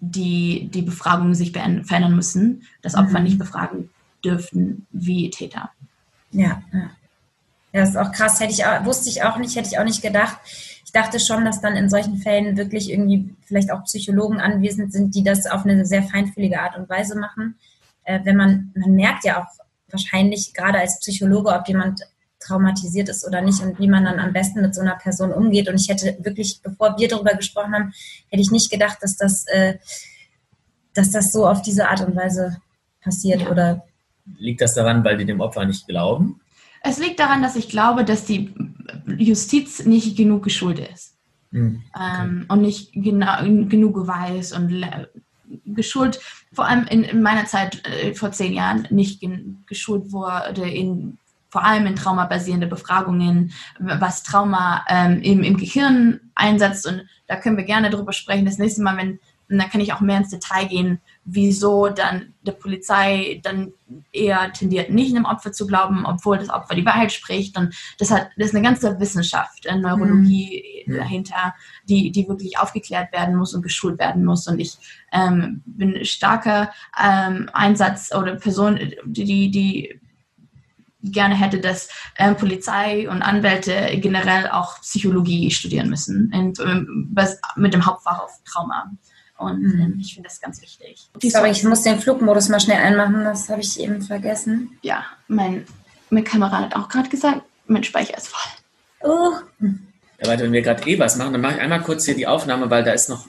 die, 0.00 0.70
die 0.72 0.82
Befragungen 0.82 1.34
sich 1.34 1.52
verändern 1.52 2.16
müssen, 2.16 2.62
dass 2.80 2.94
Opfer 2.94 3.18
mhm. 3.18 3.24
nicht 3.24 3.38
befragen 3.38 3.90
dürften 4.24 4.86
wie 4.92 5.28
Täter. 5.28 5.70
Ja, 6.30 6.62
ja. 6.72 6.90
Ja, 7.74 7.80
das 7.80 7.90
ist 7.90 7.96
auch 7.96 8.12
krass. 8.12 8.38
Hätte 8.38 8.52
ich 8.52 8.64
auch, 8.64 8.84
wusste 8.84 9.10
ich 9.10 9.24
auch 9.24 9.36
nicht, 9.36 9.56
hätte 9.56 9.68
ich 9.68 9.78
auch 9.80 9.84
nicht 9.84 10.00
gedacht. 10.00 10.38
Ich 10.94 11.00
dachte 11.00 11.18
schon, 11.18 11.44
dass 11.44 11.60
dann 11.60 11.74
in 11.74 11.90
solchen 11.90 12.18
Fällen 12.18 12.56
wirklich 12.56 12.88
irgendwie 12.88 13.34
vielleicht 13.42 13.72
auch 13.72 13.82
Psychologen 13.82 14.38
anwesend 14.38 14.92
sind, 14.92 15.12
die 15.16 15.24
das 15.24 15.44
auf 15.44 15.64
eine 15.64 15.84
sehr 15.84 16.04
feinfühlige 16.04 16.60
Art 16.60 16.78
und 16.78 16.88
Weise 16.88 17.18
machen. 17.18 17.56
Äh, 18.04 18.20
wenn 18.22 18.36
man, 18.36 18.72
man 18.76 18.94
merkt 18.94 19.24
ja 19.24 19.42
auch 19.42 19.48
wahrscheinlich 19.90 20.54
gerade 20.54 20.78
als 20.78 21.00
Psychologe, 21.00 21.50
ob 21.50 21.66
jemand 21.66 22.02
traumatisiert 22.38 23.08
ist 23.08 23.26
oder 23.26 23.42
nicht 23.42 23.60
und 23.60 23.80
wie 23.80 23.88
man 23.88 24.04
dann 24.04 24.20
am 24.20 24.32
besten 24.32 24.60
mit 24.60 24.72
so 24.72 24.82
einer 24.82 24.94
Person 24.94 25.32
umgeht. 25.32 25.68
Und 25.68 25.80
ich 25.80 25.88
hätte 25.88 26.16
wirklich, 26.20 26.60
bevor 26.62 26.96
wir 26.96 27.08
darüber 27.08 27.34
gesprochen 27.34 27.74
haben, 27.74 27.92
hätte 28.28 28.42
ich 28.42 28.52
nicht 28.52 28.70
gedacht, 28.70 28.98
dass 29.00 29.16
das, 29.16 29.48
äh, 29.48 29.74
dass 30.94 31.10
das 31.10 31.32
so 31.32 31.48
auf 31.48 31.60
diese 31.60 31.88
Art 31.88 32.02
und 32.02 32.14
Weise 32.14 32.58
passiert 33.02 33.42
ja. 33.42 33.50
oder. 33.50 33.84
Liegt 34.38 34.60
das 34.60 34.74
daran, 34.74 35.02
weil 35.04 35.16
die 35.16 35.24
dem 35.24 35.40
Opfer 35.40 35.64
nicht 35.64 35.88
glauben? 35.88 36.40
Es 36.84 36.98
liegt 36.98 37.18
daran, 37.18 37.42
dass 37.42 37.56
ich 37.56 37.68
glaube, 37.68 38.04
dass 38.04 38.26
die 38.26 38.54
Justiz 39.06 39.84
nicht 39.84 40.16
genug 40.16 40.44
geschult 40.44 40.78
ist. 40.78 41.16
Mhm. 41.50 41.82
Okay. 41.92 42.04
Ähm, 42.22 42.46
und 42.48 42.62
nicht 42.62 42.92
genau, 42.92 43.42
genug 43.42 44.06
weiß 44.06 44.52
und 44.52 44.86
geschult, 45.64 46.20
vor 46.52 46.66
allem 46.66 46.86
in, 46.86 47.04
in 47.04 47.22
meiner 47.22 47.46
Zeit 47.46 47.86
äh, 47.86 48.14
vor 48.14 48.32
zehn 48.32 48.52
Jahren, 48.52 48.86
nicht 48.90 49.22
geschult 49.66 50.12
wurde 50.12 50.68
in 50.68 51.18
vor 51.54 51.64
allem 51.64 51.86
in 51.86 51.94
traumabasierende 51.94 52.66
Befragungen, 52.66 53.52
was 53.78 54.24
Trauma 54.24 54.84
ähm, 54.88 55.22
im, 55.22 55.44
im 55.44 55.56
Gehirn 55.56 56.18
einsetzt. 56.34 56.84
Und 56.84 57.04
da 57.28 57.36
können 57.36 57.56
wir 57.56 57.62
gerne 57.62 57.90
drüber 57.90 58.12
sprechen. 58.12 58.44
Das 58.44 58.58
nächste 58.58 58.82
Mal, 58.82 58.96
wenn, 58.96 59.20
dann 59.48 59.70
kann 59.70 59.80
ich 59.80 59.92
auch 59.92 60.00
mehr 60.00 60.16
ins 60.16 60.30
Detail 60.30 60.66
gehen, 60.66 61.00
wieso 61.24 61.88
dann 61.88 62.34
der 62.42 62.52
Polizei 62.52 63.40
dann 63.42 63.72
eher 64.12 64.52
tendiert, 64.52 64.90
nicht 64.90 65.14
einem 65.14 65.24
Opfer 65.24 65.52
zu 65.52 65.66
glauben, 65.66 66.04
obwohl 66.04 66.38
das 66.38 66.50
Opfer 66.50 66.74
die 66.74 66.84
Wahrheit 66.84 67.12
spricht. 67.12 67.56
Und 67.56 67.74
das 67.98 68.10
hat, 68.10 68.28
das 68.36 68.48
ist 68.48 68.54
eine 68.54 68.64
ganze 68.64 68.98
Wissenschaft, 69.00 69.66
eine 69.66 69.80
Neurologie 69.80 70.84
mhm. 70.86 70.96
dahinter, 70.96 71.54
die, 71.88 72.10
die 72.10 72.28
wirklich 72.28 72.58
aufgeklärt 72.58 73.12
werden 73.12 73.36
muss 73.36 73.54
und 73.54 73.62
geschult 73.62 73.98
werden 73.98 74.24
muss. 74.24 74.46
Und 74.46 74.58
ich 74.60 74.76
ähm, 75.12 75.62
bin 75.64 76.04
starker 76.04 76.70
ähm, 77.02 77.48
Einsatz 77.52 78.14
oder 78.14 78.36
Person, 78.36 78.78
die, 79.04 79.50
die 79.50 80.00
gerne 81.04 81.34
hätte, 81.34 81.60
dass 81.60 81.88
ähm, 82.16 82.36
Polizei 82.36 83.08
und 83.08 83.22
Anwälte 83.22 83.98
generell 84.00 84.48
auch 84.48 84.80
Psychologie 84.80 85.50
studieren 85.50 85.90
müssen, 85.90 86.32
und, 86.34 86.58
ähm, 86.60 87.14
mit 87.56 87.74
dem 87.74 87.86
Hauptfach 87.86 88.20
auf 88.20 88.42
Trauma. 88.44 88.90
Und 89.36 89.62
mhm. 89.62 89.80
ähm, 89.80 89.98
ich 90.00 90.14
finde 90.14 90.28
das 90.28 90.40
ganz 90.40 90.62
wichtig. 90.62 91.08
Sorry, 91.22 91.50
ich 91.50 91.64
muss 91.64 91.82
den 91.82 91.98
Flugmodus 91.98 92.48
mal 92.48 92.60
schnell 92.60 92.78
einmachen, 92.78 93.24
das 93.24 93.48
habe 93.48 93.60
ich 93.60 93.80
eben 93.80 94.00
vergessen. 94.00 94.78
Ja, 94.82 95.04
mein, 95.28 95.66
mein 96.10 96.24
Kamera 96.24 96.60
hat 96.60 96.76
auch 96.76 96.88
gerade 96.88 97.08
gesagt, 97.08 97.42
mein 97.66 97.82
Speicher 97.82 98.16
ist 98.16 98.28
voll. 98.28 98.52
Oh. 99.00 99.32
Ja, 100.20 100.28
warte, 100.28 100.44
wenn 100.44 100.52
wir 100.52 100.62
gerade 100.62 100.88
eh 100.88 100.98
was 100.98 101.16
machen, 101.16 101.32
dann 101.32 101.42
mache 101.42 101.54
ich 101.54 101.60
einmal 101.60 101.82
kurz 101.82 102.04
hier 102.04 102.14
die 102.14 102.26
Aufnahme, 102.26 102.70
weil 102.70 102.84
da 102.84 102.92
ist 102.92 103.08
noch 103.08 103.26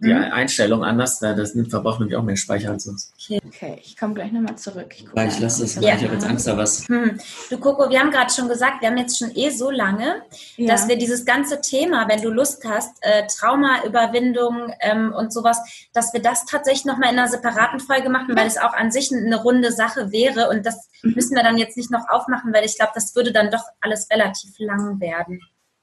die 0.00 0.12
mhm. 0.12 0.32
Einstellung 0.32 0.84
anders. 0.84 1.18
Da 1.18 1.34
das 1.34 1.56
verbraucht 1.68 2.00
nämlich 2.00 2.16
auch 2.16 2.22
mehr 2.22 2.36
Speicher 2.36 2.70
als 2.70 2.84
sonst. 2.84 3.12
Okay, 3.18 3.40
okay. 3.46 3.80
ich 3.82 3.96
komme 3.96 4.14
gleich 4.14 4.32
nochmal 4.32 4.56
zurück. 4.56 4.94
Ich, 4.96 5.06
ja, 5.14 5.24
ich 5.24 5.40
lasse 5.40 5.62
das. 5.62 5.74
Ja. 5.76 5.96
Ich 5.96 6.04
habe 6.04 6.14
jetzt 6.14 6.26
Angst, 6.26 6.46
da 6.46 6.56
was. 6.56 6.88
Hm. 6.88 7.18
Du, 7.50 7.58
Coco, 7.58 7.90
wir 7.90 7.98
haben 7.98 8.10
gerade 8.10 8.32
schon 8.32 8.48
gesagt, 8.48 8.80
wir 8.80 8.88
haben 8.88 8.96
jetzt 8.96 9.18
schon 9.18 9.34
eh 9.34 9.50
so 9.50 9.70
lange, 9.70 10.22
ja. 10.56 10.66
dass 10.66 10.88
wir 10.88 10.96
dieses 10.96 11.24
ganze 11.24 11.60
Thema, 11.60 12.08
wenn 12.08 12.22
du 12.22 12.30
Lust 12.30 12.64
hast, 12.64 12.96
äh, 13.00 13.26
Traumaüberwindung 13.26 14.72
ähm, 14.80 15.12
und 15.12 15.32
sowas, 15.32 15.60
dass 15.92 16.12
wir 16.12 16.22
das 16.22 16.44
tatsächlich 16.46 16.84
nochmal 16.84 17.12
in 17.12 17.18
einer 17.18 17.28
separaten 17.28 17.80
Folge 17.80 18.08
machen, 18.08 18.36
weil 18.36 18.46
es 18.46 18.58
auch 18.58 18.74
an 18.74 18.92
sich 18.92 19.10
eine 19.12 19.36
runde 19.36 19.72
Sache 19.72 20.12
wäre. 20.12 20.48
Und 20.48 20.64
das 20.64 20.88
mhm. 21.02 21.14
müssen 21.14 21.34
wir 21.34 21.42
dann 21.42 21.58
jetzt 21.58 21.76
nicht 21.76 21.90
noch 21.90 22.08
aufmachen, 22.08 22.52
weil 22.52 22.64
ich 22.64 22.76
glaube, 22.76 22.92
das 22.94 23.14
würde 23.16 23.32
dann 23.32 23.50
doch 23.50 23.64
alles 23.80 24.08
relativ 24.10 24.58
lang 24.58 25.00
werden. 25.00 25.40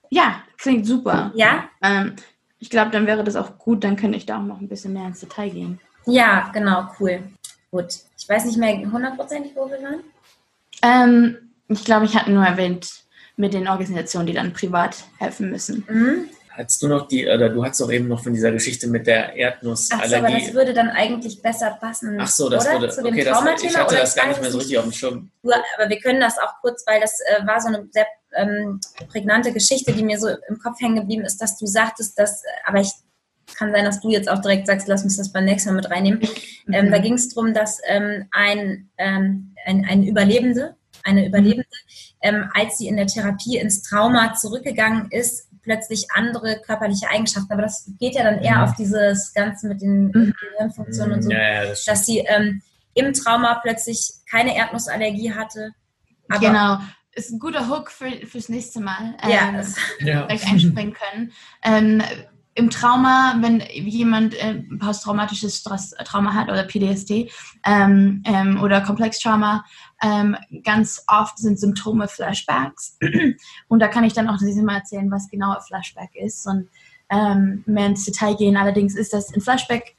Ja, 0.09 0.43
klingt 0.57 0.85
super. 0.85 1.31
Ja? 1.35 1.65
Ähm, 1.81 2.15
ich 2.60 2.69
glaube, 2.69 2.91
dann 2.91 3.07
wäre 3.07 3.23
das 3.23 3.36
auch 3.36 3.57
gut, 3.57 3.84
dann 3.84 3.95
könnte 3.95 4.18
ich 4.18 4.26
da 4.26 4.40
auch 4.40 4.44
noch 4.45 4.60
ein 4.60 4.68
bisschen 4.68 4.94
mehr 4.94 5.07
ins 5.07 5.19
Detail 5.19 5.49
gehen. 5.49 5.80
Ja, 6.06 6.49
genau, 6.53 6.88
cool. 6.99 7.19
Gut. 7.72 7.95
Ich 8.18 8.30
weiß 8.30 8.45
nicht 8.45 8.57
mehr 8.57 8.76
hundertprozentig, 8.91 9.52
wo 9.56 9.69
wir 9.69 9.82
waren. 9.82 10.03
Ähm, 10.82 11.38
ich 11.68 11.84
glaube, 11.84 12.06
ich 12.06 12.15
hatte 12.15 12.32
nur 12.32 12.45
erwähnt 12.45 13.03
mit 13.38 13.53
den 13.53 13.68
Organisationen, 13.68 14.27
die 14.27 14.34
dann 14.34 14.53
privat 14.53 15.03
helfen 15.18 15.52
müssen. 15.52 15.86
Mhm. 15.88 16.30
Hattest 16.57 16.82
du 16.82 16.88
noch 16.88 17.07
die, 17.10 17.27
oder 17.27 17.49
du 17.49 17.65
hast 17.65 17.82
doch 17.82 17.91
eben 17.91 18.07
noch 18.07 18.23
von 18.23 18.34
dieser 18.34 18.49
Geschichte 18.52 18.88
mit 18.88 19.07
der 19.07 19.36
Erdnussallergie. 19.36 20.15
Ach 20.15 20.19
so, 20.19 20.26
aber 20.26 20.40
das 20.40 20.53
würde 20.53 20.73
dann 20.73 20.90
eigentlich 20.90 21.41
besser 21.41 21.77
passen. 21.82 22.18
Ach 22.18 22.27
so, 22.27 22.49
das 22.49 22.65
oder? 22.65 22.80
würde, 22.80 22.90
Zu 22.94 23.03
okay, 23.03 23.23
das, 23.26 23.64
ich 23.64 23.77
hatte 23.77 23.95
das 23.95 24.15
gar 24.15 24.27
nicht 24.30 24.41
mehr 24.41 24.52
so 24.52 24.60
richtig 24.60 24.77
auf 24.77 24.86
dem 24.86 24.94
Schirm. 24.94 25.32
aber 25.44 25.90
wir 25.90 25.99
können 25.99 26.22
das 26.22 26.38
auch 26.38 26.53
kurz, 26.61 26.86
weil 26.88 27.02
das 27.02 27.19
äh, 27.19 27.45
war 27.45 27.60
so 27.60 27.68
eine 27.68 27.86
sehr 27.91 28.07
ähm, 28.36 28.80
prägnante 29.10 29.53
Geschichte, 29.53 29.94
die 29.94 30.03
mir 30.03 30.20
so 30.20 30.28
im 30.48 30.57
Kopf 30.60 30.80
hängen 30.80 30.95
geblieben 30.95 31.26
ist, 31.26 31.41
dass 31.41 31.57
du 31.57 31.66
sagtest, 31.66 32.18
dass, 32.20 32.44
aber 32.66 32.82
ich 32.82 32.91
kann 33.57 33.72
sein, 33.72 33.86
dass 33.86 34.02
du 34.02 34.10
jetzt 34.10 34.30
auch 34.30 34.41
direkt 34.41 34.68
sagst, 34.68 34.88
lass 34.88 35.03
uns 35.03 35.18
das 35.18 35.32
beim 35.32 35.45
nächsten 35.45 35.70
Mal 35.70 35.76
mit 35.76 35.90
reinnehmen. 35.90 36.20
Mhm. 36.66 36.74
Ähm, 36.74 36.91
da 36.91 36.98
ging 36.98 37.14
es 37.14 37.30
darum, 37.30 37.53
dass 37.53 37.80
ähm, 37.88 38.28
ein, 38.32 38.90
ähm, 38.98 39.56
ein, 39.66 39.86
ein 39.88 40.03
Überlebende, 40.03 40.76
eine 41.03 41.28
Überlebende, 41.28 41.68
ähm, 42.22 42.49
als 42.53 42.78
sie 42.78 42.88
in 42.88 42.98
der 42.98 43.07
Therapie 43.07 43.57
ins 43.57 43.84
Trauma 43.84 44.34
zurückgegangen 44.34 45.10
ist, 45.12 45.49
plötzlich 45.62 46.07
andere 46.14 46.62
körperliche 46.62 47.10
Eigenschaften. 47.10 47.52
Aber 47.52 47.64
das 47.64 47.90
geht 47.99 48.16
ja 48.16 48.24
dann 48.24 48.40
eher 48.40 48.57
mhm. 48.57 48.64
auf 48.64 48.76
dieses 48.76 49.34
Ganze 49.34 49.68
mit 49.68 49.82
den 49.82 50.07
mhm. 50.07 50.34
Gehirnfunktionen 50.40 51.14
und 51.14 51.22
so, 51.24 51.32
ja, 51.32 51.66
das 51.66 51.86
dass 51.86 52.06
sie 52.06 52.26
im 52.94 53.14
Trauma 53.14 53.60
plötzlich 53.62 54.14
keine 54.30 54.56
Erdnussallergie 54.56 55.34
hatte. 55.34 55.72
genau 56.40 56.80
ist 57.15 57.31
ein 57.31 57.39
guter 57.39 57.69
Hook 57.69 57.89
für, 57.89 58.11
fürs 58.27 58.49
nächste 58.49 58.81
Mal, 58.81 59.15
ähm, 59.23 59.31
ja. 59.99 60.05
ja. 60.05 60.25
einspringen 60.27 60.93
können. 60.93 61.31
Ähm, 61.63 62.03
Im 62.53 62.69
Trauma, 62.69 63.37
wenn 63.41 63.61
jemand 63.71 64.35
äh, 64.35 64.63
posttraumatisches 64.79 65.63
Trauma 65.63 66.33
hat 66.33 66.49
oder 66.49 66.63
PTSD 66.63 67.31
ähm, 67.65 68.21
ähm, 68.25 68.61
oder 68.61 68.81
Komplextrauma, 68.81 69.65
ähm, 70.01 70.37
ganz 70.63 71.03
oft 71.07 71.37
sind 71.37 71.59
Symptome 71.59 72.07
Flashbacks. 72.07 72.97
Und 73.67 73.79
da 73.79 73.87
kann 73.87 74.03
ich 74.03 74.13
dann 74.13 74.29
auch 74.29 74.37
dieses 74.37 74.63
Mal 74.63 74.77
erzählen, 74.77 75.09
was 75.09 75.29
genau 75.29 75.55
ein 75.55 75.61
Flashback 75.61 76.15
ist 76.15 76.45
und 76.47 76.69
ähm, 77.09 77.63
mehr 77.65 77.87
ins 77.87 78.05
Detail 78.05 78.35
gehen. 78.35 78.57
Allerdings 78.57 78.95
ist 78.95 79.13
das 79.13 79.33
ein 79.33 79.41
Flashback 79.41 79.95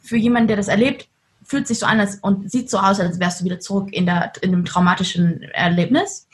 für 0.00 0.16
jemanden, 0.16 0.48
der 0.48 0.56
das 0.56 0.68
erlebt, 0.68 1.08
fühlt 1.44 1.66
sich 1.66 1.78
so 1.78 1.86
an 1.86 2.00
als, 2.00 2.16
und 2.16 2.50
sieht 2.50 2.70
so 2.70 2.78
aus, 2.78 3.00
als 3.00 3.20
wärst 3.20 3.40
du 3.40 3.44
wieder 3.44 3.60
zurück 3.60 3.88
in, 3.92 4.06
der, 4.06 4.32
in 4.42 4.52
einem 4.52 4.64
traumatischen 4.64 5.42
Erlebnis. 5.42 6.28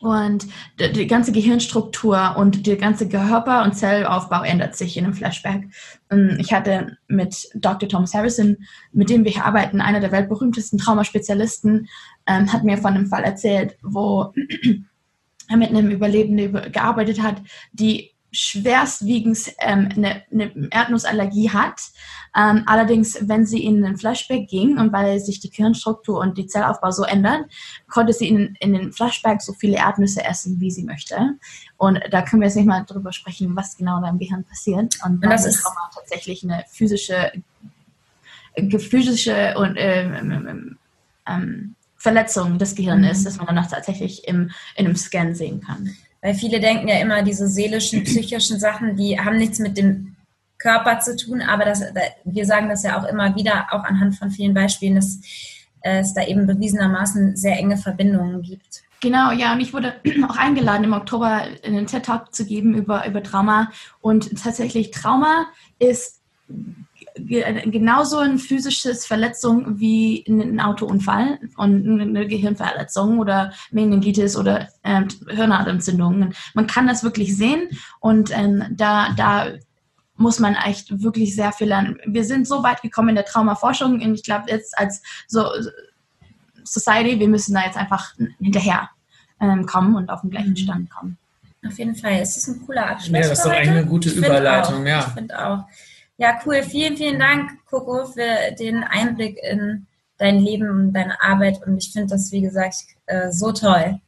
Und 0.00 0.46
die, 0.78 1.06
ganze 1.06 1.30
Gehirnstruktur 1.30 2.36
und 2.38 2.66
der 2.66 2.76
ganze 2.76 3.06
Körper- 3.06 3.64
und 3.64 3.74
Zellaufbau 3.74 4.42
ändert 4.42 4.74
sich 4.74 4.96
in 4.96 5.04
einem 5.04 5.12
Flashback. 5.12 5.68
Ähm, 6.10 6.38
ich 6.40 6.52
hatte 6.52 6.96
mit 7.06 7.48
Dr. 7.54 7.88
Thomas 7.88 8.14
Harrison, 8.14 8.56
mit 8.92 9.10
dem 9.10 9.24
wir 9.24 9.32
hier 9.32 9.44
arbeiten, 9.44 9.82
einer 9.82 10.00
der 10.00 10.10
weltberühmtesten 10.10 10.78
Traumaspezialisten, 10.78 11.88
ähm, 12.26 12.50
hat 12.50 12.64
mir 12.64 12.78
von 12.78 12.94
einem 12.94 13.06
Fall 13.08 13.24
erzählt, 13.24 13.76
wo 13.82 14.32
er 15.48 15.56
mit 15.56 15.68
einem 15.68 15.90
Überlebenden 15.90 16.72
gearbeitet 16.72 17.22
hat, 17.22 17.42
die 17.72 18.12
schwerstwiegend 18.32 19.52
ähm, 19.60 19.88
eine, 19.94 20.22
eine, 20.30 20.68
Erdnussallergie 20.70 21.50
hat. 21.50 21.80
Ähm, 22.36 22.62
allerdings, 22.66 23.18
wenn 23.22 23.44
sie 23.44 23.64
in 23.64 23.82
den 23.82 23.96
Flashback 23.96 24.48
ging 24.48 24.78
und 24.78 24.92
weil 24.92 25.18
sich 25.18 25.40
die 25.40 25.50
Gehirnstruktur 25.50 26.20
und 26.20 26.38
die 26.38 26.46
Zellaufbau 26.46 26.92
so 26.92 27.02
ändern, 27.02 27.46
konnte 27.88 28.12
sie 28.12 28.28
in, 28.28 28.56
in 28.60 28.72
den 28.72 28.92
Flashback 28.92 29.42
so 29.42 29.52
viele 29.52 29.76
Erdnüsse 29.76 30.24
essen, 30.24 30.60
wie 30.60 30.70
sie 30.70 30.84
möchte. 30.84 31.34
Und 31.76 32.00
da 32.10 32.22
können 32.22 32.42
wir 32.42 32.46
jetzt 32.46 32.56
nicht 32.56 32.66
mal 32.66 32.84
drüber 32.84 33.12
sprechen, 33.12 33.56
was 33.56 33.76
genau 33.76 34.00
da 34.00 34.08
im 34.08 34.18
Gehirn 34.18 34.44
passiert. 34.44 34.96
Und, 35.04 35.24
und 35.24 35.30
das 35.30 35.46
ist 35.46 35.62
Trauma 35.62 35.90
tatsächlich 35.94 36.44
eine 36.44 36.64
physische, 36.70 37.32
physische 38.78 39.54
und 39.56 39.74
ähm, 39.76 40.14
ähm, 40.14 40.78
ähm 41.26 41.76
Verletzung 42.00 42.56
des 42.58 42.74
Gehirns 42.74 43.04
mhm. 43.04 43.10
ist, 43.10 43.26
dass 43.26 43.36
man 43.36 43.46
danach 43.46 43.66
tatsächlich 43.66 44.26
im, 44.26 44.50
in 44.74 44.86
einem 44.86 44.96
Scan 44.96 45.34
sehen 45.34 45.60
kann. 45.60 45.94
Weil 46.22 46.34
viele 46.34 46.60
denken 46.60 46.88
ja 46.88 46.98
immer, 47.00 47.22
diese 47.22 47.48
seelischen, 47.48 48.04
psychischen 48.04 48.58
Sachen, 48.58 48.96
die 48.96 49.18
haben 49.18 49.38
nichts 49.38 49.58
mit 49.58 49.76
dem 49.76 50.16
Körper 50.58 51.00
zu 51.00 51.16
tun, 51.16 51.40
aber 51.40 51.64
das, 51.64 51.82
wir 52.24 52.44
sagen 52.44 52.68
das 52.68 52.82
ja 52.82 53.00
auch 53.00 53.04
immer 53.04 53.34
wieder, 53.34 53.68
auch 53.70 53.82
anhand 53.82 54.16
von 54.16 54.30
vielen 54.30 54.52
Beispielen, 54.52 54.96
dass 54.96 55.18
es 55.82 56.12
da 56.12 56.22
eben 56.22 56.46
bewiesenermaßen 56.46 57.36
sehr 57.36 57.56
enge 57.56 57.78
Verbindungen 57.78 58.42
gibt. 58.42 58.82
Genau, 59.00 59.32
ja, 59.32 59.54
und 59.54 59.60
ich 59.60 59.72
wurde 59.72 59.94
auch 60.28 60.36
eingeladen, 60.36 60.84
im 60.84 60.92
Oktober 60.92 61.44
einen 61.64 61.86
TED-Talk 61.86 62.34
zu 62.34 62.44
geben 62.44 62.74
über, 62.74 63.06
über 63.06 63.22
Trauma. 63.22 63.72
Und 64.00 64.42
tatsächlich, 64.42 64.90
Trauma 64.90 65.46
ist 65.78 66.20
genauso 67.26 68.18
eine 68.18 68.38
physische 68.38 68.94
Verletzung 68.94 69.78
wie 69.80 70.24
ein 70.28 70.60
Autounfall 70.60 71.38
und 71.56 72.00
eine 72.00 72.26
Gehirnverletzung 72.26 73.18
oder 73.18 73.52
Meningitis 73.70 74.36
oder 74.36 74.68
ähm, 74.84 75.08
Hirnhautentzündungen. 75.28 76.34
Man 76.54 76.66
kann 76.66 76.86
das 76.86 77.02
wirklich 77.02 77.36
sehen 77.36 77.68
und 78.00 78.30
ähm, 78.36 78.64
da, 78.70 79.12
da 79.16 79.46
muss 80.16 80.38
man 80.38 80.54
echt 80.54 81.02
wirklich 81.02 81.34
sehr 81.34 81.52
viel 81.52 81.68
lernen. 81.68 81.98
Wir 82.06 82.24
sind 82.24 82.46
so 82.46 82.62
weit 82.62 82.82
gekommen 82.82 83.10
in 83.10 83.14
der 83.14 83.24
Traumaforschung 83.24 84.00
und 84.00 84.14
ich 84.14 84.22
glaube 84.22 84.50
jetzt 84.50 84.76
als 84.78 85.02
so 85.26 85.44
Society, 86.64 87.18
wir 87.18 87.28
müssen 87.28 87.54
da 87.54 87.64
jetzt 87.64 87.76
einfach 87.76 88.14
hinterher. 88.38 88.90
ähm, 89.40 89.66
kommen 89.66 89.96
und 89.96 90.10
auf 90.10 90.20
den 90.20 90.30
gleichen 90.30 90.50
mhm. 90.50 90.56
Stand 90.56 90.90
kommen. 90.90 91.18
Auf 91.66 91.78
jeden 91.78 91.94
Fall. 91.94 92.18
Es 92.20 92.36
ist 92.36 92.48
ein 92.48 92.66
cooler 92.66 92.90
Abschluss. 92.90 93.12
Ja, 93.12 93.20
das 93.20 93.32
ist 93.32 93.44
doch 93.44 93.50
eigentlich 93.50 93.70
eine 93.70 93.86
gute 93.86 94.08
ich 94.08 94.16
Überleitung, 94.16 94.86
ja. 94.86 95.00
Ich 95.00 95.14
finde 95.14 95.46
auch. 95.46 95.64
Ja, 96.20 96.38
cool. 96.44 96.62
Vielen, 96.62 96.98
vielen 96.98 97.18
Dank, 97.18 97.50
Coco, 97.64 98.04
für 98.04 98.54
den 98.58 98.84
Einblick 98.84 99.38
in 99.42 99.86
dein 100.18 100.38
Leben 100.38 100.68
und 100.68 100.92
deine 100.92 101.18
Arbeit. 101.22 101.62
Und 101.66 101.78
ich 101.78 101.92
finde 101.92 102.08
das, 102.08 102.30
wie 102.30 102.42
gesagt, 102.42 102.74
äh, 103.06 103.32
so 103.32 103.52
toll. 103.52 103.98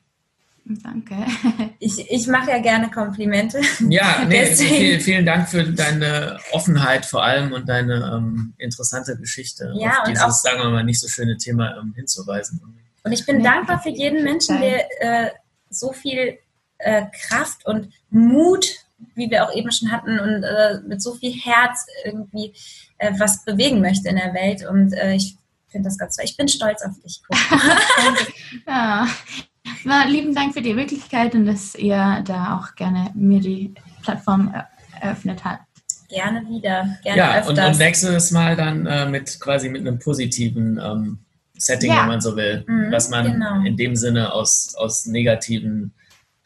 Danke. 0.64 1.16
Ich, 1.84 2.08
ich 2.12 2.28
mache 2.28 2.50
ja 2.50 2.58
gerne 2.58 2.90
Komplimente. 2.90 3.60
Ja, 3.88 4.24
nee, 4.28 4.46
vielen, 4.46 5.00
vielen 5.00 5.26
Dank 5.26 5.48
für 5.48 5.64
deine 5.64 6.38
Offenheit 6.52 7.04
vor 7.04 7.24
allem 7.24 7.52
und 7.52 7.68
deine 7.68 8.12
ähm, 8.14 8.54
interessante 8.58 9.16
Geschichte 9.16 9.72
ja, 9.74 10.02
auf 10.02 10.04
dieses, 10.06 10.22
auch, 10.22 10.30
sagen 10.30 10.60
wir 10.60 10.70
mal, 10.70 10.84
nicht 10.84 11.00
so 11.00 11.08
schöne 11.08 11.36
Thema 11.38 11.76
ähm, 11.76 11.92
hinzuweisen. 11.96 12.60
Und 13.02 13.10
ich 13.10 13.26
bin 13.26 13.40
ja, 13.40 13.52
dankbar 13.52 13.82
für 13.82 13.88
jeden 13.88 14.22
Menschen, 14.22 14.60
der 14.60 14.86
äh, 15.00 15.30
so 15.70 15.92
viel 15.92 16.38
äh, 16.78 17.06
Kraft 17.26 17.66
und 17.66 17.88
Mut, 18.10 18.81
wie 19.14 19.30
wir 19.30 19.44
auch 19.44 19.54
eben 19.54 19.70
schon 19.70 19.90
hatten, 19.90 20.18
und 20.18 20.42
äh, 20.42 20.80
mit 20.86 21.02
so 21.02 21.14
viel 21.14 21.32
Herz 21.32 21.86
irgendwie 22.04 22.52
äh, 22.98 23.12
was 23.18 23.44
bewegen 23.44 23.80
möchte 23.80 24.08
in 24.08 24.16
der 24.16 24.34
Welt. 24.34 24.66
Und 24.66 24.92
äh, 24.92 25.14
ich 25.14 25.36
finde 25.68 25.88
das 25.88 25.98
ganz 25.98 26.16
toll. 26.16 26.24
Ich 26.24 26.36
bin 26.36 26.48
stolz 26.48 26.82
auf 26.82 26.98
dich. 27.00 27.22
ja. 28.66 29.06
Na, 29.84 30.04
lieben 30.04 30.34
Dank 30.34 30.54
für 30.54 30.62
die 30.62 30.74
Möglichkeit 30.74 31.34
und 31.34 31.46
dass 31.46 31.74
ihr 31.74 32.22
da 32.26 32.58
auch 32.58 32.74
gerne 32.74 33.10
mir 33.14 33.40
die 33.40 33.74
Plattform 34.02 34.54
eröffnet 35.00 35.44
habt. 35.44 35.62
Gerne 36.08 36.46
wieder, 36.48 36.98
gerne 37.02 37.18
ja, 37.18 37.38
öfters. 37.38 37.48
Und, 37.48 37.58
und 37.58 37.78
nächstes 37.78 38.30
Mal 38.32 38.54
dann 38.54 38.86
äh, 38.86 39.08
mit 39.08 39.40
quasi 39.40 39.68
mit 39.68 39.80
einem 39.80 39.98
positiven 39.98 40.78
ähm, 40.78 41.18
Setting, 41.56 41.90
ja. 41.90 42.00
wenn 42.00 42.08
man 42.08 42.20
so 42.20 42.36
will. 42.36 42.64
Mhm, 42.66 42.90
dass 42.90 43.08
man 43.08 43.32
genau. 43.32 43.64
in 43.64 43.76
dem 43.76 43.96
Sinne 43.96 44.32
aus, 44.32 44.74
aus 44.76 45.06
negativen 45.06 45.94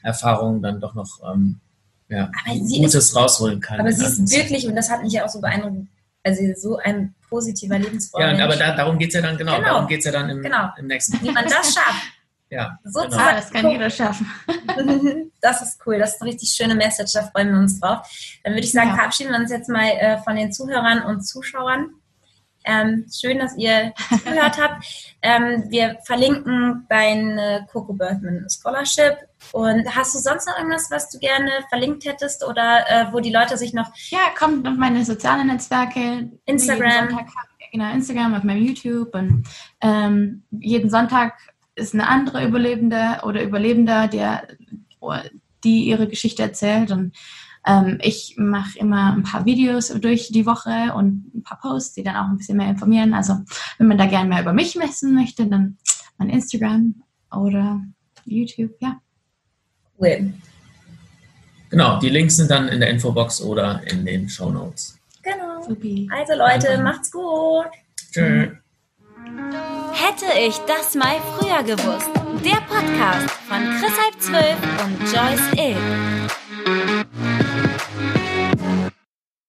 Erfahrungen 0.03 0.63
dann 0.63 0.81
doch 0.81 0.95
noch 0.95 1.21
ähm, 1.29 1.61
ja, 2.09 2.31
Gutes 2.47 2.95
ist, 2.95 3.17
rausholen 3.17 3.61
kann. 3.61 3.81
Aber 3.81 3.93
sie 3.93 4.05
ist 4.05 4.31
wirklich, 4.31 4.67
und 4.67 4.77
das 4.77 4.91
hat 4.91 5.03
mich 5.03 5.13
ja 5.13 5.25
auch 5.25 5.29
so 5.29 5.41
beeindruckt, 5.41 5.89
also 6.23 6.43
so 6.57 6.77
ein 6.79 7.15
positiver 7.29 7.79
Lebensfreund. 7.79 8.39
Ja, 8.39 8.45
aber 8.45 8.57
da, 8.57 8.75
darum 8.75 8.99
geht 8.99 9.09
es 9.09 9.15
ja 9.15 9.23
dann, 9.23 9.37
genau, 9.37 9.57
genau. 9.57 9.69
darum 9.69 9.87
geht 9.87 10.01
es 10.01 10.05
ja 10.07 10.13
dann 10.13 10.29
im, 10.29 10.43
genau. 10.43 10.69
im 10.77 10.87
nächsten 10.87 11.21
Wie 11.23 11.31
man 11.31 11.45
das 11.45 11.75
schafft. 11.75 12.07
Ja, 12.49 12.79
so 12.85 13.01
genau. 13.01 13.17
ah, 13.17 13.33
das 13.33 13.51
kann 13.51 13.69
jeder 13.69 13.91
schaffen. 13.91 14.31
das 15.41 15.63
ist 15.63 15.81
cool, 15.85 15.99
das 15.99 16.15
ist 16.15 16.23
eine 16.23 16.31
richtig 16.31 16.51
schöne 16.51 16.77
Message, 16.77 17.13
da 17.13 17.23
freuen 17.23 17.51
wir 17.51 17.59
uns 17.59 17.81
drauf. 17.81 18.09
Dann 18.45 18.53
würde 18.53 18.65
ich 18.65 18.71
sagen, 18.71 18.91
ja. 18.91 18.95
verabschieden 18.95 19.33
wir 19.33 19.41
uns 19.41 19.51
jetzt 19.51 19.69
mal 19.69 19.89
äh, 19.89 20.19
von 20.19 20.37
den 20.37 20.53
Zuhörern 20.53 21.03
und 21.03 21.23
Zuschauern. 21.27 21.91
Ähm, 22.65 23.07
schön, 23.13 23.41
dass 23.41 23.57
ihr 23.57 23.93
gehört 24.25 24.59
habt. 24.61 24.85
Ähm, 25.27 25.65
wir 25.71 25.97
verlinken 26.05 26.87
deine 26.89 27.67
Coco 27.73 27.93
Birthman 27.93 28.47
Scholarship. 28.49 29.17
Und 29.53 29.85
hast 29.95 30.15
du 30.15 30.21
sonst 30.21 30.47
noch 30.47 30.57
irgendwas, 30.57 30.89
was 30.91 31.11
du 31.11 31.19
gerne 31.19 31.51
verlinkt 31.69 32.05
hättest 32.05 32.47
oder 32.47 32.85
äh, 32.89 33.13
wo 33.13 33.19
die 33.19 33.33
Leute 33.33 33.57
sich 33.57 33.75
noch. 33.75 33.91
Ja, 34.11 34.21
kommt 34.39 34.69
auf 34.69 34.77
meine 34.77 35.05
sozialen 35.05 35.49
Netzwerke. 35.49 36.31
Instagram. 36.45 37.09
Sonntag, 37.09 37.27
genau, 37.73 37.93
Instagram, 37.93 38.35
auf 38.35 38.45
meinem 38.45 38.63
YouTube. 38.65 39.13
Und 39.17 39.45
ähm, 39.81 40.45
jeden 40.53 40.91
Sonntag 40.91 41.35
ist 41.75 41.93
eine 41.93 42.07
andere 42.07 42.47
Überlebende 42.47 43.21
oder 43.25 43.43
Überlebender, 43.43 44.07
der, 44.07 44.47
die 45.65 45.87
ihre 45.87 46.07
Geschichte 46.07 46.45
erzählt. 46.45 46.93
Und 46.93 47.17
ähm, 47.67 47.99
ich 48.01 48.35
mache 48.39 48.79
immer 48.79 49.13
ein 49.13 49.25
paar 49.25 49.45
Videos 49.45 49.89
durch 49.89 50.29
die 50.29 50.47
Woche 50.47 50.95
und 50.95 51.35
ein 51.35 51.43
paar 51.43 51.59
Posts, 51.61 51.95
die 51.95 52.03
dann 52.03 52.17
auch 52.17 52.29
ein 52.29 52.39
bisschen 52.39 52.57
mehr 52.57 52.71
informieren. 52.71 53.13
Also 53.13 53.39
wenn 53.79 53.89
man 53.89 53.99
da 53.99 54.07
gerne 54.07 54.29
mehr 54.29 54.43
über 54.43 54.53
mich 54.53 54.77
messen 54.77 55.15
möchte, 55.15 55.47
dann 55.47 55.77
mein 56.19 56.31
Instagram 56.31 56.95
oder 57.33 57.83
YouTube, 58.25 58.73
ja. 58.81 59.01
Cool. 59.99 60.33
Genau, 61.71 61.99
die 61.99 62.11
Links 62.11 62.37
sind 62.37 62.51
dann 62.51 62.69
in 62.69 62.81
der 62.81 62.91
Infobox 62.91 63.43
oder 63.43 63.83
in 63.91 64.05
den 64.07 64.29
Show 64.29 64.51
Notes. 64.51 64.99
Genau. 65.23 65.61
Supi. 65.63 66.09
Also 66.13 66.35
Leute, 66.35 66.81
macht's 66.83 67.11
gut. 67.11 67.67
Tschüss. 68.13 68.51
Hätte 69.93 70.39
ich 70.47 70.57
das 70.69 70.95
mal 70.95 71.17
früher 71.37 71.63
gewusst. 71.65 72.11
Der 72.45 72.61
Podcast 72.69 73.31
von 73.49 73.59
Chris 73.81 73.93
Halb 73.99 74.21
12 74.21 74.57
und 74.85 75.01
Joyce 75.13 75.53
Ill. 75.59 76.26
Bye. 77.39 77.66